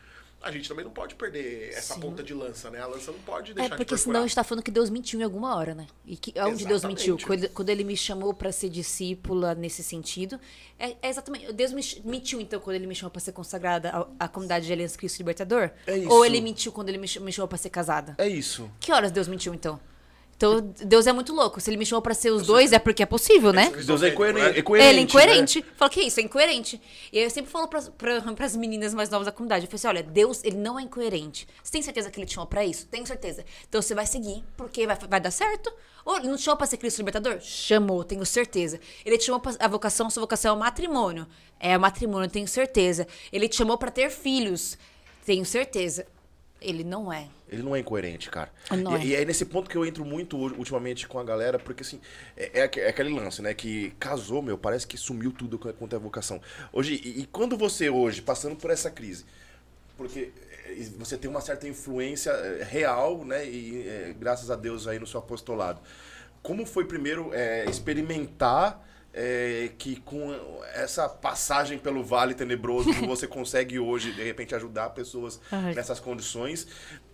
a 0.45 0.51
gente 0.53 0.69
também 0.69 0.85
não 0.85 0.93
pode 0.93 1.15
perder 1.15 1.71
essa 1.73 1.95
Sim. 1.95 2.01
ponta 2.01 2.23
de 2.23 2.35
lança, 2.35 2.71
né? 2.71 2.81
A 2.81 2.87
lança 2.87 3.11
não 3.11 3.19
pode 3.21 3.53
É, 3.53 3.55
deixar 3.55 3.77
porque 3.77 3.95
de 3.95 4.01
senão 4.01 4.21
a 4.21 4.23
gente 4.27 4.35
tá 4.35 4.45
falando 4.45 4.63
que 4.63 4.71
Deus 4.71 4.91
mentiu 4.91 5.19
em 5.21 5.23
alguma 5.23 5.57
hora, 5.57 5.75
né? 5.75 5.87
E 6.05 6.17
que, 6.17 6.35
onde 6.41 6.65
Deus 6.67 6.85
mentiu? 6.85 7.17
Quando, 7.25 7.49
quando 7.49 7.69
ele 7.71 7.83
me 7.85 7.97
chamou 7.97 8.33
pra 8.35 8.53
ser 8.53 8.69
discípula 8.69 9.55
nesse 9.55 9.83
sentido. 9.83 10.39
É, 10.79 10.97
é 11.03 11.09
exatamente. 11.09 11.53
Deus 11.53 11.73
mentiu, 12.05 12.41
então, 12.41 12.61
quando 12.61 12.77
ele 12.77 12.87
me 12.87 12.95
chamou 12.95 13.11
pra 13.11 13.21
ser 13.21 13.33
consagrada 13.33 13.91
à, 14.19 14.25
à 14.27 14.29
comunidade 14.29 14.67
de 14.67 14.73
Aliança 14.73 14.99
Cristo 14.99 15.19
Libertador? 15.19 15.71
É 15.87 15.97
isso. 15.99 16.11
Ou 16.11 16.25
ele 16.25 16.41
mentiu 16.41 16.71
quando 16.73 16.89
ele 16.91 16.99
me 16.99 17.09
ch- 17.09 17.19
me 17.21 17.33
chamou 17.33 17.49
pra 17.49 17.59
ser 17.59 17.71
casada? 17.71 18.15
É 18.19 18.29
isso. 18.29 18.71
Que 18.81 18.93
horas 18.93 19.11
Deus 19.11 19.27
mentiu, 19.29 19.55
então? 19.55 19.81
Então, 20.45 20.75
Deus 20.87 21.07
é 21.07 21.13
muito 21.13 21.33
louco. 21.33 21.61
Se 21.61 21.71
ele 21.71 21.79
me 21.79 21.87
chamou 21.87 22.03
pra 22.03 22.13
ser 22.13 22.31
os 22.31 22.47
dois, 22.47 22.73
é 22.73 22.79
porque 22.79 23.03
é 23.03 23.07
possível, 23.07 23.53
né? 23.53 23.71
Deus 23.71 24.03
é 24.03 24.09
incoerente. 24.11 24.41
É 24.45 24.49
Ele 24.49 24.59
é 24.59 24.61
incoerente. 24.61 25.03
incoerente. 25.03 25.65
Fala 25.77 25.91
que 25.91 26.01
isso, 26.03 26.21
é 26.21 26.23
incoerente. 26.23 26.81
E 27.13 27.19
eu 27.19 27.31
sempre 27.31 27.51
falo 27.51 27.67
pras, 27.67 27.89
pra, 27.89 28.21
pras 28.37 28.55
meninas 28.55 28.93
mais 28.93 29.09
novas 29.09 29.25
da 29.27 29.33
comunidade. 29.33 29.65
Eu 29.65 29.71
falei 29.71 29.79
assim: 29.79 29.89
olha, 29.89 30.03
Deus, 30.03 30.45
ele 30.45 30.57
não 30.57 30.79
é 30.79 30.83
incoerente. 30.83 31.49
Você 31.63 31.73
tem 31.73 31.83
certeza 31.83 32.11
que 32.11 32.19
ele 32.21 32.27
te 32.27 32.35
chamou 32.35 32.47
pra 32.47 32.65
isso? 32.65 32.87
Tenho 32.87 33.07
certeza. 33.07 33.45
Então 33.69 33.81
você 33.81 33.95
vai 33.95 34.07
seguir, 34.07 34.45
porque 34.57 34.87
vai, 34.87 34.99
vai 35.09 35.21
dar 35.21 35.31
certo. 35.31 35.73
Ou 36.05 36.19
ele 36.19 36.29
não 36.29 36.37
te 36.37 36.43
chamou 36.43 36.59
pra 36.59 36.67
ser 36.67 36.77
Cristo 36.77 36.99
Libertador? 36.99 37.41
Chamou, 37.41 38.05
tenho 38.05 38.27
certeza. 38.27 38.79
Ele 39.05 39.17
te 39.17 39.25
chamou 39.25 39.41
pra 39.41 39.55
a 39.59 39.69
vocação, 39.69 40.11
sua 40.11 40.21
vocação 40.21 40.51
é 40.51 40.55
o 40.55 40.59
matrimônio. 40.61 41.27
É 41.59 41.75
o 41.77 41.81
matrimônio, 41.81 42.29
tenho 42.29 42.47
certeza. 42.47 43.07
Ele 43.33 43.49
te 43.49 43.57
chamou 43.57 43.79
pra 43.79 43.91
ter 43.91 44.11
filhos. 44.11 44.77
Tenho 45.25 45.47
certeza. 45.47 46.07
Ele 46.65 46.83
não 46.83 47.13
é. 47.13 47.29
Ele 47.49 47.63
não 47.63 47.77
é 47.77 47.81
incoerente, 47.81 48.31
cara. 48.31 48.51
Não 48.71 48.97
e, 48.97 49.03
é. 49.03 49.07
e 49.07 49.15
é 49.15 49.25
nesse 49.25 49.45
ponto 49.45 49.69
que 49.71 49.77
eu 49.77 49.85
entro 49.85 50.05
muito 50.05 50.37
ultimamente 50.37 51.07
com 51.07 51.19
a 51.19 51.25
galera, 51.25 51.59
porque 51.59 51.83
assim, 51.83 52.01
é, 52.37 52.61
é 52.61 52.71
é 52.81 52.89
aquele 52.89 53.11
lance, 53.11 53.43
né? 53.43 53.53
Que 53.55 53.91
casou, 54.01 54.43
meu, 54.43 54.57
parece 54.59 54.87
que 54.87 54.97
sumiu 54.97 55.31
tudo 55.31 55.59
qu- 55.59 55.73
quanto 55.75 55.95
é 55.95 55.99
vocação. 55.99 56.41
Hoje, 56.73 57.01
e, 57.05 57.21
e 57.21 57.27
quando 57.27 57.57
você 57.57 57.89
hoje, 57.91 58.23
passando 58.23 58.57
por 58.57 58.71
essa 58.71 58.91
crise, 58.91 59.25
porque 59.97 60.33
é, 60.67 60.75
você 60.99 61.17
tem 61.17 61.31
uma 61.31 61.41
certa 61.41 61.69
influência 61.69 62.31
é, 62.31 62.65
real, 62.65 63.25
né? 63.25 63.47
E 63.47 63.87
é, 63.87 64.15
graças 64.19 64.51
a 64.51 64.57
Deus 64.57 64.89
aí 64.89 64.99
no 64.99 65.07
seu 65.07 65.21
apostolado. 65.21 65.81
Como 66.43 66.67
foi 66.67 66.85
primeiro 66.85 67.31
é, 67.33 67.65
experimentar 67.71 68.85
é, 69.15 69.71
que 69.79 69.97
com 70.01 70.35
essa 70.75 71.09
passagem 71.09 71.79
pelo 71.79 72.03
vale 72.03 72.35
tenebroso 72.35 72.93
você 73.07 73.29
consegue 73.29 73.79
hoje, 73.79 74.13
de 74.13 74.23
repente, 74.23 74.55
ajudar 74.55 74.91
pessoas 74.91 75.41
Ai. 75.51 75.75
nessas 75.75 76.01
condições. 76.01 76.67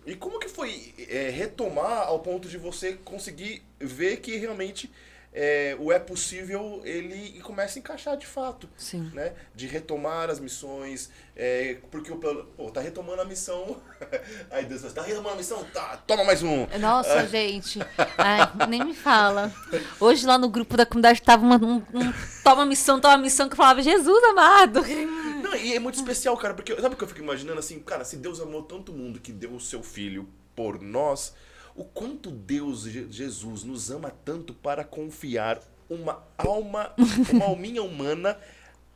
E 0.05 0.15
como 0.15 0.39
que 0.39 0.49
foi 0.49 0.95
é, 1.07 1.29
retomar 1.29 2.07
ao 2.07 2.19
ponto 2.19 2.49
de 2.49 2.57
você 2.57 2.93
conseguir 3.05 3.61
ver 3.79 4.17
que 4.17 4.35
realmente 4.35 4.91
é, 5.33 5.77
o 5.79 5.91
é 5.91 5.99
possível 5.99 6.81
ele 6.83 7.39
começa 7.41 7.77
a 7.77 7.79
encaixar 7.79 8.17
de 8.17 8.25
fato, 8.25 8.67
Sim. 8.75 9.09
né? 9.13 9.33
De 9.55 9.65
retomar 9.65 10.29
as 10.29 10.39
missões, 10.39 11.09
é, 11.35 11.77
porque 11.89 12.11
o 12.11 12.17
pô, 12.17 12.69
tá 12.69 12.81
retomando 12.81 13.21
a 13.21 13.25
missão. 13.25 13.81
Aí 14.51 14.65
Deus 14.65 14.81
tá 14.93 15.01
retomando 15.01 15.35
a 15.35 15.37
missão? 15.37 15.63
Tá, 15.73 15.97
toma 16.05 16.23
mais 16.25 16.43
um. 16.43 16.67
Nossa, 16.79 17.25
gente. 17.27 17.79
Ai, 18.17 18.67
nem 18.67 18.83
me 18.83 18.93
fala. 18.93 19.53
Hoje 19.99 20.25
lá 20.25 20.37
no 20.37 20.49
grupo 20.49 20.75
da 20.75 20.85
comunidade 20.85 21.21
tava 21.21 21.45
uma, 21.45 21.55
um, 21.55 21.77
um 21.93 22.13
toma 22.43 22.65
missão, 22.65 22.99
toma 22.99 23.17
missão, 23.17 23.47
que 23.47 23.53
eu 23.53 23.57
falava, 23.57 23.81
Jesus 23.81 24.23
amado. 24.25 24.81
Não, 25.41 25.55
e 25.55 25.73
é 25.73 25.79
muito 25.79 25.95
especial, 25.95 26.35
cara, 26.37 26.53
porque 26.53 26.75
sabe 26.79 26.95
o 26.95 26.97
que 26.97 27.03
eu 27.03 27.07
fico 27.07 27.21
imaginando 27.21 27.59
assim, 27.59 27.79
cara, 27.79 28.03
se 28.03 28.17
Deus 28.17 28.39
amou 28.39 28.63
tanto 28.63 28.91
mundo 28.91 29.19
que 29.19 29.31
deu 29.31 29.53
o 29.53 29.59
seu 29.59 29.81
filho 29.81 30.27
por 30.55 30.81
nós, 30.81 31.33
o 31.75 31.83
quanto 31.83 32.29
Deus, 32.31 32.83
Je- 32.83 33.07
Jesus, 33.11 33.63
nos 33.63 33.89
ama 33.91 34.11
tanto 34.23 34.53
para 34.53 34.83
confiar 34.83 35.59
uma 35.89 36.23
alma, 36.37 36.93
uma 37.33 37.45
alminha 37.45 37.83
humana 37.83 38.37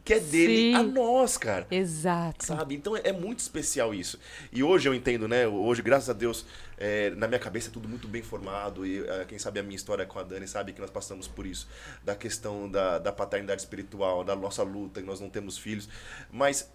que 0.04 0.14
é 0.14 0.20
dele 0.20 0.56
Sim. 0.72 0.76
a 0.76 0.84
nós, 0.84 1.36
cara. 1.36 1.66
Exato. 1.72 2.46
Sabe? 2.46 2.76
Então 2.76 2.96
é 2.96 3.12
muito 3.12 3.40
especial 3.40 3.92
isso. 3.92 4.20
E 4.54 4.62
hoje 4.64 4.88
eu 4.88 4.94
entendo, 4.94 5.28
né? 5.28 5.48
Hoje, 5.48 5.82
graças 5.82 6.08
a 6.12 6.14
Deus, 6.14 6.46
é, 6.78 7.10
na 7.16 7.28
minha 7.28 7.40
cabeça 7.40 7.70
é 7.70 7.72
tudo 7.72 7.90
muito 7.90 8.08
bem 8.08 8.22
formado. 8.22 8.86
E 8.86 9.00
é, 9.04 9.26
quem 9.26 9.40
sabe 9.40 9.60
a 9.60 9.64
minha 9.64 9.76
história 9.76 10.06
com 10.06 10.20
a 10.20 10.24
Dani 10.24 10.48
sabe 10.48 10.74
que 10.74 10.80
nós 10.80 10.92
passamos 10.92 11.28
por 11.28 11.48
isso. 11.48 11.68
Da 12.04 12.16
questão 12.16 12.70
da, 12.70 13.00
da 13.00 13.12
paternidade 13.12 13.62
espiritual, 13.62 14.24
da 14.24 14.36
nossa 14.36 14.62
luta, 14.62 15.02
que 15.02 15.08
nós 15.08 15.20
não 15.20 15.28
temos 15.30 15.58
filhos. 15.58 15.90
Mas 16.32 16.70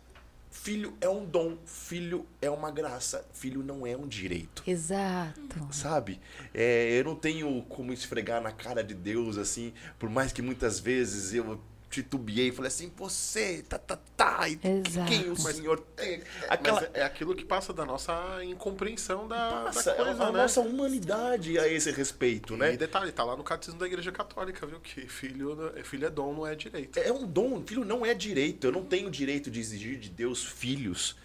filho 0.50 0.94
é 1.00 1.08
um 1.08 1.24
dom, 1.24 1.56
filho 1.64 2.26
é 2.42 2.50
uma 2.50 2.70
graça, 2.70 3.24
filho 3.32 3.62
não 3.62 3.86
é 3.86 3.96
um 3.96 4.06
direito. 4.06 4.62
Exato. 4.66 5.68
Sabe? 5.70 6.20
É, 6.52 6.98
eu 6.98 7.04
não 7.04 7.14
tenho 7.14 7.62
como 7.68 7.92
esfregar 7.92 8.42
na 8.42 8.52
cara 8.52 8.82
de 8.82 8.94
Deus, 8.94 9.38
assim, 9.38 9.72
por 9.98 10.10
mais 10.10 10.32
que 10.32 10.42
muitas 10.42 10.80
vezes 10.80 11.32
eu 11.32 11.60
titubeei 11.90 12.48
e 12.48 12.52
falei 12.52 12.68
assim, 12.68 12.90
você, 12.96 13.64
tá, 13.68 13.76
tá, 13.76 13.98
tá, 14.16 14.48
e 14.48 14.58
Exato. 14.62 15.08
quem 15.08 15.28
o 15.28 15.36
senhor 15.36 15.80
tem? 15.96 16.22
Aquela... 16.48 16.82
Mas 16.82 16.90
é 16.94 17.02
aquilo 17.02 17.34
que 17.34 17.44
passa 17.44 17.72
da 17.72 17.84
nossa 17.84 18.42
incompreensão 18.44 19.26
da, 19.26 19.64
Passa, 19.64 19.90
da 19.90 19.96
coisa, 19.96 20.22
a, 20.22 20.28
a 20.28 20.32
né? 20.32 20.38
nossa 20.38 20.60
humanidade 20.60 21.58
a 21.58 21.66
esse 21.66 21.90
respeito, 21.90 22.56
né? 22.56 22.74
E 22.74 22.76
detalhe, 22.76 23.10
tá 23.10 23.24
lá 23.24 23.36
no 23.36 23.42
catecismo 23.42 23.80
da 23.80 23.86
Igreja 23.86 24.12
Católica, 24.12 24.64
viu? 24.66 24.78
Que 24.78 25.08
filho, 25.08 25.72
filho 25.82 26.06
é 26.06 26.10
dom, 26.10 26.32
não 26.32 26.46
é 26.46 26.54
direito. 26.54 26.96
É 27.00 27.12
um 27.12 27.26
dom, 27.26 27.60
filho 27.66 27.84
não 27.84 28.06
é 28.06 28.14
direito. 28.14 28.68
Eu 28.68 28.72
não 28.72 28.84
tenho 28.84 29.10
direito 29.10 29.50
de 29.50 29.58
exigir 29.58 29.98
de 29.98 30.08
Deus 30.08 30.44
filhos. 30.44 31.16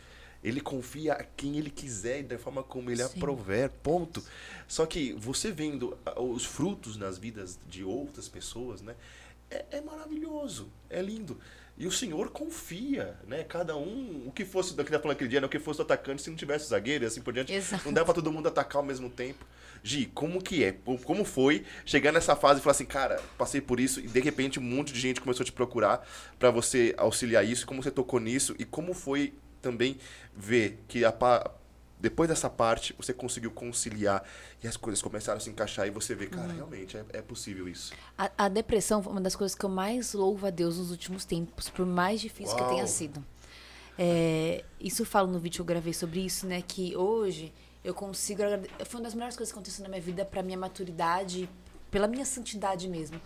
Ele 0.44 0.62
confia 0.62 1.14
a 1.14 1.24
quem 1.24 1.58
ele 1.58 1.70
quiser 1.70 2.20
e 2.20 2.24
da 2.24 2.38
forma 2.38 2.64
como 2.64 2.92
ele 2.92 3.04
Sim. 3.04 3.18
aprover, 3.18 3.70
ponto. 3.82 4.24
Só 4.68 4.86
que 4.86 5.14
você 5.14 5.52
vendo 5.52 5.98
os 6.18 6.46
frutos 6.46 6.98
nas 6.98 7.18
vidas 7.18 7.60
de 7.68 7.84
outras 7.84 8.28
pessoas, 8.28 8.82
né? 8.82 8.96
É, 9.50 9.66
é 9.72 9.82
maravilhoso, 9.82 10.72
é 10.90 11.02
lindo. 11.02 11.40
E 11.78 11.86
o 11.86 11.92
Senhor 11.92 12.30
confia, 12.30 13.18
né? 13.28 13.44
Cada 13.44 13.76
um, 13.76 14.24
o 14.28 14.32
que 14.32 14.46
fosse, 14.46 14.74
do 14.74 14.84
que 14.84 14.92
tá 14.92 14.98
falando 14.98 15.16
aquele 15.16 15.30
dia, 15.30 15.42
né? 15.42 15.48
o 15.48 15.50
que 15.50 15.60
fosse 15.60 15.82
o 15.82 15.84
atacante 15.84 16.22
se 16.22 16.30
não 16.30 16.38
tivesse 16.38 16.70
zagueiro 16.70 17.04
e 17.04 17.08
assim 17.08 17.22
por 17.22 17.34
diante. 17.34 17.52
Exato. 17.52 17.84
Não 17.86 17.94
dá 17.94 18.06
pra 18.06 18.14
todo 18.14 18.32
mundo 18.32 18.48
atacar 18.48 18.78
ao 18.78 18.84
mesmo 18.84 19.10
tempo. 19.10 19.46
Gi, 19.84 20.06
como 20.08 20.42
que 20.42 20.64
é? 20.64 20.72
Como 21.04 21.26
foi 21.26 21.66
chegar 21.86 22.14
nessa 22.14 22.36
fase 22.36 22.60
e 22.60 22.64
falar 22.64 22.72
assim, 22.72 22.86
cara, 22.86 23.22
passei 23.38 23.60
por 23.60 23.80
isso 23.80 24.00
e 24.00 24.08
de 24.08 24.20
repente 24.22 24.58
um 24.58 24.64
monte 24.64 24.94
de 24.94 25.00
gente 25.00 25.20
começou 25.20 25.44
a 25.44 25.46
te 25.46 25.52
procurar 25.52 26.08
pra 26.40 26.50
você 26.50 26.96
auxiliar 26.98 27.46
isso, 27.46 27.68
como 27.68 27.84
você 27.84 27.92
tocou 27.92 28.20
nisso 28.22 28.56
e 28.58 28.64
como 28.64 28.94
foi 28.94 29.34
também 29.62 29.98
ver 30.34 30.80
que 30.88 31.04
a 31.04 31.12
depois 32.06 32.30
dessa 32.30 32.48
parte 32.48 32.94
você 33.00 33.12
conseguiu 33.12 33.50
conciliar 33.50 34.24
e 34.64 34.68
as 34.68 34.78
coisas 34.78 35.02
começaram 35.02 35.38
a 35.38 35.40
se 35.42 35.50
encaixar 35.50 35.88
e 35.88 35.90
você 35.90 36.14
vê, 36.14 36.28
cara, 36.28 36.54
realmente 36.54 36.96
é, 36.96 37.04
é 37.14 37.22
possível 37.22 37.68
isso. 37.68 37.94
A, 38.16 38.30
a 38.38 38.48
depressão 38.48 39.02
foi 39.02 39.12
uma 39.12 39.22
das 39.22 39.36
coisas 39.36 39.58
que 39.58 39.66
eu 39.66 39.70
mais 39.70 40.14
louvo 40.14 40.46
a 40.46 40.52
Deus 40.52 40.78
nos 40.78 40.92
últimos 40.92 41.26
tempos, 41.26 41.68
por 41.68 41.84
mais 41.84 42.22
difícil 42.22 42.56
que 42.56 42.62
Uau. 42.62 42.70
tenha 42.70 42.86
sido. 42.86 43.26
É, 43.98 44.64
isso 44.80 45.02
eu 45.02 45.06
falo 45.08 45.32
no 45.32 45.40
vídeo 45.40 45.56
que 45.56 45.62
eu 45.62 45.66
gravei 45.66 45.94
sobre 45.94 46.20
isso, 46.20 46.46
né? 46.46 46.62
Que 46.62 46.96
hoje 46.96 47.52
eu 47.84 47.94
consigo. 47.96 48.44
Foi 48.86 49.00
uma 49.00 49.06
das 49.06 49.16
melhores 49.16 49.36
coisas 49.36 49.52
que 49.52 49.58
aconteceu 49.58 49.82
na 49.82 49.90
minha 49.90 50.02
vida 50.02 50.24
pra 50.24 50.44
minha 50.44 50.58
maturidade, 50.60 51.50
pela 51.90 52.08
minha 52.08 52.26
santidade 52.26 52.88
mesmo. 52.88 53.20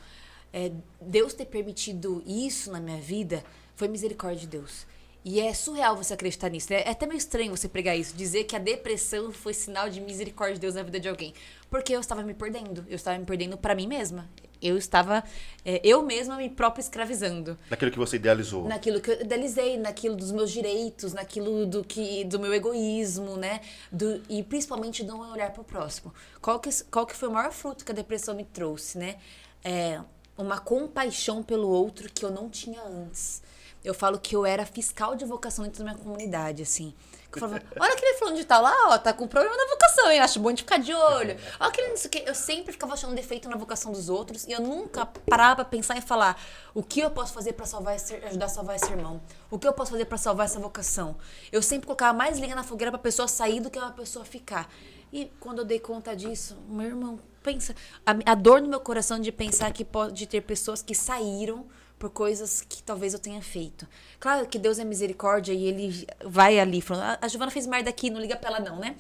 É, 0.54 0.72
Deus 1.02 1.34
ter 1.34 1.48
permitido 1.48 2.24
isso 2.26 2.72
na 2.72 2.80
minha 2.80 3.02
vida 3.02 3.44
foi 3.76 3.90
misericórdia 3.90 4.40
de 4.40 4.48
Deus. 4.48 4.88
E 5.24 5.40
é 5.42 5.54
surreal 5.54 5.98
você 5.98 6.14
acreditar 6.14 6.50
nisso. 6.50 6.72
né? 6.72 6.82
É 6.86 6.92
até 6.92 7.06
meio 7.06 7.18
estranho 7.18 7.56
você 7.56 7.68
pregar 7.68 7.98
isso, 7.98 8.16
dizer 8.16 8.46
que 8.46 8.56
a 8.56 8.60
depressão 8.60 9.32
foi 9.32 9.54
sinal 9.54 9.90
de 9.90 10.00
misericórdia 10.00 10.56
de 10.56 10.62
Deus 10.62 10.76
na 10.76 10.84
vida 10.84 11.00
de 11.00 11.10
alguém. 11.10 11.34
Porque 11.70 11.94
eu 11.94 12.00
estava 12.00 12.24
me 12.24 12.34
perdendo. 12.34 12.86
Eu 12.88 12.96
estava 12.96 13.18
me 13.18 13.26
perdendo 13.26 13.58
pra 13.58 13.76
mim 13.76 13.86
mesma. 13.86 14.30
Eu 14.62 14.78
estava, 14.78 15.24
é, 15.64 15.80
eu 15.84 16.02
mesma 16.04 16.36
me 16.36 16.50
própria 16.50 16.82
escravizando 16.82 17.58
Naquilo 17.70 17.92
que 17.92 17.98
você 17.98 18.18
idealizou. 18.18 18.66
naquilo 18.68 19.00
que 19.00 19.10
eu 19.12 19.22
idealizei, 19.22 19.78
naquilo 19.78 20.18
dos 20.18 20.32
meus 20.34 20.52
direitos, 20.52 21.14
naquilo 21.14 21.66
do 21.66 21.82
que 21.84 22.26
do 22.26 22.38
meu 22.40 22.54
egoísmo, 22.54 23.38
né? 23.38 23.62
Do, 23.90 24.22
e 24.28 24.44
principalmente 24.44 25.02
não 25.04 25.32
olhar 25.32 25.52
para 25.52 25.62
o 25.62 25.64
próximo. 25.66 26.14
Qual 26.42 26.60
que, 26.60 26.70
qual 26.92 27.06
que 27.06 27.16
foi 27.16 27.30
o 27.30 27.32
maior 27.32 27.52
fruto 27.54 27.86
que 27.86 27.92
a 27.92 27.96
depressão 27.96 28.36
me 28.36 28.44
trouxe, 28.44 28.98
né? 28.98 29.16
É 29.64 30.02
uma 30.38 30.60
compaixão 30.60 31.42
pelo 31.44 31.70
outro 31.70 32.10
que 32.12 32.24
eu 32.26 32.32
não 32.32 32.50
tinha 32.50 32.82
antes. 32.82 33.42
Eu 33.84 33.94
falo 33.94 34.20
que 34.20 34.36
eu 34.36 34.46
era 34.46 34.66
fiscal 34.66 35.16
de 35.16 35.24
vocação 35.24 35.64
dentro 35.64 35.80
da 35.84 35.92
minha 35.92 36.04
comunidade, 36.04 36.64
assim. 36.64 36.94
Eu 37.32 37.40
falava, 37.40 37.64
olha 37.80 37.94
aquele 37.94 38.18
fulano 38.18 38.36
de 38.36 38.44
tal 38.44 38.62
lá, 38.62 38.74
ó, 38.90 38.98
tá 38.98 39.14
com 39.14 39.28
problema 39.28 39.56
na 39.56 39.66
vocação, 39.68 40.12
hein? 40.12 40.20
Acho 40.20 40.40
bom 40.40 40.52
de 40.52 40.64
ficar 40.64 40.80
de 40.80 40.94
olho. 40.94 41.38
Olha 41.60 41.70
aquele 41.70 41.90
não 41.90 41.98
sei 41.98 42.08
o 42.08 42.12
quê. 42.12 42.24
Eu 42.26 42.34
sempre 42.34 42.72
ficava 42.72 42.94
achando 42.94 43.14
defeito 43.14 43.48
na 43.48 43.56
vocação 43.56 43.92
dos 43.92 44.10
outros 44.10 44.46
e 44.46 44.52
eu 44.52 44.60
nunca 44.60 45.06
parava 45.06 45.58
pra 45.58 45.66
pensar 45.66 45.96
e 45.96 46.02
falar 46.02 46.42
o 46.74 46.82
que 46.82 47.00
eu 47.00 47.12
posso 47.12 47.32
fazer 47.32 47.54
pra 47.54 47.68
salvar 47.68 47.96
esse, 47.96 48.16
ajudar 48.16 48.46
a 48.46 48.50
salvar 48.50 48.76
esse 48.76 48.92
irmão. 48.92 49.22
O 49.52 49.60
que 49.60 49.68
eu 49.68 49.74
posso 49.74 49.92
fazer 49.92 50.06
pra 50.06 50.18
salvar 50.18 50.48
essa 50.48 50.60
vocação. 50.60 51.18
Eu 51.52 51.62
sempre 51.62 51.86
colocava 51.86 52.18
mais 52.18 52.40
lenha 52.40 52.56
na 52.56 52.64
fogueira 52.64 52.92
pra 52.92 53.00
pessoa 53.00 53.28
sair 53.28 53.60
do 53.60 53.70
que 53.70 53.78
uma 53.78 53.92
pessoa 53.92 54.26
ficar. 54.26 54.68
E 55.14 55.32
quando 55.40 55.60
eu 55.60 55.66
dei 55.66 55.80
conta 55.80 56.16
disso, 56.16 56.58
meu 56.68 56.88
irmão, 56.88 57.20
pensa, 57.44 57.76
a, 58.04 58.32
a 58.32 58.36
dor 58.36 58.60
no 58.60 58.68
meu 58.68 58.80
coração 58.80 59.20
de 59.20 59.32
pensar 59.32 59.72
que 59.72 59.86
pode 59.86 60.26
ter 60.26 60.42
pessoas 60.42 60.82
que 60.82 60.96
saíram 60.96 61.68
por 62.00 62.10
coisas 62.10 62.62
que 62.62 62.82
talvez 62.82 63.14
eu 63.14 63.20
tenha 63.20 63.42
feito. 63.42 63.86
Claro 64.20 64.48
que 64.48 64.58
Deus 64.58 64.80
é 64.80 64.84
misericórdia 64.86 65.54
e 65.54 65.66
ele 65.66 66.08
vai 66.26 66.58
ali 66.60 66.82
falando, 66.82 67.04
"Ah, 67.04 67.20
a 67.22 67.28
Giovana 67.28 67.52
fez 67.52 67.68
merda 67.68 67.90
aqui, 67.90 68.10
não 68.10 68.20
liga 68.22 68.38
pra 68.38 68.50
ela 68.50 68.60
não, 68.60 68.80
né? 68.80 68.96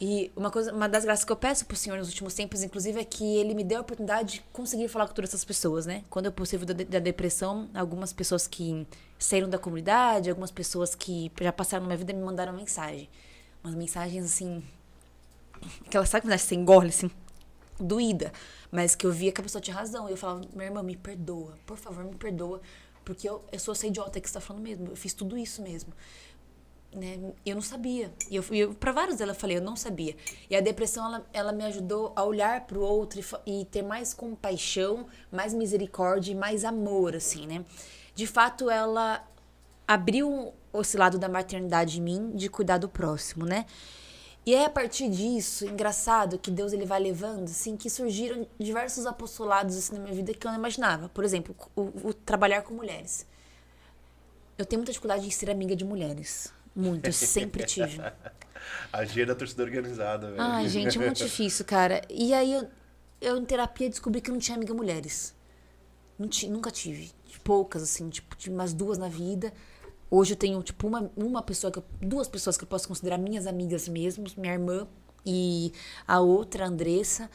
E 0.00 0.32
uma 0.34 0.50
coisa, 0.50 0.72
uma 0.72 0.88
das 0.88 1.04
graças 1.04 1.26
que 1.26 1.30
eu 1.30 1.36
peço 1.36 1.66
pro 1.66 1.76
Senhor 1.76 1.98
nos 1.98 2.08
últimos 2.08 2.32
tempos, 2.32 2.62
inclusive, 2.62 2.98
é 2.98 3.04
que 3.04 3.36
ele 3.36 3.52
me 3.52 3.62
deu 3.62 3.78
a 3.78 3.80
oportunidade 3.82 4.36
de 4.36 4.40
conseguir 4.50 4.88
falar 4.88 5.06
com 5.06 5.12
todas 5.12 5.28
essas 5.28 5.44
pessoas, 5.44 5.84
né? 5.84 6.02
Quando 6.08 6.24
eu 6.24 6.32
vídeo 6.32 6.74
da, 6.74 6.84
da 6.84 6.98
depressão, 6.98 7.68
algumas 7.74 8.10
pessoas 8.10 8.46
que 8.46 8.86
saíram 9.18 9.46
da 9.46 9.58
comunidade, 9.58 10.30
algumas 10.30 10.50
pessoas 10.50 10.94
que 10.94 11.30
já 11.38 11.52
passaram 11.52 11.82
na 11.82 11.88
minha 11.88 11.98
vida 11.98 12.14
me 12.14 12.22
mandaram 12.22 12.54
mensagem. 12.54 13.10
Umas 13.62 13.74
mensagens 13.74 14.24
assim. 14.24 14.62
Aquela, 15.86 16.06
sabe 16.06 16.26
quando 16.26 16.38
você 16.38 16.54
engole, 16.54 16.88
assim? 16.88 17.10
Doída. 17.82 18.32
Mas 18.70 18.94
que 18.94 19.06
eu 19.06 19.12
via 19.12 19.32
que 19.32 19.40
a 19.40 19.44
pessoa 19.44 19.60
tinha 19.60 19.74
razão. 19.74 20.08
E 20.08 20.12
eu 20.12 20.16
falava, 20.16 20.42
minha 20.52 20.66
irmã, 20.66 20.82
me 20.82 20.96
perdoa. 20.96 21.58
Por 21.66 21.76
favor, 21.76 22.04
me 22.04 22.14
perdoa. 22.14 22.60
Porque 23.04 23.28
eu, 23.28 23.42
eu 23.50 23.58
sou 23.58 23.72
essa 23.72 23.86
idiota 23.86 24.20
que 24.20 24.28
você 24.28 24.34
tá 24.34 24.40
falando 24.40 24.62
mesmo. 24.62 24.88
Eu 24.88 24.96
fiz 24.96 25.12
tudo 25.12 25.36
isso 25.36 25.62
mesmo 25.62 25.92
né? 26.92 27.18
Eu 27.44 27.54
não 27.54 27.62
sabia. 27.62 28.12
E 28.30 28.36
eu, 28.36 28.44
eu 28.50 28.74
para 28.74 28.92
vários 28.92 29.16
dela 29.16 29.32
eu 29.32 29.36
falei, 29.36 29.56
eu 29.56 29.62
não 29.62 29.76
sabia. 29.76 30.16
E 30.48 30.56
a 30.56 30.60
depressão 30.60 31.06
ela, 31.06 31.26
ela 31.32 31.52
me 31.52 31.64
ajudou 31.64 32.12
a 32.16 32.24
olhar 32.24 32.66
para 32.66 32.78
o 32.78 32.82
outro 32.82 33.20
e, 33.46 33.60
e, 33.60 33.64
ter 33.64 33.82
mais 33.82 34.12
compaixão, 34.12 35.06
mais 35.30 35.54
misericórdia 35.54 36.32
e 36.32 36.34
mais 36.34 36.64
amor, 36.64 37.14
assim, 37.14 37.46
né? 37.46 37.64
De 38.14 38.26
fato, 38.26 38.68
ela 38.68 39.24
abriu 39.86 40.52
esse 40.74 40.96
lado 40.96 41.18
da 41.18 41.28
maternidade 41.28 41.98
em 41.98 42.02
mim, 42.02 42.30
de 42.34 42.48
cuidar 42.48 42.78
do 42.78 42.88
próximo, 42.88 43.44
né? 43.44 43.66
E 44.46 44.54
é 44.54 44.64
a 44.64 44.70
partir 44.70 45.08
disso, 45.10 45.66
engraçado, 45.66 46.38
que 46.38 46.50
Deus 46.50 46.72
ele 46.72 46.86
vai 46.86 46.98
levando, 46.98 47.44
assim, 47.44 47.76
que 47.76 47.90
surgiram 47.90 48.46
diversos 48.58 49.04
apostolados 49.06 49.76
assim, 49.76 49.94
na 49.94 50.00
minha 50.00 50.14
vida 50.14 50.32
que 50.32 50.46
eu 50.46 50.50
não 50.50 50.58
imaginava. 50.58 51.08
Por 51.10 51.24
exemplo, 51.24 51.54
o, 51.76 52.08
o 52.08 52.14
trabalhar 52.14 52.62
com 52.62 52.72
mulheres. 52.72 53.26
Eu 54.56 54.64
tenho 54.64 54.80
muita 54.80 54.92
dificuldade 54.92 55.26
em 55.26 55.30
ser 55.30 55.50
amiga 55.50 55.76
de 55.76 55.84
mulheres 55.84 56.52
muito, 56.74 57.06
eu 57.06 57.12
sempre 57.12 57.64
tive. 57.64 58.00
a 58.92 59.04
G 59.04 59.26
da 59.26 59.34
torcida 59.34 59.62
organizada, 59.62 60.30
velho. 60.30 60.42
Ai, 60.42 60.68
gente, 60.68 60.98
é 60.98 61.00
muito 61.00 61.18
difícil, 61.22 61.64
cara. 61.64 62.02
E 62.08 62.32
aí 62.32 62.52
eu, 62.52 62.68
eu 63.20 63.36
em 63.36 63.44
terapia 63.44 63.88
descobri 63.88 64.20
que 64.20 64.30
não 64.30 64.38
tinha 64.38 64.56
amiga 64.56 64.72
mulheres. 64.74 65.34
Não 66.18 66.28
nunca 66.48 66.70
tive. 66.70 67.12
Poucas, 67.42 67.82
assim, 67.82 68.10
tipo, 68.10 68.36
tive 68.36 68.54
umas 68.54 68.72
duas 68.72 68.98
na 68.98 69.08
vida. 69.08 69.52
Hoje 70.10 70.32
eu 70.32 70.36
tenho, 70.36 70.62
tipo, 70.62 70.86
uma, 70.86 71.10
uma 71.16 71.42
pessoa, 71.42 71.70
que 71.70 71.78
eu, 71.78 71.84
duas 72.00 72.26
pessoas 72.26 72.56
que 72.56 72.64
eu 72.64 72.68
posso 72.68 72.88
considerar 72.88 73.16
minhas 73.16 73.46
amigas 73.46 73.88
mesmo, 73.88 74.24
minha 74.36 74.52
irmã 74.52 74.86
e 75.24 75.72
a 76.06 76.20
outra, 76.20 76.64
a 76.64 76.68
Andressa. 76.68 77.30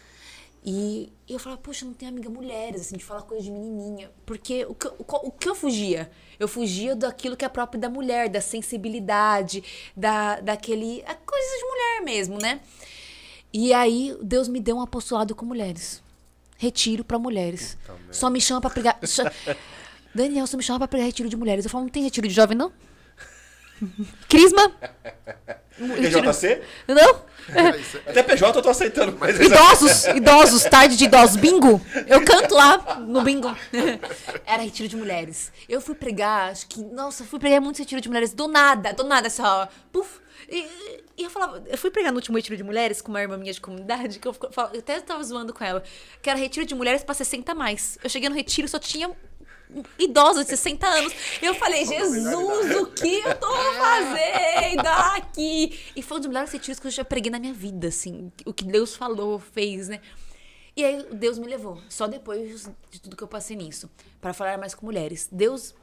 E 0.67 1.13
eu 1.29 1.37
falava, 1.37 1.61
poxa, 1.61 1.85
não 1.85 1.93
tenho 1.93 2.11
amiga 2.11 2.27
mulheres, 2.27 2.81
assim, 2.81 2.97
de 2.97 3.05
falar 3.05 3.21
coisa 3.21 3.43
de 3.43 3.51
menininha. 3.51 4.11
Porque 4.25 4.65
o 4.65 4.73
que, 4.73 4.87
o, 4.87 4.95
o 5.27 5.31
que 5.31 5.47
eu 5.47 5.53
fugia? 5.53 6.09
Eu 6.39 6.47
fugia 6.47 6.95
daquilo 6.95 7.37
que 7.37 7.45
é 7.45 7.49
próprio 7.49 7.79
da 7.79 7.87
mulher, 7.87 8.29
da 8.29 8.41
sensibilidade, 8.41 9.63
da, 9.95 10.39
daquele. 10.41 11.03
A 11.05 11.13
coisa 11.13 11.57
de 11.59 11.65
mulher 11.65 12.01
mesmo, 12.03 12.39
né? 12.39 12.59
E 13.53 13.71
aí 13.73 14.17
Deus 14.21 14.47
me 14.47 14.59
deu 14.59 14.77
um 14.77 14.81
apostolado 14.81 15.35
com 15.35 15.45
mulheres. 15.45 16.03
Retiro 16.57 17.03
para 17.03 17.19
mulheres. 17.19 17.77
Só 18.11 18.29
me 18.29 18.41
chama 18.41 18.59
para 18.59 18.71
pregar. 18.71 18.99
Daniel, 20.15 20.47
só 20.47 20.55
me 20.55 20.63
chama 20.63 20.79
pra 20.79 20.87
pregar 20.87 21.07
retiro 21.07 21.27
de 21.27 21.35
mulheres. 21.35 21.65
Eu 21.65 21.71
falo, 21.71 21.83
não 21.83 21.91
tem 21.91 22.03
retiro 22.03 22.27
de 22.27 22.33
jovem, 22.33 22.57
não? 22.57 22.71
Crisma? 24.29 24.71
PJC? 25.75 26.61
Não? 26.87 27.25
Até 28.07 28.23
PJ 28.23 28.57
eu 28.57 28.63
tô 28.63 28.69
aceitando. 28.69 29.17
Mas 29.19 29.37
idosos, 29.39 30.05
idosos, 30.05 30.63
tarde 30.63 30.95
de 30.95 31.03
idosos, 31.03 31.35
bingo. 31.35 31.81
Eu 32.07 32.23
canto 32.23 32.55
lá 32.55 32.99
no 32.99 33.21
bingo. 33.21 33.55
Era 34.45 34.63
retiro 34.63 34.87
de 34.87 34.95
mulheres. 34.95 35.51
Eu 35.67 35.81
fui 35.81 35.93
pregar, 35.93 36.51
acho 36.51 36.65
que, 36.67 36.81
nossa, 36.81 37.25
fui 37.25 37.37
pregar 37.37 37.59
muito 37.59 37.77
retiro 37.77 37.99
de 37.99 38.07
mulheres, 38.07 38.33
do 38.33 38.47
nada, 38.47 38.93
do 38.93 39.03
nada, 39.03 39.29
só, 39.29 39.67
puf. 39.91 40.19
E, 40.49 40.65
e, 41.17 41.23
eu 41.23 41.29
falava, 41.29 41.63
eu 41.67 41.77
fui 41.77 41.91
pregar 41.91 42.11
no 42.11 42.17
último 42.17 42.37
retiro 42.37 42.55
de 42.55 42.63
mulheres 42.63 43.01
com 43.01 43.11
uma 43.11 43.21
irmã 43.21 43.35
minha 43.37 43.51
de 43.51 43.59
comunidade, 43.59 44.19
que 44.19 44.27
eu, 44.27 44.35
eu 44.41 44.79
até 44.79 44.99
tava 45.01 45.23
zoando 45.23 45.53
com 45.53 45.63
ela, 45.63 45.83
que 46.21 46.29
era 46.29 46.37
retiro 46.37 46.65
de 46.65 46.75
mulheres 46.75 47.03
pra 47.03 47.13
60 47.13 47.53
mais. 47.53 47.97
Eu 48.03 48.09
cheguei 48.09 48.29
no 48.29 48.35
retiro 48.35 48.67
só 48.67 48.79
tinha 48.79 49.11
idosa 49.99 50.43
de 50.43 50.49
60 50.49 50.87
anos. 50.87 51.13
Eu 51.41 51.55
falei, 51.55 51.85
Jesus, 51.85 52.75
o 52.75 52.87
que 52.87 53.19
eu 53.19 53.35
tô 53.39 53.53
fazendo 53.53 54.87
aqui? 54.87 55.79
E 55.95 56.01
foi 56.01 56.17
um 56.17 56.19
dos 56.19 56.27
melhores 56.27 56.51
retiros 56.51 56.79
que 56.79 56.87
eu 56.87 56.91
já 56.91 57.05
preguei 57.05 57.31
na 57.31 57.39
minha 57.39 57.53
vida, 57.53 57.87
assim. 57.87 58.31
O 58.45 58.53
que 58.53 58.63
Deus 58.63 58.95
falou, 58.95 59.39
fez, 59.39 59.87
né? 59.87 59.99
E 60.75 60.83
aí 60.83 61.07
Deus 61.13 61.39
me 61.39 61.47
levou, 61.47 61.81
só 61.87 62.05
depois 62.05 62.69
de 62.91 63.01
tudo 63.01 63.15
que 63.15 63.23
eu 63.23 63.27
passei 63.29 63.55
nisso, 63.55 63.89
para 64.19 64.33
falar 64.33 64.57
mais 64.57 64.75
com 64.75 64.85
mulheres. 64.85 65.29
Deus, 65.31 65.73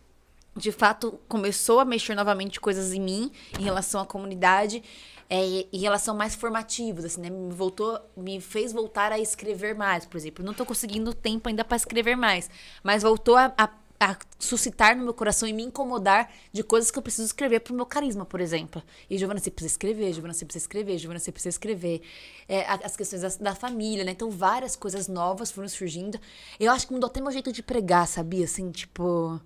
de 0.56 0.70
fato, 0.72 1.18
começou 1.28 1.80
a 1.80 1.84
mexer 1.84 2.14
novamente 2.14 2.60
coisas 2.60 2.92
em 2.92 3.00
mim, 3.00 3.32
em 3.58 3.62
relação 3.62 4.00
à 4.00 4.06
comunidade, 4.06 4.82
é, 5.30 5.66
em 5.72 5.78
relação 5.78 6.14
mais 6.14 6.34
formativos, 6.34 7.04
assim, 7.04 7.20
né? 7.22 7.30
Me 7.30 7.54
voltou, 7.54 7.98
me 8.16 8.40
fez 8.40 8.72
voltar 8.72 9.12
a 9.12 9.18
escrever 9.18 9.74
mais, 9.74 10.04
por 10.04 10.16
exemplo. 10.16 10.44
Não 10.44 10.52
tô 10.52 10.66
conseguindo 10.66 11.14
tempo 11.14 11.48
ainda 11.48 11.64
para 11.64 11.76
escrever 11.76 12.16
mais, 12.16 12.50
mas 12.82 13.02
voltou 13.02 13.36
a, 13.36 13.52
a 13.56 13.68
a 14.02 14.16
suscitar 14.36 14.96
no 14.96 15.04
meu 15.04 15.14
coração 15.14 15.48
e 15.48 15.52
me 15.52 15.62
incomodar 15.62 16.28
de 16.52 16.64
coisas 16.64 16.90
que 16.90 16.98
eu 16.98 17.02
preciso 17.02 17.26
escrever 17.26 17.60
pro 17.60 17.72
meu 17.72 17.86
carisma, 17.86 18.26
por 18.26 18.40
exemplo. 18.40 18.82
E 19.08 19.16
Giovana, 19.16 19.38
você 19.38 19.48
precisa 19.48 19.74
escrever, 19.74 20.12
Giovana, 20.12 20.34
você 20.34 20.44
precisa 20.44 20.64
escrever, 20.64 20.98
Giovana, 20.98 21.20
você 21.20 21.30
precisa 21.30 21.50
escrever. 21.50 22.02
É, 22.48 22.66
as 22.68 22.96
questões 22.96 23.22
da, 23.22 23.28
da, 23.50 23.54
família, 23.54 24.02
né? 24.02 24.10
Então, 24.10 24.28
várias 24.28 24.74
coisas 24.74 25.06
novas 25.06 25.52
foram 25.52 25.68
surgindo. 25.68 26.18
Eu 26.58 26.72
acho 26.72 26.88
que 26.88 26.92
mudou 26.92 27.08
até 27.08 27.20
meu 27.20 27.30
jeito 27.30 27.52
de 27.52 27.62
pregar, 27.62 28.08
sabia? 28.08 28.44
Assim, 28.44 28.72
tipo. 28.72 29.40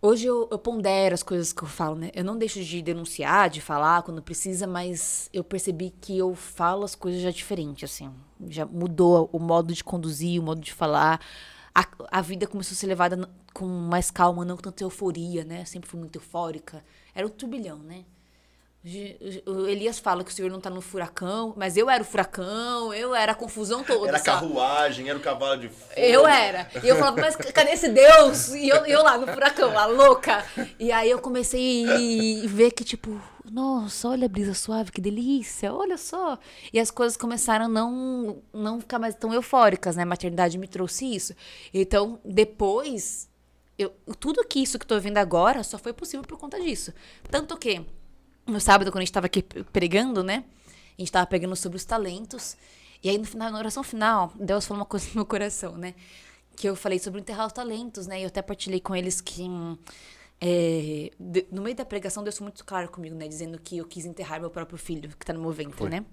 Hoje 0.00 0.26
eu, 0.26 0.48
eu 0.50 0.58
pondero 0.58 1.12
as 1.12 1.24
coisas 1.24 1.52
que 1.52 1.62
eu 1.62 1.68
falo, 1.68 1.96
né? 1.96 2.10
Eu 2.14 2.22
não 2.22 2.38
deixo 2.38 2.62
de 2.62 2.80
denunciar, 2.80 3.50
de 3.50 3.60
falar 3.60 4.02
quando 4.02 4.22
precisa, 4.22 4.64
mas 4.64 5.28
eu 5.32 5.42
percebi 5.42 5.90
que 6.00 6.16
eu 6.16 6.36
falo 6.36 6.84
as 6.84 6.94
coisas 6.94 7.20
já 7.20 7.32
diferente, 7.32 7.84
assim. 7.84 8.08
Já 8.48 8.64
mudou 8.64 9.28
o 9.32 9.40
modo 9.40 9.74
de 9.74 9.82
conduzir, 9.82 10.40
o 10.40 10.44
modo 10.44 10.60
de 10.60 10.72
falar 10.72 11.20
a, 11.74 11.86
a 12.18 12.20
vida 12.20 12.46
começou 12.46 12.74
a 12.74 12.76
ser 12.76 12.86
levada 12.86 13.30
com 13.54 13.66
mais 13.66 14.10
calma, 14.10 14.44
não 14.44 14.56
com 14.56 14.62
tanta 14.62 14.82
euforia, 14.82 15.44
né? 15.44 15.64
sempre 15.64 15.88
fui 15.88 15.98
muito 15.98 16.16
eufórica. 16.16 16.84
Era 17.14 17.26
um 17.26 17.30
turbilhão, 17.30 17.78
né? 17.78 18.04
O 19.46 19.66
Elias 19.66 19.98
fala 19.98 20.24
que 20.24 20.30
o 20.30 20.34
senhor 20.34 20.50
não 20.50 20.60
tá 20.60 20.70
no 20.70 20.80
furacão, 20.80 21.52
mas 21.56 21.76
eu 21.76 21.90
era 21.90 22.02
o 22.02 22.06
furacão, 22.06 22.92
eu 22.94 23.14
era 23.14 23.32
a 23.32 23.34
confusão 23.34 23.82
toda. 23.84 24.08
Era 24.08 24.20
carruagem, 24.20 25.08
era 25.08 25.18
o 25.18 25.22
cavalo 25.22 25.60
de 25.60 25.68
fogo. 25.68 25.92
Eu 25.96 26.26
era. 26.26 26.68
E 26.82 26.88
eu 26.88 26.96
falava, 26.96 27.20
mas 27.20 27.36
cadê 27.36 27.72
esse 27.72 27.88
Deus? 27.88 28.48
E 28.54 28.68
eu, 28.68 28.86
eu 28.86 29.02
lá 29.02 29.18
no 29.18 29.26
furacão, 29.26 29.76
a 29.78 29.86
louca. 29.86 30.44
E 30.78 30.90
aí 30.92 31.10
eu 31.10 31.18
comecei 31.18 31.84
a 31.86 32.48
ver 32.48 32.70
que, 32.70 32.84
tipo, 32.84 33.20
nossa, 33.50 34.08
olha 34.08 34.26
a 34.26 34.28
brisa 34.28 34.54
suave, 34.54 34.92
que 34.92 35.00
delícia, 35.00 35.72
olha 35.72 35.96
só. 35.96 36.38
E 36.72 36.78
as 36.78 36.90
coisas 36.90 37.16
começaram 37.16 37.66
a 37.66 37.68
não, 37.68 38.42
não 38.52 38.80
ficar 38.80 38.98
mais 38.98 39.14
tão 39.14 39.32
eufóricas, 39.32 39.96
né? 39.96 40.02
A 40.02 40.06
maternidade 40.06 40.58
me 40.58 40.68
trouxe 40.68 41.04
isso. 41.14 41.34
Então, 41.72 42.20
depois, 42.24 43.28
eu, 43.78 43.92
tudo 44.18 44.44
que 44.44 44.60
isso 44.60 44.78
que 44.78 44.84
eu 44.84 44.88
tô 44.88 45.00
vendo 45.00 45.18
agora 45.18 45.62
só 45.62 45.78
foi 45.78 45.92
possível 45.92 46.24
por 46.26 46.38
conta 46.38 46.60
disso. 46.60 46.92
Tanto 47.30 47.56
que, 47.56 47.84
no 48.48 48.60
sábado, 48.60 48.90
quando 48.90 49.02
a 49.02 49.04
gente 49.04 49.12
tava 49.12 49.26
aqui 49.26 49.42
pregando, 49.42 50.24
né? 50.24 50.44
A 50.98 51.02
gente 51.02 51.12
tava 51.12 51.26
pregando 51.26 51.54
sobre 51.54 51.76
os 51.76 51.84
talentos. 51.84 52.56
E 53.02 53.08
aí, 53.08 53.18
no 53.18 53.24
final, 53.24 53.52
na 53.52 53.58
oração 53.58 53.82
final, 53.82 54.32
Deus 54.34 54.66
falou 54.66 54.80
uma 54.80 54.86
coisa 54.86 55.06
no 55.08 55.14
meu 55.16 55.26
coração, 55.26 55.76
né? 55.76 55.94
Que 56.56 56.68
eu 56.68 56.74
falei 56.74 56.98
sobre 56.98 57.20
enterrar 57.20 57.46
os 57.46 57.52
talentos, 57.52 58.06
né? 58.06 58.18
E 58.18 58.22
eu 58.22 58.28
até 58.28 58.42
partilhei 58.42 58.80
com 58.80 58.96
eles 58.96 59.20
que 59.20 59.48
é, 60.40 61.10
de, 61.18 61.46
no 61.50 61.62
meio 61.62 61.76
da 61.76 61.84
pregação, 61.84 62.22
Deus 62.22 62.36
foi 62.36 62.44
muito 62.44 62.64
claro 62.64 62.88
comigo, 62.88 63.14
né? 63.14 63.28
Dizendo 63.28 63.58
que 63.60 63.78
eu 63.78 63.84
quis 63.84 64.04
enterrar 64.04 64.40
meu 64.40 64.50
próprio 64.50 64.78
filho, 64.78 65.10
que 65.10 65.26
tá 65.26 65.32
no 65.32 65.40
meu 65.40 65.52
ventre, 65.52 65.76
foi. 65.76 65.90
né? 65.90 66.04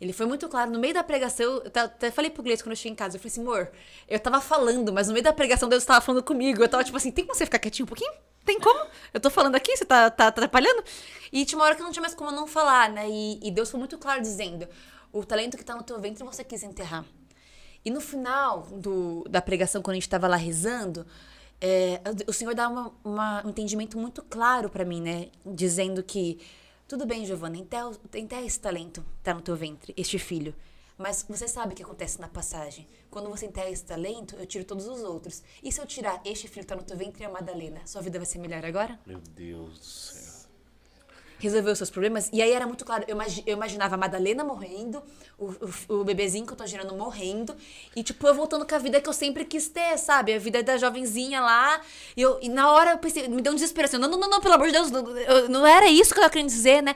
Ele 0.00 0.12
foi 0.12 0.26
muito 0.26 0.48
claro. 0.48 0.70
No 0.70 0.78
meio 0.78 0.94
da 0.94 1.04
pregação, 1.04 1.44
eu 1.44 1.62
até 1.82 2.10
falei 2.10 2.30
pro 2.30 2.42
Gleice 2.42 2.62
quando 2.62 2.72
eu 2.72 2.76
cheguei 2.76 2.92
em 2.92 2.94
casa. 2.94 3.16
Eu 3.16 3.20
falei 3.20 3.32
assim, 3.32 3.42
amor, 3.42 3.70
eu 4.08 4.18
tava 4.18 4.40
falando, 4.40 4.92
mas 4.92 5.08
no 5.08 5.12
meio 5.12 5.22
da 5.24 5.32
pregação 5.32 5.68
Deus 5.68 5.84
tava 5.84 6.00
falando 6.00 6.22
comigo. 6.22 6.62
Eu 6.62 6.68
tava 6.68 6.82
tipo 6.82 6.96
assim, 6.96 7.10
tem 7.10 7.24
como 7.24 7.36
você 7.36 7.44
ficar 7.44 7.58
quietinho 7.58 7.84
um 7.84 7.88
pouquinho? 7.88 8.12
Tem 8.44 8.58
como? 8.58 8.86
Eu 9.12 9.20
tô 9.20 9.28
falando 9.28 9.54
aqui, 9.54 9.76
você 9.76 9.84
tá, 9.84 10.10
tá, 10.10 10.16
tá 10.16 10.28
atrapalhando? 10.28 10.82
E 11.30 11.44
tinha 11.44 11.58
uma 11.58 11.66
hora 11.66 11.74
que 11.74 11.82
não 11.82 11.92
tinha 11.92 12.00
mais 12.00 12.14
como 12.14 12.30
não 12.30 12.46
falar, 12.46 12.88
né? 12.88 13.08
E, 13.08 13.38
e 13.42 13.50
Deus 13.50 13.70
foi 13.70 13.78
muito 13.78 13.98
claro 13.98 14.22
dizendo: 14.22 14.66
o 15.12 15.24
talento 15.24 15.56
que 15.56 15.64
tá 15.64 15.74
no 15.74 15.82
teu 15.82 16.00
ventre 16.00 16.24
você 16.24 16.42
quis 16.42 16.62
enterrar. 16.62 17.04
E 17.84 17.90
no 17.90 18.00
final 18.00 18.62
do, 18.72 19.24
da 19.28 19.40
pregação, 19.40 19.82
quando 19.82 19.92
a 19.92 19.94
gente 19.94 20.08
tava 20.08 20.28
lá 20.28 20.36
rezando, 20.36 21.06
é, 21.60 22.00
o 22.26 22.32
Senhor 22.32 22.54
dá 22.54 22.68
uma, 22.68 22.92
uma, 23.04 23.46
um 23.46 23.50
entendimento 23.50 23.98
muito 23.98 24.22
claro 24.22 24.68
para 24.68 24.84
mim, 24.84 25.00
né? 25.00 25.28
Dizendo 25.44 26.02
que, 26.02 26.38
tudo 26.90 27.06
bem, 27.06 27.24
Giovana, 27.24 27.56
enterra, 27.56 28.44
esse 28.44 28.58
talento, 28.58 29.06
tá 29.22 29.32
no 29.32 29.40
teu 29.40 29.54
ventre, 29.54 29.94
este 29.96 30.18
filho. 30.18 30.52
Mas 30.98 31.24
você 31.28 31.46
sabe 31.46 31.72
o 31.72 31.76
que 31.76 31.84
acontece 31.84 32.20
na 32.20 32.26
passagem. 32.26 32.84
Quando 33.08 33.30
você 33.30 33.46
enterra 33.46 33.70
esse 33.70 33.84
talento, 33.84 34.34
eu 34.34 34.44
tiro 34.44 34.64
todos 34.64 34.88
os 34.88 35.00
outros. 35.00 35.40
E 35.62 35.70
se 35.70 35.80
eu 35.80 35.86
tirar 35.86 36.20
este 36.24 36.48
filho 36.48 36.62
que 36.62 36.66
tá 36.66 36.74
no 36.74 36.82
teu 36.82 36.96
ventre 36.96 37.22
e 37.22 37.26
a 37.26 37.30
Madalena, 37.30 37.80
sua 37.86 38.02
vida 38.02 38.18
vai 38.18 38.26
ser 38.26 38.40
melhor 38.40 38.64
agora? 38.64 38.98
Meu 39.06 39.20
Deus 39.20 39.78
do 39.78 39.84
céu 39.84 40.39
resolver 41.40 41.70
os 41.70 41.78
seus 41.78 41.90
problemas. 41.90 42.28
E 42.32 42.40
aí 42.40 42.52
era 42.52 42.66
muito 42.66 42.84
claro, 42.84 43.04
eu, 43.08 43.14
imag, 43.14 43.42
eu 43.46 43.56
imaginava 43.56 43.94
a 43.94 43.98
Madalena 43.98 44.44
morrendo, 44.44 45.02
o, 45.38 45.46
o, 45.46 46.00
o, 46.00 46.04
bebezinho 46.04 46.46
que 46.46 46.52
eu 46.52 46.56
tô 46.56 46.66
gerando 46.66 46.94
morrendo, 46.94 47.56
e 47.96 48.02
tipo, 48.02 48.26
eu 48.26 48.34
voltando 48.34 48.66
com 48.66 48.74
a 48.74 48.78
vida 48.78 49.00
que 49.00 49.08
eu 49.08 49.12
sempre 49.12 49.44
quis 49.44 49.68
ter, 49.68 49.98
sabe? 49.98 50.34
A 50.34 50.38
vida 50.38 50.62
da 50.62 50.76
jovenzinha 50.76 51.40
lá. 51.40 51.80
E, 52.16 52.22
eu, 52.22 52.38
e 52.42 52.48
na 52.48 52.70
hora 52.70 52.92
eu 52.92 52.98
pensei, 52.98 53.26
me 53.28 53.42
deu 53.42 53.52
um 53.52 53.56
desespero 53.56 53.86
assim, 53.86 53.98
não, 53.98 54.08
não, 54.08 54.18
não, 54.18 54.40
pelo 54.40 54.54
amor 54.54 54.66
de 54.66 54.72
Deus, 54.72 54.90
não, 54.90 55.02
não 55.48 55.66
era 55.66 55.88
isso 55.88 56.14
que 56.14 56.20
eu 56.20 56.30
queria 56.30 56.46
dizer, 56.46 56.82
né? 56.82 56.94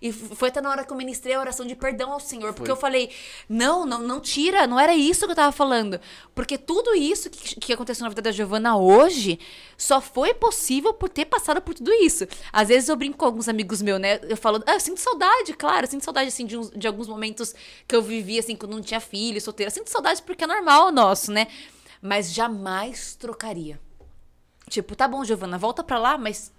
E 0.00 0.12
foi 0.12 0.48
até 0.48 0.60
na 0.60 0.70
hora 0.70 0.84
que 0.84 0.92
eu 0.92 0.96
ministrei 0.96 1.34
a 1.34 1.40
oração 1.40 1.66
de 1.66 1.74
perdão 1.74 2.12
ao 2.12 2.20
Senhor. 2.20 2.52
Porque 2.54 2.70
eu 2.70 2.76
falei, 2.76 3.10
não, 3.48 3.86
não, 3.86 3.98
não 4.00 4.20
tira, 4.20 4.66
não 4.66 4.78
era 4.78 4.94
isso 4.94 5.24
que 5.26 5.32
eu 5.32 5.36
tava 5.36 5.52
falando. 5.52 6.00
Porque 6.34 6.58
tudo 6.58 6.94
isso 6.94 7.30
que, 7.30 7.56
que 7.60 7.72
aconteceu 7.72 8.02
na 8.04 8.08
vida 8.10 8.22
da 8.22 8.30
Giovana 8.32 8.76
hoje 8.76 9.38
só 9.76 10.00
foi 10.00 10.34
possível 10.34 10.92
por 10.94 11.08
ter 11.08 11.24
passado 11.26 11.60
por 11.60 11.74
tudo 11.74 11.92
isso. 11.92 12.26
Às 12.52 12.68
vezes 12.68 12.88
eu 12.88 12.96
brinco 12.96 13.18
com 13.18 13.24
alguns 13.24 13.48
amigos 13.48 13.80
meus, 13.82 14.00
né? 14.00 14.20
Eu 14.22 14.36
falo, 14.36 14.62
ah, 14.66 14.74
eu 14.74 14.80
sinto 14.80 15.00
saudade, 15.00 15.52
claro, 15.54 15.86
eu 15.86 15.90
sinto 15.90 16.04
saudade, 16.04 16.28
assim, 16.28 16.46
de, 16.46 16.56
uns- 16.56 16.70
de 16.70 16.86
alguns 16.86 17.08
momentos 17.08 17.54
que 17.86 17.94
eu 17.96 18.02
vivi, 18.02 18.38
assim, 18.38 18.54
quando 18.56 18.72
não 18.72 18.82
tinha 18.82 19.00
filho, 19.00 19.40
solteira. 19.40 19.68
Eu 19.68 19.74
sinto 19.74 19.90
saudade 19.90 20.22
porque 20.22 20.44
é 20.44 20.46
normal 20.46 20.90
nosso, 20.92 21.30
né? 21.32 21.46
Mas 22.02 22.32
jamais 22.32 23.14
trocaria. 23.14 23.80
Tipo, 24.68 24.96
tá 24.96 25.06
bom, 25.06 25.24
Giovana, 25.24 25.56
volta 25.58 25.82
pra 25.84 25.98
lá, 25.98 26.18
mas 26.18 26.52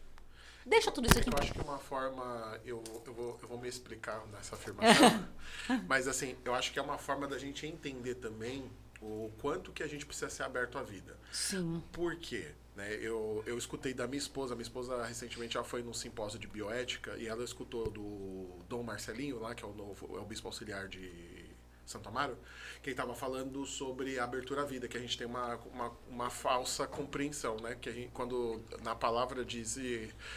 deixa 0.67 0.91
tudo 0.91 1.07
isso 1.07 1.19
aqui. 1.19 1.29
Eu 1.29 1.37
acho 1.39 1.53
que 1.53 1.61
uma 1.61 1.79
forma. 1.79 2.59
Eu, 2.65 2.83
eu, 3.05 3.13
vou, 3.13 3.39
eu 3.41 3.47
vou 3.47 3.57
me 3.57 3.67
explicar 3.67 4.25
nessa 4.27 4.55
afirmação. 4.55 5.27
mas 5.87 6.07
assim, 6.07 6.35
eu 6.45 6.53
acho 6.53 6.71
que 6.71 6.79
é 6.79 6.81
uma 6.81 6.97
forma 6.97 7.27
da 7.27 7.37
gente 7.37 7.65
entender 7.65 8.15
também 8.15 8.69
o 9.01 9.31
quanto 9.39 9.71
que 9.71 9.83
a 9.83 9.87
gente 9.87 10.05
precisa 10.05 10.29
ser 10.29 10.43
aberto 10.43 10.77
à 10.77 10.83
vida. 10.83 11.17
Sim. 11.31 11.83
Por 11.91 12.15
quê? 12.17 12.51
Né, 12.75 12.93
eu, 13.01 13.43
eu 13.47 13.57
escutei 13.57 13.91
da 13.91 14.07
minha 14.07 14.19
esposa, 14.19 14.53
minha 14.53 14.63
esposa 14.63 15.03
recentemente 15.03 15.57
ela 15.57 15.65
foi 15.65 15.81
num 15.81 15.93
simpósio 15.93 16.37
de 16.37 16.47
bioética 16.47 17.15
e 17.17 17.27
ela 17.27 17.43
escutou 17.43 17.89
do 17.89 18.63
Dom 18.69 18.83
Marcelinho, 18.83 19.39
lá, 19.39 19.55
que 19.55 19.63
é 19.63 19.67
o 19.67 19.73
novo, 19.73 20.15
é 20.15 20.19
o 20.19 20.25
bispo 20.25 20.47
auxiliar 20.47 20.87
de 20.87 21.46
Santo 21.87 22.09
Amaro, 22.09 22.37
que 22.83 22.89
ele 22.89 22.93
estava 22.93 23.15
falando 23.15 23.65
sobre 23.65 24.19
a 24.19 24.25
abertura 24.25 24.61
à 24.61 24.65
vida, 24.65 24.87
que 24.87 24.97
a 24.97 24.99
gente 24.99 25.17
tem 25.17 25.25
uma, 25.25 25.55
uma, 25.73 25.97
uma 26.09 26.29
falsa 26.29 26.85
compreensão, 26.85 27.55
né? 27.57 27.75
Que 27.75 27.91
gente, 27.91 28.11
quando 28.11 28.61
na 28.83 28.93
palavra 28.93 29.45
diz, 29.45 29.79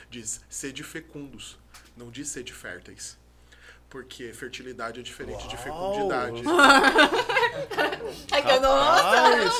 diz 0.09 0.45
sede 0.49 0.85
fecundos, 0.85 1.59
não 1.97 2.11
diz 2.11 2.29
sede 2.29 2.53
férteis. 2.53 3.19
Porque 3.91 4.33
fertilidade 4.33 5.01
é 5.01 5.03
diferente 5.03 5.47
de 5.49 5.57
Uau! 5.57 5.65
fecundidade. 5.65 6.43
É 8.33 8.43
que 8.43 8.51
eu 8.51 8.61
não... 8.61 8.75
Rapaz! 8.75 9.53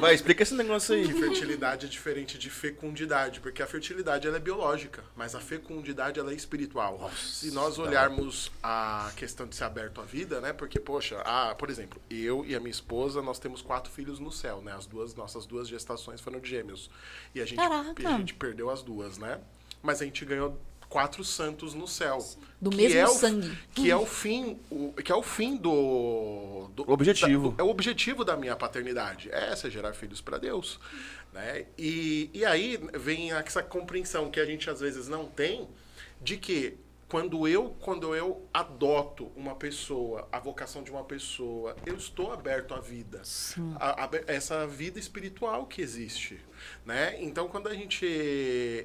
Vai, 0.00 0.14
explica 0.14 0.42
esse 0.42 0.54
negócio 0.54 0.94
que 0.94 1.12
aí. 1.12 1.20
fertilidade 1.20 1.86
é 1.86 1.88
diferente 1.88 2.38
de 2.38 2.48
fecundidade, 2.48 3.40
porque 3.40 3.62
a 3.62 3.66
fertilidade 3.66 4.26
ela 4.26 4.36
é 4.36 4.40
biológica, 4.40 5.02
mas 5.16 5.34
a 5.34 5.40
fecundidade 5.40 6.18
ela 6.20 6.30
é 6.30 6.34
espiritual. 6.34 7.10
Se 7.16 7.50
nós 7.52 7.78
olharmos 7.78 8.50
a 8.62 9.10
questão 9.16 9.46
de 9.46 9.56
ser 9.56 9.64
aberto 9.64 10.00
à 10.00 10.04
vida, 10.04 10.40
né? 10.40 10.52
Porque 10.52 10.78
poxa, 10.78 11.20
ah, 11.24 11.54
por 11.54 11.70
exemplo, 11.70 12.00
eu 12.10 12.44
e 12.44 12.54
a 12.54 12.60
minha 12.60 12.70
esposa 12.70 13.20
nós 13.20 13.38
temos 13.38 13.62
quatro 13.62 13.90
filhos 13.92 14.18
no 14.18 14.30
céu, 14.30 14.60
né? 14.62 14.72
As 14.72 14.86
duas 14.86 15.14
nossas 15.14 15.44
duas 15.46 15.68
gestações 15.68 16.20
foram 16.20 16.40
de 16.40 16.48
gêmeos 16.48 16.90
e 17.34 17.40
a 17.40 17.44
gente 17.44 17.58
Caraca. 17.58 18.08
a 18.08 18.18
gente 18.18 18.34
perdeu 18.34 18.70
as 18.70 18.82
duas, 18.82 19.18
né? 19.18 19.40
Mas 19.82 20.00
a 20.00 20.04
gente 20.04 20.24
ganhou 20.24 20.58
quatro 20.94 21.24
santos 21.24 21.74
no 21.74 21.88
céu. 21.88 22.18
Do 22.60 22.70
que 22.70 22.76
mesmo 22.76 22.98
é 23.00 23.04
o- 23.04 23.08
sangue. 23.08 23.58
que 23.74 23.90
é 23.90 23.96
o 23.96 24.06
fim, 24.06 24.60
o, 24.70 24.92
que 24.92 25.10
é 25.10 25.14
o 25.16 25.24
fim 25.24 25.56
do, 25.56 26.68
do 26.72 26.88
Objetivo. 26.88 27.50
da- 27.50 27.64
é 27.64 27.66
o 27.66 27.68
objetivo 27.68 28.24
da 28.24 28.36
minha 28.36 28.54
paternidade. 28.54 29.28
É 29.32 29.50
essa, 29.50 29.68
gerar 29.68 29.92
filhos 29.92 30.20
para 30.20 30.38
Deus. 30.38 30.78
Né? 31.32 31.66
E, 31.76 32.30
e 32.32 32.44
aí 32.44 32.78
vem 32.94 33.32
essa 33.32 33.60
compreensão 33.60 34.30
que 34.30 34.38
a 34.38 34.46
gente 34.46 34.70
às 34.70 34.78
vezes 34.78 35.08
não 35.08 35.26
tem 35.26 35.66
de 36.22 36.36
que 36.36 36.76
quando 37.08 37.46
eu, 37.46 37.70
quando 37.80 38.14
eu 38.14 38.48
adoto 38.52 39.30
uma 39.36 39.54
pessoa, 39.54 40.26
a 40.32 40.38
vocação 40.38 40.82
de 40.82 40.90
uma 40.90 41.04
pessoa, 41.04 41.76
eu 41.86 41.96
estou 41.96 42.32
aberto 42.32 42.74
à 42.74 42.80
vida. 42.80 43.20
A- 43.78 44.04
a- 44.04 44.10
essa 44.26 44.66
vida 44.66 44.98
espiritual 44.98 45.66
que 45.66 45.80
existe. 45.82 46.40
Né? 46.84 47.22
Então, 47.22 47.46
quando 47.48 47.68
a 47.68 47.74
gente, 47.74 48.06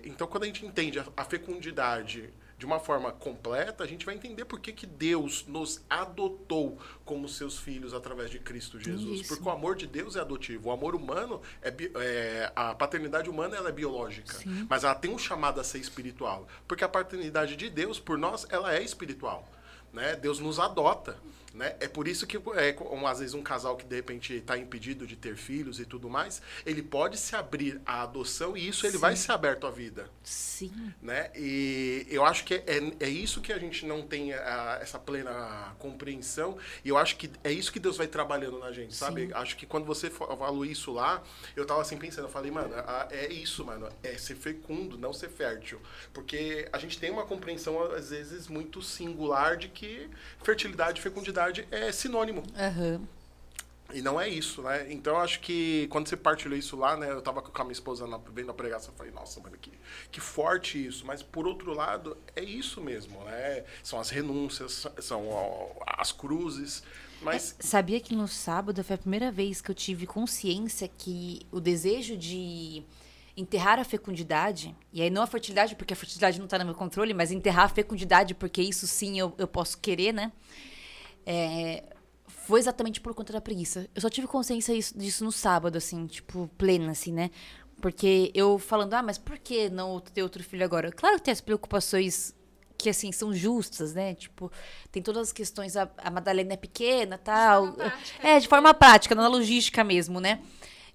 então, 0.04 0.28
quando 0.28 0.44
a 0.44 0.48
gente 0.48 0.66
entende 0.66 1.00
a, 1.00 1.06
a 1.16 1.24
fecundidade 1.26 2.30
de 2.60 2.66
uma 2.66 2.78
forma 2.78 3.10
completa, 3.14 3.86
a 3.86 3.88
gente 3.88 4.06
vai 4.06 4.14
entender 4.16 4.44
por 4.44 4.60
que, 4.60 4.74
que 4.74 4.86
Deus 4.86 5.46
nos 5.48 5.82
adotou 5.90 6.78
como 7.06 7.26
seus 7.30 7.58
filhos 7.58 7.94
através 7.94 8.30
de 8.30 8.38
Cristo 8.38 8.78
Jesus. 8.78 9.22
Isso. 9.22 9.30
Porque 9.30 9.48
o 9.48 9.50
amor 9.50 9.78
de 9.78 9.88
Deus 9.88 10.18
é 10.18 10.20
adotivo. 10.20 10.68
O 10.68 10.72
amor 10.74 10.94
humano 10.94 11.42
é, 11.62 11.74
é- 11.96 12.52
a 12.54 12.76
paternidade 12.76 13.30
humana 13.30 13.56
ela 13.56 13.70
é 13.70 13.72
biológica, 13.72 14.38
mas 14.70 14.84
ela 14.84 14.94
tem 14.94 15.10
um 15.10 15.18
chamado 15.18 15.62
a 15.62 15.64
ser 15.64 15.78
espiritual, 15.80 16.50
porque 16.68 16.84
a 16.84 16.90
paternidade 16.90 17.56
de 17.56 17.70
Deus 17.70 17.98
por 17.98 18.18
nós 18.18 18.46
ela 18.50 18.76
é 18.76 18.84
espiritual. 18.84 19.48
Né? 19.94 20.18
Deus 20.18 20.40
nos 20.40 20.60
adota. 20.60 21.18
Né? 21.54 21.76
É 21.80 21.88
por 21.88 22.08
isso 22.08 22.28
que, 22.28 22.38
é, 22.38 22.76
um, 22.92 23.08
às 23.08 23.20
vezes, 23.20 23.34
um 23.34 23.42
casal 23.42 23.76
que 23.76 23.84
de 23.84 23.96
repente 23.96 24.34
está 24.36 24.56
impedido 24.56 25.08
de 25.08 25.16
ter 25.16 25.36
filhos 25.36 25.80
e 25.80 25.86
tudo 25.86 26.08
mais, 26.08 26.42
ele 26.64 26.84
pode 26.84 27.18
se 27.18 27.36
abrir 27.36 27.82
à 27.86 28.04
adoção 28.04 28.56
e 28.56 28.68
isso 28.68 28.86
ele 28.86 29.00
vai 29.00 29.16
ser 29.16 29.32
aberto 29.32 29.66
à 29.66 29.72
vida 29.72 30.08
Sim. 30.24 30.94
né? 31.02 31.32
E 31.36 32.06
eu 32.08 32.24
acho 32.24 32.44
que 32.44 32.54
é, 32.54 32.64
é 33.00 33.10
isso 33.10 33.42
que 33.42 33.52
a 33.52 33.58
gente 33.58 33.84
não 33.84 34.04
tem 34.04 34.32
a- 34.32 34.78
essa 34.80 35.00
plena 35.00 35.74
compreensão. 35.80 36.56
E 36.86 36.90
eu 36.90 36.98
acho 36.98 37.16
que 37.18 37.32
é 37.44 37.52
isso 37.52 37.72
que 37.72 37.80
Deus 37.80 37.98
vai 37.98 38.06
trabalhando 38.08 38.60
na 38.60 38.72
gente, 38.72 38.96
sabe? 38.96 39.32
Acho 39.34 39.58
que 39.58 39.66
quando 39.66 39.86
você 39.86 40.10
fa- 40.12 40.28
falou 40.38 40.64
isso 40.64 40.92
lá, 40.94 41.24
eu 41.56 41.66
tava 41.66 41.82
assim 41.82 41.98
pensando, 41.98 42.26
eu 42.28 42.32
falei, 42.32 42.52
mano, 42.52 42.76
é 43.10 43.28
isso, 43.34 43.66
mano, 43.66 43.90
é 44.04 44.16
ser 44.20 44.36
fecundo, 44.36 45.00
não 45.00 45.14
ser 45.14 45.30
fértil. 45.30 45.82
Porque 46.14 46.70
a 46.72 46.78
gente 46.78 47.00
tem 47.00 47.10
uma 47.10 47.26
compreensão, 47.26 47.82
às 47.92 48.12
vezes, 48.12 48.48
muito 48.48 48.84
singular 48.84 49.58
de 49.58 49.68
que 49.68 50.08
fertilidade 50.44 51.00
e 51.00 51.02
fecundidade 51.02 51.39
é 51.72 51.92
sinônimo. 51.92 52.44
Aham. 52.58 53.02
E 53.92 54.02
não 54.02 54.22
é 54.22 54.30
isso, 54.30 54.62
né? 54.62 54.92
Então 54.92 55.14
eu 55.16 55.20
acho 55.20 55.40
que 55.40 55.88
quando 55.90 56.08
você 56.08 56.16
partilhou 56.16 56.58
isso 56.58 56.76
lá, 56.78 56.96
né? 56.96 57.10
Eu 57.10 57.22
tava 57.22 57.42
com 57.42 57.62
a 57.62 57.66
minha 57.66 57.74
esposa 57.74 58.06
na, 58.06 58.18
vendo 58.18 58.52
a 58.52 58.54
pregação, 58.54 58.94
eu 58.94 58.98
falei, 58.98 59.12
nossa, 59.12 59.40
mano, 59.40 59.58
que, 59.60 59.72
que 60.12 60.22
forte 60.22 60.86
isso. 60.86 61.06
Mas 61.06 61.24
por 61.24 61.48
outro 61.48 61.74
lado, 61.74 62.16
é 62.36 62.44
isso 62.44 62.82
mesmo, 62.82 63.24
né? 63.24 63.64
São 63.84 64.00
as 64.00 64.10
renúncias, 64.10 64.86
são 65.00 65.28
ó, 65.28 65.72
as 65.88 66.12
cruzes. 66.12 66.84
Mas 67.22 67.56
Sabia 67.60 68.00
que 68.00 68.16
no 68.16 68.28
sábado 68.28 68.84
foi 68.84 68.96
a 68.96 69.00
primeira 69.00 69.32
vez 69.32 69.60
que 69.60 69.72
eu 69.72 69.76
tive 69.76 70.06
consciência 70.06 70.88
que 70.88 71.42
o 71.52 71.60
desejo 71.60 72.16
de 72.16 72.84
enterrar 73.36 73.80
a 73.80 73.84
fecundidade, 73.84 74.76
e 74.94 75.02
aí 75.02 75.10
não 75.10 75.24
a 75.24 75.28
fertilidade, 75.28 75.76
porque 75.76 75.94
a 75.94 75.98
fertilidade 75.98 76.38
não 76.38 76.46
está 76.46 76.60
no 76.60 76.66
meu 76.66 76.76
controle, 76.76 77.14
mas 77.14 77.32
enterrar 77.32 77.66
a 77.66 77.70
fecundidade, 77.70 78.36
porque 78.36 78.62
isso 78.62 78.86
sim 78.86 79.18
eu, 79.18 79.34
eu 79.38 79.48
posso 79.48 79.78
querer, 79.78 80.14
né? 80.14 80.32
É, 81.32 81.84
foi 82.28 82.60
exatamente 82.60 83.00
por 83.00 83.14
conta 83.14 83.32
da 83.32 83.40
preguiça. 83.40 83.88
Eu 83.94 84.02
só 84.02 84.10
tive 84.10 84.26
consciência 84.26 84.74
isso- 84.74 84.98
disso 84.98 85.24
no 85.24 85.32
sábado, 85.32 85.78
assim, 85.78 86.08
tipo, 86.08 86.50
plena, 86.58 86.92
assim, 86.92 87.14
né? 87.14 87.30
Porque 87.80 88.32
eu 88.34 88.58
falando, 88.58 88.96
ah, 88.96 89.04
mas 89.04 89.20
por 89.20 89.38
que 89.38 89.70
não 89.70 90.00
ter 90.00 90.24
outro 90.24 90.44
filho 90.44 90.66
agora? 90.66 90.92
Claro 90.92 91.18
que 91.18 91.22
tem 91.26 91.32
as 91.32 91.40
preocupações 91.42 92.34
que, 92.76 92.90
assim, 92.90 93.12
são 93.12 93.32
justas, 93.32 93.94
né? 93.94 94.16
Tipo, 94.16 94.52
tem 94.92 95.04
todas 95.04 95.28
as 95.28 95.32
questões, 95.32 95.78
a, 95.78 95.88
a 96.00 96.10
Madalena 96.10 96.54
é 96.54 96.58
pequena 96.58 97.18
tal. 97.20 97.74
prática. 97.74 98.28
É, 98.28 98.40
de 98.40 98.48
forma 98.48 98.74
prática, 98.74 99.14
na 99.14 99.28
logística 99.28 99.84
mesmo, 99.84 100.20
né? 100.20 100.42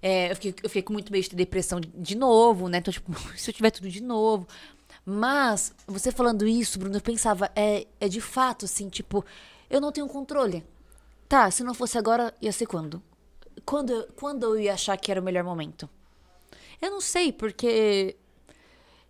É, 0.03 0.33
eu, 0.33 0.35
fiquei, 0.35 0.55
eu 0.65 0.69
fiquei 0.69 0.83
com 0.83 0.93
muito 0.93 1.13
medo 1.13 1.23
de 1.23 1.31
ter 1.31 1.37
depressão 1.37 1.81
de, 1.81 1.89
de 1.95 2.17
novo, 2.17 2.69
né? 2.69 2.79
Então, 2.79 2.93
tipo, 2.93 3.13
se 3.39 3.49
eu 3.51 3.55
tiver 3.55 3.71
tudo 3.71 3.89
de 3.89 4.03
novo. 4.03 4.49
Mas, 5.07 5.73
você 5.87 6.11
falando 6.11 6.47
isso, 6.49 6.79
Bruno, 6.79 6.97
eu 6.97 7.01
pensava, 7.01 7.51
é, 7.55 7.87
é 8.01 8.09
de 8.09 8.21
fato, 8.21 8.65
assim, 8.65 8.89
tipo, 8.89 9.25
eu 9.69 9.81
não 9.81 9.93
tenho 9.93 10.07
controle. 10.09 10.65
Tá, 11.29 11.51
se 11.51 11.65
não 11.65 11.75
fosse 11.75 11.99
agora, 11.99 12.35
ia 12.41 12.53
ser 12.53 12.67
quando? 12.67 13.03
Quando, 13.65 14.09
quando 14.17 14.45
eu 14.45 14.61
ia 14.61 14.75
achar 14.75 14.97
que 14.97 15.11
era 15.11 15.21
o 15.21 15.25
melhor 15.25 15.45
momento? 15.45 15.89
Eu 16.81 16.91
não 16.91 17.01
sei, 17.01 17.33
porque. 17.33 18.17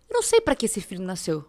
Eu 0.09 0.13
não 0.13 0.21
sei 0.21 0.39
pra 0.39 0.55
que 0.55 0.65
esse 0.65 0.81
filho 0.81 1.03
nasceu. 1.03 1.45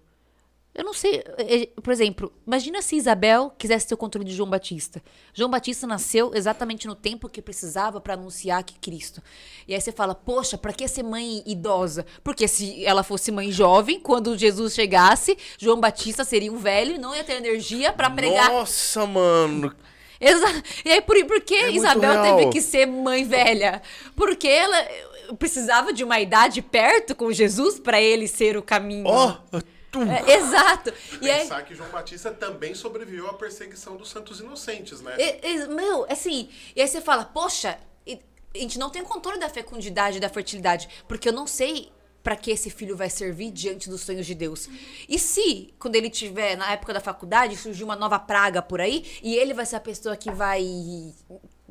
Eu 0.76 0.84
não 0.84 0.92
sei. 0.92 1.24
é, 1.38 1.62
é, 1.62 1.66
Por 1.82 1.90
exemplo, 1.90 2.30
imagina 2.46 2.82
se 2.82 2.96
Isabel 2.96 3.50
quisesse 3.56 3.86
ter 3.86 3.94
o 3.94 3.96
controle 3.96 4.26
de 4.26 4.34
João 4.34 4.50
Batista. 4.50 5.02
João 5.32 5.48
Batista 5.50 5.86
nasceu 5.86 6.32
exatamente 6.34 6.86
no 6.86 6.94
tempo 6.94 7.30
que 7.30 7.40
precisava 7.40 7.98
pra 7.98 8.12
anunciar 8.12 8.62
que 8.62 8.78
Cristo. 8.78 9.22
E 9.66 9.74
aí 9.74 9.80
você 9.80 9.90
fala, 9.90 10.14
poxa, 10.14 10.58
pra 10.58 10.74
que 10.74 10.86
ser 10.86 11.02
mãe 11.02 11.42
idosa? 11.46 12.04
Porque 12.22 12.46
se 12.46 12.84
ela 12.84 13.02
fosse 13.02 13.32
mãe 13.32 13.50
jovem, 13.50 13.98
quando 13.98 14.36
Jesus 14.36 14.74
chegasse, 14.74 15.38
João 15.56 15.80
Batista 15.80 16.24
seria 16.24 16.52
um 16.52 16.58
velho 16.58 16.96
e 16.96 16.98
não 16.98 17.16
ia 17.16 17.24
ter 17.24 17.36
energia 17.36 17.90
pra 17.90 18.10
pregar. 18.10 18.50
Nossa, 18.50 19.06
mano. 19.06 19.74
Exa 20.20 20.62
e 20.84 20.92
aí, 20.92 21.00
por, 21.00 21.16
por 21.24 21.40
que 21.40 21.54
É 21.54 21.70
Isabel 21.70 22.22
teve 22.22 22.50
que 22.50 22.60
ser 22.60 22.86
mãe 22.86 23.24
velha? 23.24 23.80
Porque 24.14 24.48
ela 24.48 24.78
eh, 24.78 25.04
precisava 25.38 25.92
de 25.92 26.04
uma 26.04 26.20
idade 26.20 26.60
perto 26.60 27.14
com 27.14 27.32
Jesus 27.32 27.80
pra 27.80 28.00
ele 28.00 28.28
ser 28.28 28.58
o 28.58 28.62
caminho. 28.62 29.06
Tu. 29.50 29.75
É, 29.94 30.32
exato. 30.36 30.92
E 31.22 31.30
aí, 31.30 31.40
pensar 31.42 31.62
que 31.64 31.74
João 31.74 31.88
Batista 31.90 32.30
também 32.30 32.74
sobreviveu 32.74 33.28
à 33.28 33.34
perseguição 33.34 33.96
dos 33.96 34.10
santos 34.10 34.40
inocentes, 34.40 35.00
né? 35.00 35.14
e- 35.18 35.46
e- 35.54 35.66
meu, 35.68 36.04
assim, 36.10 36.50
e 36.74 36.82
aí 36.82 36.88
você 36.88 37.00
fala, 37.00 37.24
poxa, 37.24 37.78
e- 38.06 38.20
a 38.54 38.58
gente 38.58 38.78
não 38.78 38.90
tem 38.90 39.02
controle 39.02 39.38
da 39.38 39.48
fecundidade 39.48 40.18
e 40.18 40.20
da 40.20 40.28
fertilidade, 40.28 40.88
porque 41.08 41.28
eu 41.28 41.32
não 41.32 41.46
sei 41.46 41.90
pra 42.22 42.34
que 42.36 42.50
esse 42.50 42.68
filho 42.70 42.96
vai 42.96 43.08
servir 43.08 43.52
diante 43.52 43.88
dos 43.88 44.00
sonhos 44.00 44.26
de 44.26 44.34
Deus. 44.34 44.68
E 45.08 45.16
se, 45.18 45.72
quando 45.78 45.94
ele 45.94 46.10
tiver 46.10 46.56
na 46.56 46.72
época 46.72 46.92
da 46.92 47.00
faculdade, 47.00 47.56
surgir 47.56 47.84
uma 47.84 47.94
nova 47.94 48.18
praga 48.18 48.60
por 48.60 48.80
aí, 48.80 49.04
e 49.22 49.36
ele 49.36 49.54
vai 49.54 49.64
ser 49.64 49.76
a 49.76 49.80
pessoa 49.80 50.16
que 50.16 50.30
vai 50.32 51.14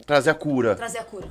Trazer 0.05 0.29
a 0.29 0.33
cura. 0.33 0.73
trazer 0.75 0.99
a 0.99 1.03
cura. 1.03 1.29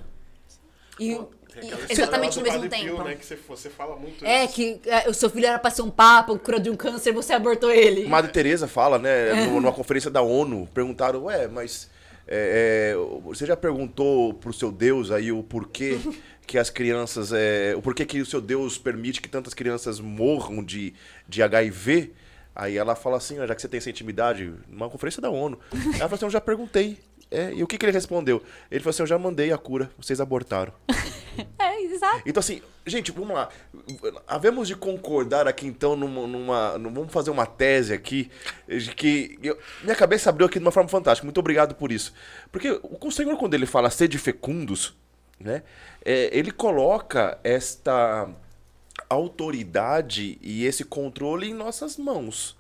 E, 1.01 1.19
Tem 1.61 1.73
aquela 1.73 1.87
Exatamente 1.93 2.37
no 2.39 2.43
mesmo 2.43 2.61
Padre 2.63 2.79
Pio, 2.81 2.91
tempo. 2.97 3.05
né, 3.09 3.15
que 3.15 3.25
você, 3.27 3.37
você 3.49 3.71
fala 3.71 3.97
muito 3.97 4.25
É, 4.25 4.45
isso. 4.45 4.55
que 4.55 4.81
é, 4.87 5.09
o 5.09 5.15
seu 5.15 5.31
filho 5.31 5.47
era 5.47 5.59
pra 5.59 5.71
ser 5.71 5.83
um 5.83 5.91
papa, 5.91 6.37
cura 6.39 6.59
de 6.59 6.69
um 6.71 6.77
câncer, 6.77 7.13
você 7.13 7.33
abortou 7.33 7.71
ele. 7.71 8.07
Madre 8.07 8.33
Teresa 8.33 8.67
fala, 8.67 8.99
né, 8.99 9.47
no- 9.47 9.61
numa 9.61 9.73
conferência 9.73 10.11
da 10.11 10.21
ONU, 10.23 10.69
perguntaram, 10.75 11.25
ué, 11.25 11.47
mas 11.49 11.89
é, 12.27 12.95
é, 12.95 13.21
você 13.23 13.47
já 13.47 13.57
perguntou 13.57 14.35
pro 14.35 14.53
seu 14.53 14.73
Deus 14.73 15.11
aí 15.11 15.31
o 15.31 15.43
porquê 15.43 15.99
que 16.47 16.59
as 16.59 16.71
crianças, 16.71 17.33
é, 17.33 17.75
o 17.77 17.83
porquê 17.83 18.05
que 18.05 18.21
o 18.21 18.27
seu 18.27 18.41
Deus 18.41 18.77
permite 18.79 19.21
que 19.23 19.29
tantas 19.29 19.55
crianças 19.55 20.01
morram 20.01 20.63
de, 20.63 20.93
de 21.29 21.43
HIV? 21.43 22.13
Aí 22.57 22.77
ela 22.77 22.95
fala 22.95 23.17
assim, 23.17 23.39
ó, 23.41 23.47
já 23.47 23.55
que 23.55 23.61
você 23.61 23.67
tem 23.69 23.79
essa 23.79 23.91
intimidade, 23.91 24.53
numa 24.69 24.89
conferência 24.89 25.21
da 25.21 25.29
ONU. 25.29 25.59
Ela 25.73 25.99
falou 26.09 26.15
assim, 26.15 26.25
eu 26.27 26.31
já 26.31 26.41
perguntei. 26.41 26.99
É, 27.31 27.53
e 27.53 27.63
o 27.63 27.67
que, 27.67 27.77
que 27.79 27.85
ele 27.85 27.93
respondeu? 27.93 28.43
Ele 28.71 28.81
falou 28.81 28.91
assim, 28.91 29.03
eu 29.03 29.07
já 29.07 29.19
mandei 29.19 29.53
a 29.53 29.59
cura, 29.59 29.91
vocês 29.99 30.21
abortaram. 30.21 30.73
É, 31.59 31.83
exato. 31.83 32.23
Então, 32.25 32.39
assim, 32.39 32.63
gente, 32.87 33.11
vamos 33.11 33.35
lá. 33.35 33.49
Havemos 34.25 34.69
de 34.69 34.77
concordar 34.77 35.49
aqui, 35.49 35.67
então, 35.67 35.97
numa. 35.97 36.29
numa- 36.29 36.79
num- 36.79 36.95
vamos 36.95 37.13
fazer 37.13 37.31
uma 37.33 37.45
tese 37.45 37.93
aqui, 37.93 38.31
de 38.69 38.95
que. 38.95 39.37
eu- 39.43 39.59
minha 39.83 39.97
cabeça 39.97 40.31
abriu 40.31 40.47
aqui 40.47 40.61
de 40.61 40.65
uma 40.65 40.71
forma 40.71 40.89
fantástica. 40.89 41.27
Muito 41.27 41.41
obrigado 41.41 41.75
por 41.75 41.91
isso. 41.91 42.15
Porque 42.53 42.71
o 42.71 42.99
o 43.01 43.11
Senhor, 43.11 43.37
quando 43.37 43.55
ele 43.55 43.67
fala 43.67 43.91
sede 43.91 44.17
fecundos, 44.17 44.95
né? 45.41 45.65
é, 46.05 46.31
ele 46.33 46.53
coloca 46.53 47.37
esta 47.43 48.29
autoridade 49.09 50.39
e 50.41 50.65
esse 50.65 50.85
controle 50.85 51.49
em 51.51 51.55
nossas 51.55 51.97
mãos. 51.97 52.57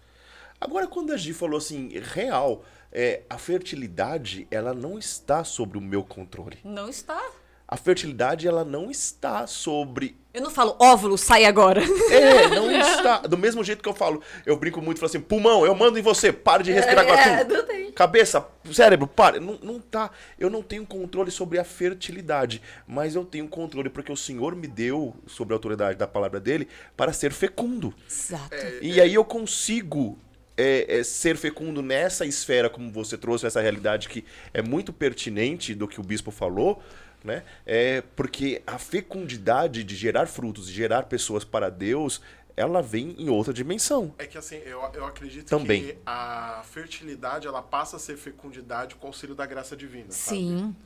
Agora, 0.60 0.86
quando 0.86 1.12
a 1.12 1.16
Gi 1.16 1.32
falou 1.32 1.58
assim, 1.58 1.90
real, 2.12 2.64
é, 2.94 3.22
a 3.28 3.36
fertilidade, 3.36 4.46
ela 4.50 4.72
não 4.72 4.96
está 4.96 5.42
sobre 5.42 5.76
o 5.76 5.80
meu 5.80 6.04
controle. 6.04 6.58
Não 6.62 6.88
está. 6.88 7.20
A 7.66 7.76
fertilidade, 7.76 8.46
ela 8.46 8.64
não 8.64 8.90
está 8.90 9.46
sobre. 9.48 10.16
Eu 10.32 10.42
não 10.42 10.50
falo 10.50 10.76
óvulo, 10.78 11.18
sai 11.18 11.44
agora. 11.44 11.82
É, 12.10 12.46
não 12.54 12.70
está. 12.70 13.18
Do 13.18 13.36
mesmo 13.36 13.64
jeito 13.64 13.82
que 13.82 13.88
eu 13.88 13.94
falo, 13.94 14.22
eu 14.46 14.56
brinco 14.56 14.80
muito, 14.80 15.00
falo 15.00 15.08
assim, 15.08 15.20
pulmão, 15.20 15.66
eu 15.66 15.74
mando 15.74 15.98
em 15.98 16.02
você, 16.02 16.32
para 16.32 16.62
de 16.62 16.70
respirar 16.70 17.04
com 17.04 17.12
a 17.12 17.20
É, 17.20 17.44
não 17.44 17.66
tem. 17.66 17.90
Cabeça, 17.92 18.46
cérebro, 18.70 19.08
para. 19.08 19.40
Não, 19.40 19.58
não 19.62 19.80
tá. 19.80 20.10
Eu 20.38 20.50
não 20.50 20.62
tenho 20.62 20.86
controle 20.86 21.30
sobre 21.30 21.58
a 21.58 21.64
fertilidade, 21.64 22.62
mas 22.86 23.16
eu 23.16 23.24
tenho 23.24 23.48
controle 23.48 23.88
porque 23.88 24.12
o 24.12 24.16
Senhor 24.16 24.54
me 24.54 24.68
deu, 24.68 25.16
sobre 25.26 25.54
a 25.54 25.56
autoridade 25.56 25.98
da 25.98 26.06
palavra 26.06 26.38
dele, 26.38 26.68
para 26.96 27.12
ser 27.12 27.32
fecundo. 27.32 27.94
Exato. 28.08 28.54
E 28.82 29.00
aí 29.00 29.14
eu 29.14 29.24
consigo 29.24 30.18
é, 30.56 30.98
é, 30.98 31.04
ser 31.04 31.36
fecundo 31.36 31.82
nessa 31.82 32.24
esfera, 32.24 32.70
como 32.70 32.90
você 32.90 33.18
trouxe, 33.18 33.46
essa 33.46 33.60
realidade 33.60 34.08
que 34.08 34.24
é 34.52 34.62
muito 34.62 34.92
pertinente 34.92 35.74
do 35.74 35.88
que 35.88 36.00
o 36.00 36.02
bispo 36.02 36.30
falou, 36.30 36.82
né? 37.22 37.42
É 37.66 38.02
porque 38.14 38.62
a 38.66 38.78
fecundidade 38.78 39.82
de 39.82 39.96
gerar 39.96 40.26
frutos, 40.26 40.66
de 40.66 40.74
gerar 40.74 41.04
pessoas 41.04 41.42
para 41.42 41.70
Deus, 41.70 42.20
ela 42.56 42.80
vem 42.82 43.14
em 43.18 43.28
outra 43.28 43.52
dimensão. 43.52 44.14
É 44.18 44.26
que 44.26 44.38
assim, 44.38 44.56
eu, 44.64 44.80
eu 44.94 45.04
acredito 45.04 45.48
Também. 45.48 45.82
que 45.82 45.96
a 46.06 46.62
fertilidade, 46.70 47.46
ela 47.46 47.62
passa 47.62 47.96
a 47.96 47.98
ser 47.98 48.16
fecundidade 48.16 48.94
com 48.94 49.06
o 49.06 49.08
auxílio 49.08 49.34
da 49.34 49.46
graça 49.46 49.76
divina, 49.76 50.06
sabe? 50.10 50.38
Sim. 50.38 50.76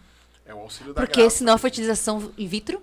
É 0.47 0.55
o 0.55 0.61
auxílio 0.61 0.95
da 0.95 1.03
Porque 1.03 1.20
graça. 1.20 1.39
senão 1.39 1.55
a 1.55 1.59
fertilização 1.59 2.32
in 2.39 2.47
vitro. 2.47 2.81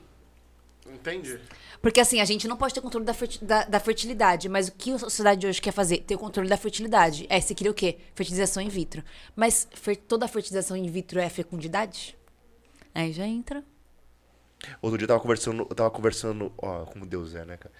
Entende? 0.88 1.40
Porque 1.82 1.99
assim, 1.99 2.22
a 2.22 2.26
gente 2.26 2.48
não 2.48 2.56
pode 2.56 2.74
ter 2.74 2.82
controle 2.82 3.06
da, 3.06 3.14
ferti- 3.14 3.44
da, 3.44 3.64
da 3.66 3.80
fertilidade, 3.80 4.48
mas 4.48 4.68
o 4.68 4.72
que 4.72 4.91
a 4.91 4.99
sociedade 4.99 5.41
de 5.41 5.48
hoje 5.48 5.62
quer 5.62 5.72
fazer? 5.72 5.99
Ter 5.99 6.16
o 6.16 6.20
controle 6.20 6.48
da 6.48 6.57
fertilidade. 6.57 7.26
É, 7.30 7.40
você 7.41 7.56
queria 7.56 7.72
o 7.72 7.76
quê? 7.76 7.98
Fertilização 8.14 8.62
in 8.62 8.70
vitro. 8.70 9.03
Mas 9.36 9.68
fer- 9.74 9.98
toda 9.98 10.28
fertilização 10.28 10.78
in 10.78 10.90
vitro 10.90 11.20
é 11.20 11.28
fecundidade? 11.30 12.16
Aí 12.94 13.12
já 13.12 13.26
entra. 13.26 13.64
Outro 14.82 14.98
dia 14.98 15.06
eu 15.06 15.10
tava 15.10 15.20
conversando, 15.20 15.68
eu 15.70 15.76
tava 15.76 15.91
conversando, 15.91 16.52
ó, 16.57 16.86
como 16.86 17.06
Deus 17.06 17.36
é, 17.36 17.45
né, 17.45 17.57
cara? 17.57 17.74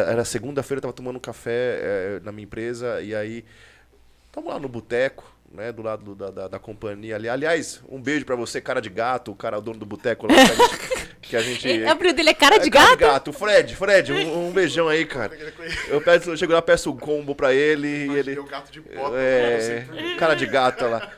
Era- 0.00 0.10
Era 0.12 0.24
segunda-feira, 0.24 0.78
eu 0.78 0.82
tava 0.82 0.92
tomando 0.94 1.16
um 1.16 1.20
café 1.20 1.78
é, 2.18 2.20
na 2.24 2.32
minha 2.32 2.44
empresa, 2.44 3.00
e 3.02 3.14
aí, 3.14 3.44
tamo 4.32 4.48
lá 4.48 4.58
no 4.58 4.68
boteco, 4.68 5.32
né, 5.52 5.72
do 5.72 5.82
lado 5.82 6.14
da, 6.14 6.30
da, 6.30 6.48
da 6.48 6.58
companhia 6.58 7.16
ali. 7.16 7.28
Aliás, 7.28 7.82
um 7.88 8.00
beijo 8.00 8.24
pra 8.24 8.36
você, 8.36 8.60
cara 8.60 8.80
de 8.80 8.90
gato, 8.90 9.32
o 9.32 9.34
cara, 9.34 9.58
o 9.58 9.62
dono 9.62 9.78
do 9.78 9.86
boteco 9.86 10.26
lá, 10.26 10.34
que 11.20 11.36
a 11.36 11.40
gente... 11.40 11.62
Gente 11.62 11.84
O 11.88 11.90
apelido 11.90 12.16
dele 12.16 12.30
é 12.30 12.34
cara 12.34 12.58
de 12.58 12.68
É, 12.68 12.70
cara 12.70 12.96
gato? 12.96 13.32
Fred, 13.32 13.74
Fred, 13.74 14.12
um, 14.12 14.48
um 14.48 14.52
beijão 14.52 14.88
aí, 14.88 15.04
cara. 15.04 15.36
Eu, 15.88 16.00
peço, 16.00 16.30
eu 16.30 16.36
chego 16.36 16.52
lá, 16.52 16.62
peço 16.62 16.90
um 16.90 16.96
combo 16.96 17.34
pra 17.34 17.52
ele, 17.54 17.88
e 17.88 18.18
ele... 18.18 18.38
o 18.38 18.44
gato 18.44 18.70
de 18.70 18.80
pó. 18.80 19.10
É, 19.14 19.86
cara 20.18 20.34
de 20.34 20.46
gata 20.46 20.86
lá. 20.86 21.12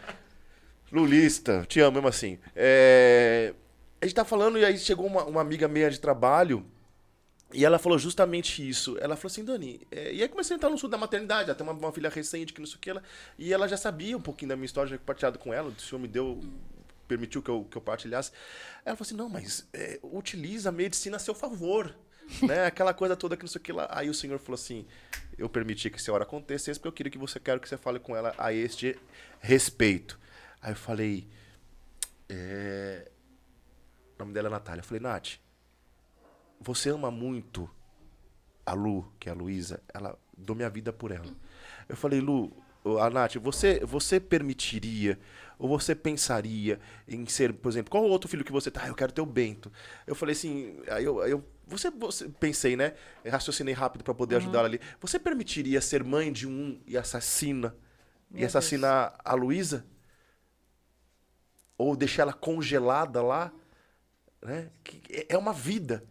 Lulista, 0.93 1.65
te 1.69 1.81
amo 1.81 1.93
mesmo 1.93 2.09
assim. 2.09 2.39
É, 2.55 3.55
a 4.01 4.07
gente 4.07 4.15
tá 4.15 4.25
falando 4.25 4.59
e 4.59 4.65
aí 4.65 4.77
chegou 4.79 5.07
uma, 5.07 5.25
uma 5.25 5.41
amiga 5.41 5.69
minha 5.69 5.91
de 5.91 6.01
trabalho 6.01 6.65
e 7.53 7.65
ela 7.65 7.79
falou 7.79 7.99
justamente 7.99 8.67
isso. 8.67 8.97
Ela 9.01 9.17
falou 9.17 9.31
assim, 9.31 9.45
Dani, 9.45 9.81
é, 9.91 10.13
e 10.13 10.23
aí 10.23 10.29
comecei 10.29 10.55
a 10.55 10.57
entrar 10.57 10.71
no 10.71 10.79
sul 10.79 10.89
da 10.89 10.99
maternidade, 10.99 11.51
ela 11.51 11.55
tem 11.55 11.67
uma, 11.67 11.73
uma 11.73 11.93
filha 11.93 12.09
recente 12.09 12.53
que 12.53 12.61
não 12.61 12.67
sei 12.67 12.77
o 12.77 12.79
que, 12.79 12.91
ela, 12.91 13.03
e 13.39 13.53
ela 13.53 13.67
já 13.67 13.77
sabia 13.77 14.17
um 14.17 14.21
pouquinho 14.21 14.51
da 14.51 14.57
minha 14.57 14.67
história, 14.67 14.91
já 14.91 14.99
compartilhado 14.99 15.39
com 15.39 15.53
ela, 15.53 15.69
o 15.69 15.81
senhor 15.81 16.01
me 16.01 16.09
deu, 16.09 16.41
permitiu 17.09 17.43
que 17.43 17.49
eu, 17.49 17.67
que 17.71 17.77
eu 17.77 17.83
partilhasse. 17.83 18.31
Ela 18.85 18.97
falou 18.97 19.07
assim, 19.07 19.17
não, 19.17 19.29
mas 19.29 19.69
é, 19.73 19.99
utiliza 20.03 20.69
a 20.69 20.73
medicina 20.73 21.17
a 21.17 21.21
seu 21.21 21.35
favor. 21.35 21.95
né? 22.43 22.67
Aquela 22.67 22.95
coisa 22.95 23.17
toda 23.17 23.37
que 23.37 23.43
não 23.43 23.49
sei 23.49 23.61
o 23.61 23.63
que 23.63 23.73
lá. 23.73 23.89
Aí 23.91 24.09
o 24.09 24.15
senhor 24.15 24.39
falou 24.39 24.55
assim: 24.55 24.87
eu 25.37 25.49
permiti 25.49 25.91
que 25.91 25.97
essa 25.97 26.13
hora 26.13 26.23
acontecesse, 26.23 26.79
porque 26.79 26.89
eu 26.89 26.93
queria 26.93 27.11
que 27.11 27.19
você 27.19 27.41
quero 27.41 27.59
que 27.59 27.69
você 27.69 27.77
fale 27.77 27.99
com 27.99 28.15
ela 28.15 28.33
a 28.39 28.53
este 28.53 28.97
respeito. 29.41 30.19
Aí 30.63 30.73
eu 30.73 30.77
falei, 30.77 31.27
é... 32.29 33.11
o 34.17 34.19
nome 34.21 34.33
dela 34.33 34.49
é 34.49 34.51
Natália. 34.51 34.81
Eu 34.81 34.85
falei, 34.85 35.01
Nath, 35.01 35.39
você 36.61 36.91
ama 36.91 37.11
muito 37.11 37.69
a 38.65 38.73
Lu, 38.75 39.11
que 39.19 39.29
é 39.29 39.33
a 39.33 39.35
Luísa, 39.35 39.83
ela 39.93 40.19
dou 40.37 40.55
minha 40.55 40.71
vida 40.71 40.93
por 40.93 41.11
ela. 41.11 41.35
Eu 41.89 41.97
falei, 41.97 42.21
Lu, 42.21 42.53
a 43.01 43.11
Nath, 43.11 43.37
você, 43.37 43.81
você 43.85 44.21
permitiria 44.21 45.19
ou 45.59 45.69
você 45.69 45.95
pensaria 45.95 46.81
em 47.07 47.27
ser, 47.27 47.53
por 47.53 47.69
exemplo, 47.69 47.91
qual 47.91 48.05
outro 48.05 48.29
filho 48.29 48.45
que 48.45 48.53
você 48.53 48.71
tá? 48.71 48.83
Ah, 48.85 48.89
eu 48.89 48.95
quero 48.95 49.13
ter 49.13 49.21
o 49.21 49.27
Bento. 49.27 49.71
Eu 50.07 50.15
falei 50.15 50.33
assim, 50.35 50.79
aí 50.89 51.05
eu, 51.05 51.21
aí 51.21 51.31
eu 51.31 51.45
você, 51.67 51.91
você 51.91 52.29
pensei, 52.29 52.75
né? 52.77 52.95
Raciocinei 53.25 53.75
rápido 53.75 54.03
para 54.03 54.13
poder 54.15 54.37
ajudar 54.37 54.59
ela 54.61 54.69
ali. 54.69 54.81
Você 55.01 55.19
permitiria 55.21 55.81
ser 55.81 56.03
mãe 56.03 56.33
de 56.33 56.47
um 56.49 56.81
e 56.87 56.97
assassina 56.99 57.77
e 58.31 58.39
Meu 58.39 58.47
assassinar 58.47 59.17
a 59.25 59.35
Luísa? 59.35 59.85
Ou 61.79 61.97
deixar 61.97 62.23
ela 62.23 62.33
congelada 62.33 63.23
lá? 63.23 63.53
Né? 64.43 64.71
É- 65.11 65.27
é 65.35 65.39
uma 65.39 65.53
vida. 65.53 66.05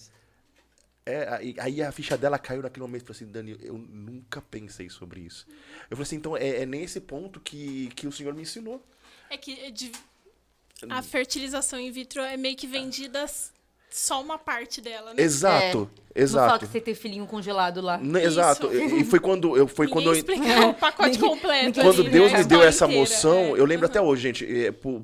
É, 1.09 1.33
aí, 1.33 1.55
aí 1.59 1.81
a 1.81 1.91
ficha 1.91 2.17
dela 2.17 2.37
caiu 2.39 2.61
naquele 2.61 2.81
momento. 2.85 3.05
Falei 3.05 3.21
assim, 3.23 3.31
Dani, 3.31 3.57
eu 3.61 3.77
nunca 3.77 4.41
pensei 4.41 4.89
sobre 4.89 5.21
isso. 5.21 5.45
Eu 5.89 5.97
falei 5.97 6.03
assim, 6.03 6.15
então 6.17 6.35
é, 6.37 6.61
é 6.61 6.65
nesse 6.65 6.99
ponto 7.01 7.39
que, 7.39 7.87
que 7.95 8.07
o 8.07 8.11
senhor 8.11 8.33
me 8.33 8.41
ensinou. 8.43 8.85
É 9.29 9.37
que 9.37 9.71
de- 9.71 9.91
a 10.89 11.01
fertilização 11.01 11.79
in 11.79 11.91
vitro 11.91 12.21
é 12.21 12.37
meio 12.37 12.55
que 12.55 12.65
vendida 12.67 13.25
só 13.89 14.21
uma 14.21 14.37
parte 14.37 14.81
dela, 14.81 15.13
né? 15.13 15.21
Exato, 15.23 15.77
Não 15.79 15.85
fala 15.85 16.13
exato. 16.15 16.65
que 16.65 16.71
você 16.71 16.81
tem 16.81 16.93
filhinho 16.95 17.25
congelado 17.25 17.81
lá. 17.81 17.99
Exato. 18.21 18.71
E, 18.73 19.01
e 19.01 19.03
foi 19.03 19.19
quando 19.19 19.57
eu 19.57 19.67
foi 19.67 19.87
Ninguém 19.87 20.03
quando 20.03 20.13
eu, 20.13 20.17
explica 20.17 20.67
o 20.67 20.73
pacote 20.75 21.17
completo. 21.17 21.81
quando 21.81 22.01
ali, 22.01 22.09
Deus 22.09 22.31
né? 22.31 22.37
me 22.39 22.43
deu 22.45 22.61
essa 22.61 22.85
inteira, 22.85 22.99
moção, 23.01 23.55
é. 23.55 23.59
eu 23.59 23.65
lembro 23.65 23.85
Uhum. 23.85 23.91
até 23.91 24.01
hoje, 24.01 24.21
gente. 24.21 24.65
é, 24.65 24.71
pô, 24.71 25.01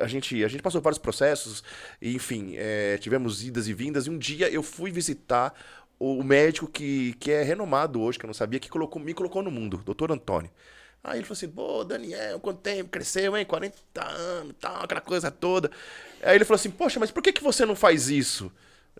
a 0.00 0.06
gente 0.06 0.44
a 0.44 0.48
gente 0.48 0.62
passou 0.62 0.80
vários 0.80 0.98
processos, 0.98 1.62
e, 2.00 2.14
enfim, 2.14 2.54
é, 2.56 2.98
tivemos 2.98 3.44
idas 3.44 3.68
e 3.68 3.72
vindas. 3.74 4.06
E 4.06 4.10
um 4.10 4.18
dia 4.18 4.48
eu 4.50 4.62
fui 4.62 4.90
visitar 4.90 5.54
o 5.98 6.22
médico 6.22 6.66
que, 6.68 7.14
que 7.18 7.30
é 7.30 7.42
renomado 7.42 8.02
hoje, 8.02 8.18
que 8.18 8.24
eu 8.26 8.28
não 8.28 8.34
sabia, 8.34 8.60
que 8.60 8.68
colocou, 8.68 9.00
me 9.00 9.14
colocou 9.14 9.42
no 9.42 9.50
mundo, 9.50 9.78
doutor 9.84 10.12
Antônio. 10.12 10.50
Aí 11.02 11.18
ele 11.18 11.24
falou 11.24 11.34
assim, 11.36 11.48
pô, 11.48 11.84
Daniel, 11.84 12.40
quanto 12.40 12.58
tempo, 12.60 12.90
cresceu, 12.90 13.36
hein? 13.36 13.44
40 13.46 13.76
anos, 14.04 14.54
tal, 14.60 14.82
aquela 14.82 15.00
coisa 15.00 15.30
toda. 15.30 15.70
Aí 16.22 16.36
ele 16.36 16.44
falou 16.44 16.56
assim, 16.56 16.70
poxa, 16.70 16.98
mas 16.98 17.10
por 17.10 17.22
que, 17.22 17.32
que 17.32 17.42
você 17.42 17.64
não 17.64 17.76
faz 17.76 18.08
isso? 18.08 18.50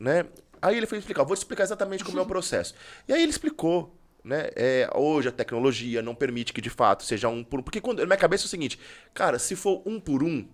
Né? 0.01 0.27
Aí 0.61 0.77
ele 0.77 0.87
foi 0.87 0.99
explicar, 0.99 1.25
vou 1.25 1.37
te 1.37 1.41
explicar 1.41 1.65
exatamente 1.65 2.05
como 2.05 2.19
é 2.19 2.23
o 2.23 2.27
processo. 2.27 2.75
E 3.09 3.13
aí 3.13 3.23
ele 3.23 3.31
explicou, 3.31 3.97
né? 4.25 4.51
É, 4.57 4.91
hoje 4.95 5.29
a 5.29 5.33
tecnologia 5.33 6.03
não 6.03 6.15
permite 6.15 6.53
que 6.53 6.61
de 6.61 6.71
fato 6.71 7.05
seja 7.05 7.29
um 7.29 7.45
por 7.45 7.61
um. 7.61 7.63
Porque 7.63 7.81
quando, 7.81 8.01
na 8.01 8.07
minha 8.07 8.17
cabeça 8.17 8.45
é 8.45 8.47
o 8.47 8.49
seguinte, 8.49 8.79
cara, 9.15 9.39
se 9.39 9.55
for 9.55 9.83
um 9.87 10.01
por 10.01 10.23
um, 10.23 10.47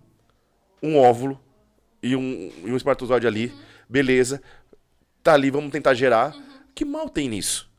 um 0.81 0.97
óvulo 0.97 1.41
e 2.01 2.15
um, 2.15 2.51
e 2.63 2.71
um 2.71 2.75
espermatozoide 2.75 3.25
ali, 3.25 3.51
beleza, 3.89 4.41
tá 5.23 5.33
ali, 5.33 5.49
vamos 5.49 5.71
tentar 5.71 5.93
gerar. 5.93 6.35
Que 6.75 6.85
mal 6.85 7.09
tem 7.09 7.29
nisso? 7.29 7.71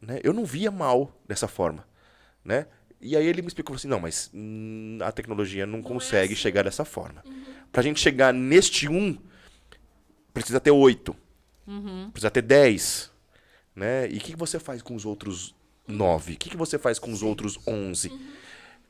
Né? 0.00 0.20
Eu 0.22 0.32
não 0.32 0.44
via 0.44 0.70
mal 0.70 1.12
dessa 1.26 1.48
forma, 1.48 1.86
né? 2.44 2.66
E 3.00 3.16
aí 3.16 3.26
ele 3.26 3.42
me 3.42 3.48
explicou 3.48 3.76
assim, 3.76 3.88
não, 3.88 4.00
mas 4.00 4.30
hum, 4.34 4.98
a 5.02 5.12
tecnologia 5.12 5.66
não, 5.66 5.78
é 5.78 5.82
consegue 5.82 6.32
assim. 6.34 6.42
chegar 6.42 6.64
dessa 6.64 6.84
forma. 6.84 7.22
Pra 7.70 7.82
gente 7.82 8.00
chegar 8.00 8.32
neste 8.32 8.88
um, 8.88 9.16
precisa 10.34 10.58
ter 10.58 10.70
oito, 10.70 11.14
precisa 12.12 12.30
ter 12.30 12.42
dez, 12.42 13.10
né? 13.74 14.08
E 14.10 14.16
o 14.16 14.20
que, 14.20 14.32
que 14.32 14.36
você 14.36 14.58
faz 14.58 14.82
com 14.82 14.94
os 14.94 15.04
outros 15.04 15.54
nove? 15.86 16.34
O 16.34 16.36
que, 16.36 16.50
que 16.50 16.56
você 16.56 16.78
faz 16.78 16.98
com 16.98 17.12
os 17.12 17.22
outros 17.22 17.58
onze? 17.66 18.10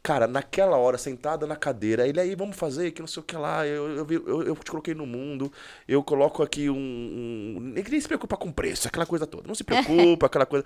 Cara, 0.03 0.27
naquela 0.27 0.77
hora, 0.77 0.97
sentada 0.97 1.47
na 1.47 1.57
cadeira, 1.57 2.07
ele 2.07 2.21
aí, 2.21 2.35
vamos 2.35 2.57
fazer, 2.57 2.93
que 2.93 3.01
não 3.01 3.07
sei 3.09 3.21
o 3.21 3.25
que 3.25 3.37
lá, 3.37 3.67
eu, 3.67 4.07
eu, 4.07 4.07
eu, 4.11 4.43
eu 4.43 4.57
te 4.57 4.71
coloquei 4.71 4.95
no 4.95 5.05
mundo, 5.05 5.53
eu 5.87 6.03
coloco 6.03 6.43
aqui 6.43 6.71
um. 6.71 6.77
um 6.77 7.73
ele 7.77 7.91
nem 7.91 8.01
se 8.01 8.07
preocupa 8.07 8.37
com 8.37 8.51
preço, 8.53 8.87
aquela 8.89 9.05
coisa 9.05 9.27
toda. 9.27 9.47
Não 9.47 9.55
se 9.55 9.65
preocupa, 9.65 10.27
aquela 10.27 10.47
coisa. 10.47 10.65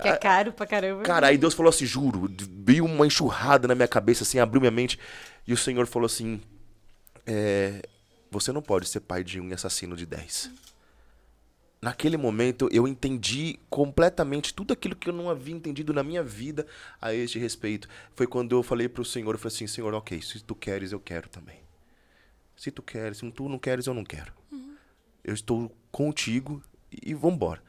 Que 0.00 0.08
é 0.08 0.16
caro 0.16 0.52
pra 0.52 0.66
caramba. 0.66 1.02
Cara, 1.02 1.28
aí 1.28 1.38
Deus 1.38 1.54
falou 1.54 1.70
assim, 1.70 1.86
juro, 1.86 2.30
veio 2.64 2.84
uma 2.84 3.06
enxurrada 3.06 3.66
na 3.66 3.74
minha 3.74 3.88
cabeça, 3.88 4.22
assim, 4.22 4.38
abriu 4.38 4.60
minha 4.60 4.70
mente, 4.70 4.98
e 5.46 5.52
o 5.52 5.56
Senhor 5.56 5.86
falou 5.86 6.06
assim: 6.06 6.40
é, 7.26 7.82
Você 8.30 8.52
não 8.52 8.62
pode 8.62 8.88
ser 8.88 9.00
pai 9.00 9.24
de 9.24 9.40
um 9.40 9.48
e 9.48 9.54
assassino 9.54 9.96
de 9.96 10.06
dez. 10.06 10.50
Naquele 11.84 12.16
momento 12.16 12.66
eu 12.72 12.88
entendi 12.88 13.58
completamente 13.68 14.54
tudo 14.54 14.72
aquilo 14.72 14.96
que 14.96 15.10
eu 15.10 15.12
não 15.12 15.28
havia 15.28 15.54
entendido 15.54 15.92
na 15.92 16.02
minha 16.02 16.22
vida 16.22 16.66
a 16.98 17.12
este 17.12 17.38
respeito. 17.38 17.86
Foi 18.14 18.26
quando 18.26 18.56
eu 18.56 18.62
falei 18.62 18.88
pro 18.88 19.04
Senhor, 19.04 19.34
eu 19.34 19.38
falei 19.38 19.54
assim, 19.54 19.66
Senhor, 19.66 19.92
ok, 19.92 20.22
se 20.22 20.42
tu 20.42 20.54
queres, 20.54 20.92
eu 20.92 20.98
quero 20.98 21.28
também. 21.28 21.60
Se 22.56 22.70
tu 22.70 22.80
queres, 22.80 23.18
se 23.18 23.30
tu 23.32 23.50
não 23.50 23.58
queres, 23.58 23.86
eu 23.86 23.92
não 23.92 24.02
quero. 24.02 24.32
Eu 25.22 25.34
estou 25.34 25.70
contigo 25.92 26.62
e, 26.90 27.10
e 27.10 27.14
vambora. 27.14 27.62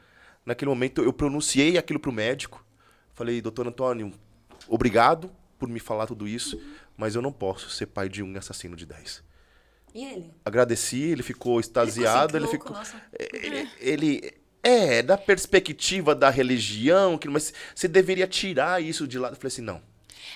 Naquele 0.46 0.70
momento 0.70 1.02
eu 1.02 1.12
pronunciei 1.12 1.76
aquilo 1.76 2.00
pro 2.00 2.10
médico. 2.10 2.64
Falei, 3.12 3.42
doutor 3.42 3.68
Antônio, 3.68 4.10
obrigado 4.66 5.30
por 5.58 5.68
me 5.68 5.78
falar 5.78 6.06
tudo 6.06 6.26
isso, 6.26 6.58
mas 6.96 7.14
eu 7.14 7.20
não 7.20 7.30
posso 7.34 7.68
ser 7.68 7.84
pai 7.84 8.08
de 8.08 8.22
um 8.22 8.34
assassino 8.34 8.76
de 8.76 8.86
dez 8.86 9.25
E 9.96 10.04
ele? 10.04 10.30
agradeci, 10.44 11.00
ele 11.02 11.22
ficou 11.22 11.58
extasiado, 11.58 12.36
ele 12.36 12.44
louco, 12.44 12.58
ficou. 12.58 12.76
nossa. 12.76 13.00
Ele, 13.18 13.68
ele- 13.80 14.34
é, 14.62 15.00
da 15.02 15.16
perspectiva 15.16 16.14
da 16.14 16.28
religião, 16.28 17.16
que- 17.16 17.28
mas 17.28 17.54
você 17.74 17.88
deveria 17.88 18.26
tirar 18.26 18.82
isso 18.82 19.06
de 19.08 19.18
lado. 19.18 19.32
Eu 19.32 19.36
falei 19.36 19.48
assim, 19.48 19.62
não. 19.62 19.80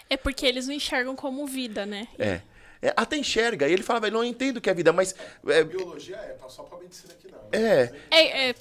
É 0.09 0.17
porque 0.17 0.47
eles 0.47 0.67
não 0.67 0.75
enxergam 0.75 1.15
como 1.15 1.47
vida, 1.47 1.85
né? 1.85 2.09
É. 2.19 2.41
É, 2.83 2.95
até 2.97 3.17
enxerga. 3.17 3.69
E 3.69 3.73
ele 3.73 3.83
falava, 3.83 4.07
eu 4.09 4.13
não 4.13 4.25
entendo 4.25 4.57
o 4.57 4.61
que 4.61 4.71
é 4.71 4.75
vida, 4.75 4.93
mas. 4.93 5.15
É, 5.47 5.63
Biologia 5.63 6.17
é, 6.17 6.29
tá 6.41 6.49
só 6.49 6.63
pra 6.63 6.79
medicina 6.79 7.13
aqui 7.13 7.31
não. 7.31 7.39
é, 7.53 7.93
É, 8.11 8.49
é, 8.51 8.55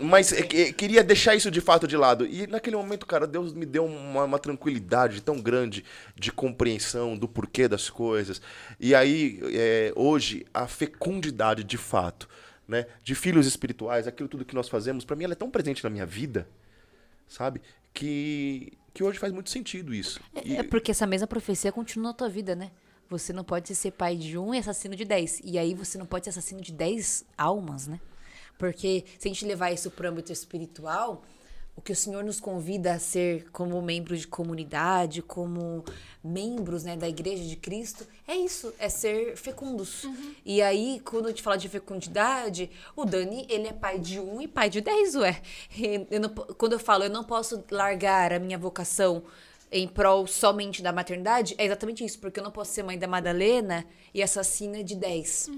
mas 0.00 0.32
é, 0.32 0.42
que- 0.42 0.72
queria 0.72 1.02
deixar 1.04 1.34
isso 1.34 1.50
de 1.50 1.60
fato 1.60 1.86
de 1.86 1.96
lado. 1.96 2.26
E 2.26 2.46
naquele 2.46 2.76
momento, 2.76 3.06
cara, 3.06 3.26
Deus 3.26 3.52
me 3.52 3.64
deu 3.66 3.84
uma, 3.84 4.24
uma 4.24 4.38
tranquilidade 4.38 5.20
tão 5.22 5.40
grande 5.40 5.84
de 6.16 6.30
compreensão 6.32 7.16
do 7.16 7.28
porquê 7.28 7.68
das 7.68 7.88
coisas. 7.90 8.40
E 8.80 8.94
aí, 8.94 9.40
é, 9.54 9.92
hoje, 9.96 10.46
a 10.52 10.66
fecundidade 10.66 11.64
de 11.64 11.76
fato, 11.76 12.28
né, 12.66 12.86
de 13.02 13.14
filhos 13.14 13.46
espirituais, 13.46 14.06
aquilo 14.06 14.28
tudo 14.28 14.44
que 14.44 14.54
nós 14.54 14.68
fazemos, 14.68 15.04
pra 15.04 15.16
mim 15.16 15.24
ela 15.24 15.32
é 15.32 15.36
tão 15.36 15.50
presente 15.50 15.82
na 15.84 15.90
minha 15.90 16.06
vida, 16.06 16.48
sabe? 17.28 17.60
Que, 17.92 18.72
que 18.94 19.02
hoje 19.04 19.18
faz 19.18 19.32
muito 19.32 19.50
sentido 19.50 19.94
isso. 19.94 20.20
E- 20.44 20.56
É 20.56 20.62
porque 20.62 20.90
essa 20.90 21.06
mesma 21.06 21.26
profecia 21.26 21.70
continua 21.72 22.10
na 22.10 22.14
tua 22.14 22.28
vida, 22.28 22.54
né? 22.54 22.70
Você 23.10 23.32
não 23.32 23.44
pode 23.44 23.74
ser 23.74 23.90
pai 23.90 24.16
de 24.16 24.38
um 24.38 24.54
e 24.54 24.58
assassino 24.58 24.96
de 24.96 25.04
dez. 25.04 25.38
E 25.44 25.58
aí 25.58 25.74
você 25.74 25.98
não 25.98 26.06
pode 26.06 26.24
ser 26.24 26.30
assassino 26.30 26.62
de 26.62 26.72
dez 26.72 27.24
almas, 27.36 27.86
né? 27.86 28.00
Porque 28.58 29.04
se 29.18 29.28
a 29.28 29.32
gente 29.32 29.44
levar 29.44 29.72
isso 29.72 29.90
para 29.90 30.06
o 30.06 30.10
âmbito 30.10 30.32
espiritual, 30.32 31.22
o 31.74 31.80
que 31.80 31.92
o 31.92 31.96
Senhor 31.96 32.22
nos 32.22 32.38
convida 32.38 32.92
a 32.92 32.98
ser 32.98 33.50
como 33.50 33.80
membros 33.80 34.20
de 34.20 34.26
comunidade, 34.26 35.22
como 35.22 35.84
membros 36.22 36.84
né, 36.84 36.96
da 36.96 37.08
Igreja 37.08 37.44
de 37.44 37.56
Cristo, 37.56 38.06
é 38.28 38.36
isso, 38.36 38.74
é 38.78 38.88
ser 38.88 39.36
fecundos. 39.36 40.06
E 40.44 40.60
aí, 40.60 41.00
quando 41.02 41.26
a 41.26 41.28
gente 41.30 41.42
fala 41.42 41.56
de 41.56 41.68
fecundidade, 41.68 42.70
o 42.94 43.04
Dani, 43.04 43.46
ele 43.48 43.68
é 43.68 43.72
pai 43.72 43.98
de 43.98 44.20
um 44.20 44.40
e 44.40 44.46
pai 44.46 44.68
de 44.68 44.80
dez, 44.82 45.14
ué. 45.14 45.40
Eu 46.10 46.20
não 46.20 46.28
quando 46.28 46.74
eu 46.74 46.78
falo, 46.78 47.04
eu 47.04 47.10
não 47.10 47.24
posso 47.24 47.64
largar 47.70 48.32
a 48.32 48.38
minha 48.38 48.58
vocação 48.58 49.22
em 49.70 49.88
prol 49.88 50.26
somente 50.26 50.82
da 50.82 50.92
maternidade, 50.92 51.54
é 51.56 51.64
exatamente 51.64 52.04
isso, 52.04 52.18
porque 52.18 52.38
eu 52.38 52.44
não 52.44 52.50
posso 52.50 52.72
ser 52.72 52.82
mãe 52.82 52.98
da 52.98 53.08
Madalena 53.08 53.86
e 54.12 54.22
assassina 54.22 54.84
de 54.84 54.94
10 54.94 55.50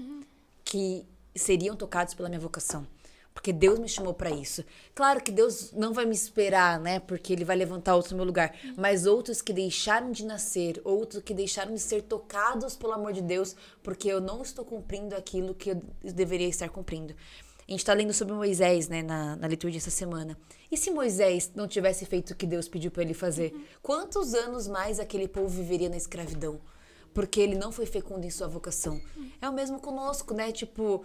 que 0.63 1.05
seriam 1.35 1.75
tocados 1.75 2.13
pela 2.13 2.29
minha 2.29 2.39
vocação. 2.39 2.87
Porque 3.33 3.51
Deus 3.51 3.77
me 3.77 3.89
chamou 3.89 4.13
para 4.13 4.29
isso. 4.29 4.63
Claro 4.95 5.21
que 5.21 5.29
Deus 5.29 5.73
não 5.73 5.93
vai 5.93 6.05
me 6.05 6.15
esperar, 6.15 6.79
né? 6.79 7.01
Porque 7.01 7.33
ele 7.33 7.43
vai 7.43 7.57
levantar 7.57 7.93
outros 7.93 8.13
no 8.13 8.17
meu 8.17 8.25
lugar, 8.25 8.55
mas 8.77 9.05
outros 9.05 9.41
que 9.41 9.51
deixaram 9.51 10.09
de 10.09 10.23
nascer, 10.23 10.81
outros 10.85 11.21
que 11.21 11.33
deixaram 11.33 11.73
de 11.73 11.81
ser 11.81 12.03
tocados 12.03 12.77
pelo 12.77 12.93
amor 12.93 13.11
de 13.11 13.21
Deus, 13.21 13.53
porque 13.83 14.07
eu 14.07 14.21
não 14.21 14.41
estou 14.41 14.63
cumprindo 14.63 15.13
aquilo 15.15 15.53
que 15.53 15.71
eu 15.71 15.81
deveria 16.01 16.47
estar 16.47 16.69
cumprindo. 16.69 17.13
A 17.67 17.71
gente 17.71 17.79
está 17.79 17.93
lendo 17.93 18.13
sobre 18.13 18.35
Moisés, 18.35 18.87
né, 18.87 19.01
na, 19.01 19.35
na 19.35 19.47
liturgia 19.47 19.79
essa 19.79 19.89
semana. 19.89 20.37
E 20.71 20.77
se 20.77 20.91
Moisés 20.91 21.51
não 21.55 21.67
tivesse 21.67 22.05
feito 22.05 22.31
o 22.31 22.35
que 22.35 22.45
Deus 22.45 22.67
pediu 22.69 22.91
para 22.91 23.01
ele 23.01 23.15
fazer? 23.15 23.53
Quantos 23.81 24.35
anos 24.35 24.67
mais 24.67 24.99
aquele 24.99 25.27
povo 25.27 25.49
viveria 25.49 25.89
na 25.89 25.97
escravidão? 25.97 26.61
Porque 27.11 27.39
ele 27.39 27.55
não 27.55 27.71
foi 27.71 27.87
fecundo 27.87 28.23
em 28.23 28.29
sua 28.29 28.47
vocação. 28.47 29.01
É 29.41 29.49
o 29.49 29.53
mesmo 29.53 29.79
conosco, 29.79 30.33
né? 30.33 30.51
Tipo, 30.51 31.03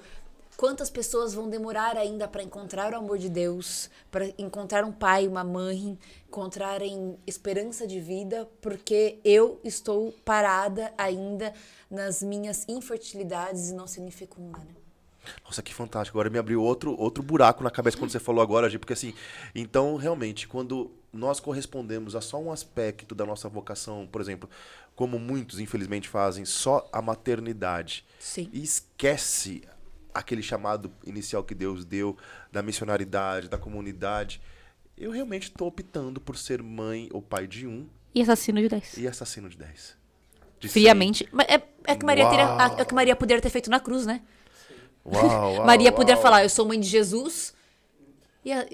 quantas 0.61 0.91
pessoas 0.91 1.33
vão 1.33 1.49
demorar 1.49 1.97
ainda 1.97 2.29
para 2.29 2.43
encontrar 2.43 2.93
o 2.93 2.97
amor 2.97 3.17
de 3.17 3.31
Deus, 3.31 3.89
para 4.11 4.27
encontrar 4.37 4.85
um 4.85 4.93
pai, 4.93 5.27
uma 5.27 5.43
mãe, 5.43 5.99
encontrarem 6.29 7.19
esperança 7.27 7.87
de 7.87 7.99
vida, 7.99 8.47
porque 8.61 9.19
eu 9.25 9.59
estou 9.65 10.13
parada 10.23 10.93
ainda 10.99 11.55
nas 11.91 12.23
minhas 12.23 12.69
infertilidades 12.69 13.71
e 13.71 13.75
não 13.75 13.87
sendo 13.87 14.11
fecunda, 14.11 14.59
né? 14.59 14.75
Nossa, 15.43 15.63
que 15.63 15.73
fantástico. 15.73 16.19
Agora 16.19 16.29
me 16.29 16.39
abriu 16.39 16.63
outro, 16.63 16.95
outro 17.01 17.23
buraco 17.23 17.65
na 17.65 17.71
cabeça 17.71 17.97
quando 17.97 18.11
você 18.11 18.21
falou 18.21 18.43
agora, 18.43 18.69
Gi, 18.69 18.79
porque 18.79 18.93
assim, 18.93 19.15
então 19.55 19.97
realmente, 19.97 20.47
quando 20.47 20.91
nós 21.11 21.41
correspondemos 21.41 22.15
a 22.15 22.21
só 22.21 22.39
um 22.39 22.53
aspecto 22.53 23.15
da 23.15 23.25
nossa 23.25 23.49
vocação, 23.49 24.07
por 24.07 24.21
exemplo, 24.21 24.47
como 24.95 25.19
muitos 25.19 25.59
infelizmente 25.59 26.07
fazem, 26.07 26.45
só 26.45 26.87
a 26.93 27.01
maternidade, 27.01 28.05
Sim. 28.19 28.51
e 28.53 28.63
esquece 28.63 29.63
aquele 30.15 30.43
chamado 30.43 30.93
inicial 31.07 31.43
que 31.45 31.55
Deus 31.55 31.85
deu 31.85 32.17
da 32.53 32.63
missionaridade, 32.63 33.49
da 33.49 33.59
comunidade, 33.59 34.41
eu 34.97 35.11
realmente 35.11 35.45
estou 35.45 35.69
optando 35.69 36.21
por 36.21 36.37
ser 36.37 36.63
mãe 36.63 37.09
ou 37.13 37.23
pai 37.23 37.47
de 37.47 37.67
um 37.67 37.87
E 38.15 38.21
assassino 38.23 38.61
de 38.61 38.69
10. 38.69 38.97
e 38.99 39.09
assassino 39.09 39.49
de 39.49 39.57
dez. 39.57 39.97
De 40.59 40.69
Friamente. 40.69 41.27
Mas 41.33 41.47
É, 41.49 41.63
é 41.87 41.97
que 41.97 42.05
Maria 42.05 42.29
teria, 42.29 42.45
é 42.79 42.85
que 42.85 42.95
Maria 42.95 43.17
poderia 43.17 43.41
ter 43.41 43.49
feito 43.51 43.71
na 43.71 43.81
cruz, 43.81 44.05
né? 44.05 44.21
Uau, 45.05 45.55
uau, 45.57 45.65
Maria 45.65 45.91
poderia 45.91 46.17
uau. 46.17 46.23
falar, 46.23 46.43
eu 46.43 46.49
sou 46.51 46.67
mãe 46.67 46.79
de 46.79 46.87
Jesus. 46.87 47.55
E 48.45 48.53
a- 48.53 48.67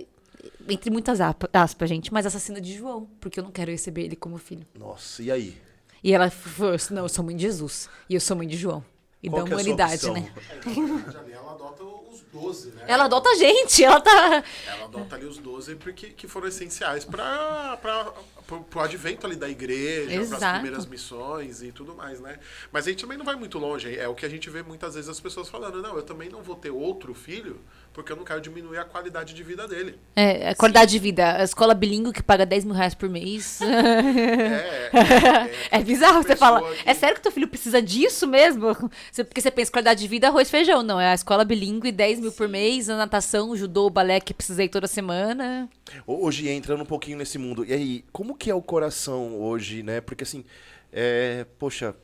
entre 0.69 0.91
muitas 0.91 1.19
aspas, 1.21 1.89
gente, 1.89 2.13
mas 2.13 2.27
assassina 2.27 2.61
de 2.61 2.75
João, 2.77 3.09
porque 3.21 3.39
eu 3.39 3.45
não 3.45 3.53
quero 3.53 3.71
receber 3.71 4.03
ele 4.03 4.17
como 4.17 4.37
filho. 4.39 4.67
Nossa, 4.77 5.23
e 5.23 5.31
aí? 5.31 5.57
E 6.03 6.13
ela 6.13 6.29
falou, 6.31 6.77
não, 6.91 7.03
eu 7.05 7.09
sou 7.09 7.25
mãe 7.25 7.37
de 7.37 7.43
Jesus. 7.43 7.89
E 8.09 8.15
eu 8.15 8.21
sou 8.21 8.37
mãe 8.37 8.47
de 8.49 8.57
João. 8.57 8.85
E 9.23 9.31
Qual 9.31 9.45
da 9.45 9.51
é 9.51 9.55
a 9.55 9.59
sua 9.59 9.63
humanidade, 9.63 10.11
né? 10.11 10.33
Na 10.65 10.73
verdade, 10.73 11.17
ali 11.19 11.33
ela 11.33 11.53
adota 11.53 11.83
os 11.85 12.21
12, 12.33 12.71
né? 12.71 12.85
Ela 12.87 13.05
adota 13.05 13.29
a 13.31 13.35
gente, 13.35 13.85
ela 13.85 14.01
tá. 14.01 14.45
Ela 14.67 14.85
adota 14.85 15.17
ali 15.17 15.27
os 15.27 15.39
12 15.39 15.77
porque 15.77 16.11
que 16.11 16.29
foram 16.29 16.49
essenciais 16.49 17.05
para 17.05 18.13
pro, 18.47 18.61
pro 18.61 18.81
advento 18.81 19.27
ali 19.27 19.37
da 19.37 19.49
igreja, 19.49 20.27
para 20.37 20.47
as 20.49 20.53
primeiras 20.55 20.87
missões 20.87 21.63
e 21.63 21.73
tudo 21.73 21.95
mais, 21.95 22.21
né? 22.21 22.39
Mas 22.73 22.87
a 22.87 22.91
gente 22.91 23.01
também 23.03 23.19
não 23.19 23.25
vai 23.25 23.35
muito 23.37 23.59
longe. 23.59 23.97
É 23.97 24.07
o 24.09 24.15
que 24.15 24.25
a 24.25 24.29
gente 24.29 24.49
vê 24.51 24.63
muitas 24.63 24.95
vezes 24.95 25.09
as 25.11 25.21
pessoas 25.21 25.49
falando, 25.49 25.83
não, 25.83 25.97
eu 25.97 26.03
também 26.03 26.29
não 26.29 26.43
vou 26.43 26.57
ter 26.57 26.71
outro 26.71 27.15
filho 27.15 27.61
porque 27.93 28.13
eu 28.13 28.17
não 28.17 28.25
quero 28.25 28.43
diminuir 28.43 28.77
a 28.77 28.85
qualidade 28.85 29.33
de 29.33 29.43
vida 29.43 29.67
dele. 29.67 29.99
É, 30.15 30.51
a 30.51 30.55
qualidade 30.55 30.91
de 30.91 30.99
vida. 30.99 31.37
A 31.41 31.45
escola 31.45 31.73
bilíngue 31.73 32.13
que 32.13 32.23
paga 32.23 32.45
10 32.45 32.65
mil 32.67 32.75
reais 32.75 32.95
por 32.95 33.09
mês. 33.09 33.59
É, 33.67 34.91
é, 34.93 35.51
É 35.79 35.83
bizarro, 35.83 36.23
você 36.23 36.37
fala, 36.37 36.61
que- 36.63 36.89
é 36.89 36.95
sério 36.95 37.17
que 37.17 37.23
teu 37.23 37.33
filho 37.33 37.49
precisa 37.49 37.81
disso 37.83 38.27
mesmo? 38.27 38.75
Porque 39.15 39.41
você 39.41 39.51
pensa, 39.51 39.71
qualidade 39.73 40.01
de 40.01 40.09
vida, 40.09 40.29
arroz 40.29 40.49
e 40.49 40.51
feijão. 40.51 40.83
Não, 40.83 41.01
é 41.01 41.09
a 41.11 41.15
escola 41.15 41.45
bilíngue, 41.45 41.91
10 41.91 42.21
mil 42.21 42.33
por 42.33 42.49
mês, 42.49 42.89
a 42.89 42.97
natação, 42.97 43.51
o 43.51 43.57
judô, 43.57 43.87
o 43.87 43.91
balé 43.91 44.21
que 44.21 44.35
precisei 44.35 44.69
toda 44.69 44.87
semana. 44.87 45.69
Hoje 46.07 46.49
entrando 46.49 46.83
um 46.83 46.87
pouquinho 46.87 47.19
nesse 47.19 47.39
mundo. 47.39 47.65
E 47.65 47.73
aí, 47.73 48.05
como 48.13 48.36
que 48.37 48.51
é 48.51 48.55
o 48.55 48.63
coração 48.63 49.41
hoje, 49.41 49.83
né? 49.83 50.01
Porque 50.01 50.25
assim, 50.25 50.45
é, 50.93 51.47
poxa, 51.59 51.95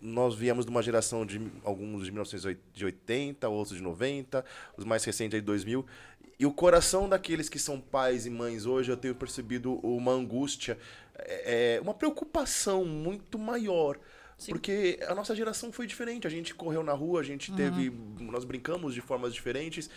nós 0.00 0.34
viemos 0.34 0.64
de 0.64 0.70
uma 0.70 0.82
geração 0.82 1.24
de 1.24 1.40
alguns 1.64 2.04
de 2.04 2.10
1980, 2.10 3.48
outros 3.48 3.76
de 3.76 3.82
90, 3.82 4.44
os 4.76 4.84
mais 4.84 5.04
recentes 5.04 5.34
aí 5.34 5.40
de 5.40 5.46
2000. 5.46 5.86
E 6.38 6.46
o 6.46 6.52
coração 6.52 7.08
daqueles 7.08 7.48
que 7.48 7.58
são 7.58 7.78
pais 7.80 8.24
e 8.24 8.30
mães 8.30 8.64
hoje, 8.64 8.90
eu 8.90 8.96
tenho 8.96 9.14
percebido 9.14 9.74
uma 9.86 10.12
angústia, 10.12 10.78
é, 11.18 11.76
é, 11.76 11.80
uma 11.80 11.92
preocupação 11.92 12.84
muito 12.84 13.38
maior 13.38 13.98
Porque 14.48 14.98
a 15.06 15.14
nossa 15.14 15.34
geração 15.34 15.70
foi 15.70 15.86
diferente. 15.86 16.26
A 16.26 16.30
gente 16.30 16.54
correu 16.54 16.82
na 16.82 16.94
rua, 16.94 17.20
a 17.20 17.22
gente 17.22 17.52
teve. 17.52 17.92
Nós 18.18 18.44
brincamos 18.44 18.94
de 18.94 19.02
formas 19.02 19.34
diferentes. 19.34 19.90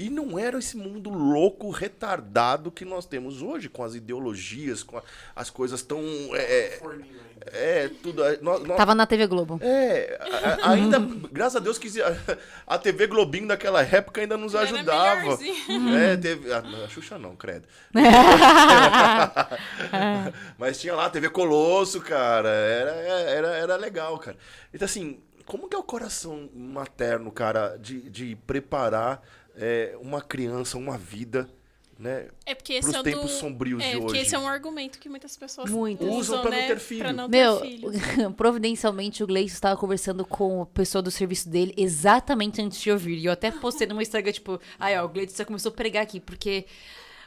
E 0.00 0.08
não 0.08 0.38
era 0.38 0.60
esse 0.60 0.76
mundo 0.76 1.10
louco, 1.10 1.70
retardado 1.70 2.70
que 2.70 2.84
nós 2.84 3.04
temos 3.04 3.42
hoje, 3.42 3.68
com 3.68 3.82
as 3.82 3.96
ideologias, 3.96 4.84
com 4.84 4.96
a- 4.96 5.02
as 5.34 5.50
coisas 5.50 5.82
tão. 5.82 5.98
É, 6.34 6.78
aí. 6.80 7.10
é 7.46 7.90
tudo. 8.00 8.22
é, 8.22 8.38
nós- 8.40 8.62
nós- 8.62 8.76
Tava 8.76 8.94
na 8.94 9.06
TV 9.06 9.26
Globo. 9.26 9.58
é, 9.60 10.16
a- 10.62 10.70
ainda, 10.70 11.00
graças 11.32 11.56
a 11.56 11.58
Deus 11.58 11.78
que 11.78 12.00
a, 12.00 12.16
a 12.64 12.78
TV 12.78 13.08
Globinho 13.08 13.48
daquela 13.48 13.82
época 13.82 14.20
ainda 14.20 14.36
nos 14.36 14.54
ajudava. 14.54 15.36
É, 16.00 16.16
teve, 16.16 16.52
a, 16.52 16.58
a 16.60 16.88
Xuxa 16.88 17.18
não, 17.18 17.34
credo. 17.34 17.66
Mas 20.58 20.78
tinha 20.80 20.94
lá 20.94 21.06
a 21.06 21.10
TV 21.10 21.28
Colosso, 21.30 22.00
cara. 22.00 22.48
Era, 22.48 22.90
era, 22.92 23.48
era 23.48 23.76
legal, 23.76 24.16
cara. 24.18 24.36
Então, 24.72 24.86
assim, 24.86 25.18
como 25.46 25.68
que 25.68 25.74
é 25.74 25.78
o 25.78 25.82
coração 25.82 26.48
materno, 26.54 27.30
cara, 27.32 27.76
de, 27.78 28.08
de 28.10 28.36
preparar 28.46 29.22
é, 29.58 29.96
uma 30.00 30.22
criança, 30.22 30.78
uma 30.78 30.96
vida, 30.96 31.48
né? 31.98 32.28
É 32.46 32.54
porque 32.54 32.74
esse 32.74 32.92
Pros 32.92 32.94
é 32.94 33.02
tempos 33.02 33.32
do... 33.32 33.38
sombrios 33.38 33.82
é, 33.82 33.90
de 33.90 33.96
porque 33.96 34.12
hoje. 34.12 34.20
esse 34.22 34.34
é 34.34 34.38
um 34.38 34.46
argumento 34.46 34.98
que 34.98 35.08
muitas 35.08 35.36
pessoas 35.36 35.68
Muitas. 35.68 36.06
usam, 36.06 36.18
Usam 36.20 36.42
pra 36.42 36.50
não 36.52 36.58
né, 36.58 36.66
ter 36.68 36.78
filho. 36.78 37.12
Não 37.12 37.28
Meu, 37.28 37.60
ter 37.60 37.66
filho. 37.66 38.32
providencialmente 38.38 39.24
o 39.24 39.26
Gleice 39.26 39.54
estava 39.54 39.76
conversando 39.76 40.24
com 40.24 40.62
a 40.62 40.66
pessoa 40.66 41.02
do 41.02 41.10
serviço 41.10 41.48
dele 41.48 41.74
exatamente 41.76 42.62
antes 42.62 42.80
de 42.80 42.90
ouvir. 42.90 43.18
E 43.18 43.24
eu 43.24 43.32
até 43.32 43.50
postei 43.50 43.86
no 43.86 43.94
meu 43.94 44.02
Instagram, 44.02 44.32
tipo, 44.32 44.60
aí 44.78 44.96
ó, 44.96 45.04
o 45.04 45.08
Gleice 45.08 45.36
já 45.36 45.44
começou 45.44 45.70
a 45.70 45.74
pregar 45.74 46.04
aqui, 46.04 46.20
porque 46.20 46.66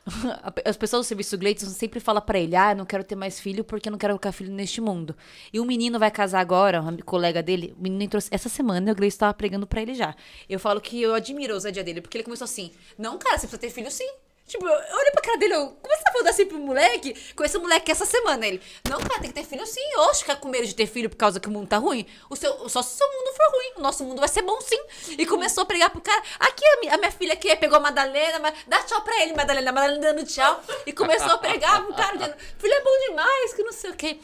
as 0.65 0.77
pessoas 0.77 1.05
do 1.05 1.07
serviço 1.07 1.37
Gleice 1.37 1.65
sempre 1.67 1.99
falam 1.99 2.21
pra 2.21 2.39
ele, 2.39 2.55
ah, 2.55 2.73
não 2.73 2.85
quero 2.85 3.03
ter 3.03 3.15
mais 3.15 3.39
filho 3.39 3.63
porque 3.63 3.89
não 3.89 3.97
quero 3.97 4.13
colocar 4.13 4.31
filho 4.31 4.51
neste 4.51 4.81
mundo. 4.81 5.15
E 5.53 5.59
o 5.59 5.65
menino 5.65 5.99
vai 5.99 6.11
casar 6.11 6.39
agora, 6.39 6.81
um 6.81 6.97
colega 6.97 7.43
dele, 7.43 7.75
o 7.77 7.83
menino 7.83 8.03
entrou 8.03 8.21
essa 8.31 8.49
semana 8.49 8.89
e 8.89 8.93
o 8.93 8.95
Gleice 8.95 9.15
estava 9.15 9.33
pregando 9.33 9.67
pra 9.67 9.81
ele 9.81 9.93
já. 9.93 10.15
Eu 10.49 10.59
falo 10.59 10.81
que 10.81 11.01
eu 11.01 11.13
admiro 11.13 11.53
a 11.53 11.55
ousadia 11.55 11.83
dele, 11.83 12.01
porque 12.01 12.17
ele 12.17 12.23
começou 12.23 12.45
assim, 12.45 12.71
não, 12.97 13.17
cara, 13.17 13.37
você 13.37 13.47
precisa 13.47 13.57
ter 13.59 13.69
filho 13.69 13.91
sim. 13.91 14.09
Tipo, 14.47 14.67
eu 14.67 14.97
olhei 14.97 15.11
pra 15.11 15.21
cara 15.21 15.37
dele, 15.37 15.53
eu, 15.53 15.67
como 15.81 15.95
você 15.95 16.03
tá 16.03 16.11
falando 16.11 16.27
assim 16.27 16.45
pro 16.45 16.59
moleque? 16.59 17.15
Com 17.35 17.43
esse 17.43 17.57
moleque 17.57 17.89
essa 17.91 18.05
semana. 18.05 18.45
Ele, 18.45 18.61
não, 18.89 18.99
cara, 18.99 19.21
tem 19.21 19.31
que 19.31 19.33
ter 19.33 19.45
filho 19.45 19.65
sim. 19.65 19.79
Oxe, 20.09 20.21
ficar 20.21 20.35
com 20.35 20.49
medo 20.49 20.67
de 20.67 20.75
ter 20.75 20.87
filho 20.87 21.09
por 21.09 21.15
causa 21.15 21.39
que 21.39 21.47
o 21.47 21.51
mundo 21.51 21.67
tá 21.67 21.77
ruim. 21.77 22.05
O 22.29 22.35
seu, 22.35 22.51
só 22.69 22.81
se 22.81 22.95
o 22.95 22.97
seu 22.97 23.07
mundo 23.07 23.33
for 23.35 23.51
ruim. 23.55 23.73
O 23.77 23.81
nosso 23.81 24.03
mundo 24.03 24.19
vai 24.19 24.27
ser 24.27 24.41
bom 24.41 24.59
sim. 24.59 24.79
E 25.17 25.25
começou 25.25 25.63
a 25.63 25.65
pregar 25.65 25.89
pro 25.89 26.01
cara. 26.01 26.21
Aqui, 26.39 26.65
a 26.65 26.79
minha, 26.81 26.95
a 26.95 26.97
minha 26.97 27.11
filha 27.11 27.33
aqui 27.33 27.55
pegou 27.55 27.77
a 27.77 27.79
Madalena, 27.79 28.39
mas 28.39 28.53
dá 28.67 28.83
tchau 28.83 29.01
pra 29.01 29.21
ele, 29.23 29.33
Madalena. 29.33 29.71
Madalena 29.71 30.01
dando 30.01 30.25
tchau. 30.25 30.61
E 30.85 30.91
começou 30.91 31.31
a 31.31 31.37
pregar 31.37 31.85
pro 31.85 31.93
cara, 31.95 32.17
dizendo, 32.17 32.35
filho 32.57 32.73
é 32.73 32.83
bom 32.83 33.07
demais, 33.07 33.53
que 33.53 33.63
não 33.63 33.71
sei 33.71 33.91
o 33.91 33.95
quê. 33.95 34.19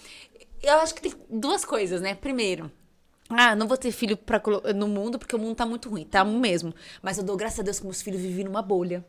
Eu 0.61 0.79
acho 0.79 0.93
que 0.93 1.01
tem 1.01 1.13
duas 1.29 1.63
coisas, 1.63 2.01
né? 2.01 2.15
Primeiro, 2.15 2.69
ah, 3.29 3.55
não 3.55 3.67
vou 3.67 3.77
ter 3.77 3.91
filho 3.91 4.17
pra, 4.17 4.41
no 4.75 4.87
mundo 4.87 5.19
porque 5.19 5.35
o 5.35 5.39
mundo 5.39 5.55
tá 5.55 5.65
muito 5.65 5.89
ruim, 5.89 6.05
tá 6.05 6.25
mesmo. 6.25 6.73
Mas 7.01 7.17
eu 7.17 7.23
dou 7.23 7.37
graças 7.37 7.59
a 7.59 7.63
Deus 7.63 7.79
que 7.79 7.85
meus 7.85 8.01
filhos 8.01 8.21
vivem 8.21 8.43
numa 8.45 8.61
bolha. 8.61 9.05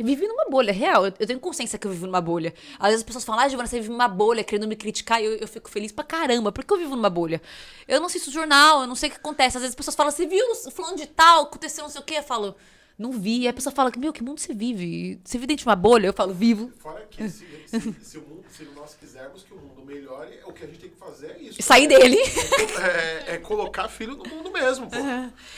Eu 0.00 0.06
vivi 0.06 0.26
numa 0.26 0.46
bolha, 0.46 0.72
real. 0.72 1.04
Eu, 1.04 1.12
eu 1.20 1.26
tenho 1.26 1.38
consciência 1.38 1.78
que 1.78 1.86
eu 1.86 1.90
vivo 1.90 2.06
numa 2.06 2.22
bolha. 2.22 2.54
Às 2.78 2.86
vezes 2.86 3.00
as 3.00 3.02
pessoas 3.02 3.22
falam, 3.22 3.42
ah, 3.42 3.48
Giovana, 3.48 3.68
você 3.68 3.78
vive 3.80 3.90
numa 3.90 4.08
bolha, 4.08 4.42
querendo 4.42 4.66
me 4.66 4.74
criticar, 4.74 5.20
e 5.20 5.26
eu, 5.26 5.32
eu 5.34 5.46
fico 5.46 5.68
feliz 5.68 5.92
pra 5.92 6.02
caramba. 6.02 6.50
Por 6.50 6.64
que 6.64 6.72
eu 6.72 6.78
vivo 6.78 6.96
numa 6.96 7.10
bolha? 7.10 7.42
Eu 7.86 8.00
não 8.00 8.06
assisto 8.06 8.30
jornal, 8.30 8.80
eu 8.80 8.86
não 8.86 8.94
sei 8.94 9.10
o 9.10 9.12
que 9.12 9.18
acontece. 9.18 9.58
Às 9.58 9.62
vezes 9.62 9.72
as 9.72 9.76
pessoas 9.76 9.94
falam, 9.94 10.10
você 10.10 10.26
viu 10.26 10.54
fulano 10.72 10.96
de 10.96 11.06
tal, 11.06 11.42
aconteceu 11.42 11.84
não 11.84 11.90
sei 11.90 12.00
o 12.00 12.04
quê? 12.04 12.14
Eu 12.16 12.22
falo, 12.22 12.56
não 13.00 13.12
vi. 13.12 13.40
E 13.40 13.48
a 13.48 13.52
pessoa 13.52 13.74
fala, 13.74 13.90
meu, 13.96 14.12
que 14.12 14.22
mundo 14.22 14.38
você 14.38 14.52
vive? 14.52 15.18
Você 15.24 15.38
vive 15.38 15.46
dentro 15.46 15.62
de 15.62 15.68
uma 15.68 15.74
bolha? 15.74 16.06
Eu 16.06 16.12
falo, 16.12 16.34
vivo. 16.34 16.70
Fora 16.78 17.06
que 17.10 17.26
se, 17.30 17.46
se, 17.66 17.94
se 18.02 18.18
o 18.18 18.20
mundo, 18.20 18.44
se 18.50 18.64
nós 18.76 18.94
quisermos 18.94 19.42
que 19.42 19.54
o 19.54 19.56
mundo 19.56 19.82
melhore, 19.84 20.38
o 20.44 20.52
que 20.52 20.64
a 20.64 20.66
gente 20.66 20.80
tem 20.80 20.90
que 20.90 20.96
fazer 20.96 21.30
é 21.30 21.42
isso. 21.42 21.62
Sair 21.62 21.88
dele. 21.88 22.18
É, 22.80 23.34
é 23.34 23.38
colocar 23.38 23.88
filho 23.88 24.16
no 24.16 24.24
mundo 24.28 24.50
mesmo, 24.50 24.88
pô. 24.88 24.96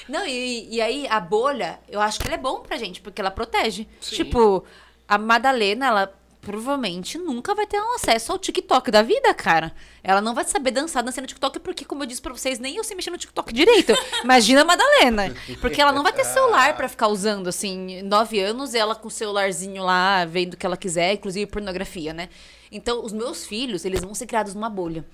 Não, 0.08 0.26
e, 0.26 0.74
e 0.74 0.80
aí 0.80 1.06
a 1.08 1.18
bolha, 1.18 1.80
eu 1.88 2.00
acho 2.00 2.18
que 2.18 2.26
ela 2.26 2.34
é 2.34 2.38
bom 2.38 2.60
pra 2.60 2.76
gente, 2.76 3.00
porque 3.00 3.20
ela 3.20 3.30
protege. 3.30 3.88
Sim. 4.00 4.16
Tipo, 4.16 4.64
a 5.06 5.18
Madalena, 5.18 5.86
ela 5.86 6.21
provavelmente 6.42 7.16
nunca 7.18 7.54
vai 7.54 7.66
ter 7.66 7.80
um 7.80 7.94
acesso 7.94 8.32
ao 8.32 8.38
TikTok 8.38 8.90
da 8.90 9.00
vida, 9.00 9.32
cara. 9.32 9.72
Ela 10.02 10.20
não 10.20 10.34
vai 10.34 10.44
saber 10.44 10.72
dançar 10.72 11.02
dançando 11.02 11.22
no 11.22 11.28
TikTok, 11.28 11.60
porque, 11.60 11.84
como 11.84 12.02
eu 12.02 12.06
disse 12.06 12.20
pra 12.20 12.32
vocês, 12.32 12.58
nem 12.58 12.76
eu 12.76 12.82
sei 12.82 12.96
mexer 12.96 13.10
no 13.10 13.16
TikTok 13.16 13.54
direito. 13.54 13.94
Imagina 14.24 14.62
a 14.62 14.64
Madalena. 14.64 15.32
Porque 15.60 15.80
ela 15.80 15.92
não 15.92 16.02
vai 16.02 16.12
ter 16.12 16.24
celular 16.24 16.76
pra 16.76 16.88
ficar 16.88 17.06
usando, 17.06 17.46
assim, 17.46 18.02
nove 18.02 18.40
anos, 18.40 18.74
ela 18.74 18.96
com 18.96 19.06
o 19.06 19.10
celularzinho 19.10 19.84
lá, 19.84 20.24
vendo 20.24 20.54
o 20.54 20.56
que 20.56 20.66
ela 20.66 20.76
quiser, 20.76 21.14
inclusive 21.14 21.46
pornografia, 21.46 22.12
né? 22.12 22.28
Então, 22.72 23.04
os 23.04 23.12
meus 23.12 23.46
filhos, 23.46 23.84
eles 23.84 24.00
vão 24.00 24.12
ser 24.12 24.26
criados 24.26 24.52
numa 24.52 24.68
bolha. 24.68 25.06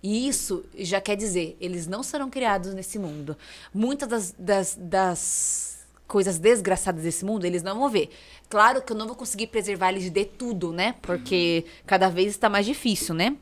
E 0.00 0.28
isso 0.28 0.64
já 0.78 1.00
quer 1.00 1.16
dizer, 1.16 1.56
eles 1.60 1.88
não 1.88 2.04
serão 2.04 2.30
criados 2.30 2.72
nesse 2.74 2.96
mundo. 2.96 3.36
Muitas 3.74 4.08
das, 4.08 4.34
das, 4.38 4.76
das 4.78 5.75
coisas 6.06 6.38
desgraçadas 6.38 7.02
desse 7.02 7.24
mundo, 7.24 7.44
eles 7.44 7.62
não 7.62 7.78
vão 7.78 7.88
ver. 7.88 8.10
Claro 8.48 8.80
que 8.82 8.92
eu 8.92 8.96
não 8.96 9.06
vou 9.06 9.16
conseguir 9.16 9.48
preservar 9.48 9.90
eles 9.90 10.08
de 10.10 10.24
tudo, 10.24 10.72
né? 10.72 10.94
Porque 11.02 11.64
cada 11.86 12.08
vez 12.08 12.28
está 12.28 12.48
mais 12.48 12.64
difícil, 12.64 13.14
né? 13.14 13.36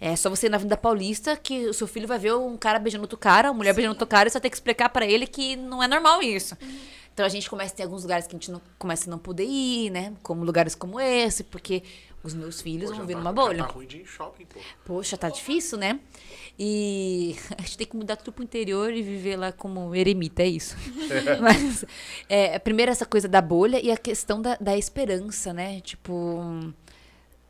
É 0.00 0.16
só 0.16 0.30
você 0.30 0.46
ir 0.46 0.50
na 0.50 0.56
Avenida 0.56 0.76
Paulista 0.76 1.36
que 1.36 1.66
o 1.66 1.74
seu 1.74 1.86
filho 1.86 2.06
vai 2.08 2.18
ver 2.18 2.34
um 2.34 2.56
cara 2.56 2.78
beijando 2.78 3.04
outro 3.04 3.18
cara, 3.18 3.50
uma 3.50 3.54
mulher 3.58 3.74
beijando 3.74 3.92
outro 3.94 4.06
cara, 4.06 4.28
e 4.28 4.30
você 4.32 4.40
ter 4.40 4.48
que 4.50 4.56
explicar 4.56 4.88
pra 4.88 5.04
ele 5.06 5.26
que 5.26 5.56
não 5.56 5.82
é 5.82 5.88
normal 5.88 6.22
isso. 6.22 6.56
Então 7.12 7.26
a 7.26 7.28
gente 7.28 7.50
começa 7.50 7.74
a 7.74 7.76
ter 7.76 7.82
alguns 7.82 8.02
lugares 8.02 8.26
que 8.26 8.34
a 8.34 8.38
gente 8.38 8.50
não, 8.50 8.62
começa 8.78 9.08
a 9.08 9.10
não 9.10 9.18
poder 9.18 9.44
ir, 9.44 9.90
né? 9.90 10.14
Como 10.22 10.42
lugares 10.44 10.74
como 10.74 10.98
esse, 10.98 11.44
porque 11.44 11.82
os 12.22 12.32
meus 12.32 12.60
filhos 12.62 12.90
Pô, 12.90 12.96
vão 12.96 13.02
já 13.02 13.06
vir 13.06 13.12
tá- 13.14 13.18
numa 13.18 13.30
já 13.30 13.34
bolha. 13.34 13.64
Tá 13.64 13.70
ruim 13.72 13.86
de 13.86 13.98
ir 13.98 14.06
shopping, 14.06 14.46
pô. 14.46 14.58
Poxa, 14.86 15.18
tá 15.18 15.28
difícil, 15.28 15.76
né? 15.76 16.00
E 16.58 17.36
a 17.56 17.62
gente 17.62 17.78
tem 17.78 17.86
que 17.86 17.96
mudar 17.96 18.16
tudo 18.16 18.32
pro 18.32 18.44
interior 18.44 18.92
e 18.92 19.02
viver 19.02 19.36
lá 19.36 19.52
como 19.52 19.94
eremita, 19.94 20.42
é 20.42 20.48
isso. 20.48 20.76
Mas, 21.40 21.84
é, 22.28 22.58
primeiro 22.58 22.92
essa 22.92 23.06
coisa 23.06 23.28
da 23.28 23.40
bolha 23.40 23.80
e 23.82 23.90
a 23.90 23.96
questão 23.96 24.40
da, 24.40 24.56
da 24.56 24.76
esperança, 24.76 25.52
né? 25.52 25.80
Tipo, 25.80 26.72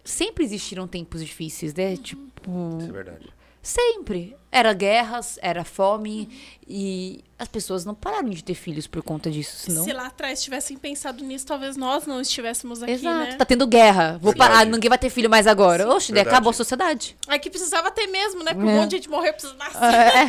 sempre 0.05 0.45
existiram 0.45 0.87
tempos 0.87 1.25
difíceis, 1.25 1.75
né? 1.75 1.97
Tipo, 1.97 2.79
Isso 2.79 2.89
é 2.89 2.93
verdade. 2.93 3.40
Sempre. 3.63 4.37
Era 4.53 4.73
guerras, 4.73 5.39
era 5.41 5.63
fome 5.65 6.29
e 6.67 7.23
as 7.39 7.47
pessoas 7.47 7.85
não 7.85 7.95
pararam 7.95 8.29
de 8.31 8.43
ter 8.43 8.55
filhos 8.55 8.89
por 8.89 9.01
conta 9.01 9.31
disso, 9.31 9.57
senão... 9.57 9.85
Se 9.85 9.93
lá 9.93 10.09
atrás 10.09 10.43
tivessem 10.43 10.77
pensado 10.77 11.23
nisso, 11.23 11.47
talvez 11.47 11.77
nós 11.77 12.05
não 12.05 12.21
estivéssemos 12.21 12.83
aqui, 12.83 12.91
Exato, 12.93 13.31
né? 13.31 13.37
tá 13.37 13.45
tendo 13.45 13.65
guerra. 13.65 14.19
Vou 14.21 14.33
Sim. 14.33 14.39
parar, 14.39 14.55
Verdade. 14.57 14.71
ninguém 14.73 14.89
vai 14.89 14.99
ter 14.99 15.09
filho 15.09 15.31
mais 15.31 15.47
agora. 15.47 15.89
Oxe, 15.89 16.09
daí 16.11 16.17
Verdade. 16.25 16.35
acabou 16.35 16.51
a 16.51 16.55
sociedade. 16.55 17.17
Aqui 17.29 17.49
precisava 17.49 17.93
ter 17.93 18.09
mesmo, 18.09 18.43
né? 18.43 18.53
Porque 18.53 18.69
É. 18.69 18.73
um 18.73 18.77
monte 18.77 18.91
de 18.91 18.97
gente 18.97 19.09
morreu, 19.09 19.33
precisa 19.33 19.55
nascer. 19.55 19.79
É. 19.85 20.27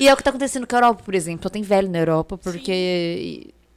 E 0.00 0.08
é 0.08 0.12
o 0.12 0.16
que 0.16 0.24
tá 0.24 0.30
acontecendo 0.30 0.66
com 0.66 0.74
a 0.74 0.78
Europa, 0.78 1.02
por 1.04 1.14
exemplo. 1.14 1.44
Só 1.44 1.48
tem 1.48 1.62
velho 1.62 1.88
na 1.88 1.98
Europa, 1.98 2.36
porque. 2.36 2.72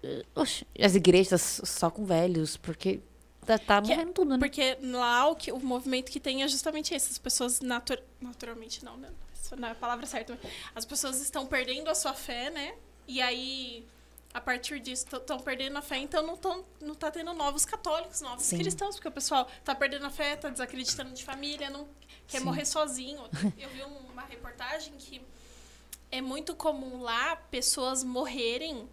e, 0.03 0.25
oxe, 0.35 0.65
as 0.81 0.95
igrejas 0.95 1.61
só 1.63 1.91
com 1.91 2.05
velhos, 2.05 2.57
porque 2.57 3.01
tá, 3.45 3.57
tá 3.57 3.81
Que- 3.81 3.89
morrendo 3.89 4.13
tudo, 4.13 4.29
né? 4.31 4.37
Porque 4.37 4.77
lá 4.81 5.27
o, 5.27 5.35
que, 5.35 5.51
o 5.51 5.59
movimento 5.59 6.11
que 6.11 6.19
tem 6.19 6.43
é 6.43 6.47
justamente 6.47 6.93
esse. 6.93 7.11
As 7.11 7.17
pessoas 7.17 7.59
natu- 7.61 7.97
naturalmente 8.21 8.83
não, 8.85 8.97
né? 8.97 9.09
Isso 9.41 9.55
não 9.55 9.67
é 9.67 9.71
a 9.71 9.75
palavra 9.75 10.05
certa. 10.05 10.37
mas 10.41 10.51
As 10.75 10.85
pessoas 10.85 11.19
estão 11.21 11.45
perdendo 11.45 11.89
a 11.89 11.95
sua 11.95 12.13
fé, 12.13 12.49
né? 12.49 12.75
E 13.07 13.21
aí, 13.21 13.85
a 14.33 14.39
partir 14.39 14.79
disso, 14.79 15.05
estão 15.11 15.39
perdendo 15.39 15.77
a 15.77 15.81
fé, 15.81 15.97
então 15.97 16.21
não, 16.21 16.37
tão, 16.37 16.63
não 16.79 16.93
tá 16.93 17.09
tendo 17.09 17.33
novos 17.33 17.65
católicos, 17.65 18.21
novos 18.21 18.43
Sim. 18.45 18.57
cristãos, 18.59 18.95
porque 18.95 19.07
o 19.07 19.11
pessoal 19.11 19.47
tá 19.65 19.73
perdendo 19.73 20.05
a 20.05 20.09
fé, 20.11 20.35
tá 20.35 20.49
desacreditando 20.49 21.11
de 21.13 21.23
família, 21.23 21.69
não 21.71 21.87
quer 22.27 22.39
Sim. 22.39 22.45
morrer 22.45 22.65
sozinho. 22.65 23.21
Eu 23.57 23.69
vi 23.69 23.81
um- 23.83 24.11
uma 24.11 24.21
reportagem 24.23 24.93
que 24.99 25.19
é 26.11 26.21
muito 26.21 26.53
comum 26.55 27.01
lá 27.01 27.35
pessoas 27.35 28.03
morrerem 28.03 28.75
é, 28.81 28.87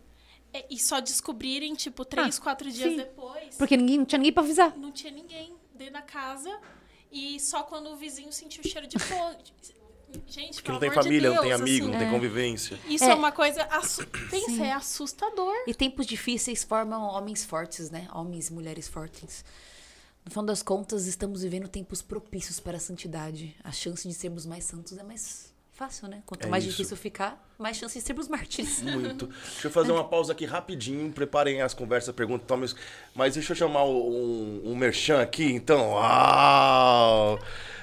e 0.70 0.78
só 0.78 1.00
descobrirem, 1.00 1.74
tipo, 1.74 2.04
três, 2.04 2.38
Ah, 2.38 2.42
quatro 2.42 2.70
dias 2.70 2.90
sim. 2.90 2.96
depois 2.96 3.56
Porque 3.56 3.76
ninguém, 3.76 3.98
não 3.98 4.04
tinha 4.06 4.18
ninguém 4.18 4.32
pra 4.32 4.42
avisar. 4.42 4.76
não 4.76 4.92
tinha 4.92 5.12
ninguém 5.12 5.54
dentro 5.74 5.94
da 5.94 6.02
casa 6.02 6.56
e 7.12 7.38
só 7.40 7.62
quando 7.64 7.90
o 7.90 7.96
vizinho 7.96 8.32
sentiu 8.32 8.62
o 8.64 8.68
cheiro 8.68 8.86
de 8.86 8.98
fogo. 8.98 9.36
Gente, 10.28 10.62
Que 10.62 10.70
não 10.70 10.78
tem 10.78 10.88
amor 10.88 10.98
de 11.02 11.08
família, 11.08 11.30
não 11.30 11.40
tem 11.40 11.48
Deus, 11.50 11.60
amigo, 11.60 11.84
assim, 11.84 11.92
não 11.92 11.98
tem 11.98 12.10
convivência. 12.10 12.78
Isso 12.88 13.04
É. 13.04 13.10
é, 13.10 13.14
uma 13.14 13.32
coisa. 13.32 13.64
Assu... 13.64 14.06
Pensa, 14.30 14.46
Sim. 14.46 14.62
é 14.62 14.72
assustador. 14.72 15.52
E 15.66 15.74
tempos 15.74 16.06
difíceis 16.06 16.62
formam 16.64 17.02
homens 17.02 17.44
fortes, 17.44 17.90
né? 17.90 18.08
Homens 18.14 18.48
e 18.48 18.52
mulheres 18.52 18.88
fortes. 18.88 19.44
No 20.24 20.30
final 20.30 20.46
das 20.46 20.62
contas, 20.62 21.06
estamos 21.06 21.42
vivendo 21.42 21.68
tempos 21.68 22.02
propícios 22.02 22.58
para 22.60 22.76
a 22.78 22.80
santidade. 22.80 23.54
A 23.62 23.72
chance 23.72 24.06
de 24.08 24.14
sermos 24.14 24.46
mais 24.46 24.64
santos 24.64 24.96
é 24.96 25.02
mais 25.02 25.52
fácil, 25.76 26.08
né? 26.08 26.22
Quanto 26.26 26.46
É 26.46 26.48
mais 26.48 26.64
isso. 26.64 26.72
difícil 26.72 26.96
ficar, 26.96 27.40
mais 27.58 27.76
chance 27.76 27.98
de 27.98 28.04
sermos 28.04 28.28
mártires. 28.28 28.80
Muito. 28.82 29.26
Deixa 29.26 29.68
eu 29.68 29.70
fazer 29.70 29.92
uma 29.92 30.04
pausa 30.04 30.32
aqui 30.32 30.44
rapidinho. 30.44 31.12
Preparem 31.12 31.60
as 31.62 31.74
conversas, 31.74 32.14
perguntas, 32.14 32.46
tomem. 32.46 32.64
os- 32.64 32.76
Mas 33.14 33.34
deixa 33.34 33.52
eu 33.52 33.56
chamar 33.56 33.84
um, 33.84 34.62
um 34.64 34.74
merchan 34.74 35.20
aqui, 35.20 35.44
então. 35.44 35.90
Uau! 35.92 37.38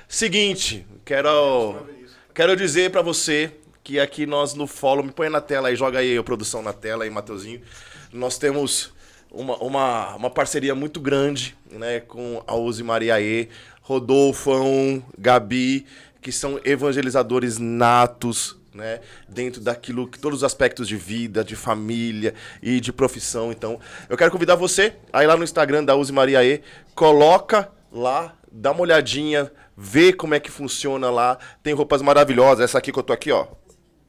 Seguinte, 0.07 0.85
quero, 1.05 1.87
quero 2.33 2.55
dizer 2.55 2.91
pra 2.91 3.01
você 3.01 3.51
que 3.83 3.99
aqui 3.99 4.25
nós 4.25 4.53
no 4.53 4.67
Follow, 4.67 5.03
me 5.03 5.11
põe 5.11 5.29
na 5.29 5.41
tela 5.41 5.67
aí, 5.69 5.75
joga 5.75 5.99
aí 5.99 6.17
a 6.17 6.23
produção 6.23 6.61
na 6.61 6.71
tela 6.73 7.03
aí, 7.03 7.09
Mateuzinho. 7.09 7.61
Nós 8.11 8.37
temos 8.37 8.93
uma, 9.31 9.57
uma, 9.57 10.15
uma 10.15 10.29
parceria 10.29 10.75
muito 10.75 10.99
grande, 10.99 11.55
né, 11.69 11.99
com 11.99 12.43
a 12.45 12.55
Uzi 12.55 12.83
Mariaê, 12.83 13.49
Rodolfão, 13.81 15.03
Gabi, 15.17 15.85
que 16.23 16.31
são 16.31 16.59
evangelizadores 16.63 17.59
natos, 17.59 18.57
né? 18.73 19.01
Dentro 19.27 19.61
daquilo 19.61 20.07
que 20.07 20.17
todos 20.17 20.39
os 20.39 20.43
aspectos 20.43 20.87
de 20.87 20.97
vida, 20.97 21.43
de 21.43 21.55
família 21.55 22.33
e 22.61 22.79
de 22.79 22.91
profissão. 22.91 23.51
Então, 23.51 23.79
eu 24.09 24.17
quero 24.17 24.31
convidar 24.31 24.55
você 24.55 24.95
aí 25.11 25.27
lá 25.27 25.37
no 25.37 25.43
Instagram 25.43 25.83
da 25.83 25.95
Use 25.95 26.11
Maria 26.11 26.43
E, 26.43 26.63
coloca 26.95 27.69
lá, 27.91 28.33
dá 28.51 28.71
uma 28.71 28.81
olhadinha, 28.81 29.51
vê 29.77 30.11
como 30.11 30.33
é 30.33 30.39
que 30.39 30.49
funciona 30.49 31.11
lá. 31.11 31.37
Tem 31.61 31.73
roupas 31.73 32.01
maravilhosas, 32.01 32.63
essa 32.63 32.79
aqui 32.79 32.91
que 32.91 32.97
eu 32.97 33.03
tô 33.03 33.13
aqui, 33.13 33.31
ó, 33.31 33.47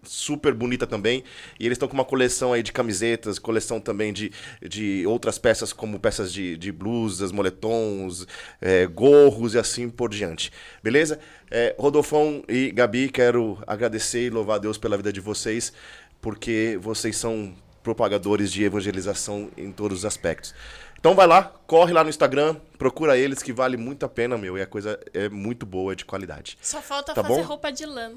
super 0.05 0.53
bonita 0.55 0.87
também. 0.87 1.25
E 1.59 1.67
eles 1.67 1.77
estão 1.77 1.89
com 1.89 1.95
uma 1.95 2.05
coleção 2.05 2.53
aí 2.53 2.63
de 2.63 2.73
camisetas, 2.73 3.39
coleção 3.39 3.81
também 3.81 4.13
de, 4.13 4.31
de 4.63 5.07
outras 5.07 5.39
peças, 5.39 5.73
como 5.73 5.99
peças 5.99 6.33
de, 6.33 6.57
de 6.57 6.71
blusas, 6.73 7.33
moletons, 7.33 8.27
é, 8.61 8.87
gorros 8.87 9.55
e 9.55 9.59
assim 9.59 9.89
por 9.89 10.11
diante. 10.11 10.53
Beleza? 10.83 11.19
É, 11.51 11.75
Rodolfão 11.79 12.43
e 12.49 12.71
Gabi, 12.71 13.09
quero 13.09 13.59
agradecer 13.67 14.27
e 14.27 14.31
louvar 14.31 14.57
a 14.57 14.59
Deus 14.59 14.79
pela 14.79 14.97
vida 14.97 15.13
de 15.13 15.21
vocês, 15.21 15.73
porque 16.21 16.79
vocês 16.81 17.17
são 17.17 17.55
propagadores 17.83 18.51
de 18.51 18.65
evangelização 18.65 19.51
em 19.57 19.71
todos 19.71 19.99
os 19.99 20.05
aspectos. 20.05 20.55
Então 20.99 21.15
vai 21.15 21.27
lá, 21.27 21.53
corre 21.67 21.93
lá 21.93 22.03
no 22.03 22.09
Instagram, 22.09 22.57
procura 22.79 23.15
eles 23.19 23.43
que 23.43 23.53
vale 23.53 23.77
muito 23.77 24.07
a 24.07 24.09
pena, 24.09 24.39
meu, 24.39 24.57
e 24.57 24.63
a 24.63 24.67
coisa 24.67 24.99
é 25.13 25.29
muito 25.29 25.67
boa, 25.67 25.93
é 25.93 25.95
de 25.95 26.03
qualidade. 26.03 26.57
Só 26.63 26.81
falta 26.81 27.13
Tá 27.13 27.23
fazer 27.23 27.43
bom? 27.43 27.47
roupa 27.47 27.71
de 27.71 27.85
lã. 27.85 28.13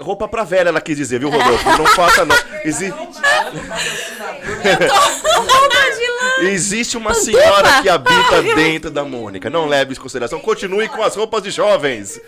Roupa 0.00 0.28
pra 0.28 0.44
velha, 0.44 0.68
ela 0.68 0.80
quis 0.80 0.96
dizer, 0.96 1.18
viu, 1.18 1.30
Rodolfo? 1.30 1.68
Não 1.76 1.86
faça, 1.86 2.24
não. 2.24 2.36
Exi- 2.64 2.92
Existe 6.42 6.96
uma 6.96 7.14
senhora 7.14 7.82
que 7.82 7.88
habita 7.88 8.42
dentro 8.54 8.90
da 8.90 9.04
Mônica. 9.04 9.48
Não 9.50 9.66
leve 9.66 9.92
isso 9.92 10.00
em 10.00 10.02
consideração. 10.02 10.40
Continue 10.40 10.88
com 10.88 11.02
as 11.02 11.14
roupas 11.16 11.42
de 11.42 11.50
jovens. 11.50 12.20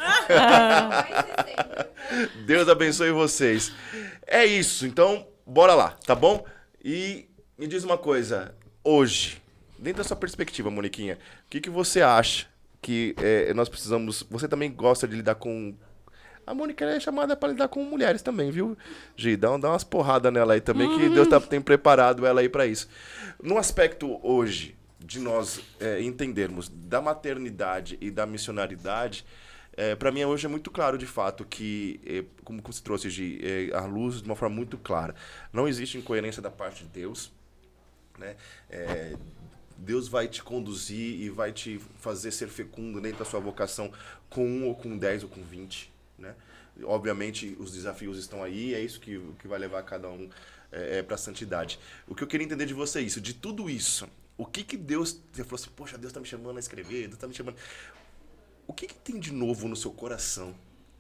Deus 2.45 2.69
abençoe 2.69 3.11
vocês. 3.11 3.73
É 4.27 4.45
isso. 4.45 4.87
Então, 4.87 5.27
bora 5.47 5.75
lá, 5.75 5.97
tá 6.07 6.15
bom? 6.15 6.45
E 6.85 7.29
me 7.59 7.67
diz 7.67 7.85
uma 7.85 7.99
coisa. 7.99 8.55
Hoje, 8.83 9.43
dentro 9.79 10.03
da 10.03 10.09
sua 10.09 10.17
perspectiva, 10.17 10.71
Moniquinha, 10.71 11.19
o 11.47 11.51
que, 11.51 11.61
que 11.61 11.71
você 11.71 12.01
acha 12.03 12.47
que 12.81 13.15
é, 13.21 13.53
nós 13.55 13.69
precisamos... 13.69 14.25
Você 14.31 14.47
também 14.47 14.71
gosta 14.73 15.09
de 15.09 15.17
lidar 15.17 15.35
com 15.35 15.75
a 16.47 16.55
Mônica 16.55 16.85
é 16.85 17.01
chamada 17.01 17.37
para 17.37 17.49
lidar 17.49 17.69
com 17.69 17.83
mulheres 17.83 18.23
também, 18.23 18.51
viu? 18.51 18.79
Gi, 19.17 19.37
dá, 19.37 19.57
dá 19.57 19.71
umas 19.71 19.83
porradas 19.83 20.33
nela 20.33 20.55
aí 20.55 20.61
também, 20.61 20.89
que 20.97 21.09
Deus 21.09 21.27
tá, 21.27 21.41
tem 21.41 21.61
preparado 21.61 22.25
ela 22.25 22.41
aí 22.41 22.49
para 22.49 22.67
isso. 22.67 22.89
No 23.43 23.59
aspecto 23.59 24.21
hoje 24.23 24.77
de 24.99 25.19
nós 25.19 25.61
é, 25.81 26.01
entendermos 26.03 26.69
da 26.69 27.03
maternidade 27.03 27.99
e 28.01 28.11
da 28.11 28.25
missionaridade, 28.27 29.27
é, 29.77 29.95
para 29.95 30.11
mim 30.11 30.25
hoje 30.25 30.47
é 30.47 30.49
muito 30.49 30.71
claro 30.71 30.97
de 30.97 31.07
fato 31.07 31.45
que, 31.45 32.01
é, 32.07 32.25
como 32.45 32.63
você 32.63 32.83
trouxe, 32.83 33.11
Gi, 33.11 33.41
é, 33.43 33.77
a 33.77 33.85
luz 33.85 34.23
de 34.23 34.27
uma 34.27 34.37
forma 34.37 34.55
muito 34.55 34.79
clara. 34.79 35.15
Não 35.53 35.67
existe 35.69 35.99
incoerência 35.99 36.41
da 36.41 36.51
parte 36.51 36.85
de 36.85 36.89
Deus, 36.91 37.33
né? 38.19 38.37
É, 38.71 39.17
Deus 39.79 40.09
vai 40.09 40.27
te 40.27 40.43
conduzir 40.43 41.21
e 41.21 41.29
vai 41.29 41.53
te 41.53 41.79
fazer 41.99 42.31
ser 42.31 42.49
fecundo 42.49 42.99
dentro 43.01 43.19
da 43.19 43.25
sua 43.27 43.41
vocação 43.41 43.93
com 44.31 44.47
um 44.47 44.67
ou 44.67 44.75
com 44.75 44.97
dez 44.97 45.23
ou 45.23 45.29
com 45.29 45.43
vinte? 45.43 45.93
Obviamente 46.85 47.57
os 47.59 47.73
desafios 47.73 48.19
estão 48.19 48.43
aí, 48.43 48.75
é 48.75 48.81
isso 48.81 49.01
que, 49.01 49.21
que 49.39 49.49
vai 49.49 49.59
levar 49.59 49.83
cada 49.83 50.09
um 50.09 50.29
é, 50.71 51.03
para 51.03 51.15
a 51.15 51.19
santidade. 51.19 51.79
O 52.07 52.15
que 52.15 52.23
eu 52.23 52.27
queria 52.27 52.45
entender 52.45 52.67
de 52.67 52.75
você 52.75 52.99
é 52.99 53.03
isso, 53.03 53.21
de 53.21 53.35
tudo 53.35 53.71
isso, 53.71 54.09
o 54.39 54.45
que 54.45 54.63
que 54.63 54.77
Deus, 54.77 55.19
você 55.33 55.45
falou 55.45 55.57
assim, 55.57 55.71
poxa, 55.75 55.97
Deus 55.97 56.11
está 56.11 56.21
me 56.21 56.27
chamando 56.27 56.57
a 56.57 56.61
escrever, 56.61 57.03
Deus 57.03 57.15
está 57.15 57.27
me 57.27 57.35
chamando... 57.35 57.57
O 58.67 58.73
que 58.73 58.87
que 58.87 58.95
tem 58.95 59.19
de 59.19 59.33
novo 59.33 59.69
no 59.69 59.77
seu 59.77 59.93
coração, 59.93 60.55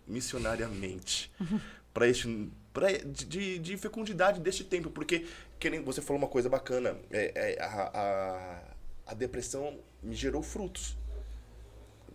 missionariamente, 0.06 1.30
para 1.92 2.06
este 2.08 2.48
pra, 2.72 2.92
de, 2.92 3.24
de, 3.24 3.58
de 3.58 3.76
fecundidade 3.76 4.40
deste 4.40 4.64
tempo? 4.64 4.88
Porque, 4.88 5.26
querendo, 5.58 5.84
você 5.84 6.00
falou 6.00 6.22
uma 6.22 6.28
coisa 6.28 6.48
bacana, 6.48 6.96
é, 7.10 7.32
é, 7.34 7.62
a, 7.62 7.90
a, 7.92 9.12
a 9.12 9.14
depressão 9.14 9.78
me 10.02 10.14
gerou 10.14 10.42
frutos. 10.42 10.96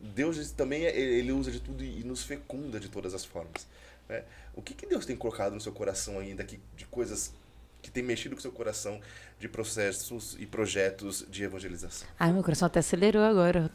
Deus 0.01 0.51
também 0.51 0.85
é- 0.85 0.97
ele 0.97 1.31
usa 1.31 1.51
de 1.51 1.59
tudo 1.59 1.83
e 1.83 2.03
nos 2.03 2.23
fecunda 2.23 2.79
de 2.79 2.89
todas 2.89 3.13
as 3.13 3.23
formas. 3.23 3.67
né? 4.09 4.23
O 4.55 4.61
que, 4.61 4.73
que 4.73 4.85
Deus 4.85 5.05
tem 5.05 5.15
colocado 5.15 5.53
no 5.53 5.61
seu 5.61 5.71
coração 5.71 6.19
ainda 6.19 6.43
que, 6.43 6.59
de 6.75 6.85
coisas 6.85 7.31
que 7.81 7.89
tem 7.89 8.03
mexido 8.03 8.35
com 8.35 8.39
o 8.39 8.41
seu 8.41 8.51
coração 8.51 8.99
de 9.39 9.47
processos 9.47 10.35
e 10.39 10.45
projetos 10.45 11.25
de 11.29 11.43
evangelização? 11.43 12.07
Ai, 12.19 12.31
meu 12.33 12.43
coração 12.43 12.65
até 12.65 12.79
acelerou 12.79 13.23
agora. 13.23 13.71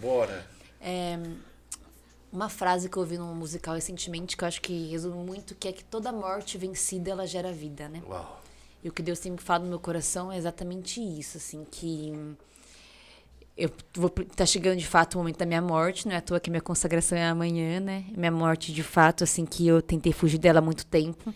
Bora! 0.00 0.46
É, 0.80 1.18
uma 2.32 2.48
frase 2.48 2.88
que 2.88 2.96
eu 2.96 3.02
ouvi 3.02 3.18
num 3.18 3.34
musical 3.34 3.74
recentemente 3.74 4.36
que 4.36 4.44
eu 4.44 4.48
acho 4.48 4.60
que 4.60 4.88
resume 4.90 5.24
muito, 5.24 5.54
que 5.54 5.66
é 5.68 5.72
que 5.72 5.82
toda 5.84 6.12
morte 6.12 6.56
vencida, 6.56 7.10
ela 7.10 7.26
gera 7.26 7.52
vida, 7.52 7.88
né? 7.88 8.02
Uau! 8.06 8.42
E 8.84 8.88
o 8.88 8.92
que 8.92 9.02
Deus 9.02 9.18
tem 9.18 9.32
me 9.32 9.38
falado 9.38 9.62
no 9.62 9.68
meu 9.70 9.80
coração 9.80 10.30
é 10.30 10.36
exatamente 10.38 11.00
isso, 11.00 11.36
assim, 11.38 11.66
que 11.68 12.12
eu 13.58 13.70
vou 13.92 14.08
tá 14.08 14.46
chegando 14.46 14.78
de 14.78 14.86
fato 14.86 15.16
o 15.16 15.18
momento 15.18 15.38
da 15.38 15.44
minha 15.44 15.60
morte, 15.60 16.06
não 16.06 16.14
é 16.14 16.18
à 16.18 16.20
toa 16.20 16.38
que 16.38 16.48
minha 16.48 16.60
consagração 16.60 17.18
é 17.18 17.26
amanhã, 17.26 17.80
né? 17.80 18.04
Minha 18.16 18.30
morte 18.30 18.72
de 18.72 18.84
fato, 18.84 19.24
assim, 19.24 19.44
que 19.44 19.66
eu 19.66 19.82
tentei 19.82 20.12
fugir 20.12 20.38
dela 20.38 20.60
há 20.60 20.62
muito 20.62 20.86
tempo. 20.86 21.34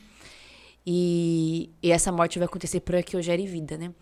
E, 0.87 1.71
e 1.83 1.91
essa 1.91 2.13
morte 2.13 2.39
vai 2.39 2.47
acontecer 2.47 2.81
para 2.81 3.03
que 3.03 3.17
eu 3.17 3.23
gere 3.23 3.45
vida, 3.45 3.77
né? 3.77 3.93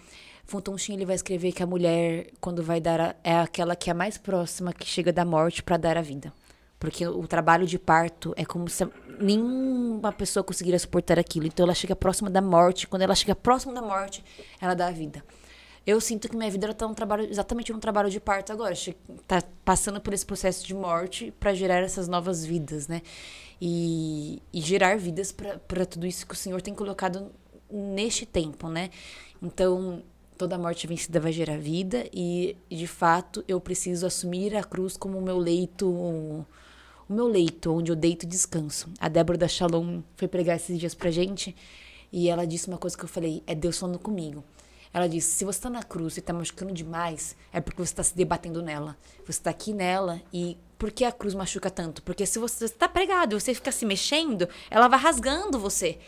Fonton 0.44 0.76
Shin, 0.76 0.94
ele 0.94 1.06
vai 1.06 1.14
escrever 1.14 1.52
que 1.52 1.62
a 1.62 1.66
mulher, 1.66 2.30
quando 2.40 2.62
vai 2.62 2.78
dar, 2.78 3.01
a, 3.01 3.16
é 3.24 3.36
aquela 3.38 3.74
que 3.74 3.88
é 3.88 3.94
mais 3.94 4.18
próxima 4.18 4.72
que 4.72 4.86
chega 4.86 5.12
da 5.12 5.24
morte 5.24 5.62
para 5.62 5.78
dar 5.78 5.97
a 5.97 6.02
vida. 6.02 6.30
Porque 6.78 7.06
o 7.06 7.26
trabalho 7.26 7.66
de 7.66 7.78
parto 7.78 8.34
é 8.36 8.44
como 8.44 8.68
se 8.68 8.86
nenhuma 9.18 10.12
pessoa 10.12 10.44
conseguiria 10.44 10.78
suportar 10.78 11.18
aquilo. 11.18 11.47
Então 11.47 11.64
ela 11.64 11.74
chega 11.74 11.94
próxima 11.97 12.28
da 12.28 12.40
morte. 12.42 12.86
Quando 12.86 13.02
ela 13.02 13.14
chega 13.14 13.34
próxima 13.34 13.72
da 13.72 13.82
morte, 13.82 14.24
ela 14.60 14.74
dá 14.74 14.88
a 14.88 14.90
vida. 14.90 15.22
Eu 15.86 16.01
sinto 16.01 16.28
que 16.28 16.36
minha 16.36 16.51
vida 16.51 16.66
ela 16.66 16.74
tá 16.74 16.86
um 16.86 16.94
trabalho, 16.94 17.24
exatamente 17.28 17.73
um 17.73 17.81
trabalho 17.81 18.11
de 18.11 18.20
parto 18.20 18.52
agora. 18.52 18.74
Che- 18.74 18.97
Tá 19.27 19.43
passando 19.65 20.01
por 20.01 20.12
esse 20.12 20.24
processo 20.27 20.66
de 20.66 20.74
morte 20.74 21.32
para 21.40 21.55
gerar 21.55 21.81
essas 21.82 22.07
novas 22.09 22.44
vidas, 22.44 22.86
né? 22.86 23.02
E, 23.61 24.43
e 24.52 24.61
gerar 24.61 24.97
vidas 24.98 25.32
para 25.32 25.85
tudo 25.86 26.07
isso 26.07 26.27
que 26.27 26.35
o 26.35 26.36
Senhor 26.36 26.61
tem 26.62 26.74
colocado 26.74 27.31
neste 27.70 28.24
tempo, 28.27 28.69
né? 28.69 28.90
Então, 29.43 30.02
toda 30.39 30.57
morte 30.59 30.86
vencida 30.86 31.20
vai 31.20 31.32
gerar 31.32 31.59
vida 31.59 32.07
e, 32.12 32.57
de 32.70 32.86
fato, 32.86 33.44
eu 33.47 33.61
preciso 33.61 34.07
assumir 34.07 34.57
a 34.57 34.65
cruz 34.65 34.97
como 34.97 35.19
o 35.19 35.23
meu 35.23 35.39
leito, 35.39 35.89
o 35.90 36.47
meu 37.09 37.27
leito, 37.27 37.73
onde 37.73 37.90
eu 37.90 37.97
deito 37.97 38.24
e 38.24 38.28
descanso. 38.28 38.89
A 38.98 39.09
Débora 39.09 39.39
da 39.39 39.48
Shalom 39.48 40.01
foi 40.16 40.28
pregar 40.28 40.57
esses 40.57 40.78
dias 40.78 40.94
pra 40.94 41.11
gente 41.11 41.55
e 42.12 42.28
ela 42.28 42.47
disse 42.47 42.69
uma 42.69 42.78
coisa 42.78 42.97
que 42.97 43.05
eu 43.05 43.09
falei, 43.09 43.43
é 43.47 43.55
Deus 43.55 43.78
falando 43.78 43.98
comigo. 43.98 44.43
Ela 44.93 45.09
disse, 45.09 45.31
se 45.31 45.45
você 45.45 45.59
está 45.59 45.71
na 45.71 45.83
cruz 45.83 46.17
e 46.17 46.21
está 46.21 46.33
machucando 46.33 46.73
demais, 46.73 47.37
é 47.53 47.61
porque 47.61 47.79
você 47.79 47.93
está 47.93 48.03
se 48.03 48.17
debatendo 48.17 48.62
nela. 48.62 48.97
Você 49.25 49.31
está 49.31 49.51
aqui 49.51 49.73
nela 49.73 50.21
e 50.33 50.59
por 50.77 50.91
que 50.91 51.05
a 51.05 51.12
cruz 51.12 51.35
machuca 51.35 51.71
tanto? 51.71 52.03
Porque 52.03 52.27
se 52.27 52.39
você 52.39 52.65
está 52.65 52.89
pregado 52.89 53.37
e 53.37 53.41
você 53.41 53.55
fica 53.55 53.71
se 53.71 53.87
mexendo, 53.87 54.49
ela 54.69 54.89
vai 54.89 54.99
rasgando 54.99 55.61
você. 55.61 55.99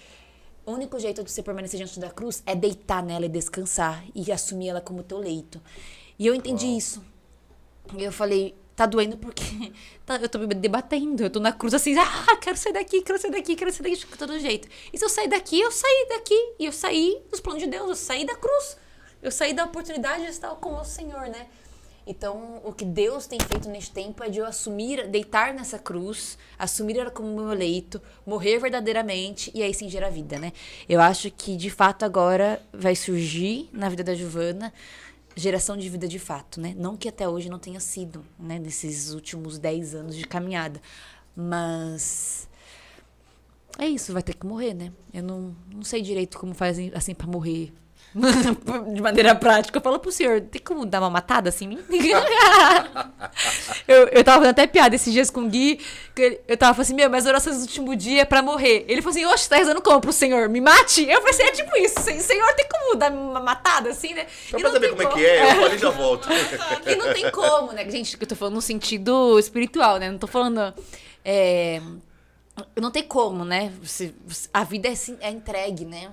O 0.67 0.73
único 0.73 0.99
jeito 0.99 1.23
de 1.23 1.31
você 1.31 1.43
permanecer 1.43 1.79
diante 1.79 2.01
da 2.01 2.11
cruz 2.11 2.43
é 2.45 2.55
deitar 2.55 3.03
nela 3.03 3.27
e 3.27 3.29
descansar 3.29 4.05
e 4.15 4.33
assumir 4.33 4.69
ela 4.69 4.81
como 4.81 5.03
teu 5.03 5.19
leito. 5.19 5.61
E 6.19 6.27
eu 6.27 6.35
entendi 6.35 6.67
isso. 6.67 7.05
E 7.97 8.03
eu 8.03 8.13
falei, 8.13 8.55
tá 8.83 8.87
doendo 8.87 9.17
porque 9.17 9.73
tá- 10.05 10.17
eu 10.17 10.29
tô 10.29 10.39
me 10.39 10.47
debatendo, 10.49 11.23
eu 11.23 11.31
tô 11.31 11.41
na 11.41 11.53
cruz 11.53 11.73
assim, 11.75 11.97
ah, 11.97 12.37
quero 12.41 12.57
sair 12.57 12.73
daqui, 12.73 13.03
quero 13.03 13.19
sair 13.19 13.31
daqui, 13.31 13.55
quero 13.55 13.73
sair 13.73 13.83
daqui 13.83 13.97
de 13.97 14.07
todo 14.19 14.39
jeito. 14.39 14.69
E 14.93 14.99
se 14.99 15.05
eu 15.05 15.09
sair 15.09 15.29
daqui, 15.29 15.61
eu 15.61 15.71
saí 15.71 16.07
daqui, 16.09 16.55
e 16.59 16.67
eu 16.67 16.73
saí 16.73 17.23
dos 17.31 17.41
planos 17.41 17.63
de 17.63 17.69
Deus, 17.69 17.89
eu 17.89 17.97
saí 17.97 18.27
da 18.27 18.35
cruz. 18.35 18.77
Eu 19.23 19.31
saí 19.31 19.53
da 19.53 19.65
oportunidade 19.65 20.25
de 20.25 20.31
estar 20.31 20.49
com 20.57 20.75
o 20.75 20.85
Senhor, 20.85 21.29
né? 21.29 21.47
Então, 22.05 22.61
o 22.65 22.73
que 22.73 22.85
Deus 22.85 23.29
tem 23.29 23.39
feito 23.39 23.69
neste 23.69 23.93
tempo 23.93 24.25
é 24.25 24.29
de 24.29 24.41
eu 24.41 24.47
assumir, 24.47 25.07
deitar 25.07 25.55
nessa 25.55 25.79
cruz, 25.79 26.37
assumir 26.59 26.99
ela 26.99 27.13
como 27.13 27.33
meu 27.33 27.55
leito, 27.55 28.03
morrer 28.27 28.59
verdadeiramente 28.59 29.53
e 29.55 29.63
aí 29.63 29.73
sim 29.73 29.89
gerar 29.89 30.11
vida, 30.11 30.37
né? 30.37 30.53
Eu 30.89 31.01
acho 31.01 31.31
que 31.31 31.57
de 31.57 31.71
fato 31.71 32.05
agora 32.05 32.61
vai 32.73 32.97
surgir 32.97 33.69
na 33.73 33.89
vida 33.89 34.03
da 34.03 34.15
Giovana 34.15 34.73
geração 35.37 35.77
de 35.77 35.89
vida 35.89 36.07
de 36.07 36.19
fato, 36.19 36.61
né? 36.61 36.75
Não 36.77 36.97
que 36.97 37.09
até 37.09 37.29
hoje 37.29 37.49
não 37.49 37.59
tenha 37.59 37.81
sido, 37.81 38.25
né? 38.39 38.59
Nesses 38.59 39.13
últimos 39.13 39.59
10 39.59 39.95
anos 39.95 40.17
de 40.17 40.27
caminhada. 40.27 40.81
Mas. 41.35 42.49
É 43.79 43.87
isso, 43.87 44.13
vai 44.13 44.23
ter 44.23 44.35
que 44.35 44.47
morrer, 44.47 44.75
né? 44.75 44.93
Eu 45.15 45.23
não, 45.23 45.57
não 45.73 45.83
sei 45.83 46.03
direito 46.03 46.39
como 46.39 46.55
faz 46.55 46.77
assim 46.95 47.15
pra 47.15 47.27
morrer 47.27 47.73
de 48.95 49.01
maneira 49.01 49.35
prática, 49.35 49.79
eu 49.79 49.83
falo 49.83 49.99
pro 49.99 50.13
senhor, 50.13 50.41
tem 50.43 50.61
como 50.61 50.85
dar 50.85 51.01
uma 51.01 51.09
matada 51.11 51.49
assim 51.49 51.65
em 51.65 51.69
mim? 51.69 51.79
eu, 53.89 54.09
eu 54.09 54.25
tava 54.25 54.39
fazendo 54.39 54.51
até 54.51 54.67
piada 54.67 54.95
esses 54.95 55.13
dias 55.13 55.31
com 55.31 55.43
o 55.45 55.49
Gui, 55.49 55.81
que 56.15 56.23
ele- 56.23 56.41
eu 56.47 56.57
tava 56.57 56.75
falando 56.75 56.83
assim, 56.87 56.95
meu, 56.95 57.09
mas 57.11 57.27
orações 57.27 57.57
do 57.57 57.63
último 57.63 57.97
dia 57.97 58.23
é 58.23 58.25
pra 58.25 58.43
morrer. 58.43 58.85
Ele 58.89 59.01
falou 59.01 59.17
assim, 59.17 59.25
oxe, 59.27 59.49
tá 59.49 59.57
rezando 59.57 59.81
como 59.81 60.01
pro 60.01 60.13
senhor? 60.13 60.49
Me 60.49 60.61
mate? 60.61 61.03
Eu 61.09 61.21
falei 61.23 61.31
assim, 61.35 61.43
é 61.45 61.53
tipo 61.53 61.77
isso, 61.79 62.01
sen- 62.01 62.21
senhor, 62.21 62.53
tem 62.55 62.67
como 62.69 62.97
dar 62.97 63.11
uma 63.11 63.41
matada 63.41 63.91
assim, 63.91 64.15
né? 64.15 64.27
Só 64.51 64.59
pra 64.59 64.69
não 64.69 64.73
saber 64.73 64.91
como 64.91 65.03
é 65.03 65.07
que 65.07 65.25
é, 65.27 65.51
eu 65.53 65.57
falei 65.63 65.75
e 65.77 65.79
já 65.79 65.91
volto. 65.91 66.29
e 66.87 66.97
não 66.97 67.13
tem 67.15 67.31
como, 67.31 67.73
né? 67.73 67.89
Gente, 67.91 68.17
que 68.17 68.25
eu 68.25 68.29
tô 68.29 68.37
falando 68.37 68.55
no 68.55 68.63
sentido 68.63 69.39
espiritual, 69.39 69.99
né? 69.99 70.11
Não 70.11 70.19
tô 70.19 70.27
falando. 70.27 70.75
É, 71.25 71.81
não 72.79 72.91
tem 72.91 73.03
como, 73.05 73.45
né? 73.45 73.73
Você- 73.83 74.13
você- 74.27 74.49
a 74.53 74.65
vida 74.65 74.89
é, 74.89 74.93
assim- 74.93 75.17
é 75.21 75.31
entregue, 75.31 75.85
né? 75.85 76.13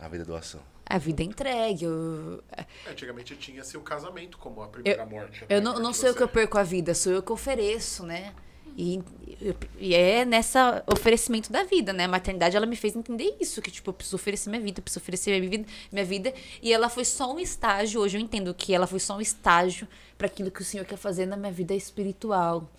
A 0.00 0.08
vida 0.08 0.22
é 0.24 0.26
doação. 0.26 0.60
A 0.88 0.96
vida 0.98 1.22
é 1.22 1.26
entregue. 1.26 1.84
Eu, 1.84 2.42
Antigamente 2.90 3.36
tinha-se 3.36 3.76
o 3.76 3.80
casamento 3.80 4.38
como 4.38 4.62
a 4.62 4.68
primeira 4.68 5.04
morte. 5.04 5.40
né? 5.42 5.46
eu 5.50 5.60
não, 5.60 5.78
não 5.78 5.92
sou 5.92 6.08
eu 6.08 6.14
que 6.14 6.22
eu 6.22 6.28
perco 6.28 6.56
a 6.58 6.62
vida, 6.62 6.94
sou 6.94 7.12
eu 7.12 7.22
que 7.22 7.30
ofereço, 7.32 8.04
né? 8.06 8.32
E, 8.76 9.02
eu- 9.40 9.56
e 9.78 9.92
é 9.94 10.24
nessa 10.24 10.84
oferecimento 10.86 11.50
da 11.50 11.64
vida, 11.64 11.92
né? 11.92 12.04
A 12.04 12.08
maternidade, 12.08 12.56
ela 12.56 12.64
me 12.64 12.76
fez 12.76 12.94
entender 12.94 13.36
isso, 13.40 13.60
que, 13.60 13.70
tipo, 13.72 13.90
eu 13.90 13.94
preciso 13.94 14.14
oferecer 14.16 14.48
minha 14.50 14.62
vida, 14.62 14.78
eu 14.78 14.82
preciso 14.84 15.00
oferecer 15.00 15.30
minha 15.38 15.50
vida, 15.50 15.68
minha 15.90 16.04
vida. 16.04 16.32
E 16.62 16.72
ela 16.72 16.88
foi 16.88 17.04
só 17.04 17.34
um 17.34 17.40
estágio, 17.40 18.00
hoje 18.00 18.16
eu 18.16 18.20
entendo 18.20 18.54
que 18.54 18.72
ela 18.72 18.86
foi 18.86 19.00
só 19.00 19.16
um 19.16 19.20
estágio 19.20 19.86
para 20.16 20.26
aquilo 20.28 20.50
que 20.50 20.62
o 20.62 20.64
Senhor 20.64 20.86
quer 20.86 20.96
fazer 20.96 21.26
na 21.26 21.36
minha 21.36 21.50
vida 21.52 21.74
espiritual. 21.74 22.70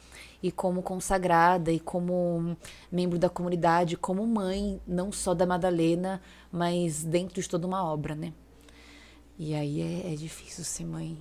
E 0.41 0.51
como 0.51 0.81
consagrada, 0.81 1.71
e 1.71 1.79
como 1.79 2.55
membro 2.91 3.19
da 3.19 3.29
comunidade, 3.29 3.97
como 3.97 4.25
mãe, 4.25 4.79
não 4.87 5.11
só 5.11 5.33
da 5.33 5.45
Madalena, 5.45 6.21
mas 6.51 7.03
dentro 7.03 7.41
de 7.41 7.49
toda 7.49 7.67
uma 7.67 7.83
obra, 7.83 8.15
né? 8.15 8.33
E 9.37 9.53
aí 9.53 9.81
é, 9.81 10.13
é 10.13 10.15
difícil 10.15 10.63
ser 10.63 10.85
mãe 10.85 11.17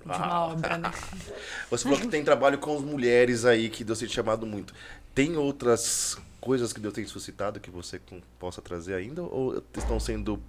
de 0.00 0.04
uma 0.04 0.46
obra, 0.46 0.78
né? 0.78 0.90
Você 1.70 1.84
falou 1.84 1.98
que 1.98 2.08
tem 2.08 2.24
trabalho 2.24 2.58
com 2.58 2.76
as 2.76 2.82
mulheres 2.82 3.44
aí, 3.44 3.68
que 3.68 3.84
Deus 3.84 3.98
tem 3.98 4.08
te 4.08 4.14
chamado 4.14 4.46
muito. 4.46 4.74
Tem 5.14 5.36
outras 5.36 6.18
coisas 6.40 6.72
que 6.72 6.80
Deus 6.80 6.94
tem 6.94 7.06
suscitado 7.06 7.58
que 7.58 7.70
você 7.70 8.00
possa 8.38 8.62
trazer 8.62 8.94
ainda? 8.94 9.22
Ou 9.22 9.62
estão 9.76 9.98
sendo 9.98 10.40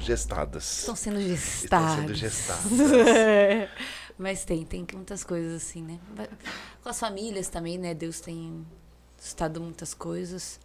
gestadas? 0.00 0.78
Estão 0.80 0.96
sendo 0.96 1.20
Estão 1.20 1.36
gestadas. 1.36 1.94
sendo 1.96 2.14
gestadas. 2.14 2.64
Mas 4.18 4.44
tem, 4.44 4.64
tem 4.64 4.86
muitas 4.94 5.22
coisas 5.24 5.62
assim, 5.62 5.82
né? 5.82 5.98
Com 6.82 6.88
as 6.88 6.98
famílias 6.98 7.48
também, 7.48 7.76
né? 7.78 7.92
Deus 7.94 8.20
tem 8.20 8.66
estado 9.20 9.60
muitas 9.60 9.92
coisas. 9.92 10.58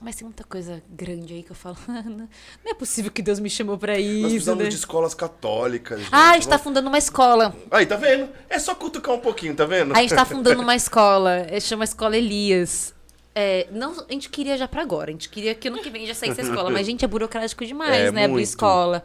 Mas 0.00 0.16
tem 0.16 0.24
muita 0.26 0.42
coisa 0.44 0.82
grande 0.90 1.32
aí 1.32 1.42
que 1.44 1.52
eu 1.52 1.56
falo. 1.56 1.76
Não 1.86 2.28
é 2.66 2.74
possível 2.74 3.10
que 3.10 3.22
Deus 3.22 3.38
me 3.38 3.48
chamou 3.48 3.78
pra 3.78 3.94
Nós 3.94 4.02
isso, 4.04 4.20
precisamos 4.28 4.64
né? 4.64 4.68
de 4.70 4.76
escolas 4.76 5.14
católicas. 5.14 6.00
gente. 6.00 6.08
Ah, 6.12 6.32
a 6.32 6.34
gente 6.34 6.48
tá 6.48 6.58
fundando 6.58 6.88
uma 6.88 6.98
escola. 6.98 7.56
Aí, 7.70 7.86
tá 7.86 7.96
vendo? 7.96 8.28
É 8.50 8.58
só 8.58 8.74
cutucar 8.74 9.14
um 9.14 9.20
pouquinho, 9.20 9.54
tá 9.54 9.64
vendo? 9.64 9.94
A 9.96 10.00
gente 10.02 10.14
tá 10.14 10.24
fundando 10.26 10.60
uma 10.60 10.74
escola. 10.74 11.46
eh, 11.48 11.60
Chama 11.60 11.84
Escola 11.84 12.16
Elias. 12.16 12.92
É, 13.34 13.66
não, 13.70 13.92
a 14.08 14.12
gente 14.12 14.28
queria 14.28 14.56
já 14.58 14.68
pra 14.68 14.82
agora. 14.82 15.10
A 15.10 15.12
gente 15.12 15.28
queria 15.28 15.54
que 15.54 15.68
ano 15.68 15.78
que 15.80 15.88
vem 15.90 16.06
já 16.06 16.14
saísse 16.14 16.40
a 16.40 16.44
escola. 16.44 16.68
Mas, 16.70 16.86
gente, 16.86 17.04
é 17.04 17.08
burocrático 17.08 17.64
demais, 17.64 18.08
É, 18.08 18.12
né? 18.12 18.24
Abrir 18.24 18.32
muito. 18.34 18.44
escola. 18.44 19.02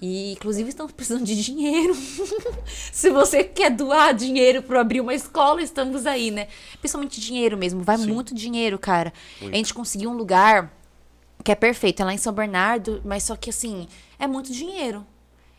E, 0.00 0.32
inclusive, 0.34 0.68
estamos 0.68 0.92
precisando 0.92 1.24
de 1.24 1.42
dinheiro. 1.42 1.92
Se 2.92 3.10
você 3.10 3.42
quer 3.42 3.70
doar 3.70 4.14
dinheiro 4.14 4.62
para 4.62 4.80
abrir 4.80 5.00
uma 5.00 5.12
escola, 5.12 5.60
estamos 5.60 6.06
aí, 6.06 6.30
né? 6.30 6.46
Principalmente 6.78 7.20
dinheiro 7.20 7.56
mesmo. 7.56 7.82
Vai 7.82 7.96
muito 7.96 8.32
dinheiro, 8.34 8.78
cara. 8.78 9.12
A 9.42 9.56
gente 9.56 9.74
conseguiu 9.74 10.10
um 10.10 10.16
lugar 10.16 10.72
que 11.42 11.50
é 11.50 11.54
perfeito. 11.56 12.00
É 12.00 12.04
lá 12.04 12.14
em 12.14 12.18
São 12.18 12.32
Bernardo, 12.32 13.02
mas 13.04 13.24
só 13.24 13.34
que, 13.34 13.50
assim, 13.50 13.88
é 14.20 14.26
muito 14.28 14.52
dinheiro. 14.52 15.04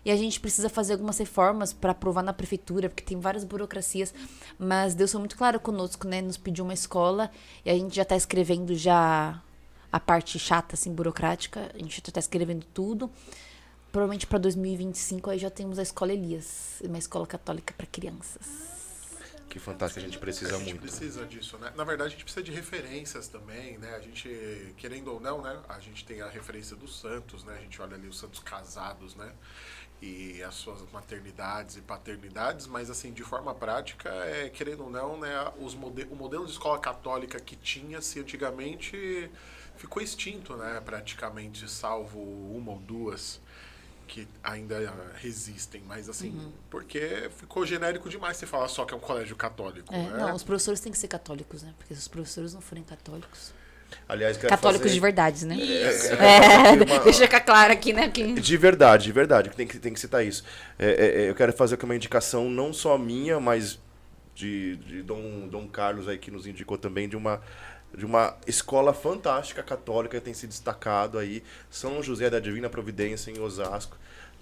E 0.05 0.11
a 0.11 0.15
gente 0.15 0.39
precisa 0.39 0.69
fazer 0.69 0.93
algumas 0.93 1.17
reformas 1.17 1.73
para 1.73 1.91
aprovar 1.91 2.23
na 2.23 2.33
prefeitura, 2.33 2.89
porque 2.89 3.03
tem 3.03 3.19
várias 3.19 3.43
burocracias. 3.43 4.13
Mas 4.57 4.95
Deus 4.95 5.11
foi 5.11 5.19
muito 5.19 5.37
claro 5.37 5.59
conosco, 5.59 6.07
né? 6.07 6.21
Nos 6.21 6.37
pediu 6.37 6.63
uma 6.63 6.73
escola 6.73 7.29
e 7.65 7.69
a 7.69 7.73
gente 7.73 7.95
já 7.95 8.05
tá 8.05 8.15
escrevendo 8.15 8.75
já 8.75 9.41
a 9.91 9.99
parte 9.99 10.39
chata, 10.39 10.75
assim, 10.75 10.93
burocrática. 10.93 11.69
A 11.73 11.77
gente 11.77 12.01
já 12.05 12.11
tá 12.13 12.19
escrevendo 12.19 12.65
tudo. 12.73 13.11
Provavelmente 13.91 14.27
para 14.27 14.37
2025 14.37 15.31
aí 15.31 15.39
já 15.39 15.49
temos 15.49 15.79
a 15.79 15.81
escola 15.81 16.13
Elias, 16.13 16.79
uma 16.83 16.99
escola 16.99 17.25
católica 17.25 17.73
para 17.75 17.87
crianças. 17.87 18.69
Que 19.49 19.57
fantástico, 19.57 19.99
a 19.99 20.03
gente 20.03 20.19
precisa 20.19 20.55
A 20.55 20.59
gente 20.59 20.69
muito. 20.75 20.81
precisa 20.81 21.25
disso, 21.25 21.57
né? 21.57 21.73
Na 21.75 21.83
verdade, 21.83 22.09
a 22.09 22.11
gente 22.11 22.23
precisa 22.23 22.43
de 22.43 22.51
referências 22.51 23.27
também, 23.27 23.79
né? 23.79 23.95
A 23.95 23.99
gente, 23.99 24.75
querendo 24.77 25.11
ou 25.11 25.19
não, 25.19 25.41
né? 25.41 25.59
A 25.67 25.79
gente 25.79 26.05
tem 26.05 26.21
a 26.21 26.29
referência 26.29 26.75
dos 26.75 26.99
santos, 26.99 27.43
né? 27.43 27.55
A 27.57 27.61
gente 27.61 27.81
olha 27.81 27.95
ali 27.95 28.07
os 28.07 28.19
santos 28.19 28.39
casados, 28.41 29.15
né? 29.15 29.33
E 30.01 30.41
as 30.43 30.53
suas 30.55 30.79
maternidades 30.93 31.75
e 31.75 31.81
paternidades, 31.81 32.67
mas 32.67 32.89
assim, 32.89 33.11
de 33.11 33.21
forma 33.23 33.53
prática, 33.53 34.09
é, 34.09 34.49
querendo 34.49 34.85
ou 34.85 34.89
não, 34.89 35.19
né? 35.19 35.29
Os 35.59 35.75
mode 35.75 36.03
o 36.09 36.15
modelo 36.15 36.45
de 36.45 36.51
escola 36.53 36.79
católica 36.79 37.37
que 37.39 37.55
tinha-se 37.57 38.19
antigamente 38.19 39.29
ficou 39.75 40.01
extinto, 40.01 40.55
né? 40.55 40.81
Praticamente, 40.85 41.69
salvo 41.69 42.17
uma 42.19 42.71
ou 42.71 42.79
duas 42.79 43.41
que 44.07 44.27
ainda 44.43 44.75
resistem, 45.15 45.83
mas 45.85 46.09
assim, 46.09 46.29
Uhum. 46.31 46.51
porque 46.69 47.29
ficou 47.37 47.63
genérico 47.65 48.09
demais 48.09 48.37
você 48.37 48.47
falar 48.47 48.67
só 48.67 48.83
que 48.83 48.93
é 48.93 48.97
um 48.97 48.99
colégio 48.99 49.35
católico, 49.35 49.93
É, 49.93 50.01
né? 50.09 50.17
não, 50.17 50.33
os 50.33 50.43
professores 50.43 50.79
têm 50.79 50.91
que 50.91 50.97
ser 50.97 51.07
católicos, 51.09 51.61
né? 51.61 51.75
Porque 51.77 51.93
se 51.93 51.99
os 51.99 52.07
professores 52.07 52.53
não 52.53 52.61
forem 52.61 52.83
católicos. 52.83 53.53
Aliás, 54.07 54.37
quero 54.37 54.49
Católicos 54.49 54.83
fazer... 54.83 54.93
de 54.95 54.99
verdade, 54.99 55.45
né? 55.45 55.57
É, 55.59 56.71
É, 56.71 56.71
uma- 56.71 56.99
deixa 57.03 57.23
ficar 57.23 57.41
claro 57.41 57.71
aqui, 57.71 57.93
né? 57.93 58.09
Que... 58.09 58.33
De 58.33 58.57
verdade, 58.57 59.05
de 59.05 59.11
verdade, 59.11 59.49
tem 59.51 59.67
que, 59.67 59.77
tem 59.79 59.93
que 59.93 59.99
citar 59.99 60.25
isso. 60.25 60.43
É, 60.77 60.87
é, 60.87 61.21
é, 61.25 61.29
eu 61.29 61.35
quero 61.35 61.53
fazer 61.53 61.75
aqui 61.75 61.85
uma 61.85 61.95
indicação 61.95 62.49
não 62.49 62.73
só 62.73 62.97
minha, 62.97 63.39
mas 63.39 63.79
de, 64.35 64.77
de 64.77 65.01
Dom, 65.03 65.47
Dom 65.49 65.67
Carlos 65.67 66.07
aí 66.07 66.17
que 66.17 66.31
nos 66.31 66.47
indicou 66.47 66.77
também 66.77 67.07
de 67.09 67.15
uma 67.17 67.41
de 67.95 68.05
uma 68.05 68.37
escola 68.45 68.93
fantástica 68.93 69.63
católica 69.63 70.19
que 70.19 70.23
tem 70.23 70.33
se 70.33 70.45
destacado 70.45 71.17
aí, 71.17 71.41
São 71.71 72.03
José 72.03 72.29
da 72.29 72.39
Divina 72.39 72.69
Providência 72.69 73.31
em 73.31 73.39
Osasco. 73.39 73.97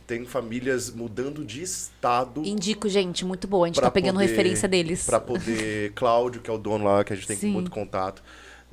Tem 0.05 0.25
famílias 0.25 0.89
mudando 0.91 1.43
de 1.45 1.61
estado 1.63 2.41
Indico, 2.45 2.87
gente, 2.89 3.23
muito 3.25 3.47
boa. 3.47 3.65
A 3.65 3.67
gente 3.67 3.79
tá 3.79 3.89
pegando 3.89 4.15
poder- 4.15 4.27
referência 4.27 4.67
deles. 4.67 5.05
Pra 5.05 5.19
poder 5.19 5.91
Cláudio, 5.95 6.41
que 6.41 6.49
é 6.49 6.53
o 6.53 6.57
dono 6.57 6.83
lá, 6.85 7.03
que 7.05 7.13
a 7.13 7.15
gente 7.15 7.27
tem 7.27 7.37
Sim. 7.37 7.51
muito 7.51 7.71
contato. 7.71 8.21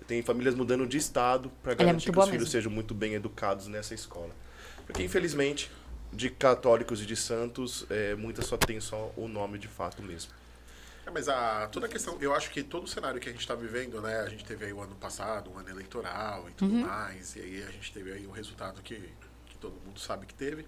Tem 0.07 0.23
famílias 0.23 0.55
mudando 0.55 0.87
de 0.87 0.97
estado 0.99 1.51
para 1.63 1.73
é 1.73 1.75
garantir 1.75 2.07
muito 2.07 2.13
que 2.13 2.19
os 2.19 2.25
filhos 2.27 2.49
mesmo. 2.49 2.53
sejam 2.53 2.71
muito 2.73 2.95
bem 2.95 3.15
educados 3.15 3.67
nessa 3.69 3.95
escola. 3.95 4.31
Porque 4.87 5.03
infelizmente, 5.03 5.71
de 6.13 6.29
católicos 6.31 7.03
e 7.03 7.07
de 7.07 7.17
santos, 7.17 7.87
é, 7.91 8.15
muitas 8.15 8.47
só 8.47 8.57
tem 8.57 8.81
só 8.81 9.13
o 9.17 9.27
nome 9.29 9.59
de 9.59 9.69
fato 9.69 10.03
mesmo. 10.03 10.31
É, 11.07 11.11
mas 11.11 11.29
a, 11.29 11.67
toda 11.69 11.87
a 11.87 11.89
questão, 11.89 12.17
eu 12.21 12.35
acho 12.35 12.51
que 12.51 12.63
todo 12.63 12.85
o 12.85 12.89
cenário 12.89 13.21
que 13.21 13.29
a 13.29 13.33
gente 13.33 13.41
está 13.43 13.55
vivendo, 13.55 14.01
né? 14.01 14.21
A 14.21 14.29
gente 14.29 14.45
teve 14.45 14.65
aí 14.67 14.73
o 14.73 14.81
ano 14.81 14.95
passado, 14.95 15.51
um 15.51 15.59
ano 15.59 15.69
eleitoral 15.69 16.49
e 16.49 16.53
tudo 16.53 16.75
Uhum. 16.75 16.81
mais, 16.81 17.37
e 17.37 17.41
aí 17.41 17.63
a 17.63 17.71
gente 17.71 17.93
teve 17.93 18.13
aí 18.13 18.27
um 18.27 18.31
resultado 18.31 18.81
que, 18.83 18.97
que 19.47 19.57
todo 19.61 19.75
mundo 19.85 20.01
sabe 20.01 20.25
que 20.27 20.35
teve. 20.35 20.67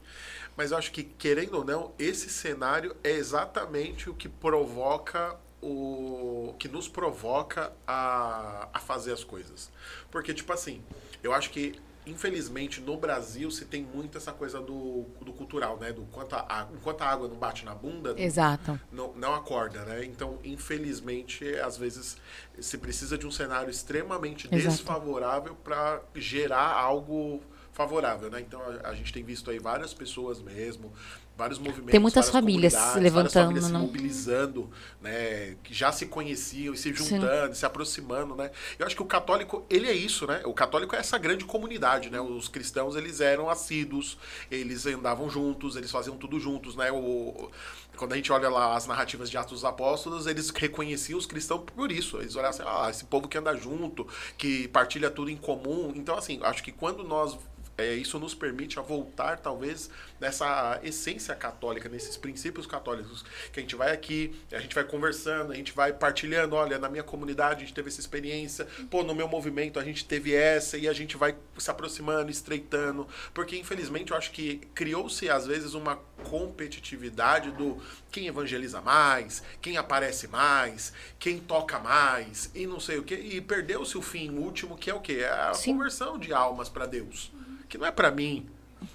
Mas 0.56 0.72
eu 0.72 0.78
acho 0.78 0.92
que, 0.92 1.02
querendo 1.04 1.54
ou 1.54 1.64
não, 1.64 1.92
esse 1.98 2.28
cenário 2.28 2.94
é 3.02 3.12
exatamente 3.12 4.10
o 4.10 4.14
que 4.14 4.28
provoca 4.28 5.36
o. 5.62 6.54
que 6.58 6.68
nos 6.68 6.88
provoca 6.88 7.72
a, 7.86 8.68
a 8.72 8.78
fazer 8.78 9.12
as 9.12 9.24
coisas. 9.24 9.70
Porque, 10.10 10.32
tipo 10.32 10.52
assim, 10.52 10.82
eu 11.22 11.32
acho 11.32 11.50
que. 11.50 11.74
Infelizmente, 12.08 12.80
no 12.80 12.96
Brasil, 12.96 13.50
se 13.50 13.64
tem 13.64 13.82
muito 13.82 14.16
essa 14.16 14.32
coisa 14.32 14.60
do, 14.60 15.06
do 15.20 15.32
cultural, 15.32 15.76
né? 15.76 15.92
Do 15.92 16.02
quanto 16.02 16.36
a, 16.36 16.68
enquanto 16.72 17.02
a 17.02 17.06
água 17.08 17.26
não 17.26 17.34
bate 17.34 17.64
na 17.64 17.74
bunda, 17.74 18.14
Exato. 18.16 18.80
não, 18.92 19.12
não 19.14 19.34
acorda, 19.34 19.84
né? 19.84 20.04
Então, 20.04 20.38
infelizmente, 20.44 21.44
às 21.56 21.76
vezes 21.76 22.16
se 22.60 22.78
precisa 22.78 23.18
de 23.18 23.26
um 23.26 23.30
cenário 23.32 23.68
extremamente 23.68 24.46
Exato. 24.46 24.76
desfavorável 24.76 25.56
para 25.56 26.00
gerar 26.14 26.74
algo 26.74 27.42
favorável, 27.72 28.30
né? 28.30 28.40
Então, 28.40 28.62
a, 28.62 28.90
a 28.90 28.94
gente 28.94 29.12
tem 29.12 29.22
visto 29.22 29.50
aí 29.50 29.58
várias 29.58 29.92
pessoas 29.92 30.40
mesmo, 30.40 30.92
vários 31.36 31.58
movimentos, 31.58 31.90
Tem 31.90 32.00
muitas 32.00 32.30
famílias 32.30 32.74
levantando, 32.96 33.12
várias 33.12 33.32
famílias 33.32 33.64
se 33.66 33.72
né? 33.72 33.78
mobilizando, 33.78 34.70
né? 35.02 35.56
Que 35.62 35.74
já 35.74 35.92
se 35.92 36.06
conheciam 36.06 36.72
e 36.72 36.76
se 36.76 36.94
Sim. 36.96 37.16
juntando, 37.16 37.54
se 37.54 37.66
aproximando, 37.66 38.34
né? 38.34 38.50
Eu 38.78 38.86
acho 38.86 38.96
que 38.96 39.02
o 39.02 39.06
católico, 39.06 39.64
ele 39.68 39.86
é 39.86 39.92
isso, 39.92 40.26
né? 40.26 40.40
O 40.46 40.54
católico 40.54 40.96
é 40.96 40.98
essa 40.98 41.18
grande 41.18 41.44
comunidade, 41.44 42.08
né? 42.08 42.18
Os 42.20 42.48
cristãos, 42.48 42.96
eles 42.96 43.20
eram 43.20 43.50
assíduos, 43.50 44.16
eles 44.50 44.86
andavam 44.86 45.28
juntos, 45.28 45.76
eles 45.76 45.90
faziam 45.90 46.16
tudo 46.16 46.40
juntos, 46.40 46.74
né? 46.74 46.90
O, 46.90 47.50
quando 47.96 48.14
a 48.14 48.16
gente 48.16 48.32
olha 48.32 48.48
lá 48.48 48.74
as 48.74 48.86
narrativas 48.86 49.28
de 49.28 49.36
Atos 49.36 49.52
dos 49.52 49.64
Apóstolos, 49.64 50.26
eles 50.26 50.50
reconheciam 50.50 51.18
os 51.18 51.26
cristãos 51.26 51.64
por 51.74 51.92
isso. 51.92 52.18
Eles 52.18 52.34
olhavam 52.34 52.50
assim, 52.50 52.62
ah, 52.66 52.90
esse 52.90 53.04
povo 53.04 53.28
que 53.28 53.36
anda 53.36 53.54
junto, 53.54 54.06
que 54.38 54.68
partilha 54.68 55.10
tudo 55.10 55.30
em 55.30 55.36
comum. 55.36 55.92
Então, 55.94 56.16
assim, 56.16 56.40
acho 56.42 56.62
que 56.62 56.72
quando 56.72 57.04
nós 57.04 57.36
é, 57.78 57.94
isso 57.94 58.18
nos 58.18 58.34
permite 58.34 58.78
a 58.78 58.82
voltar, 58.82 59.38
talvez, 59.38 59.90
nessa 60.18 60.80
essência 60.82 61.34
católica, 61.34 61.88
nesses 61.88 62.16
princípios 62.16 62.66
católicos, 62.66 63.24
que 63.52 63.60
a 63.60 63.62
gente 63.62 63.76
vai 63.76 63.92
aqui, 63.92 64.34
a 64.50 64.58
gente 64.58 64.74
vai 64.74 64.84
conversando, 64.84 65.52
a 65.52 65.54
gente 65.54 65.72
vai 65.72 65.92
partilhando, 65.92 66.56
olha, 66.56 66.78
na 66.78 66.88
minha 66.88 67.02
comunidade 67.02 67.56
a 67.56 67.66
gente 67.66 67.74
teve 67.74 67.88
essa 67.88 68.00
experiência, 68.00 68.66
pô, 68.90 69.02
no 69.02 69.14
meu 69.14 69.28
movimento 69.28 69.78
a 69.78 69.84
gente 69.84 70.04
teve 70.04 70.34
essa, 70.34 70.78
e 70.78 70.88
a 70.88 70.92
gente 70.92 71.16
vai 71.16 71.36
se 71.58 71.70
aproximando, 71.70 72.30
estreitando, 72.30 73.06
porque 73.34 73.58
infelizmente 73.58 74.10
eu 74.10 74.16
acho 74.16 74.30
que 74.30 74.56
criou-se 74.74 75.28
às 75.28 75.46
vezes 75.46 75.74
uma 75.74 75.96
competitividade 76.24 77.50
do 77.50 77.80
quem 78.10 78.26
evangeliza 78.26 78.80
mais, 78.80 79.42
quem 79.60 79.76
aparece 79.76 80.26
mais, 80.28 80.92
quem 81.18 81.38
toca 81.38 81.78
mais, 81.78 82.50
e 82.54 82.66
não 82.66 82.80
sei 82.80 82.98
o 82.98 83.02
que, 83.02 83.14
e 83.14 83.40
perdeu-se 83.40 83.96
o 83.98 84.02
fim 84.02 84.30
último, 84.30 84.76
que 84.76 84.90
é 84.90 84.94
o 84.94 85.00
que? 85.00 85.20
É 85.20 85.30
a 85.30 85.54
Sim. 85.54 85.72
conversão 85.72 86.18
de 86.18 86.32
almas 86.32 86.68
para 86.68 86.86
Deus, 86.86 87.30
que 87.68 87.78
não 87.78 87.86
é 87.86 87.90
para 87.90 88.10
mim, 88.10 88.46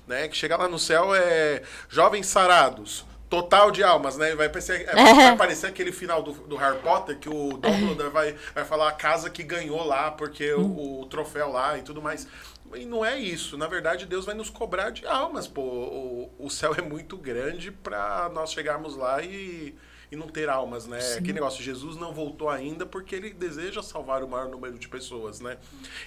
né? 0.08 0.28
Que 0.28 0.36
chegar 0.36 0.58
lá 0.58 0.68
no 0.68 0.80
céu 0.80 1.14
é 1.14 1.62
jovens 1.90 2.28
sarados. 2.28 3.06
Total 3.30 3.72
de 3.72 3.82
almas, 3.82 4.18
né? 4.18 4.36
Vai 4.36 4.50
parecer, 4.50 4.88
é, 4.90 4.94
vai 4.96 5.38
parecer 5.38 5.68
aquele 5.68 5.92
final 5.92 6.22
do, 6.22 6.34
do 6.34 6.56
Harry 6.58 6.80
Potter 6.80 7.18
que 7.18 7.30
o 7.30 7.58
Dumbledore 7.58 8.10
vai, 8.10 8.36
vai 8.54 8.66
falar 8.66 8.90
a 8.90 8.92
casa 8.92 9.30
que 9.30 9.42
ganhou 9.42 9.86
lá, 9.86 10.12
porque 10.12 10.54
o, 10.54 11.02
o 11.02 11.06
troféu 11.06 11.50
lá 11.50 11.78
e 11.78 11.82
tudo 11.82 12.02
mais. 12.02 12.28
E 12.76 12.86
não 12.86 13.06
é 13.06 13.18
isso. 13.18 13.58
Na 13.58 13.68
verdade, 13.68 14.06
Deus 14.06 14.26
vai 14.26 14.36
nos 14.36 14.50
cobrar 14.50 14.90
de 14.90 15.06
almas, 15.06 15.48
pô. 15.48 15.62
O, 15.62 16.32
o 16.40 16.50
céu 16.50 16.74
é 16.78 16.82
muito 16.82 17.18
grande 17.18 17.72
para 17.72 18.30
nós 18.34 18.52
chegarmos 18.52 18.96
lá 18.96 19.22
e, 19.22 19.76
e 20.12 20.16
não 20.16 20.28
ter 20.28 20.50
almas, 20.50 20.86
né? 20.86 21.00
Aquele 21.14 21.34
negócio, 21.34 21.64
Jesus 21.64 21.96
não 21.96 22.14
voltou 22.14 22.50
ainda 22.50 22.86
porque 22.86 23.16
ele 23.16 23.30
deseja 23.32 23.82
salvar 23.82 24.22
o 24.24 24.28
maior 24.28 24.50
número 24.50 24.78
de 24.78 24.90
pessoas, 24.90 25.40
né? 25.40 25.58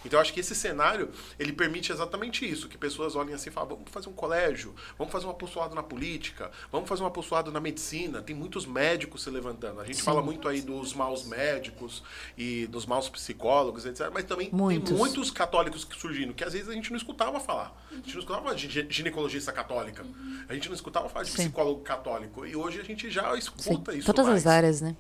Então, 0.04 0.18
eu 0.18 0.20
acho 0.20 0.32
que 0.32 0.40
esse 0.40 0.54
cenário, 0.54 1.10
ele 1.38 1.52
permite 1.54 1.90
exatamente 1.90 2.48
isso, 2.48 2.68
que 2.68 2.76
pessoas 2.76 3.16
olhem 3.16 3.34
assim 3.34 3.48
e 3.48 3.52
falem, 3.52 3.70
vamos 3.70 3.90
fazer 3.90 4.10
um 4.10 4.12
colégio, 4.12 4.74
vamos 4.98 5.10
fazer 5.10 5.26
um 5.26 5.30
apostolado 5.30 5.74
na 5.74 5.82
política, 5.82 6.50
vamos 6.70 6.86
fazer 6.86 7.02
um 7.02 7.06
apostolado 7.06 7.50
na 7.50 7.60
medicina. 7.60 8.20
Tem 8.20 8.36
muitos 8.36 8.66
médicos 8.66 9.22
se 9.22 9.30
levantando. 9.30 9.80
A 9.80 9.84
gente 9.86 10.02
fala 10.02 10.20
muito 10.20 10.46
aí 10.48 10.60
dos 10.60 10.92
maus 10.92 11.24
médicos 11.24 12.02
e 12.36 12.66
dos 12.66 12.84
maus 12.84 13.08
psicólogos, 13.08 13.86
etc. 13.86 14.10
Mas 14.12 14.24
também 14.24 14.50
Muitos. 14.52 14.90
tem 14.90 14.98
muitos 14.98 15.30
católicos 15.30 15.82
que 15.84 15.98
surgindo, 15.98 16.34
que 16.34 16.44
às 16.44 16.52
vezes 16.52 16.68
a 16.68 16.72
gente 16.72 16.90
não 16.90 16.98
escutava 16.98 17.40
falar. 17.40 17.74
A 17.90 17.94
gente 17.94 18.12
não 18.12 18.20
escutava 18.20 18.56
ginecologista 18.56 19.50
católica. 19.50 20.04
A 20.46 20.52
gente 20.52 20.68
não 20.68 20.74
escutava 20.74 21.08
falar 21.08 21.24
de 21.24 21.30
Sim. 21.30 21.44
psicólogo 21.44 21.80
católico. 21.80 22.44
E 22.44 22.54
hoje 22.54 22.80
a 22.80 22.84
gente 22.84 23.10
já 23.10 23.34
Sim, 23.40 23.93
isso 23.98 24.12
todas 24.12 24.26
mais 24.26 24.46
as 24.46 24.52
áreas, 24.52 24.80
né? 24.80 24.96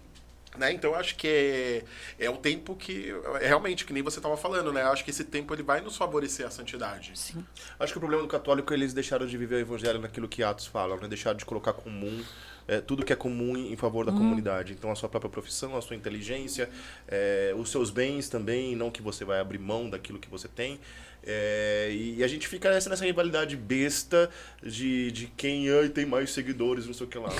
né? 0.56 0.72
Então 0.72 0.92
eu 0.92 0.96
acho 0.96 1.16
que 1.16 1.26
é, 1.26 1.84
é 2.18 2.30
o 2.30 2.36
tempo 2.36 2.74
que 2.74 3.14
é 3.40 3.46
realmente 3.46 3.84
que 3.84 3.92
nem 3.92 4.02
você 4.02 4.18
estava 4.18 4.36
falando, 4.36 4.72
né? 4.72 4.82
Eu 4.82 4.92
acho 4.92 5.04
que 5.04 5.10
esse 5.10 5.24
tempo 5.24 5.52
ele 5.54 5.62
vai 5.62 5.80
nos 5.80 5.96
favorecer 5.96 6.46
a 6.46 6.50
santidade. 6.50 7.12
Sim. 7.14 7.44
Acho 7.78 7.92
que 7.92 7.98
o 7.98 8.00
problema 8.00 8.22
do 8.22 8.28
católico 8.28 8.72
é 8.72 8.76
eles 8.76 8.92
deixaram 8.92 9.26
de 9.26 9.36
viver 9.36 9.56
o 9.56 9.60
evangelho 9.60 10.00
naquilo 10.00 10.28
que 10.28 10.42
Atos 10.42 10.66
fala, 10.66 10.96
né? 10.96 11.08
Deixaram 11.08 11.36
de 11.36 11.44
colocar 11.44 11.72
comum 11.72 12.22
é, 12.66 12.80
tudo 12.80 13.04
que 13.04 13.12
é 13.12 13.16
comum 13.16 13.56
em 13.56 13.76
favor 13.76 14.06
da 14.06 14.12
comunidade. 14.12 14.72
Então, 14.72 14.90
a 14.90 14.94
sua 14.94 15.08
própria 15.08 15.30
profissão, 15.30 15.76
a 15.76 15.82
sua 15.82 15.96
inteligência, 15.96 16.68
é, 17.06 17.52
os 17.56 17.70
seus 17.70 17.90
bens 17.90 18.28
também, 18.28 18.74
não 18.74 18.90
que 18.90 19.02
você 19.02 19.24
vai 19.24 19.38
abrir 19.40 19.58
mão 19.58 19.88
daquilo 19.88 20.18
que 20.18 20.28
você 20.28 20.48
tem. 20.48 20.80
É, 21.26 21.90
e 21.90 22.22
a 22.22 22.28
gente 22.28 22.46
fica 22.46 22.70
nessa, 22.70 22.90
nessa 22.90 23.04
rivalidade 23.04 23.56
besta 23.56 24.30
de, 24.62 25.10
de 25.10 25.26
quem 25.28 25.70
ai, 25.70 25.88
tem 25.88 26.04
mais 26.04 26.30
seguidores, 26.30 26.86
não 26.86 26.92
sei 26.92 27.06
o 27.06 27.08
que 27.08 27.18
lá. 27.18 27.30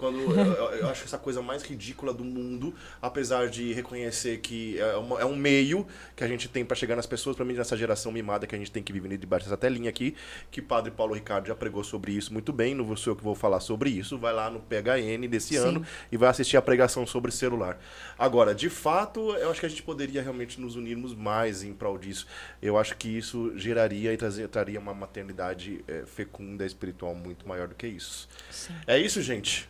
Quando 0.00 0.18
eu, 0.18 0.72
eu- 0.72 0.88
acho 0.88 1.04
essa 1.04 1.18
coisa 1.18 1.42
mais 1.42 1.62
ridícula 1.62 2.12
do 2.14 2.24
mundo, 2.24 2.74
apesar 3.02 3.48
de 3.48 3.72
reconhecer 3.74 4.38
que 4.38 4.78
é, 4.80 4.96
uma- 4.96 5.20
é 5.20 5.24
um 5.26 5.36
meio 5.36 5.86
que 6.16 6.24
a 6.24 6.26
gente 6.26 6.48
tem 6.48 6.64
para 6.64 6.74
chegar 6.74 6.96
nas 6.96 7.04
pessoas, 7.06 7.36
para 7.36 7.44
mim 7.44 7.52
nessa 7.52 7.76
geração 7.76 8.10
mimada 8.10 8.46
que 8.46 8.54
a 8.54 8.58
gente 8.58 8.70
tem 8.72 8.82
que 8.82 8.92
viver 8.94 9.18
debaixo 9.18 9.44
dessa 9.44 9.58
telinha 9.58 9.90
aqui, 9.90 10.16
que 10.50 10.62
Padre 10.62 10.90
Paulo 10.90 11.12
Ricardo 11.14 11.46
já 11.46 11.54
pregou 11.54 11.84
sobre 11.84 12.12
isso 12.12 12.32
muito 12.32 12.50
bem, 12.50 12.74
não 12.74 12.96
sou 12.96 13.12
eu 13.12 13.16
que 13.16 13.22
vou 13.22 13.34
falar 13.34 13.60
sobre 13.60 13.90
isso, 13.90 14.16
vai 14.18 14.32
lá 14.32 14.48
no 14.50 14.58
PHN 14.60 15.28
desse 15.28 15.50
Sim. 15.54 15.56
ano 15.58 15.86
e 16.10 16.16
vai 16.16 16.30
assistir 16.30 16.56
a 16.56 16.62
pregação 16.62 17.06
sobre 17.06 17.30
celular. 17.30 17.78
Agora, 18.18 18.54
de 18.54 18.70
fato, 18.70 19.32
eu 19.36 19.50
acho 19.50 19.60
que 19.60 19.66
a 19.66 19.68
gente 19.68 19.82
poderia 19.82 20.22
realmente 20.22 20.58
nos 20.58 20.76
unirmos 20.76 21.14
mais 21.14 21.62
em 21.62 21.74
prol 21.74 21.98
disso. 21.98 22.26
Eu 22.62 22.78
acho 22.78 22.96
que 22.96 23.08
isso 23.08 23.52
geraria 23.56 24.12
e 24.12 24.16
trazer- 24.16 24.48
traria 24.48 24.80
uma 24.80 24.94
maternidade 24.94 25.84
eh, 25.86 26.04
fecunda 26.06 26.64
espiritual 26.64 27.14
muito 27.14 27.46
maior 27.46 27.68
do 27.68 27.74
que 27.74 27.86
isso. 27.86 28.28
Sim. 28.50 28.72
É 28.86 28.98
isso, 28.98 29.20
gente? 29.20 29.68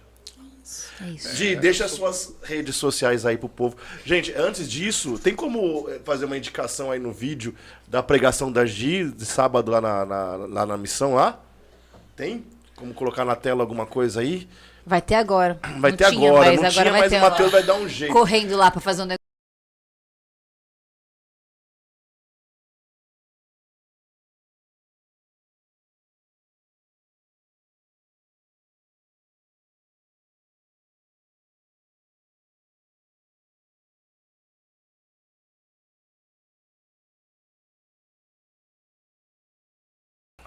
É 1.01 1.10
isso. 1.10 1.34
Gi, 1.36 1.56
deixa 1.56 1.84
as 1.84 1.90
suas 1.92 2.34
redes 2.42 2.76
sociais 2.76 3.24
aí 3.26 3.36
pro 3.36 3.48
povo. 3.48 3.76
Gente, 4.05 4.32
antes 4.34 4.68
disso, 4.70 5.18
tem 5.18 5.34
como 5.34 5.88
eh, 5.88 6.01
fazer 6.05 6.24
uma 6.26 6.36
indicação 6.36 6.90
aí 6.90 6.98
no 6.98 7.12
vídeo 7.12 7.55
da 7.88 8.02
pregação 8.02 8.51
da 8.52 8.64
Gi, 8.66 9.05
de 9.10 9.24
sábado 9.26 9.70
lá 9.70 9.80
na, 9.80 10.05
na- 10.06 10.36
lá 10.36 10.66
na 10.66 10.76
missão 10.76 11.14
lá? 11.14 11.38
Tem? 12.16 12.44
Como 12.76 12.94
colocar 12.94 13.24
na 13.24 13.34
tela 13.36 13.62
alguma 13.62 13.86
coisa 13.86 14.20
aí? 14.20 14.48
Vai 14.86 15.01
ter 15.02 15.14
agora. 15.14 15.59
Vai 15.78 15.90
Não 15.90 15.97
ter 15.98 16.10
tinha, 16.10 16.28
agora, 16.30 16.47
mas 16.51 16.60
não 16.60 16.68
agora 16.68 16.72
tinha, 16.72 16.90
vai 16.92 17.01
mas 17.01 17.10
ter 17.10 17.18
o 17.18 17.20
Matheus 17.20 17.52
vai 17.52 17.62
dar 17.62 17.74
um 17.74 17.88
jeito. 17.88 18.12
Correndo 18.12 18.56
lá 18.56 18.70
pra 18.70 18.80
fazer 18.80 19.02
um 19.02 19.05
negócio. 19.05 19.20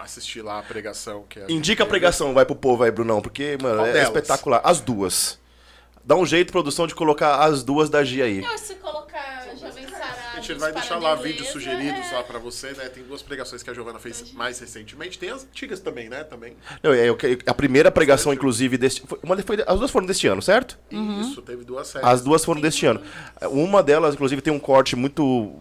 Assistir 0.04 0.42
lá 0.42 0.58
a 0.58 0.62
pregação 0.62 1.24
que 1.28 1.40
é 1.40 1.46
Indica 1.48 1.82
a 1.82 1.86
pregação, 1.86 2.32
vai 2.34 2.44
pro 2.44 2.54
povo 2.54 2.82
aí, 2.84 2.90
Brunão, 2.90 3.20
porque, 3.20 3.56
mano, 3.60 3.76
Qual 3.76 3.86
é 3.86 3.92
delas? 3.92 4.08
espetacular. 4.08 4.60
As 4.62 4.80
duas. 4.80 5.38
Dá 6.04 6.14
um 6.14 6.26
jeito, 6.26 6.52
produção, 6.52 6.86
de 6.86 6.94
colocar 6.94 7.36
as 7.42 7.62
duas 7.64 7.88
da 7.88 8.04
Gi 8.04 8.20
aí. 8.20 8.44
Eu, 8.44 8.58
se 8.58 8.74
colocar 8.74 9.46
Jovem 9.58 9.88
Sarado. 9.88 10.14
A 10.36 10.40
gente 10.40 10.58
vai 10.60 10.72
deixar 10.72 10.98
lá 10.98 11.14
vídeos 11.14 11.48
sugeridos 11.48 12.12
lá 12.12 12.22
pra 12.22 12.38
você, 12.38 12.72
né? 12.72 12.90
Tem 12.90 13.02
duas 13.02 13.22
pregações 13.22 13.62
que 13.62 13.70
a 13.70 13.72
Giovana 13.72 13.98
fez 13.98 14.30
mais 14.34 14.58
recentemente. 14.58 15.18
Tem 15.18 15.30
as 15.30 15.44
antigas 15.44 15.80
também, 15.80 16.10
né? 16.10 16.22
Também. 16.22 16.54
Não, 16.82 16.92
é, 16.92 17.08
eu 17.08 17.16
que- 17.16 17.38
a 17.46 17.54
primeira 17.54 17.90
pregação, 17.90 18.34
inclusive, 18.34 18.76
deste, 18.76 19.00
foi- 19.06 19.18
uma, 19.22 19.34
foi, 19.42 19.64
as 19.66 19.78
duas 19.78 19.90
foram 19.90 20.06
deste 20.06 20.26
ano, 20.26 20.42
certo? 20.42 20.78
Isso, 20.90 21.40
teve 21.40 21.64
duas 21.64 21.86
séries. 21.88 22.06
As 22.06 22.20
duas 22.20 22.44
foram 22.44 22.60
deste 22.60 22.84
ano. 22.84 23.00
Uma 23.50 23.82
delas, 23.82 24.14
inclusive, 24.14 24.42
tem 24.42 24.52
um 24.52 24.58
corte 24.60 24.94
muito. 24.94 25.54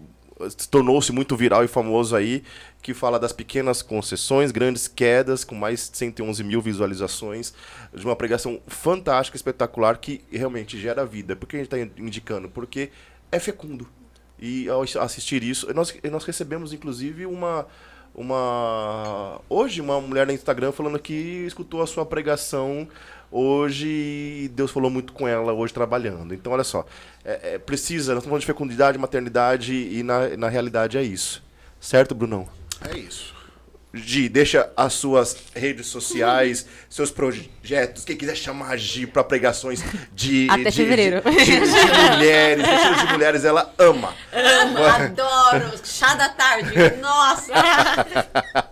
Tornou-se 0.70 1.12
muito 1.12 1.36
viral 1.36 1.64
e 1.64 1.68
famoso 1.68 2.16
aí, 2.16 2.44
que 2.82 2.94
fala 2.94 3.20
das 3.20 3.32
pequenas 3.32 3.82
concessões, 3.82 4.52
grandes 4.52 4.88
quedas, 4.88 5.44
com 5.44 5.56
mais 5.56 5.90
de 5.90 5.98
111 5.98 6.44
mil 6.44 6.62
visualizações, 6.62 7.54
de 7.94 8.06
uma 8.06 8.16
pregação 8.16 8.60
fantástica, 8.68 9.38
espetacular, 9.38 9.98
que 9.98 10.22
realmente 10.32 10.80
gera 10.80 11.06
vida. 11.06 11.36
Por 11.36 11.48
que 11.48 11.56
a 11.56 11.60
gente 11.60 11.74
está 11.74 12.02
indicando? 12.02 12.50
Porque 12.50 12.92
é 13.32 13.40
fecundo. 13.40 13.88
E 14.40 14.68
ao 14.68 14.82
assistir 14.82 15.44
isso, 15.44 15.74
nós, 15.74 15.96
nós 16.12 16.26
recebemos, 16.26 16.74
inclusive, 16.74 17.26
uma. 17.26 17.68
Uma. 18.16 19.42
Hoje, 19.50 19.82
uma 19.82 20.00
mulher 20.00 20.28
no 20.28 20.34
Instagram 20.34 20.72
falando 20.72 21.00
que 21.00 21.14
escutou 21.48 21.82
a 21.82 21.88
sua 21.88 22.06
pregação 22.06 22.88
hoje 23.34 24.50
Deus 24.54 24.72
falou 24.72 24.90
muito 24.90 25.12
com 25.12 25.28
ela 25.28 25.52
hoje 25.52 25.74
trabalhando. 25.74 26.34
Então, 26.34 26.54
olha 26.54 26.64
só, 26.64 26.86
é, 27.26 27.56
é, 27.56 27.58
precisa, 27.58 28.14
nós 28.14 28.24
estamos 28.24 28.26
falando 28.28 28.42
de 28.42 28.46
fecundidade, 28.46 28.98
maternidade 28.98 29.74
e 29.74 30.04
na, 30.04 30.30
na 30.38 30.50
realidade 30.50 30.98
é 30.98 31.04
isso. 31.04 31.44
Certo, 31.80 32.14
Brunão? 32.14 32.48
É 32.90 32.98
isso. 32.98 33.34
Gi, 33.96 34.28
deixa 34.28 34.72
as 34.76 34.94
suas 34.94 35.38
redes 35.54 35.86
sociais, 35.86 36.66
seus 36.90 37.12
projetos, 37.12 38.04
quem 38.04 38.18
quiser 38.18 38.36
chamar 38.36 38.72
a 38.72 38.78
Gi 38.78 39.06
para 39.06 39.24
pregações 39.24 39.84
de, 40.12 40.48
Até 40.52 40.72
de, 40.72 40.78
fevereiro. 40.78 41.22
de, 41.22 41.46
de, 41.46 41.60
de 41.60 42.10
mulheres, 42.12 42.66
de 43.06 43.14
mulheres, 43.14 43.46
ela 43.46 43.72
ama. 43.78 44.16
Amo, 44.34 44.84
adoro. 44.84 45.74
Chá 45.84 46.16
da 46.16 46.30
tarde. 46.30 46.74
Nossa. 47.00 47.54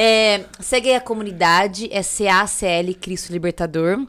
é, 0.00 0.44
segue 0.60 0.92
a 0.94 1.00
comunidade, 1.00 1.88
é 1.92 2.00
CACL 2.02 2.94
Cristo 3.00 3.32
Libertador. 3.32 4.06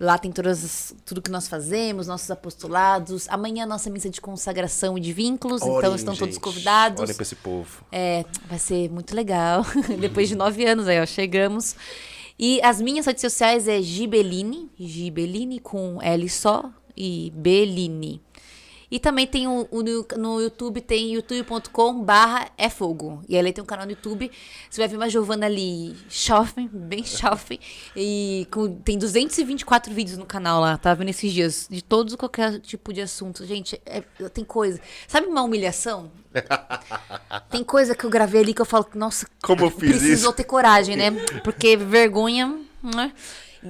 Lá 0.00 0.16
tem 0.16 0.30
todas 0.30 0.64
as- 0.64 0.94
tudo 1.04 1.20
que 1.20 1.30
nós 1.30 1.48
fazemos, 1.48 2.06
nossos 2.06 2.30
apostolados. 2.30 3.28
Amanhã 3.28 3.66
nossa 3.66 3.90
missa 3.90 4.08
de 4.08 4.20
consagração 4.20 4.96
e 4.96 5.00
de 5.00 5.12
vínculos, 5.12 5.60
então 5.60 5.74
Orem, 5.74 5.94
estão 5.96 6.14
todos 6.14 6.36
gente. 6.36 6.42
convidados. 6.42 7.02
Olhem 7.02 7.14
para 7.14 7.22
esse 7.24 7.34
povo. 7.34 7.84
É, 7.90 8.24
vai 8.48 8.58
ser 8.60 8.88
muito 8.90 9.14
legal. 9.14 9.66
Depois 10.00 10.28
de 10.28 10.36
nove 10.36 10.64
anos 10.64 10.86
aí, 10.86 11.00
ó, 11.00 11.04
chegamos. 11.06 11.74
E 12.38 12.60
as 12.62 12.80
minhas 12.80 13.04
redes 13.06 13.20
sociais 13.20 13.66
é 13.66 13.82
Gibelline, 13.82 14.70
Gibelline 14.78 15.58
com 15.58 15.98
L 16.00 16.28
só 16.28 16.70
e 16.96 17.32
Beline. 17.34 18.22
E 18.90 18.98
também 18.98 19.26
tem 19.26 19.46
no, 19.46 20.40
YouTube, 20.40 20.80
tem 20.80 21.12
youtube.com 21.14 22.02
barra 22.02 22.48
é 22.56 22.70
fogo. 22.70 23.22
E 23.28 23.36
aí 23.36 23.52
tem 23.52 23.62
um 23.62 23.66
canal 23.66 23.84
no 23.84 23.92
YouTube, 23.92 24.30
você 24.70 24.80
vai 24.80 24.88
ver 24.88 24.96
uma 24.96 25.08
Giovana 25.10 25.46
ali, 25.46 25.94
chofem, 26.08 26.68
bem 26.72 27.04
chofem. 27.04 27.60
E 27.94 28.46
com, 28.50 28.72
tem 28.76 28.96
224 28.98 29.92
vídeos 29.92 30.16
no 30.16 30.24
canal 30.24 30.60
lá, 30.60 30.76
tava 30.78 30.96
vendo 30.96 31.10
esses 31.10 31.32
dias, 31.32 31.66
de 31.70 31.82
todos 31.82 32.14
qualquer 32.14 32.60
tipo 32.60 32.92
de 32.92 33.00
assunto. 33.02 33.44
Gente, 33.44 33.80
é- 33.84 34.02
tem 34.32 34.44
coisa. 34.44 34.80
Sabe 35.06 35.26
uma 35.26 35.42
humilhação? 35.42 36.10
tem 37.50 37.62
coisa 37.64 37.94
que 37.94 38.04
eu 38.04 38.10
gravei 38.10 38.40
ali 38.40 38.54
que 38.54 38.60
eu 38.60 38.66
falo, 38.66 38.86
nossa, 38.94 39.26
Como 39.42 39.64
eu 39.64 39.70
fiz 39.70 39.90
precisou 39.90 40.30
isso? 40.30 40.32
ter 40.32 40.44
coragem, 40.44 40.96
né? 40.96 41.10
Porque 41.44 41.76
vergonha, 41.76 42.58
né? 42.82 43.12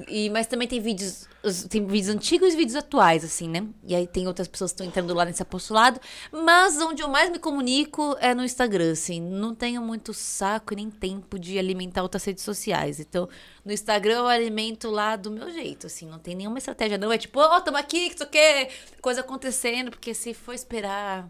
E, 0.07 0.29
mas 0.29 0.47
também 0.47 0.67
tem 0.67 0.79
vídeos, 0.79 1.27
os- 1.43 1.63
tem 1.63 1.85
vídeos 1.85 2.09
antigos 2.13 2.53
e 2.53 2.57
vídeos 2.57 2.75
atuais, 2.75 3.23
assim, 3.23 3.47
né? 3.47 3.65
E 3.83 3.95
aí 3.95 4.05
tem 4.07 4.27
outras 4.27 4.47
pessoas 4.47 4.71
que 4.71 4.75
estão 4.75 4.87
entrando 4.87 5.13
lá 5.13 5.25
nesse 5.25 5.41
apostolado. 5.41 5.99
Mas 6.31 6.77
onde 6.81 7.01
eu 7.01 7.07
mais 7.07 7.29
me 7.31 7.39
comunico 7.39 8.15
é 8.19 8.33
no 8.33 8.43
Instagram, 8.43 8.91
assim. 8.91 9.21
Não 9.21 9.55
tenho 9.55 9.81
muito 9.81 10.13
saco 10.13 10.73
e 10.73 10.75
nem 10.75 10.89
tempo 10.89 11.39
de 11.39 11.57
alimentar 11.57 12.03
outras 12.03 12.23
redes 12.23 12.43
sociais. 12.43 12.99
Então, 12.99 13.27
no 13.63 13.71
Instagram 13.71 14.15
eu 14.19 14.27
alimento 14.27 14.89
lá 14.89 15.15
do 15.15 15.31
meu 15.31 15.49
jeito, 15.51 15.87
assim. 15.87 16.05
Não 16.07 16.19
tem 16.19 16.35
nenhuma 16.35 16.57
estratégia, 16.57 16.97
não. 16.97 17.11
É 17.11 17.17
tipo, 17.17 17.39
ó, 17.39 17.61
tamo 17.61 17.77
aqui, 17.77 18.09
que 18.09 18.15
isso 18.15 18.23
aqui, 18.23 18.69
coisa 19.01 19.21
acontecendo. 19.21 19.91
Porque 19.91 20.13
se 20.13 20.33
for 20.33 20.53
esperar 20.53 21.29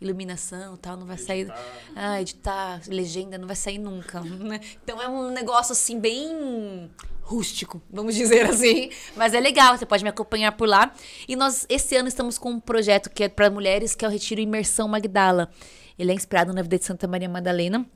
iluminação 0.00 0.76
tal, 0.76 0.96
não 0.96 1.06
vai 1.06 1.18
sair. 1.18 1.52
Ah, 1.94 2.20
editar, 2.20 2.80
legenda, 2.88 3.38
não 3.38 3.46
vai 3.46 3.56
sair 3.56 3.78
nunca. 3.78 4.20
né? 4.22 4.60
Então 4.82 5.00
é 5.00 5.08
um 5.08 5.30
negócio 5.30 5.72
assim, 5.72 5.98
bem 5.98 6.90
rústico, 7.22 7.80
vamos 7.90 8.14
dizer 8.14 8.46
assim. 8.46 8.90
Mas 9.16 9.34
é 9.34 9.40
legal, 9.40 9.76
você 9.76 9.86
pode 9.86 10.02
me 10.02 10.10
acompanhar 10.10 10.52
por 10.52 10.68
lá. 10.68 10.92
E 11.26 11.34
nós, 11.36 11.66
esse 11.68 11.96
ano, 11.96 12.08
estamos 12.08 12.38
com 12.38 12.50
um 12.50 12.60
projeto 12.60 13.10
que 13.10 13.24
é 13.24 13.28
para 13.28 13.50
mulheres, 13.50 13.94
que 13.94 14.04
é 14.04 14.08
o 14.08 14.10
Retiro 14.10 14.40
Imersão 14.40 14.86
Magdala. 14.86 15.50
Ele 15.98 16.12
é 16.12 16.14
inspirado 16.14 16.52
na 16.52 16.62
vida 16.62 16.78
de 16.78 16.84
Santa 16.84 17.06
Maria 17.06 17.28
Madalena. 17.28 17.86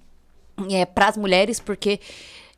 É 0.71 0.85
para 0.85 1.09
as 1.09 1.17
mulheres, 1.17 1.61
porque 1.61 2.01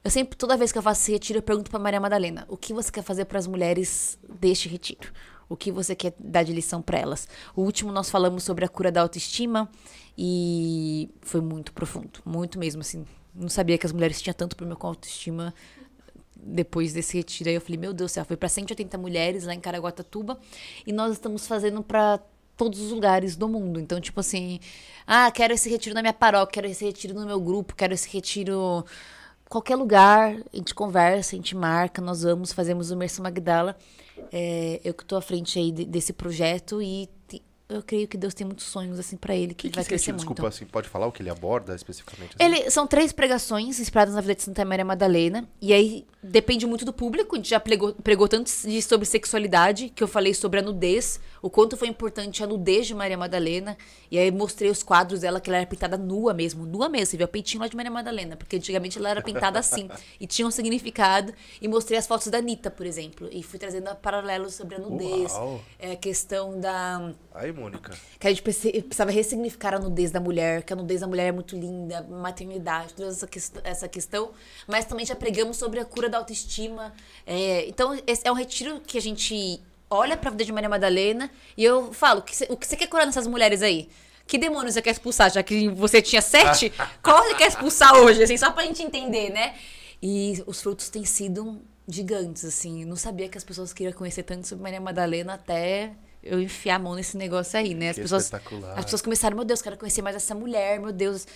eu 0.02 0.10
sempre, 0.10 0.36
toda 0.36 0.56
vez 0.56 0.72
que 0.72 0.78
eu 0.78 0.82
faço 0.82 1.02
esse 1.02 1.12
retiro, 1.12 1.38
eu 1.38 1.42
pergunto 1.42 1.70
para 1.70 1.78
Maria 1.78 2.00
Madalena: 2.00 2.46
o 2.48 2.56
que 2.56 2.72
você 2.72 2.90
quer 2.90 3.02
fazer 3.02 3.26
para 3.26 3.38
as 3.38 3.46
mulheres 3.46 4.18
deste 4.28 4.68
retiro? 4.68 5.12
O 5.50 5.56
que 5.56 5.72
você 5.72 5.96
quer 5.96 6.14
dar 6.16 6.44
de 6.44 6.52
lição 6.52 6.80
para 6.80 6.96
elas? 6.96 7.26
O 7.56 7.62
último 7.62 7.90
nós 7.90 8.08
falamos 8.08 8.44
sobre 8.44 8.64
a 8.64 8.68
cura 8.68 8.92
da 8.92 9.02
autoestima 9.02 9.68
e 10.16 11.10
foi 11.20 11.40
muito 11.40 11.72
profundo, 11.72 12.20
muito 12.24 12.56
mesmo 12.56 12.82
assim. 12.82 13.04
Não 13.34 13.48
sabia 13.48 13.76
que 13.76 13.84
as 13.84 13.92
mulheres 13.92 14.22
tinham 14.22 14.32
tanto 14.32 14.54
problema 14.54 14.78
com 14.78 14.86
autoestima 14.86 15.52
depois 16.36 16.92
desse 16.92 17.16
retiro. 17.16 17.50
Aí 17.50 17.56
eu 17.56 17.60
falei, 17.60 17.78
meu 17.78 17.92
Deus 17.92 18.12
do 18.12 18.14
céu, 18.14 18.24
foi 18.24 18.36
para 18.36 18.48
180 18.48 18.96
mulheres 18.96 19.44
lá 19.44 19.52
em 19.52 19.60
Caraguatatuba 19.60 20.38
e 20.86 20.92
nós 20.92 21.14
estamos 21.14 21.48
fazendo 21.48 21.82
para 21.82 22.20
todos 22.56 22.78
os 22.80 22.92
lugares 22.92 23.34
do 23.34 23.48
mundo. 23.48 23.80
Então, 23.80 24.00
tipo 24.00 24.20
assim, 24.20 24.60
ah, 25.04 25.30
quero 25.32 25.52
esse 25.52 25.68
retiro 25.68 25.96
na 25.96 26.00
minha 26.00 26.12
paróquia, 26.12 26.62
quero 26.62 26.66
esse 26.68 26.84
retiro 26.84 27.12
no 27.12 27.26
meu 27.26 27.40
grupo, 27.40 27.74
quero 27.74 27.92
esse 27.92 28.08
retiro 28.08 28.84
qualquer 29.50 29.74
lugar, 29.74 30.36
a 30.52 30.56
gente 30.56 30.72
conversa, 30.72 31.34
a 31.34 31.36
gente 31.36 31.56
marca, 31.56 32.00
nós 32.00 32.22
vamos, 32.22 32.52
fazemos 32.52 32.90
o 32.90 32.94
Imersão 32.94 33.24
Magdala. 33.24 33.76
É, 34.32 34.80
eu 34.84 34.94
que 34.94 35.02
estou 35.02 35.18
à 35.18 35.22
frente 35.22 35.58
aí 35.58 35.70
de- 35.72 35.84
desse 35.84 36.12
projeto 36.12 36.80
e 36.82 37.08
te- 37.28 37.42
eu 37.68 37.82
creio 37.84 38.08
que 38.08 38.16
Deus 38.16 38.34
tem 38.34 38.44
muitos 38.44 38.66
sonhos 38.66 38.98
assim 38.98 39.16
para 39.16 39.34
ele 39.34 39.54
que, 39.54 39.70
que, 39.70 39.76
vai 39.76 39.84
crescer 39.84 40.10
muito. 40.10 40.20
desculpa, 40.26 40.48
assim, 40.48 40.64
pode 40.66 40.88
falar 40.88 41.06
o 41.06 41.12
que 41.12 41.22
ele 41.22 41.30
aborda 41.30 41.72
especificamente? 41.74 42.34
assim? 42.40 42.44
Ele, 42.56 42.68
são 42.70 42.84
três 42.86 43.12
pregações 43.12 43.78
inspiradas 43.78 44.14
na 44.14 44.20
vida 44.20 44.34
de 44.34 44.42
Santa 44.42 44.64
Maria 44.64 44.84
Madalena. 44.84 45.48
E 45.62 45.72
aí 45.72 46.04
depende 46.22 46.66
muito 46.66 46.84
do 46.84 46.92
público. 46.92 47.36
A 47.36 47.38
gente 47.38 47.48
já 47.50 47.60
pregou, 47.60 47.92
pregou 47.94 48.26
tanto 48.26 48.50
de- 48.64 48.82
sobre 48.82 49.06
sexualidade, 49.06 49.88
que 49.88 50.02
eu 50.02 50.08
falei 50.08 50.34
sobre 50.34 50.58
a 50.58 50.62
nudez, 50.62 51.20
o 51.42 51.48
quanto 51.50 51.76
foi 51.76 51.88
importante 51.88 52.42
a 52.42 52.46
nudez 52.46 52.86
de 52.86 52.94
Maria 52.94 53.16
Madalena. 53.16 53.76
E 54.10 54.18
aí 54.18 54.30
mostrei 54.30 54.70
os 54.70 54.82
quadros 54.82 55.20
dela, 55.20 55.40
que 55.40 55.48
ela 55.50 55.58
era 55.58 55.66
pintada 55.66 55.96
nua 55.96 56.34
mesmo. 56.34 56.66
Nua 56.66 56.88
mesmo. 56.88 57.06
Você 57.06 57.16
viu 57.16 57.26
o 57.26 57.28
peitinho 57.28 57.60
lá 57.62 57.68
de 57.68 57.76
Maria 57.76 57.90
Madalena. 57.90 58.36
Porque 58.36 58.56
antigamente 58.56 58.98
ela 58.98 59.08
era 59.10 59.22
pintada 59.22 59.58
assim. 59.58 59.88
e 60.20 60.26
tinha 60.26 60.46
um 60.46 60.50
significado. 60.50 61.32
E 61.60 61.68
mostrei 61.68 61.98
as 61.98 62.06
fotos 62.06 62.26
da 62.28 62.38
Anitta, 62.38 62.70
por 62.70 62.84
exemplo. 62.86 63.28
E 63.32 63.42
fui 63.42 63.58
trazendo 63.58 63.94
paralelos 63.96 64.54
sobre 64.54 64.74
a 64.76 64.78
nudez. 64.78 65.32
Uau. 65.32 65.60
É, 65.78 65.92
a 65.92 65.96
questão 65.96 66.58
da 66.60 67.12
Aí, 67.34 67.52
Mônica. 67.52 67.96
que 68.18 68.26
a 68.26 68.30
gente 68.30 68.42
preci- 68.42 68.82
precisava 68.82 69.10
ressignificar 69.10 69.74
a 69.74 69.78
nudez 69.78 70.10
da 70.10 70.20
mulher, 70.20 70.62
que 70.62 70.72
a 70.72 70.76
nudez 70.76 71.00
da 71.00 71.06
mulher 71.06 71.28
é 71.28 71.32
muito 71.32 71.56
linda, 71.56 72.02
maternidade, 72.02 72.94
toda 72.94 73.08
essa, 73.08 73.26
quest- 73.26 73.60
essa 73.64 73.88
questão. 73.88 74.30
Mas 74.66 74.84
também 74.84 75.06
já 75.06 75.14
pregamos 75.14 75.56
sobre 75.56 75.80
a 75.80 75.84
cura 75.84 76.08
da 76.08 76.18
autoestima. 76.18 76.92
É, 77.26 77.66
então, 77.68 77.98
esse 78.06 78.26
é 78.26 78.30
um 78.32 78.34
retiro 78.34 78.80
que 78.80 78.98
a 78.98 79.00
gente 79.00 79.60
olha 79.90 80.16
pra 80.16 80.30
vida 80.30 80.44
de 80.44 80.52
Maria 80.52 80.68
Madalena 80.68 81.30
e 81.56 81.64
eu 81.64 81.92
falo, 81.92 82.20
o 82.20 82.22
que 82.22 82.34
cê- 82.36 82.46
o 82.48 82.56
que 82.56 82.66
você 82.66 82.76
quer 82.76 82.86
curar 82.86 83.04
nessas 83.06 83.26
mulheres 83.26 83.60
aí? 83.62 83.88
Que 84.26 84.38
demônio 84.38 84.70
você 84.72 84.80
quer 84.80 84.90
expulsar? 84.92 85.30
Já 85.32 85.42
que 85.42 85.68
você 85.70 86.00
tinha 86.00 86.22
sete, 86.22 86.72
qual 87.02 87.24
você 87.24 87.34
quer 87.34 87.48
expulsar 87.48 87.94
hoje? 87.96 88.22
Assim, 88.22 88.36
só 88.36 88.50
pra 88.52 88.62
gente 88.64 88.82
entender, 88.82 89.30
né? 89.30 89.54
E 90.02 90.42
os 90.46 90.62
frutos 90.62 90.88
têm 90.88 91.04
sido 91.04 91.60
gigantes, 91.88 92.44
assim. 92.44 92.84
Não 92.84 92.94
sabia 92.96 93.28
que 93.28 93.36
as 93.36 93.42
pessoas 93.44 93.72
queriam 93.72 93.92
conhecer 93.92 94.22
tanto 94.22 94.46
sobre 94.46 94.62
Maria 94.62 94.80
Madalena 94.80 95.34
até 95.34 95.92
eu 96.22 96.40
enfiar 96.40 96.76
a 96.76 96.78
mão 96.78 96.94
nesse 96.94 97.16
negócio 97.16 97.58
aí, 97.58 97.74
né? 97.74 97.88
As 97.90 97.96
Que 97.96 98.02
pessoas, 98.02 98.24
espetacular. 98.24 98.78
as 98.78 98.84
pessoas 98.84 99.02
começaram, 99.02 99.34
meu 99.36 99.44
Deus, 99.44 99.60
quero 99.60 99.76
conhecer 99.76 100.00
mais 100.02 100.14
essa 100.14 100.34
mulher, 100.34 100.78
meu 100.78 100.92
Deus. 100.92 101.26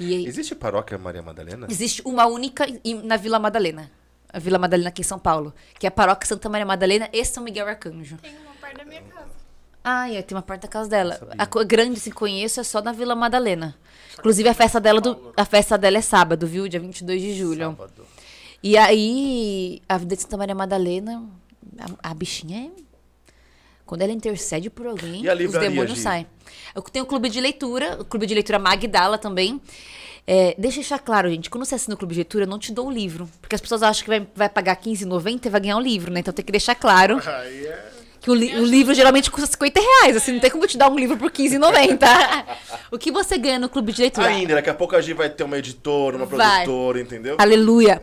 E 0.00 0.14
aí, 0.14 0.26
Existe 0.26 0.54
paróquia 0.54 0.96
Maria 0.96 1.20
Madalena? 1.22 1.66
existe 1.68 2.00
uma 2.06 2.24
única 2.26 2.64
na 3.04 3.16
Vila 3.18 3.38
Madalena. 3.38 3.90
A 4.32 4.38
Vila 4.38 4.58
Madalena 4.58 4.88
aqui 4.88 5.02
em 5.02 5.04
São 5.04 5.18
Paulo. 5.18 5.52
Que 5.78 5.86
é 5.86 5.88
a 5.88 5.90
paróquia 5.90 6.26
Santa 6.26 6.48
Maria 6.48 6.66
Madalena 6.66 7.08
e 7.12 7.24
São 7.24 7.42
Miguel 7.42 7.68
Arcanjo. 7.68 8.16
Tem 8.16 8.32
uma 8.38 8.54
perto 8.54 8.78
da 8.78 8.84
minha 8.84 9.02
casa. 9.02 9.42
Ah, 9.84 10.10
é, 10.10 10.22
tem 10.22 10.36
uma 10.36 10.42
parte 10.42 10.62
da 10.62 10.68
casa 10.68 10.88
dela. 10.88 11.20
A 11.36 11.64
grande, 11.64 11.98
se 11.98 12.12
conheço, 12.12 12.60
é 12.60 12.62
só 12.62 12.80
na 12.80 12.92
Vila 12.92 13.16
Madalena. 13.16 13.76
Inclusive, 14.18 14.48
a 14.48 14.54
festa 14.54 14.80
dela, 14.80 15.00
do, 15.00 15.32
a 15.36 15.44
festa 15.44 15.76
dela 15.76 15.98
é 15.98 16.00
sábado, 16.00 16.46
viu? 16.46 16.68
Dia 16.68 16.78
22 16.78 17.20
de 17.20 17.34
julho. 17.34 17.70
Sábado. 17.70 18.06
E 18.62 18.76
aí, 18.76 19.82
a 19.88 19.98
vida 19.98 20.14
de 20.14 20.22
Santa 20.22 20.36
Maria 20.36 20.54
Madalena, 20.54 21.24
a, 22.02 22.10
a 22.10 22.14
bichinha 22.14 22.68
é. 22.68 22.82
Quando 23.84 24.02
ela 24.02 24.12
intercede 24.12 24.70
por 24.70 24.86
alguém, 24.86 25.24
os 25.28 25.52
demônios 25.52 25.98
saem. 25.98 26.26
Eu 26.74 26.80
tenho 26.82 27.04
o 27.04 27.08
clube 27.08 27.28
de 27.28 27.40
leitura, 27.40 28.00
o 28.00 28.04
clube 28.04 28.24
de 28.24 28.32
leitura 28.32 28.58
Magdala 28.58 29.18
também. 29.18 29.60
É, 30.26 30.54
deixa 30.56 30.76
eu 30.78 30.82
deixar 30.82 30.98
claro, 31.00 31.28
gente, 31.28 31.50
quando 31.50 31.64
você 31.64 31.74
assina 31.74 31.94
o 31.94 31.98
clube 31.98 32.14
de 32.14 32.20
leitura, 32.20 32.44
eu 32.44 32.48
não 32.48 32.58
te 32.58 32.72
dou 32.72 32.86
o 32.86 32.90
livro. 32.90 33.28
Porque 33.40 33.54
as 33.54 33.60
pessoas 33.60 33.82
acham 33.82 34.04
que 34.04 34.08
vai, 34.08 34.26
vai 34.36 34.48
pagar 34.48 34.78
R$15,90 34.82 35.46
e 35.46 35.48
vai 35.48 35.60
ganhar 35.60 35.76
um 35.76 35.80
livro, 35.80 36.12
né? 36.12 36.20
Então 36.20 36.32
tem 36.32 36.44
que 36.44 36.52
deixar 36.52 36.74
claro 36.76 37.20
Aí 37.26 37.66
é. 37.66 37.84
que 38.20 38.30
o, 38.30 38.34
li- 38.34 38.54
o 38.54 38.64
livro 38.64 38.94
geralmente 38.94 39.30
custa 39.30 39.48
50 39.48 39.80
reais. 39.80 40.16
Assim, 40.16 40.32
não 40.32 40.40
tem 40.40 40.48
como 40.50 40.62
eu 40.64 40.68
te 40.68 40.78
dar 40.78 40.88
um 40.90 40.96
livro 40.96 41.16
por 41.16 41.26
R$15,90. 41.30 42.44
o 42.92 42.98
que 42.98 43.10
você 43.10 43.36
ganha 43.36 43.58
no 43.58 43.68
clube 43.68 43.92
de 43.92 44.00
leitura? 44.00 44.28
Ainda, 44.28 44.54
daqui 44.54 44.70
a 44.70 44.74
pouco 44.74 44.94
a 44.94 45.00
gente 45.00 45.16
vai 45.16 45.28
ter 45.28 45.42
uma 45.42 45.58
editora, 45.58 46.16
uma 46.16 46.26
Vai. 46.26 46.64
produtora, 46.64 47.00
entendeu? 47.00 47.36
Aleluia. 47.38 48.00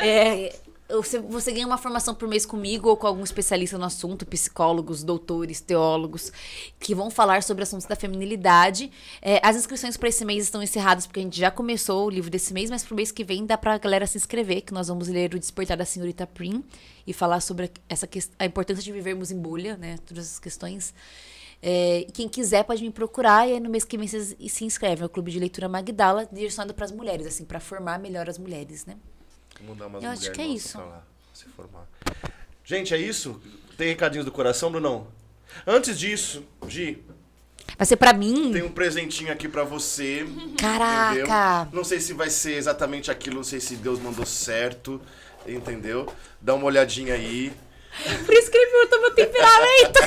É, 0.00 0.52
você, 0.90 1.18
você 1.18 1.52
ganha 1.52 1.66
uma 1.66 1.78
formação 1.78 2.14
por 2.14 2.28
mês 2.28 2.44
comigo 2.44 2.88
ou 2.88 2.96
com 2.96 3.06
algum 3.06 3.22
especialista 3.22 3.78
no 3.78 3.84
assunto, 3.84 4.26
psicólogos, 4.26 5.02
doutores, 5.02 5.60
teólogos, 5.60 6.32
que 6.78 6.94
vão 6.94 7.10
falar 7.10 7.42
sobre 7.42 7.62
assuntos 7.62 7.86
da 7.86 7.96
feminilidade. 7.96 8.90
É, 9.22 9.40
as 9.46 9.56
inscrições 9.56 9.96
para 9.96 10.08
esse 10.08 10.24
mês 10.24 10.44
estão 10.44 10.62
encerradas 10.62 11.06
porque 11.06 11.20
a 11.20 11.22
gente 11.22 11.38
já 11.38 11.50
começou 11.50 12.06
o 12.06 12.10
livro 12.10 12.30
desse 12.30 12.52
mês, 12.52 12.70
mas 12.70 12.84
pro 12.84 12.94
mês 12.94 13.12
que 13.12 13.24
vem 13.24 13.46
dá 13.46 13.56
pra 13.56 13.78
galera 13.78 14.06
se 14.06 14.18
inscrever, 14.18 14.62
que 14.62 14.72
nós 14.72 14.88
vamos 14.88 15.08
ler 15.08 15.34
o 15.34 15.38
Despertar 15.38 15.76
da 15.76 15.84
Senhorita 15.84 16.26
Prim 16.26 16.64
e 17.06 17.12
falar 17.12 17.40
sobre 17.40 17.70
essa 17.88 18.08
a 18.38 18.44
importância 18.44 18.82
de 18.82 18.92
vivermos 18.92 19.30
em 19.30 19.38
bolha, 19.38 19.76
né? 19.76 19.98
Todas 20.06 20.26
essas 20.26 20.38
questões. 20.38 20.94
É, 21.62 22.06
quem 22.14 22.28
quiser 22.28 22.64
pode 22.64 22.82
me 22.82 22.90
procurar 22.90 23.46
e 23.46 23.52
aí 23.52 23.60
no 23.60 23.68
mês 23.68 23.84
que 23.84 23.98
vem 23.98 24.08
vocês 24.08 24.34
se 24.48 24.64
inscrevem. 24.64 25.02
É 25.02 25.06
o 25.06 25.08
Clube 25.08 25.30
de 25.30 25.38
Leitura 25.38 25.68
Magdala, 25.68 26.26
direcionado 26.32 26.74
para 26.74 26.84
as 26.84 26.92
mulheres, 26.92 27.26
assim, 27.26 27.44
para 27.44 27.60
formar 27.60 27.98
melhor 27.98 28.28
as 28.28 28.38
mulheres, 28.38 28.86
né? 28.86 28.96
Vamos 29.60 29.78
dar 29.78 29.86
umas 29.86 30.02
Eu 30.02 30.10
acho 30.10 30.30
que 30.32 30.40
é 30.40 30.46
isso. 30.46 30.78
pra 30.78 30.86
lá 30.86 31.02
se 31.32 31.44
formar. 31.46 31.86
Gente, 32.64 32.94
é 32.94 32.98
isso? 32.98 33.40
Tem 33.76 33.88
recadinhos 33.88 34.24
do 34.24 34.32
coração, 34.32 34.70
Brunão? 34.70 35.06
Antes 35.66 35.98
disso, 35.98 36.44
Gi, 36.68 37.02
Vai 37.76 37.86
ser 37.86 37.96
pra 37.96 38.12
mim? 38.12 38.52
tem 38.52 38.62
um 38.62 38.70
presentinho 38.70 39.32
aqui 39.32 39.48
pra 39.48 39.64
você. 39.64 40.26
Caraca! 40.58 41.12
Entendeu? 41.12 41.68
Não 41.72 41.84
sei 41.84 42.00
se 42.00 42.12
vai 42.12 42.28
ser 42.30 42.52
exatamente 42.54 43.10
aquilo, 43.10 43.36
não 43.36 43.44
sei 43.44 43.58
se 43.60 43.76
Deus 43.76 43.98
mandou 43.98 44.26
certo, 44.26 45.00
entendeu? 45.46 46.06
Dá 46.40 46.54
uma 46.54 46.66
olhadinha 46.66 47.14
aí. 47.14 47.52
Por 48.24 48.34
isso 48.34 48.50
que 48.50 48.56
ele 48.56 48.70
perguntou 48.70 49.00
meu 49.00 49.10
temperamento. 49.10 49.98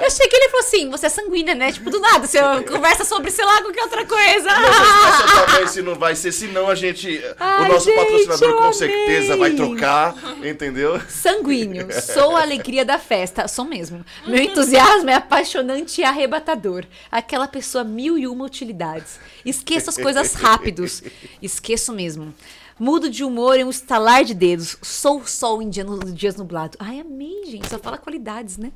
Eu 0.00 0.06
achei 0.06 0.28
que 0.28 0.36
ele 0.36 0.48
falou 0.50 0.66
assim: 0.66 0.90
você 0.90 1.06
é 1.06 1.08
sanguínea, 1.08 1.54
né? 1.54 1.72
Tipo, 1.72 1.90
do 1.90 1.98
nada, 1.98 2.26
você 2.26 2.38
conversa 2.62 3.04
sobre, 3.04 3.30
sei 3.30 3.44
lá, 3.44 3.60
qualquer 3.62 3.82
outra 3.82 4.04
coisa. 4.04 4.48
Vai 4.48 5.12
ser 5.16 5.34
talvez, 5.34 5.70
se 5.70 5.82
não 5.82 5.94
vai 5.94 6.14
ser, 6.14 6.32
senão 6.32 6.68
a 6.68 6.74
gente. 6.74 7.22
Ai, 7.38 7.64
o 7.64 7.72
nosso 7.72 7.86
gente, 7.86 7.96
patrocinador 7.96 8.56
com 8.56 8.72
certeza 8.72 9.36
vai 9.36 9.52
trocar, 9.52 10.14
entendeu? 10.44 11.00
Sanguíneo, 11.08 11.88
sou 12.02 12.36
a 12.36 12.42
alegria 12.42 12.84
da 12.84 12.98
festa, 12.98 13.48
sou 13.48 13.64
mesmo. 13.64 14.04
Meu 14.26 14.42
entusiasmo 14.42 15.10
é 15.10 15.14
apaixonante 15.14 16.00
e 16.00 16.04
arrebatador. 16.04 16.84
Aquela 17.10 17.48
pessoa 17.48 17.84
mil 17.84 18.16
e 18.18 18.26
uma 18.26 18.44
utilidades. 18.44 19.18
Esqueço 19.44 19.90
as 19.90 19.96
coisas 19.96 20.34
rápidos. 20.34 21.02
Esqueço 21.42 21.92
mesmo. 21.92 22.34
Mudo 22.78 23.08
de 23.08 23.22
humor 23.22 23.56
em 23.56 23.64
um 23.64 23.70
estalar 23.70 24.24
de 24.24 24.34
dedos. 24.34 24.76
Sou 24.82 25.26
sol 25.26 25.62
em 25.62 25.68
dia- 25.70 25.84
dias 26.12 26.36
nublados. 26.36 26.76
Ai, 26.80 27.00
amei, 27.00 27.44
gente. 27.46 27.68
Só 27.68 27.78
fala 27.78 27.98
qualidades, 27.98 28.56
né? 28.58 28.72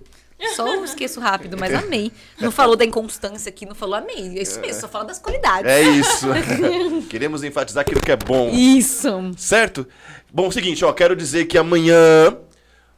Só 0.54 0.68
eu 0.72 0.84
esqueço 0.84 1.18
rápido, 1.18 1.56
mas 1.58 1.74
amei. 1.74 2.12
Não 2.40 2.52
falou 2.52 2.76
da 2.76 2.84
inconstância 2.84 3.48
aqui, 3.48 3.66
não 3.66 3.74
falou 3.74 3.96
amei. 3.96 4.38
É 4.38 4.42
isso 4.42 4.60
mesmo, 4.60 4.80
só 4.80 4.88
fala 4.88 5.04
das 5.06 5.18
qualidades. 5.18 5.68
É 5.70 5.82
isso. 5.82 6.26
Queremos 7.10 7.42
enfatizar 7.42 7.80
aquilo 7.82 8.00
que 8.00 8.12
é 8.12 8.16
bom. 8.16 8.50
Isso. 8.50 9.08
Certo? 9.36 9.86
Bom, 10.32 10.46
é 10.46 10.50
seguinte, 10.52 10.84
ó, 10.84 10.92
quero 10.92 11.16
dizer 11.16 11.46
que 11.46 11.58
amanhã 11.58 12.36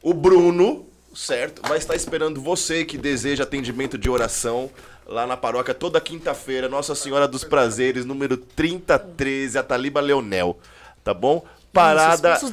o 0.03 0.13
Bruno, 0.13 0.85
certo, 1.15 1.61
vai 1.67 1.79
estar 1.79 1.95
esperando 1.95 2.39
você 2.39 2.85
que 2.85 2.97
deseja 2.97 3.43
atendimento 3.43 3.97
de 3.97 4.09
oração 4.09 4.69
lá 5.07 5.25
na 5.25 5.35
paróquia 5.35 5.73
toda 5.73 5.99
quinta-feira, 5.99 6.69
Nossa 6.69 6.93
Senhora 6.93 7.27
dos 7.27 7.43
Prazeres, 7.43 8.05
número 8.05 8.37
3013, 8.37 9.57
a 9.57 9.63
Taliba 9.63 9.99
Leonel, 9.99 10.57
tá 11.03 11.13
bom? 11.13 11.43
Parada 11.73 12.33
Isso, 12.35 12.51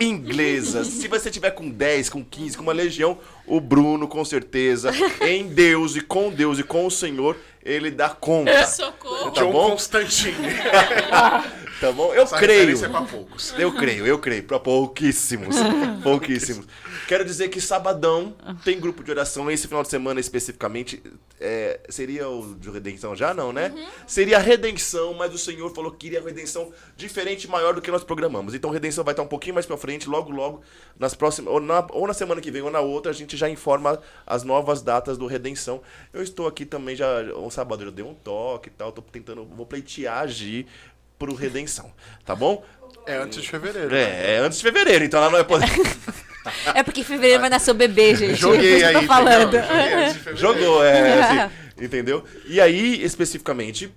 inglesa. 0.00 0.84
Se 0.84 1.06
você 1.06 1.30
tiver 1.30 1.50
com 1.50 1.68
10, 1.68 2.08
com 2.08 2.24
15, 2.24 2.56
com 2.56 2.62
uma 2.62 2.72
legião, 2.72 3.18
o 3.46 3.60
Bruno, 3.60 4.08
com 4.08 4.24
certeza, 4.24 4.90
em 5.20 5.46
Deus 5.48 5.96
e 5.96 6.00
com 6.00 6.30
Deus 6.30 6.58
e 6.58 6.62
com 6.62 6.86
o 6.86 6.90
Senhor, 6.90 7.36
ele 7.62 7.90
dá 7.90 8.08
conta. 8.08 8.66
Socorro. 8.66 9.30
Tá 9.30 9.42
John 9.42 9.52
bom? 9.52 9.70
Constantine. 9.70 10.34
Tá 11.80 11.90
bom? 11.92 12.14
Eu 12.14 12.22
Essa 12.22 12.38
creio. 12.38 12.84
é 12.84 12.88
pra 12.88 13.02
poucos. 13.02 13.54
Eu 13.58 13.72
creio, 13.72 14.06
eu 14.06 14.18
creio. 14.18 14.42
Pra 14.44 14.58
pouquíssimos. 14.58 15.56
pouquíssimos. 16.02 16.66
Quero 17.08 17.24
dizer 17.24 17.48
que 17.48 17.60
sabadão 17.60 18.34
tem 18.64 18.78
grupo 18.78 19.02
de 19.02 19.10
oração. 19.10 19.50
Esse 19.50 19.66
final 19.66 19.82
de 19.82 19.88
semana 19.88 20.20
especificamente. 20.20 21.02
é, 21.40 21.80
seria 21.88 22.28
o 22.28 22.54
de 22.54 22.70
redenção 22.70 23.14
já? 23.14 23.34
Não, 23.34 23.52
né? 23.52 23.74
Seria 24.06 24.36
a 24.36 24.40
redenção, 24.40 25.14
mas 25.14 25.34
o 25.34 25.38
Senhor 25.38 25.72
falou 25.74 25.90
que 25.90 25.98
queria 25.98 26.22
redenção 26.22 26.72
diferente 26.96 27.48
maior 27.48 27.74
do 27.74 27.82
que 27.82 27.90
nós 27.90 28.04
programamos. 28.04 28.54
Então 28.54 28.70
redenção 28.70 29.04
vai 29.04 29.12
estar 29.12 29.22
um 29.22 29.28
pouquinho 29.28 29.54
mais 29.54 29.66
pra 29.66 29.76
frente, 29.76 30.08
logo, 30.08 30.30
logo, 30.30 30.62
nas 30.98 31.14
próximas. 31.14 31.52
Ou 31.52 31.60
na, 31.60 31.86
ou 31.90 32.06
na 32.06 32.14
semana 32.14 32.40
que 32.40 32.50
vem 32.50 32.62
ou 32.62 32.70
na 32.70 32.80
outra, 32.80 33.10
a 33.10 33.14
gente 33.14 33.36
já 33.36 33.48
informa 33.48 34.00
as 34.26 34.42
novas 34.42 34.80
datas 34.80 35.18
do 35.18 35.26
redenção. 35.26 35.82
Eu 36.12 36.22
estou 36.22 36.46
aqui 36.46 36.64
também 36.64 36.94
já. 36.94 37.22
Um 37.36 37.50
sábado 37.50 37.82
eu 37.82 37.86
já 37.86 37.92
dei 37.92 38.04
um 38.04 38.14
toque 38.14 38.68
e 38.68 38.72
tal. 38.72 38.92
Tô 38.92 39.02
tentando. 39.02 39.44
Vou 39.44 39.66
pleitear 39.66 40.20
agir 40.20 40.66
pro 41.18 41.34
redenção. 41.34 41.92
Tá 42.24 42.34
bom? 42.34 42.64
É 43.06 43.16
antes 43.16 43.42
de 43.42 43.48
fevereiro. 43.48 43.90
né? 43.90 44.00
É, 44.02 44.34
é 44.34 44.38
antes 44.38 44.58
de 44.58 44.64
fevereiro, 44.64 45.04
então 45.04 45.20
ela 45.20 45.30
não 45.30 45.38
é. 45.38 45.44
poder- 45.44 45.68
É 46.74 46.82
porque 46.82 47.00
em 47.00 47.04
fevereiro 47.04 47.40
vai 47.40 47.48
nascer 47.48 47.70
o 47.70 47.74
bebê, 47.74 48.14
gente. 48.16 48.34
Joguei 48.34 48.82
é 48.82 48.86
aí. 48.86 48.90
isso 48.90 48.90
que 48.90 48.96
eu 48.96 49.00
tô 49.00 49.06
falando. 49.06 49.52
Joguei 49.56 49.94
antes 49.94 50.12
de 50.14 50.18
fevereiro. 50.20 50.36
Jogou, 50.38 50.84
é, 50.84 51.22
assim, 51.46 51.54
entendeu? 51.84 52.24
E 52.46 52.60
aí, 52.60 53.02
especificamente, 53.02 53.92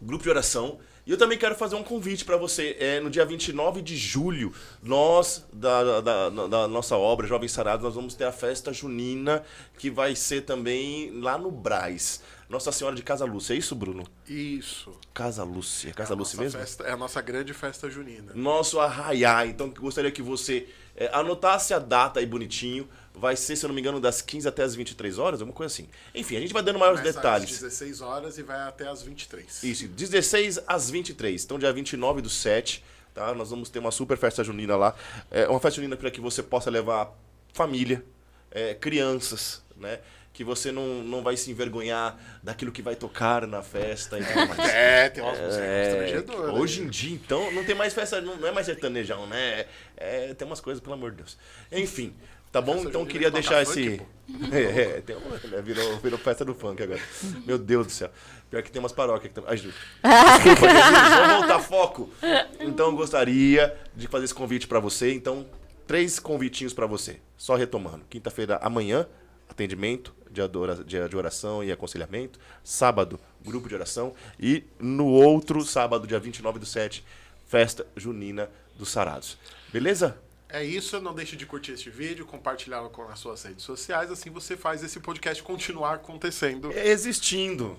grupo 0.00 0.22
de 0.22 0.30
oração. 0.30 0.78
E 1.04 1.10
eu 1.10 1.16
também 1.18 1.36
quero 1.36 1.56
fazer 1.56 1.74
um 1.74 1.82
convite 1.82 2.24
pra 2.24 2.36
você. 2.36 2.76
É, 2.78 3.00
no 3.00 3.10
dia 3.10 3.24
29 3.24 3.82
de 3.82 3.96
julho, 3.96 4.54
nós, 4.80 5.44
da, 5.52 6.00
da, 6.00 6.28
da- 6.30 6.46
da 6.46 6.68
nossa 6.68 6.96
obra, 6.96 7.26
Jovens 7.26 7.50
Sarados, 7.50 7.82
nós 7.84 7.96
vamos 7.96 8.14
ter 8.14 8.24
a 8.24 8.30
festa 8.32 8.72
junina, 8.72 9.42
que 9.78 9.90
vai 9.90 10.14
ser 10.14 10.42
também 10.42 11.10
lá 11.20 11.36
no 11.36 11.50
Braz. 11.50 12.22
Nossa 12.52 12.70
Senhora 12.70 12.94
de 12.94 13.02
Casa 13.02 13.24
Lúcia. 13.24 13.54
É 13.54 13.56
isso, 13.56 13.74
Bruno? 13.74 14.04
Isso. 14.28 14.92
Casa 15.14 15.42
Lúcia. 15.42 15.88
É 15.88 15.92
Casa 15.92 16.14
Lúcia 16.14 16.36
Nossa 16.36 16.42
mesmo? 16.44 16.60
festa- 16.60 16.84
é 16.84 16.92
a 16.92 16.96
nossa 16.96 17.20
grande 17.22 17.54
festa 17.54 17.88
junina. 17.90 18.32
nosso 18.34 18.78
arraiá. 18.78 19.46
Então, 19.46 19.70
gostaria 19.70 20.10
que 20.10 20.20
você 20.20 20.68
é, 20.94 21.08
anotasse 21.14 21.72
a 21.72 21.78
data 21.78 22.20
aí 22.20 22.26
bonitinho. 22.26 22.86
Vai 23.14 23.36
ser, 23.36 23.56
se 23.56 23.64
eu 23.64 23.68
não 23.68 23.74
me 23.74 23.80
engano, 23.80 23.98
das 24.00 24.20
15 24.22 24.46
até 24.46 24.62
as 24.62 24.74
23 24.74 25.18
horas, 25.18 25.40
alguma 25.40 25.56
coisa 25.56 25.72
assim. 25.72 25.88
Enfim, 26.14 26.36
a 26.36 26.40
gente 26.40 26.52
vai 26.52 26.62
dando 26.62 26.78
maiores 26.78 27.00
Começa 27.00 27.18
detalhes. 27.18 27.52
às 27.54 27.60
16 27.60 28.00
horas 28.02 28.36
e 28.38 28.42
vai 28.42 28.60
até 28.68 28.86
às 28.86 29.02
23. 29.02 29.62
Isso, 29.62 29.88
16 29.88 30.60
às 30.66 30.90
23. 30.90 31.44
Então, 31.44 31.58
dia 31.58 31.72
29 31.72 32.20
do 32.22 32.28
7, 32.30 32.84
tá? 33.14 33.34
Nós 33.34 33.50
vamos 33.50 33.68
ter 33.70 33.78
uma 33.78 33.90
super 33.90 34.16
festa 34.18 34.44
junina 34.44 34.76
lá. 34.76 34.94
É 35.30 35.48
uma 35.48 35.58
festa 35.60 35.76
junina 35.76 35.96
para 35.96 36.10
que 36.10 36.20
você 36.20 36.42
possa 36.42 36.70
levar 36.70 37.12
família, 37.54 38.04
é, 38.50 38.74
crianças, 38.74 39.62
né? 39.76 40.00
Que 40.32 40.42
você 40.42 40.72
não, 40.72 41.02
não 41.02 41.22
vai 41.22 41.36
se 41.36 41.50
envergonhar 41.50 42.18
daquilo 42.42 42.72
que 42.72 42.80
vai 42.80 42.96
tocar 42.96 43.46
na 43.46 43.62
festa 43.62 44.18
e 44.18 44.24
tudo 44.24 44.48
mais. 44.48 44.58
É, 44.70 45.08
tem 45.10 45.22
umas 45.22 45.38
músicas 45.38 45.58
É, 45.60 46.24
hoje 46.52 46.82
em 46.82 46.88
dia, 46.88 47.14
então, 47.14 47.50
não 47.52 47.64
tem 47.64 47.74
mais 47.74 47.92
festa, 47.92 48.20
não, 48.20 48.36
não 48.36 48.48
é 48.48 48.52
mais 48.52 48.64
sertanejão, 48.66 49.26
né? 49.26 49.66
É, 49.96 50.32
tem 50.34 50.46
umas 50.46 50.60
coisas, 50.60 50.80
pelo 50.82 50.94
amor 50.94 51.10
de 51.10 51.18
Deus. 51.18 51.36
Enfim, 51.70 52.14
tá 52.50 52.62
bom? 52.62 52.74
Festa 52.74 52.88
Então 52.88 53.04
queria 53.04 53.30
deixar 53.30 53.64
funk, 53.66 53.78
esse. 53.78 53.96
pô. 53.98 54.04
É, 54.50 54.80
é, 54.98 55.00
tem 55.02 55.14
uma, 55.16 55.36
né? 55.36 55.60
virou, 55.62 55.98
virou 55.98 56.18
festa 56.18 56.44
do 56.44 56.54
funk 56.54 56.82
agora. 56.82 57.00
Meu 57.44 57.58
Deus 57.58 57.86
do 57.86 57.92
céu. 57.92 58.10
Pior 58.50 58.62
que 58.62 58.70
tem 58.72 58.80
umas 58.80 58.92
paróquias 58.92 59.28
que 59.32 59.34
também. 59.40 59.54
Desculpa, 59.54 60.68
Jesus, 60.68 61.14
vamos 61.14 61.36
voltar 61.38 61.60
foco. 61.60 62.10
Então 62.58 62.86
eu 62.86 62.96
gostaria 62.96 63.76
de 63.94 64.06
fazer 64.08 64.24
esse 64.24 64.34
convite 64.34 64.66
pra 64.66 64.80
você. 64.80 65.12
Então, 65.12 65.46
três 65.86 66.18
convitinhos 66.18 66.72
pra 66.72 66.86
você. 66.86 67.20
Só 67.36 67.54
retomando. 67.54 68.04
Quinta-feira, 68.08 68.58
amanhã, 68.62 69.06
atendimento 69.48 70.14
de, 70.32 70.40
adora, 70.40 70.76
de, 70.76 71.08
de 71.08 71.16
oração 71.16 71.62
e 71.62 71.70
aconselhamento. 71.70 72.38
Sábado, 72.64 73.20
grupo 73.44 73.68
de 73.68 73.74
oração. 73.74 74.14
E 74.40 74.64
no 74.80 75.06
outro 75.06 75.64
sábado, 75.64 76.06
dia 76.06 76.18
29 76.18 76.58
do 76.58 76.66
7, 76.66 77.04
festa 77.48 77.86
junina 77.96 78.48
dos 78.76 78.90
Sarados. 78.90 79.38
Beleza? 79.72 80.16
É 80.48 80.62
isso, 80.62 81.00
não 81.00 81.14
deixe 81.14 81.34
de 81.34 81.46
curtir 81.46 81.72
este 81.72 81.88
vídeo, 81.88 82.26
compartilhá-lo 82.26 82.90
com 82.90 83.02
as 83.08 83.18
suas 83.18 83.42
redes 83.42 83.64
sociais, 83.64 84.10
assim 84.10 84.28
você 84.28 84.54
faz 84.54 84.82
esse 84.82 85.00
podcast 85.00 85.42
continuar 85.42 85.94
acontecendo. 85.94 86.70
existindo. 86.72 87.78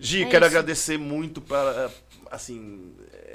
Gi, 0.00 0.22
É 0.22 0.28
quero 0.30 0.46
isso. 0.46 0.56
agradecer 0.56 0.98
muito 0.98 1.40
para 1.42 1.90
assim, 2.30 2.94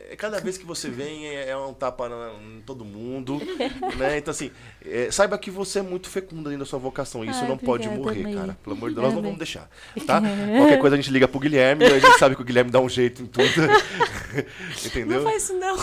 é, 0.09 0.15
cada 0.15 0.39
vez 0.39 0.57
que 0.57 0.65
você 0.65 0.89
vem 0.89 1.27
é, 1.27 1.49
é 1.49 1.57
um 1.57 1.73
tapa 1.73 2.07
na- 2.09 2.33
em 2.57 2.61
todo 2.61 2.83
mundo, 2.85 3.39
né? 3.97 4.17
Então 4.17 4.31
assim, 4.31 4.51
é, 4.85 5.11
saiba 5.11 5.37
que 5.37 5.51
você 5.51 5.79
é 5.79 5.81
muito 5.81 6.09
fecunda 6.09 6.49
dentro 6.49 6.65
da 6.65 6.69
sua 6.69 6.79
vocação, 6.79 7.23
isso 7.23 7.41
Ai, 7.41 7.47
não 7.47 7.57
pode 7.57 7.87
morrer, 7.89 8.33
cara. 8.33 8.57
Pelo 8.63 8.75
amor 8.75 8.89
de 8.89 8.95
Deus, 8.95 9.05
nós 9.07 9.13
não 9.15 9.21
vamos 9.21 9.37
deixar, 9.37 9.69
tá? 10.05 10.21
Qualquer 10.57 10.79
coisa 10.79 10.95
a 10.95 10.99
gente 10.99 11.11
liga 11.11 11.27
pro 11.27 11.39
Guilherme, 11.39 11.85
a 11.85 11.99
gente 11.99 12.17
sabe 12.17 12.35
que 12.35 12.41
o 12.41 12.45
Guilherme 12.45 12.71
dá 12.71 12.79
um 12.79 12.89
jeito 12.89 13.21
em 13.21 13.25
tudo. 13.25 13.43
Entendeu? 14.85 15.21
Não 15.23 15.29
faz 15.29 15.43
isso, 15.43 15.53
não. 15.57 15.77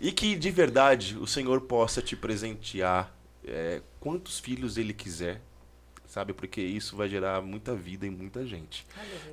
E 0.00 0.12
que 0.12 0.36
de 0.36 0.50
verdade 0.50 1.16
o 1.20 1.26
Senhor 1.26 1.60
possa 1.62 2.00
te 2.02 2.14
presentear 2.16 3.12
é, 3.44 3.80
quantos 3.98 4.38
filhos 4.38 4.76
Ele 4.76 4.92
quiser, 4.92 5.40
sabe? 6.06 6.32
Porque 6.32 6.60
isso 6.60 6.96
vai 6.96 7.08
gerar 7.08 7.40
muita 7.42 7.74
vida 7.74 8.06
em 8.06 8.10
muita 8.10 8.44
gente. 8.46 8.86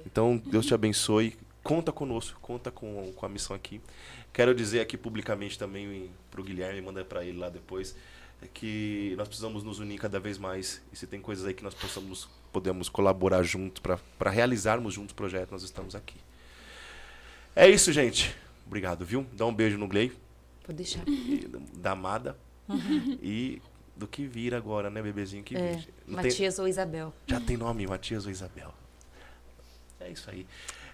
Então, 0.06 0.41
Deus 0.45 0.65
te 0.65 0.73
abençoe. 0.73 1.35
Conta 1.66 1.92
conosco, 1.92 2.40
conta 2.42 2.70
com, 2.70 3.12
com 3.14 3.26
a 3.26 3.30
missão 3.30 3.56
aqui. 3.56 3.82
Quero 4.32 4.54
dizer 4.54 4.82
aqui 4.82 4.96
publicamente 4.96 5.58
também 5.58 6.12
para 6.30 6.40
o 6.40 6.44
Guilherme, 6.44 6.80
manda 6.80 7.04
para 7.04 7.26
ele 7.26 7.40
lá 7.40 7.50
depois, 7.50 7.96
é 8.40 8.46
que 8.46 9.16
nós 9.18 9.28
precisamos 9.28 9.64
nos 9.64 9.80
unir 9.80 9.98
cada 10.00 10.20
vez 10.20 10.38
mais. 10.38 10.80
E 10.94 10.96
se 10.96 11.08
tem 11.08 11.20
coisas 11.20 11.44
aí 11.44 11.56
que 11.56 11.64
nós 11.64 11.74
possamos, 11.74 12.30
podemos 12.54 12.88
colaborar 12.88 13.42
juntos 13.42 13.82
para 13.82 14.30
realizarmos 14.30 14.94
juntos 14.94 15.14
o 15.14 15.16
projeto, 15.16 15.50
nós 15.54 15.64
estamos 15.64 15.96
aqui. 15.96 16.18
É 17.56 17.68
isso, 17.68 17.92
gente. 17.92 18.36
Obrigado, 18.68 19.04
viu? 19.04 19.26
Dá 19.34 19.48
um 19.48 19.54
beijo 19.54 19.76
no 19.80 19.88
Glei 19.88 20.12
Vou 20.68 20.76
deixar. 20.76 21.02
e 21.08 21.50
da 21.78 21.94
amada 21.94 22.38
e 23.24 23.60
do 23.96 24.06
que 24.08 24.28
vira 24.28 24.56
agora, 24.58 24.92
né, 24.92 25.02
bebezinho 25.02 25.44
que 25.44 25.58
É. 25.58 25.84
Não 26.06 26.18
tem- 26.22 26.26
Matias 26.30 26.60
ou 26.60 26.68
Isabel. 26.68 27.12
já 27.26 27.40
tem 27.40 27.58
nome, 27.58 27.88
Matias 27.88 28.26
ou 28.26 28.32
Isabel. 28.32 28.72
É 30.00 30.12
isso 30.12 30.30
aí. 30.30 30.46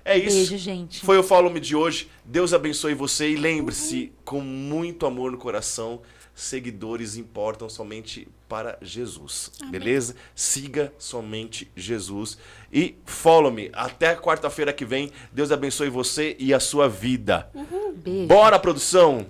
É 0.03 0.18
isso. 0.18 0.36
Beijo, 0.36 0.57
gente. 0.57 1.02
Foi 1.02 1.18
o 1.18 1.23
Follow 1.23 1.52
Me 1.52 1.60
de 1.60 1.76
hoje. 1.76 2.10
Deus 2.26 2.53
abençoe 2.53 2.94
você 2.94 3.30
e 3.30 3.36
lembre-se, 3.36 4.11
com 4.26 4.41
muito 4.41 5.06
amor 5.06 5.32
no 5.32 5.38
coração, 5.38 6.02
seguidores 6.34 7.18
importam 7.18 7.69
somente 7.69 8.28
para 8.49 8.78
Jesus. 8.82 9.52
Beleza? 9.69 10.15
Siga 10.36 10.94
somente 10.98 11.72
Jesus. 11.76 12.38
E 12.72 12.95
follow 13.06 13.52
me. 13.52 13.69
Até 13.73 14.15
quarta-feira 14.15 14.73
que 14.73 14.86
vem. 14.86 15.11
Deus 15.32 15.52
abençoe 15.52 15.90
você 15.90 16.36
e 16.40 16.53
a 16.53 16.60
sua 16.60 16.90
vida. 16.90 17.49
Beijo. 18.03 18.28
Bora, 18.28 18.60
produção! 18.60 19.26